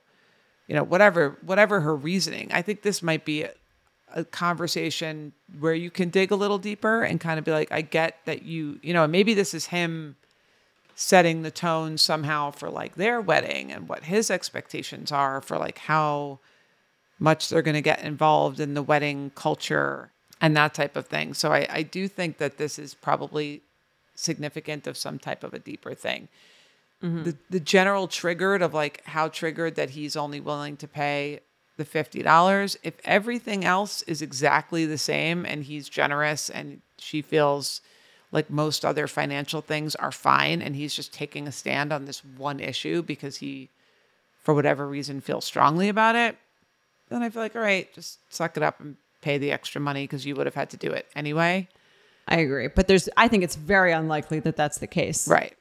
you 0.67 0.75
know, 0.75 0.83
whatever 0.83 1.37
whatever 1.41 1.81
her 1.81 1.95
reasoning. 1.95 2.49
I 2.51 2.61
think 2.61 2.81
this 2.81 3.03
might 3.03 3.25
be 3.25 3.45
a, 4.13 4.23
conversation 4.23 5.33
where 5.59 5.73
you 5.73 5.89
can 5.89 6.09
dig 6.09 6.31
a 6.31 6.35
little 6.35 6.57
deeper 6.57 7.03
and 7.03 7.19
kind 7.19 7.39
of 7.39 7.45
be 7.45 7.51
like, 7.51 7.71
I 7.71 7.81
get 7.81 8.17
that 8.25 8.43
you, 8.43 8.79
you 8.81 8.93
know, 8.93 9.07
maybe 9.07 9.33
this 9.33 9.53
is 9.53 9.67
him 9.67 10.15
setting 10.95 11.43
the 11.43 11.51
tone 11.51 11.97
somehow 11.97 12.51
for 12.51 12.69
like 12.69 12.95
their 12.95 13.21
wedding 13.21 13.71
and 13.71 13.87
what 13.87 14.05
his 14.05 14.31
expectations 14.31 15.11
are 15.11 15.41
for 15.41 15.57
like 15.57 15.77
how 15.77 16.39
much 17.19 17.49
they're 17.49 17.61
going 17.61 17.75
to 17.75 17.81
get 17.81 18.01
involved 18.01 18.59
in 18.59 18.73
the 18.73 18.81
wedding 18.81 19.31
culture 19.35 20.11
and 20.41 20.55
that 20.55 20.73
type 20.73 20.95
of 20.95 21.07
thing. 21.07 21.33
So 21.33 21.51
I, 21.51 21.67
I 21.69 21.83
do 21.83 22.07
think 22.07 22.37
that 22.37 22.57
this 22.57 22.79
is 22.79 22.93
probably 22.93 23.61
significant 24.15 24.87
of 24.87 24.97
some 24.97 25.19
type 25.19 25.43
of 25.43 25.53
a 25.53 25.59
deeper 25.59 25.93
thing. 25.93 26.27
Mm-hmm. 27.03 27.23
The, 27.23 27.37
the 27.49 27.59
general 27.59 28.07
triggered 28.07 28.61
of 28.61 28.73
like 28.73 29.03
how 29.05 29.27
triggered 29.27 29.75
that 29.75 29.91
he's 29.91 30.15
only 30.15 30.39
willing 30.39 30.77
to 30.77 30.87
pay 30.87 31.41
the 31.77 31.85
$50. 31.85 32.77
If 32.83 32.95
everything 33.05 33.63
else 33.63 34.01
is 34.03 34.21
exactly 34.21 34.85
the 34.85 34.97
same 34.97 35.45
and 35.45 35.63
he's 35.63 35.87
generous 35.87 36.49
and 36.49 36.81
she 36.97 37.21
feels 37.21 37.81
like 38.31 38.49
most 38.49 38.83
other 38.83 39.07
financial 39.07 39.61
things 39.61 39.95
are 39.95 40.11
fine 40.11 40.61
and 40.61 40.75
he's 40.75 40.93
just 40.93 41.13
taking 41.13 41.47
a 41.47 41.51
stand 41.51 41.93
on 41.93 42.05
this 42.05 42.23
one 42.25 42.59
issue 42.59 43.01
because 43.01 43.37
he 43.37 43.69
for 44.41 44.53
whatever 44.53 44.87
reason 44.87 45.21
feels 45.21 45.45
strongly 45.45 45.87
about 45.87 46.15
it 46.15 46.37
then 47.09 47.21
i 47.23 47.29
feel 47.29 47.41
like 47.41 47.55
all 47.55 47.61
right 47.61 47.93
just 47.93 48.19
suck 48.33 48.57
it 48.57 48.63
up 48.63 48.79
and 48.81 48.97
pay 49.21 49.37
the 49.37 49.51
extra 49.51 49.79
money 49.79 50.03
because 50.03 50.25
you 50.25 50.35
would 50.35 50.45
have 50.45 50.55
had 50.55 50.69
to 50.69 50.77
do 50.77 50.91
it 50.91 51.07
anyway 51.15 51.67
I 52.29 52.39
agree. 52.39 52.67
But 52.67 52.89
there's, 52.89 53.07
I 53.15 53.29
think 53.29 53.45
it's 53.45 53.55
very 53.55 53.93
unlikely 53.93 54.41
that 54.41 54.57
that's 54.57 54.79
the 54.79 54.87
case. 54.87 55.29
right 55.29 55.53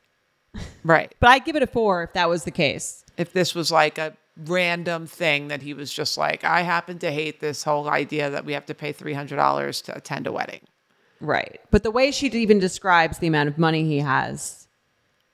right 0.82 1.14
But 1.20 1.30
I'd 1.30 1.44
give 1.44 1.55
it 1.55 1.62
a 1.62 1.66
four 1.68 2.02
if 2.02 2.12
that 2.14 2.28
was 2.28 2.43
the 2.43 2.51
case. 2.51 3.05
if 3.16 3.32
this 3.32 3.55
was 3.55 3.70
like 3.70 3.98
a 3.98 4.16
random 4.44 5.06
thing 5.06 5.48
that 5.48 5.62
he 5.62 5.72
was 5.72 5.92
just 5.92 6.18
like 6.18 6.44
i 6.44 6.60
happen 6.62 6.98
to 6.98 7.10
hate 7.10 7.40
this 7.40 7.62
whole 7.64 7.88
idea 7.88 8.28
that 8.28 8.44
we 8.44 8.52
have 8.52 8.66
to 8.66 8.74
pay 8.74 8.92
$300 8.92 9.82
to 9.84 9.96
attend 9.96 10.26
a 10.26 10.32
wedding 10.32 10.60
Right. 11.20 11.60
But 11.70 11.82
the 11.82 11.90
way 11.90 12.10
she 12.10 12.26
even 12.28 12.58
describes 12.58 13.18
the 13.18 13.26
amount 13.26 13.48
of 13.48 13.58
money 13.58 13.84
he 13.84 13.98
has 13.98 14.68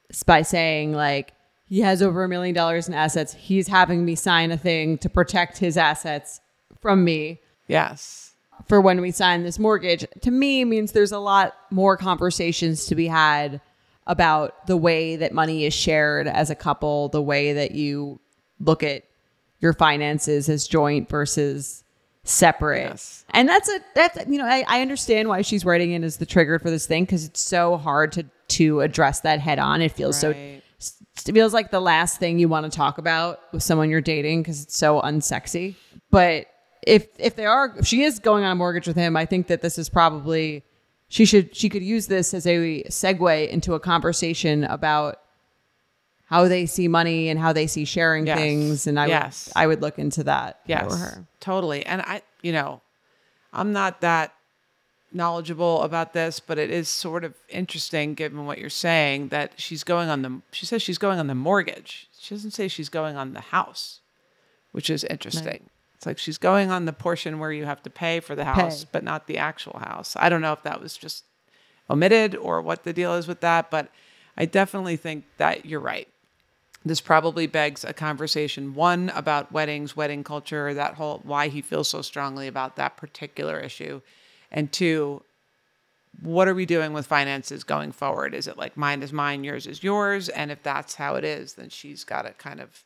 is 0.08 0.22
by 0.22 0.42
saying, 0.42 0.92
like, 0.92 1.32
he 1.66 1.80
has 1.80 2.02
over 2.02 2.22
a 2.22 2.28
million 2.28 2.54
dollars 2.54 2.86
in 2.86 2.94
assets. 2.94 3.32
He's 3.32 3.68
having 3.68 4.04
me 4.04 4.14
sign 4.14 4.52
a 4.52 4.58
thing 4.58 4.98
to 4.98 5.08
protect 5.08 5.58
his 5.58 5.76
assets 5.76 6.40
from 6.80 7.04
me. 7.04 7.40
yes 7.68 8.28
for 8.68 8.80
when 8.80 9.00
we 9.00 9.10
sign 9.10 9.42
this 9.42 9.58
mortgage 9.58 10.04
to 10.20 10.30
me 10.30 10.64
means 10.64 10.92
there's 10.92 11.10
a 11.10 11.18
lot 11.18 11.54
more 11.72 11.96
conversations 11.96 12.86
to 12.86 12.94
be 12.94 13.08
had 13.08 13.60
about 14.06 14.66
the 14.68 14.76
way 14.76 15.16
that 15.16 15.32
money 15.32 15.64
is 15.64 15.74
shared 15.74 16.28
as 16.28 16.48
a 16.48 16.54
couple, 16.54 17.08
the 17.08 17.22
way 17.22 17.52
that 17.54 17.72
you 17.72 18.20
look 18.62 18.82
at 18.82 19.04
your 19.60 19.72
finances 19.72 20.48
as 20.48 20.66
joint 20.66 21.08
versus 21.08 21.84
separate. 22.24 22.90
Yes. 22.90 23.24
And 23.30 23.48
that's 23.48 23.68
a 23.68 23.80
that's 23.94 24.26
you 24.28 24.38
know 24.38 24.46
I, 24.46 24.64
I 24.68 24.80
understand 24.80 25.28
why 25.28 25.42
she's 25.42 25.64
writing 25.64 25.92
in 25.92 26.04
as 26.04 26.18
the 26.18 26.26
trigger 26.26 26.58
for 26.58 26.70
this 26.70 26.86
thing 26.86 27.04
because 27.04 27.24
it's 27.24 27.40
so 27.40 27.76
hard 27.76 28.12
to 28.12 28.24
to 28.48 28.80
address 28.80 29.20
that 29.20 29.40
head 29.40 29.58
on. 29.58 29.80
It 29.80 29.92
feels 29.92 30.18
so 30.18 30.30
it 30.30 31.32
feels 31.32 31.54
like 31.54 31.70
the 31.70 31.80
last 31.80 32.18
thing 32.18 32.38
you 32.38 32.48
want 32.48 32.70
to 32.70 32.76
talk 32.76 32.98
about 32.98 33.40
with 33.52 33.62
someone 33.62 33.90
you're 33.90 34.00
dating 34.00 34.42
because 34.42 34.62
it's 34.62 34.76
so 34.76 35.00
unsexy. 35.00 35.76
But 36.10 36.46
if 36.82 37.06
if 37.18 37.36
they 37.36 37.46
are 37.46 37.74
if 37.78 37.86
she 37.86 38.02
is 38.02 38.18
going 38.18 38.44
on 38.44 38.52
a 38.52 38.54
mortgage 38.54 38.86
with 38.86 38.96
him, 38.96 39.16
I 39.16 39.26
think 39.26 39.46
that 39.48 39.62
this 39.62 39.78
is 39.78 39.88
probably 39.88 40.64
she 41.08 41.24
should 41.24 41.54
she 41.54 41.68
could 41.68 41.82
use 41.82 42.06
this 42.06 42.34
as 42.34 42.46
a 42.46 42.82
segue 42.84 43.48
into 43.48 43.74
a 43.74 43.80
conversation 43.80 44.64
about 44.64 45.21
how 46.32 46.48
they 46.48 46.64
see 46.64 46.88
money 46.88 47.28
and 47.28 47.38
how 47.38 47.52
they 47.52 47.66
see 47.66 47.84
sharing 47.84 48.24
Yes. 48.26 48.38
things. 48.38 48.86
And 48.86 48.98
I 48.98 49.06
Yes. 49.06 49.48
would 49.48 49.60
I 49.62 49.66
would 49.66 49.82
look 49.82 49.98
into 49.98 50.24
that 50.24 50.60
Yes, 50.66 50.88
for 50.88 50.96
her. 50.96 51.26
totally. 51.40 51.84
And 51.84 52.00
I, 52.00 52.22
you 52.40 52.52
know, 52.52 52.80
I'm 53.52 53.72
not 53.72 54.00
that 54.00 54.32
knowledgeable 55.12 55.82
about 55.82 56.14
this, 56.14 56.40
but 56.40 56.56
it 56.58 56.70
is 56.70 56.88
sort 56.88 57.22
of 57.24 57.34
interesting 57.50 58.14
given 58.14 58.46
what 58.46 58.56
you're 58.58 58.70
saying 58.70 59.28
that 59.28 59.52
she's 59.60 59.84
going 59.84 60.08
on 60.08 60.22
the. 60.22 60.40
She 60.52 60.64
says 60.64 60.80
she's 60.80 60.96
going 60.98 61.18
on 61.18 61.26
the 61.26 61.34
mortgage. 61.34 62.08
She 62.18 62.34
doesn't 62.34 62.52
say 62.52 62.66
she's 62.68 62.88
going 62.88 63.16
on 63.16 63.34
the 63.34 63.40
house, 63.40 64.00
which 64.70 64.88
is 64.88 65.04
interesting. 65.04 65.68
It's 65.96 66.06
like 66.06 66.18
she's 66.18 66.38
going 66.38 66.70
on 66.70 66.86
the 66.86 66.92
portion 66.94 67.38
where 67.40 67.52
you 67.52 67.66
have 67.66 67.82
to 67.82 67.90
pay 67.90 68.20
for 68.20 68.34
the 68.34 68.44
house, 68.46 68.84
Pay. 68.84 68.88
but 68.92 69.04
not 69.04 69.26
the 69.26 69.36
actual 69.38 69.78
house. 69.80 70.16
I 70.18 70.28
don't 70.30 70.40
know 70.40 70.52
if 70.54 70.62
that 70.62 70.80
was 70.80 70.96
just 70.96 71.24
omitted 71.90 72.34
or 72.34 72.62
what 72.62 72.84
the 72.84 72.92
deal 72.94 73.14
is 73.14 73.28
with 73.28 73.40
that, 73.40 73.70
but 73.70 73.90
I 74.36 74.46
definitely 74.46 74.96
think 74.96 75.24
that 75.36 75.66
you're 75.66 75.78
right 75.80 76.08
this 76.84 77.00
probably 77.00 77.46
begs 77.46 77.84
a 77.84 77.92
conversation 77.92 78.74
one 78.74 79.10
about 79.10 79.52
weddings 79.52 79.96
wedding 79.96 80.24
culture 80.24 80.74
that 80.74 80.94
whole 80.94 81.20
why 81.24 81.48
he 81.48 81.62
feels 81.62 81.88
so 81.88 82.02
strongly 82.02 82.46
about 82.46 82.76
that 82.76 82.96
particular 82.96 83.58
issue. 83.58 84.00
And 84.50 84.70
two 84.72 85.22
what 86.20 86.46
are 86.46 86.54
we 86.54 86.66
doing 86.66 86.92
with 86.92 87.06
finances 87.06 87.64
going 87.64 87.90
forward? 87.90 88.34
Is 88.34 88.46
it 88.46 88.58
like 88.58 88.76
mine 88.76 89.02
is 89.02 89.12
mine 89.12 89.44
yours 89.44 89.66
is 89.66 89.82
yours? 89.82 90.28
And 90.28 90.50
if 90.50 90.62
that's 90.62 90.94
how 90.94 91.14
it 91.14 91.24
is 91.24 91.54
then 91.54 91.68
she's 91.68 92.04
got 92.04 92.22
to 92.22 92.32
kind 92.32 92.60
of 92.60 92.84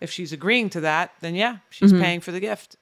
if 0.00 0.10
she's 0.10 0.32
agreeing 0.32 0.68
to 0.70 0.80
that 0.82 1.12
then 1.20 1.34
yeah 1.34 1.58
she's 1.70 1.92
mm-hmm. 1.92 2.02
paying 2.02 2.20
for 2.20 2.32
the 2.32 2.40
gift. 2.40 2.76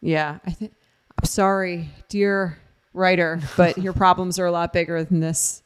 Yeah, 0.00 0.38
I 0.44 0.50
think 0.50 0.74
I'm 1.18 1.24
sorry, 1.24 1.88
dear 2.08 2.58
writer, 2.92 3.40
but 3.56 3.78
your 3.78 3.92
problems 3.92 4.38
are 4.38 4.46
a 4.46 4.52
lot 4.52 4.72
bigger 4.72 5.04
than 5.04 5.20
this 5.20 5.62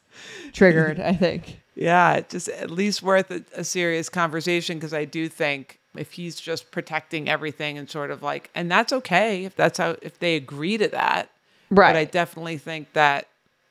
triggered, 0.53 0.99
I 0.99 1.13
think. 1.13 1.60
Yeah, 1.75 2.19
just 2.21 2.49
at 2.49 2.69
least 2.69 3.01
worth 3.01 3.31
a, 3.31 3.43
a 3.55 3.63
serious 3.63 4.09
conversation 4.09 4.77
because 4.77 4.93
I 4.93 5.05
do 5.05 5.29
think 5.29 5.79
if 5.95 6.13
he's 6.13 6.39
just 6.39 6.71
protecting 6.71 7.29
everything 7.29 7.77
and 7.77 7.89
sort 7.89 8.11
of 8.11 8.21
like, 8.23 8.49
and 8.55 8.69
that's 8.71 8.91
okay 8.93 9.45
if 9.45 9.55
that's 9.55 9.77
how 9.77 9.95
if 10.01 10.19
they 10.19 10.35
agree 10.35 10.77
to 10.77 10.87
that, 10.89 11.29
Right. 11.69 11.93
But 11.93 11.95
I 11.99 12.03
definitely 12.03 12.57
think 12.57 12.91
that 12.93 13.27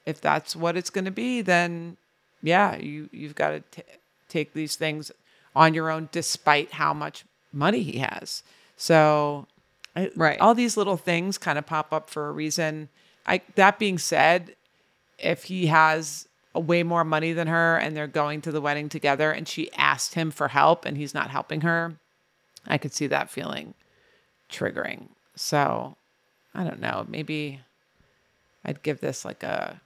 if 0.06 0.22
that's 0.22 0.56
what 0.56 0.74
it's 0.74 0.88
going 0.88 1.04
to 1.04 1.10
be, 1.10 1.42
then 1.42 1.98
yeah, 2.42 2.76
you 2.76 3.10
you've 3.12 3.34
got 3.34 3.50
to 3.50 3.60
t- 3.70 3.82
take 4.30 4.54
these 4.54 4.74
things 4.76 5.12
on 5.54 5.74
your 5.74 5.90
own, 5.90 6.08
despite 6.10 6.72
how 6.72 6.94
much 6.94 7.26
money 7.52 7.82
he 7.82 7.98
has. 7.98 8.42
So, 8.78 9.46
I, 9.94 10.10
Right. 10.16 10.40
all 10.40 10.54
these 10.54 10.78
little 10.78 10.96
things 10.96 11.36
kind 11.36 11.58
of 11.58 11.66
pop 11.66 11.92
up 11.92 12.08
for 12.08 12.28
a 12.28 12.32
reason. 12.32 12.88
I 13.26 13.42
that 13.56 13.78
being 13.78 13.98
said, 13.98 14.56
if 15.18 15.44
he 15.44 15.66
has 15.66 16.26
way 16.54 16.82
more 16.82 17.04
money 17.04 17.32
than 17.32 17.46
her 17.46 17.76
and 17.76 17.96
they're 17.96 18.06
going 18.08 18.40
to 18.42 18.50
the 18.52 18.60
wedding 18.60 18.88
together 18.88 19.30
and 19.30 19.46
she 19.46 19.70
asked 19.74 20.14
him 20.14 20.30
for 20.30 20.48
help 20.48 20.84
and 20.84 20.96
he's 20.96 21.14
not 21.14 21.30
helping 21.30 21.60
her, 21.60 21.94
I 22.66 22.78
could 22.78 22.92
see 22.92 23.06
that 23.06 23.30
feeling 23.30 23.74
triggering. 24.50 25.08
So 25.36 25.96
I 26.54 26.64
don't 26.64 26.80
know. 26.80 27.06
Maybe 27.08 27.60
I'd 28.64 28.82
give 28.82 29.00
this 29.00 29.24
like 29.24 29.42
a 29.42 29.80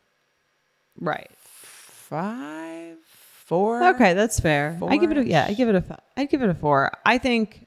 Right. 0.98 1.30
five, 1.36 2.96
four. 3.44 3.82
Okay, 3.90 4.14
that's 4.14 4.40
fair. 4.40 4.78
I 4.86 4.96
give 4.96 5.10
it 5.10 5.18
a 5.18 5.26
yeah. 5.26 5.46
I 5.48 5.52
give 5.54 5.68
it 5.68 5.74
a 5.74 5.98
I 6.16 6.24
give 6.24 6.42
it 6.42 6.48
a 6.48 6.54
four. 6.54 6.92
I 7.04 7.18
think 7.18 7.66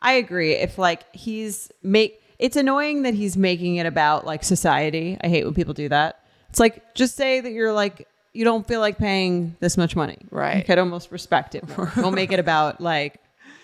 I 0.00 0.12
agree. 0.12 0.52
If 0.52 0.78
like 0.78 1.12
he's 1.14 1.70
make 1.82 2.22
it's 2.38 2.56
annoying 2.56 3.02
that 3.02 3.14
he's 3.14 3.36
making 3.36 3.76
it 3.76 3.86
about 3.86 4.24
like 4.24 4.44
society. 4.44 5.18
I 5.22 5.28
hate 5.28 5.44
when 5.44 5.54
people 5.54 5.74
do 5.74 5.88
that. 5.88 6.20
It's 6.50 6.60
like 6.60 6.94
just 6.94 7.16
say 7.16 7.40
that 7.40 7.50
you're 7.50 7.72
like 7.72 8.06
you 8.32 8.44
don't 8.44 8.66
feel 8.66 8.80
like 8.80 8.98
paying 8.98 9.56
this 9.60 9.76
much 9.76 9.96
money. 9.96 10.18
Right. 10.30 10.58
I 10.58 10.60
could 10.62 10.78
almost 10.78 11.10
respect 11.10 11.54
it. 11.54 11.66
More. 11.76 11.92
don't 11.96 12.14
make 12.14 12.32
it 12.32 12.38
about 12.38 12.80
like 12.80 13.20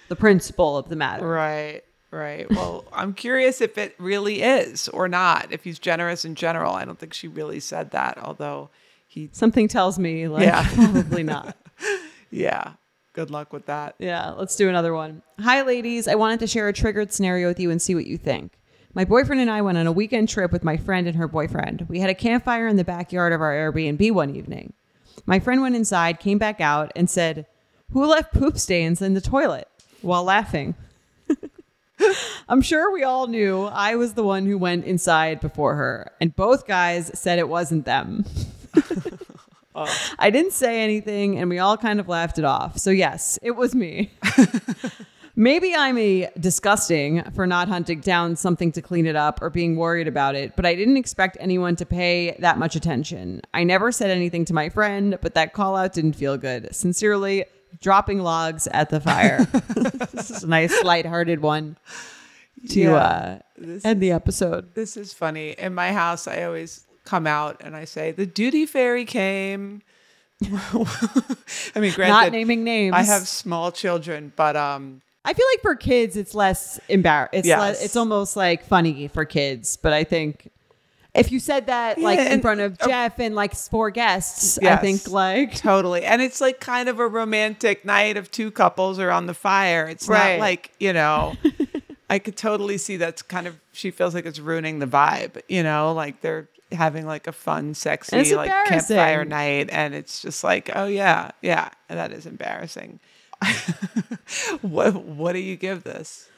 the 0.08 0.16
principle 0.16 0.76
of 0.76 0.88
the 0.88 0.96
matter. 0.96 1.26
Right. 1.26 1.82
Right. 2.10 2.48
Well, 2.48 2.84
I'm 2.92 3.12
curious 3.12 3.60
if 3.60 3.76
it 3.76 3.96
really 3.98 4.40
is 4.42 4.88
or 4.88 5.08
not. 5.08 5.48
If 5.50 5.64
he's 5.64 5.80
generous 5.80 6.24
in 6.24 6.36
general, 6.36 6.72
I 6.72 6.84
don't 6.84 6.98
think 6.98 7.12
she 7.12 7.26
really 7.26 7.58
said 7.58 7.90
that. 7.90 8.18
Although 8.22 8.70
he, 9.08 9.30
Something 9.32 9.66
tells 9.66 9.98
me 9.98 10.28
like 10.28 10.44
Yeah. 10.44 10.68
probably 10.74 11.24
not. 11.24 11.56
yeah. 12.30 12.74
Good 13.14 13.30
luck 13.30 13.52
with 13.52 13.66
that. 13.66 13.94
Yeah, 13.98 14.30
let's 14.30 14.56
do 14.56 14.68
another 14.68 14.92
one. 14.92 15.22
Hi, 15.38 15.62
ladies. 15.62 16.08
I 16.08 16.16
wanted 16.16 16.40
to 16.40 16.48
share 16.48 16.66
a 16.68 16.72
triggered 16.72 17.12
scenario 17.12 17.46
with 17.46 17.60
you 17.60 17.70
and 17.70 17.80
see 17.80 17.94
what 17.94 18.06
you 18.06 18.18
think. 18.18 18.52
My 18.94 19.04
boyfriend 19.04 19.40
and 19.40 19.50
I 19.50 19.60
went 19.62 19.78
on 19.78 19.86
a 19.86 19.92
weekend 19.92 20.28
trip 20.28 20.52
with 20.52 20.64
my 20.64 20.76
friend 20.76 21.06
and 21.06 21.16
her 21.16 21.28
boyfriend. 21.28 21.86
We 21.88 21.98
had 22.00 22.10
a 22.10 22.14
campfire 22.14 22.68
in 22.68 22.76
the 22.76 22.84
backyard 22.84 23.32
of 23.32 23.40
our 23.40 23.52
Airbnb 23.52 24.12
one 24.12 24.34
evening. 24.34 24.72
My 25.26 25.40
friend 25.40 25.62
went 25.62 25.74
inside, 25.74 26.20
came 26.20 26.38
back 26.38 26.60
out, 26.60 26.92
and 26.94 27.10
said, 27.10 27.46
Who 27.90 28.06
left 28.06 28.32
poop 28.32 28.58
stains 28.58 29.02
in 29.02 29.14
the 29.14 29.20
toilet? 29.20 29.68
while 30.04 30.24
laughing. 30.24 30.74
I'm 32.48 32.62
sure 32.62 32.92
we 32.92 33.02
all 33.02 33.26
knew 33.26 33.64
I 33.64 33.96
was 33.96 34.14
the 34.14 34.22
one 34.22 34.46
who 34.46 34.58
went 34.58 34.84
inside 34.84 35.40
before 35.40 35.74
her, 35.76 36.12
and 36.20 36.36
both 36.36 36.66
guys 36.66 37.10
said 37.18 37.38
it 37.38 37.48
wasn't 37.48 37.84
them. 37.84 38.24
Uh. 39.76 39.92
I 40.20 40.30
didn't 40.30 40.52
say 40.52 40.84
anything, 40.84 41.36
and 41.36 41.50
we 41.50 41.58
all 41.58 41.76
kind 41.76 41.98
of 41.98 42.08
laughed 42.08 42.38
it 42.38 42.44
off. 42.44 42.78
So, 42.78 42.90
yes, 42.90 43.40
it 43.42 43.50
was 43.56 43.74
me. 43.74 44.12
Maybe 45.36 45.74
I'm 45.74 45.98
a 45.98 46.30
disgusting 46.38 47.22
for 47.32 47.46
not 47.46 47.66
hunting 47.68 48.00
down 48.00 48.36
something 48.36 48.70
to 48.72 48.82
clean 48.82 49.06
it 49.06 49.16
up 49.16 49.42
or 49.42 49.50
being 49.50 49.74
worried 49.74 50.06
about 50.06 50.36
it, 50.36 50.54
but 50.54 50.64
I 50.64 50.76
didn't 50.76 50.96
expect 50.96 51.36
anyone 51.40 51.74
to 51.76 51.86
pay 51.86 52.36
that 52.38 52.56
much 52.56 52.76
attention. 52.76 53.42
I 53.52 53.64
never 53.64 53.90
said 53.90 54.10
anything 54.10 54.44
to 54.46 54.54
my 54.54 54.68
friend, 54.68 55.18
but 55.20 55.34
that 55.34 55.52
call 55.52 55.74
out 55.74 55.92
didn't 55.92 56.12
feel 56.12 56.36
good. 56.36 56.72
Sincerely, 56.74 57.46
dropping 57.80 58.20
logs 58.20 58.68
at 58.68 58.90
the 58.90 59.00
fire. 59.00 59.44
this 60.12 60.30
is 60.30 60.44
a 60.44 60.46
nice, 60.46 60.82
lighthearted 60.84 61.40
one 61.40 61.78
to 62.70 62.80
Yeah, 62.80 62.94
uh, 62.94 63.38
this 63.58 63.84
end 63.84 64.00
the 64.00 64.12
episode. 64.12 64.74
This 64.74 64.96
is 64.96 65.12
funny. 65.12 65.50
In 65.58 65.74
my 65.74 65.92
house, 65.92 66.28
I 66.28 66.44
always 66.44 66.86
come 67.04 67.26
out 67.26 67.60
and 67.60 67.74
I 67.74 67.84
say, 67.86 68.12
the 68.12 68.26
duty 68.26 68.66
fairy 68.66 69.04
came. 69.04 69.82
I 70.44 71.80
mean, 71.80 71.92
granted, 71.92 72.08
Not 72.08 72.32
naming 72.32 72.64
names. 72.64 72.94
I 72.94 73.02
have 73.02 73.26
small 73.26 73.72
children, 73.72 74.32
but 74.36 74.56
um, 74.56 75.02
I 75.24 75.32
feel 75.32 75.46
like 75.54 75.62
for 75.62 75.74
kids, 75.74 76.16
it's 76.16 76.34
less 76.34 76.78
embarrassing. 76.88 77.38
It's 77.38 77.48
Yes. 77.48 77.58
less, 77.60 77.84
it's 77.84 77.96
almost 77.96 78.36
like 78.36 78.64
funny 78.64 79.08
for 79.08 79.24
kids. 79.24 79.76
But 79.76 79.92
I 79.92 80.04
think 80.04 80.50
if 81.14 81.32
you 81.32 81.40
said 81.40 81.66
that 81.68 81.98
like 81.98 82.18
Yeah, 82.18 82.26
in 82.26 82.32
and- 82.32 82.42
front 82.42 82.60
of 82.60 82.78
Jeff 82.78 83.18
and 83.18 83.34
like 83.34 83.54
four 83.54 83.90
guests, 83.90 84.58
I 84.58 84.76
think 84.76 85.08
like 85.08 85.54
totally. 85.56 86.04
And 86.04 86.20
it's 86.20 86.40
like 86.40 86.60
kind 86.60 86.88
of 86.88 86.98
a 87.00 87.06
romantic 87.08 87.84
night 87.84 88.16
of 88.16 88.30
two 88.30 88.50
couples 88.50 88.98
around 88.98 89.26
the 89.26 89.34
fire. 89.34 89.86
It's 89.86 90.08
Right. 90.08 90.34
not 90.34 90.40
like, 90.40 90.72
you 90.78 90.92
know, 90.92 91.34
I 92.10 92.18
could 92.18 92.36
totally 92.36 92.76
see 92.78 92.96
that's 92.98 93.22
kind 93.22 93.46
of, 93.46 93.56
she 93.72 93.90
feels 93.90 94.14
like 94.14 94.26
it's 94.26 94.38
ruining 94.38 94.78
the 94.78 94.86
vibe, 94.86 95.40
you 95.48 95.62
know, 95.62 95.92
like 95.94 96.20
they're 96.20 96.48
having 96.70 97.06
like 97.06 97.26
a 97.26 97.32
fun, 97.32 97.72
sexy, 97.74 98.34
like 98.36 98.50
campfire 98.66 99.24
night. 99.24 99.70
And 99.72 99.94
it's 99.94 100.20
just 100.20 100.44
like, 100.44 100.70
oh, 100.74 100.86
yeah, 100.86 101.30
yeah, 101.40 101.70
that 101.88 102.12
is 102.12 102.26
embarrassing. 102.26 103.00
what, 104.62 104.94
what 105.04 105.32
do 105.32 105.38
you 105.38 105.56
give 105.56 105.84
this? 105.84 106.28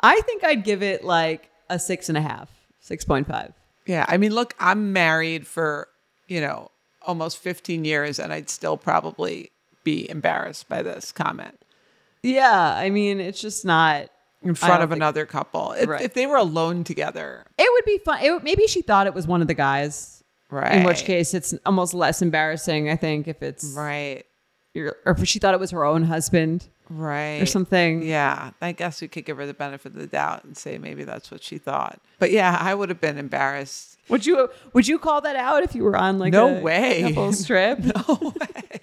I 0.00 0.20
think 0.22 0.44
I'd 0.44 0.64
give 0.64 0.82
it 0.82 1.04
like 1.04 1.50
a 1.70 1.78
six 1.78 2.08
and 2.08 2.18
a 2.18 2.22
half, 2.22 2.50
six 2.80 3.04
point 3.04 3.26
five. 3.26 3.52
Yeah. 3.86 4.04
I 4.08 4.16
mean, 4.16 4.32
look, 4.34 4.54
I'm 4.60 4.92
married 4.92 5.46
for, 5.46 5.88
you 6.28 6.40
know, 6.40 6.70
almost 7.02 7.38
15 7.38 7.84
years 7.84 8.18
and 8.20 8.32
I'd 8.32 8.48
still 8.48 8.76
probably 8.76 9.50
be 9.84 10.08
embarrassed 10.08 10.68
by 10.68 10.82
this 10.82 11.10
comment. 11.10 11.58
Yeah, 12.22 12.74
I 12.76 12.90
mean 12.90 13.18
it's 13.20 13.40
just 13.40 13.64
not. 13.64 14.08
in 14.42 14.54
front 14.54 14.82
of 14.82 14.90
think- 14.90 14.98
another 14.98 15.26
couple. 15.26 15.72
If, 15.72 15.88
Right. 15.88 16.00
if 16.02 16.14
they 16.14 16.26
were 16.26 16.36
alone 16.36 16.84
together, 16.84 17.44
It 17.58 17.68
would 17.72 17.84
be 17.84 17.98
fun. 17.98 18.20
It, 18.22 18.44
maybe 18.44 18.66
she 18.68 18.82
thought 18.82 19.06
it 19.08 19.14
was 19.14 19.26
one 19.26 19.40
of 19.42 19.48
the 19.48 19.54
guys. 19.54 20.22
right? 20.50 20.74
In 20.76 20.84
which 20.84 21.04
case, 21.04 21.34
it's 21.34 21.54
almost 21.66 21.94
less 21.94 22.22
embarrassing. 22.22 22.88
I 22.90 22.94
think 22.96 23.26
if 23.26 23.42
it's 23.42 23.74
right? 23.76 24.24
Your, 24.74 24.96
or 25.04 25.12
if 25.12 25.26
she 25.26 25.38
thought 25.38 25.54
it 25.54 25.60
was 25.60 25.70
her 25.70 25.84
own 25.84 26.04
husband. 26.04 26.66
Right. 26.90 27.40
or 27.40 27.46
something. 27.46 28.02
Yeah, 28.02 28.50
I 28.60 28.72
guess 28.72 29.00
we 29.00 29.08
could 29.08 29.24
give 29.24 29.38
her 29.38 29.46
the 29.46 29.54
benefit 29.54 29.92
of 29.92 29.98
the 29.98 30.06
doubt 30.06 30.44
and 30.44 30.54
say 30.56 30.76
maybe 30.76 31.04
that's 31.04 31.30
what 31.30 31.42
she 31.42 31.56
thought. 31.56 31.98
But 32.18 32.32
yeah, 32.32 32.58
I 32.60 32.74
would 32.74 32.90
have 32.90 33.00
been 33.00 33.16
embarrassed. 33.16 33.96
Would 34.08 34.26
you 34.26 34.50
would 34.74 34.86
you 34.86 34.98
call 34.98 35.20
that 35.22 35.36
out 35.36 35.62
if 35.62 35.74
you 35.74 35.84
were 35.84 35.96
on 35.96 36.18
like 36.18 36.32
No 36.32 36.56
a 36.56 36.60
way. 36.60 37.02
couples 37.02 37.46
trip? 37.46 37.78
No 37.78 38.32
way. 38.38 38.80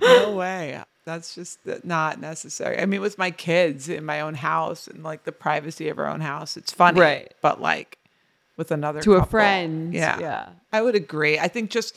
no 0.00 0.32
way. 0.36 0.80
That's 1.04 1.34
just 1.34 1.58
not 1.84 2.20
necessary. 2.20 2.80
I 2.80 2.86
mean, 2.86 3.00
with 3.00 3.18
my 3.18 3.30
kids 3.30 3.88
in 3.88 4.04
my 4.04 4.20
own 4.20 4.34
house 4.34 4.86
and 4.88 5.04
like 5.04 5.24
the 5.24 5.32
privacy 5.32 5.88
of 5.88 5.98
our 5.98 6.06
own 6.06 6.20
house, 6.20 6.56
it's 6.56 6.72
funny. 6.72 7.00
Right. 7.00 7.32
But 7.42 7.60
like 7.60 7.98
with 8.56 8.70
another 8.70 9.00
To 9.02 9.14
a 9.14 9.26
friend, 9.26 9.92
Yeah. 9.94 10.18
yeah. 10.18 10.48
I 10.72 10.80
would 10.82 10.94
agree. 10.94 11.38
I 11.38 11.48
think 11.48 11.70
just 11.70 11.94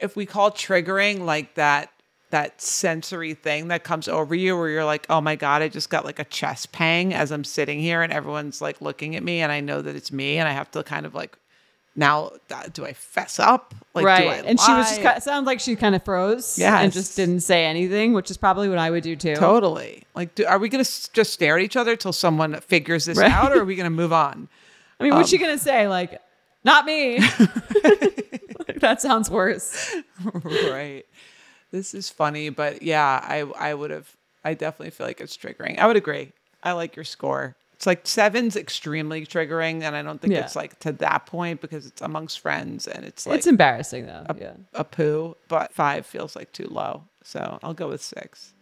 if 0.00 0.16
we 0.16 0.24
call 0.26 0.50
triggering 0.50 1.20
like 1.20 1.54
that 1.54 1.92
that 2.30 2.60
sensory 2.62 3.34
thing 3.34 3.68
that 3.68 3.82
comes 3.84 4.08
over 4.08 4.34
you 4.34 4.56
where 4.56 4.68
you're 4.68 4.84
like, 4.84 5.06
oh 5.10 5.20
my 5.20 5.36
God, 5.36 5.62
I 5.62 5.68
just 5.68 5.90
got 5.90 6.04
like 6.04 6.18
a 6.18 6.24
chest 6.24 6.72
pang 6.72 7.12
as 7.12 7.30
I'm 7.32 7.44
sitting 7.44 7.80
here 7.80 8.02
and 8.02 8.12
everyone's 8.12 8.60
like 8.60 8.80
looking 8.80 9.16
at 9.16 9.22
me 9.22 9.40
and 9.40 9.50
I 9.50 9.60
know 9.60 9.82
that 9.82 9.96
it's 9.96 10.12
me 10.12 10.38
and 10.38 10.48
I 10.48 10.52
have 10.52 10.70
to 10.72 10.82
kind 10.84 11.06
of 11.06 11.14
like 11.14 11.36
now 11.96 12.30
uh, 12.52 12.62
do 12.72 12.86
I 12.86 12.92
fess 12.92 13.40
up? 13.40 13.74
Like 13.94 14.04
do 14.04 14.08
I 14.08 14.26
right. 14.26 14.44
And 14.46 14.60
she 14.60 14.72
was 14.72 14.88
just 14.88 15.02
kind 15.02 15.16
of, 15.16 15.22
sounds 15.24 15.44
like 15.46 15.58
she 15.58 15.74
kind 15.74 15.96
of 15.96 16.04
froze 16.04 16.56
and 16.60 16.92
just 16.92 17.16
didn't 17.16 17.40
say 17.40 17.64
anything, 17.66 18.12
which 18.12 18.30
is 18.30 18.36
probably 18.36 18.68
what 18.68 18.78
I 18.78 18.90
would 18.92 19.02
do 19.02 19.16
too. 19.16 19.34
Totally. 19.34 20.04
Like, 20.14 20.36
do, 20.36 20.46
are 20.46 20.58
we 20.58 20.68
going 20.68 20.84
to 20.84 21.12
just 21.12 21.32
stare 21.32 21.58
at 21.58 21.64
each 21.64 21.76
other 21.76 21.96
till 21.96 22.12
someone 22.12 22.54
figures 22.60 23.06
this 23.06 23.18
Right. 23.18 23.30
out, 23.30 23.52
or 23.52 23.62
are 23.62 23.64
we 23.64 23.74
going 23.74 23.84
to 23.84 23.90
move 23.90 24.12
on? 24.12 24.48
I 25.00 25.02
mean, 25.04 25.14
what's 25.14 25.30
she 25.30 25.36
Um, 25.38 25.42
gonna 25.42 25.58
say? 25.58 25.88
Like, 25.88 26.20
not 26.62 26.84
me. 26.86 27.18
that 28.76 28.98
sounds 29.00 29.28
worse. 29.30 29.94
right. 30.34 31.04
This 31.70 31.94
is 31.94 32.08
funny, 32.10 32.48
but 32.48 32.82
yeah, 32.82 33.20
I 33.22 33.40
I 33.58 33.74
would 33.74 33.90
have. 33.90 34.16
I 34.44 34.54
definitely 34.54 34.90
feel 34.90 35.06
like 35.06 35.20
it's 35.20 35.36
triggering. 35.36 35.78
I 35.78 35.86
would 35.86 35.96
agree. 35.96 36.32
I 36.62 36.72
like 36.72 36.96
your 36.96 37.04
score. 37.04 37.56
It's 37.74 37.86
like 37.86 38.06
seven's 38.06 38.56
extremely 38.56 39.24
triggering, 39.24 39.82
and 39.82 39.96
I 39.96 40.02
don't 40.02 40.20
think 40.20 40.34
Yeah. 40.34 40.40
it's 40.40 40.56
like 40.56 40.78
to 40.80 40.92
that 40.92 41.26
point 41.26 41.60
because 41.60 41.86
it's 41.86 42.02
amongst 42.02 42.40
friends 42.40 42.86
and 42.86 43.04
it's 43.04 43.26
like 43.26 43.38
it's 43.38 43.46
embarrassing 43.46 44.06
though. 44.06 44.26
a, 44.28 44.36
yeah. 44.38 44.52
a 44.74 44.84
poo. 44.84 45.36
But 45.48 45.72
five 45.72 46.04
feels 46.04 46.36
like 46.36 46.52
too 46.52 46.66
low, 46.70 47.04
so 47.22 47.58
I'll 47.62 47.72
go 47.74 47.88
with 47.88 48.02
six. 48.02 48.52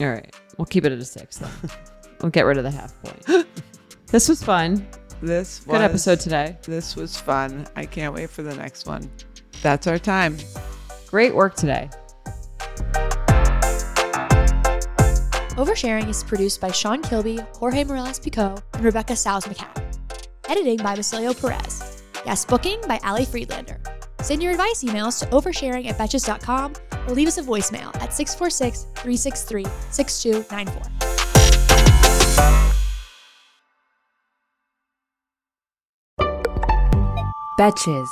All 0.00 0.08
right. 0.08 0.34
We'll 0.58 0.66
keep 0.66 0.84
it 0.84 0.92
at 0.92 0.98
a 0.98 1.04
six 1.04 1.38
then. 1.38 1.50
we'll 2.22 2.30
get 2.30 2.44
rid 2.44 2.58
of 2.58 2.64
the 2.64 2.70
half 2.70 2.92
point. 3.02 3.46
this 4.08 4.28
was 4.28 4.42
fun. 4.42 4.86
This 5.22 5.64
was, 5.66 5.78
Good 5.78 5.80
episode 5.80 6.20
today. 6.20 6.58
This 6.64 6.94
was 6.96 7.16
fun. 7.16 7.66
I 7.76 7.86
can't 7.86 8.12
wait 8.14 8.28
for 8.28 8.42
the 8.42 8.54
next 8.54 8.86
one. 8.86 9.10
That's 9.62 9.86
our 9.86 9.98
time. 9.98 10.36
Great 11.06 11.34
work 11.34 11.54
today. 11.54 11.88
Oversharing 15.56 16.06
is 16.06 16.22
produced 16.22 16.60
by 16.60 16.70
Sean 16.70 17.00
Kilby, 17.00 17.40
Jorge 17.54 17.82
Morales 17.82 18.18
Pico, 18.18 18.56
and 18.74 18.84
Rebecca 18.84 19.14
Sals 19.14 19.44
McCann. 19.44 19.96
Editing 20.50 20.76
by 20.76 20.94
Basilio 20.94 21.32
Perez. 21.32 22.02
Guest 22.26 22.48
booking 22.48 22.78
by 22.86 23.00
Ali 23.02 23.24
Friedlander. 23.24 23.80
Send 24.20 24.42
your 24.42 24.52
advice 24.52 24.84
emails 24.84 25.18
to 25.20 25.26
oversharing 25.28 25.86
at 25.86 25.96
betches.com 25.96 26.74
or 27.08 27.14
leave 27.14 27.26
us 27.28 27.38
a 27.38 27.42
voicemail 27.42 27.88
at 28.02 28.12
646 28.12 28.82
363 28.96 29.64
6294. 29.90 30.82
Betches. 37.58 38.08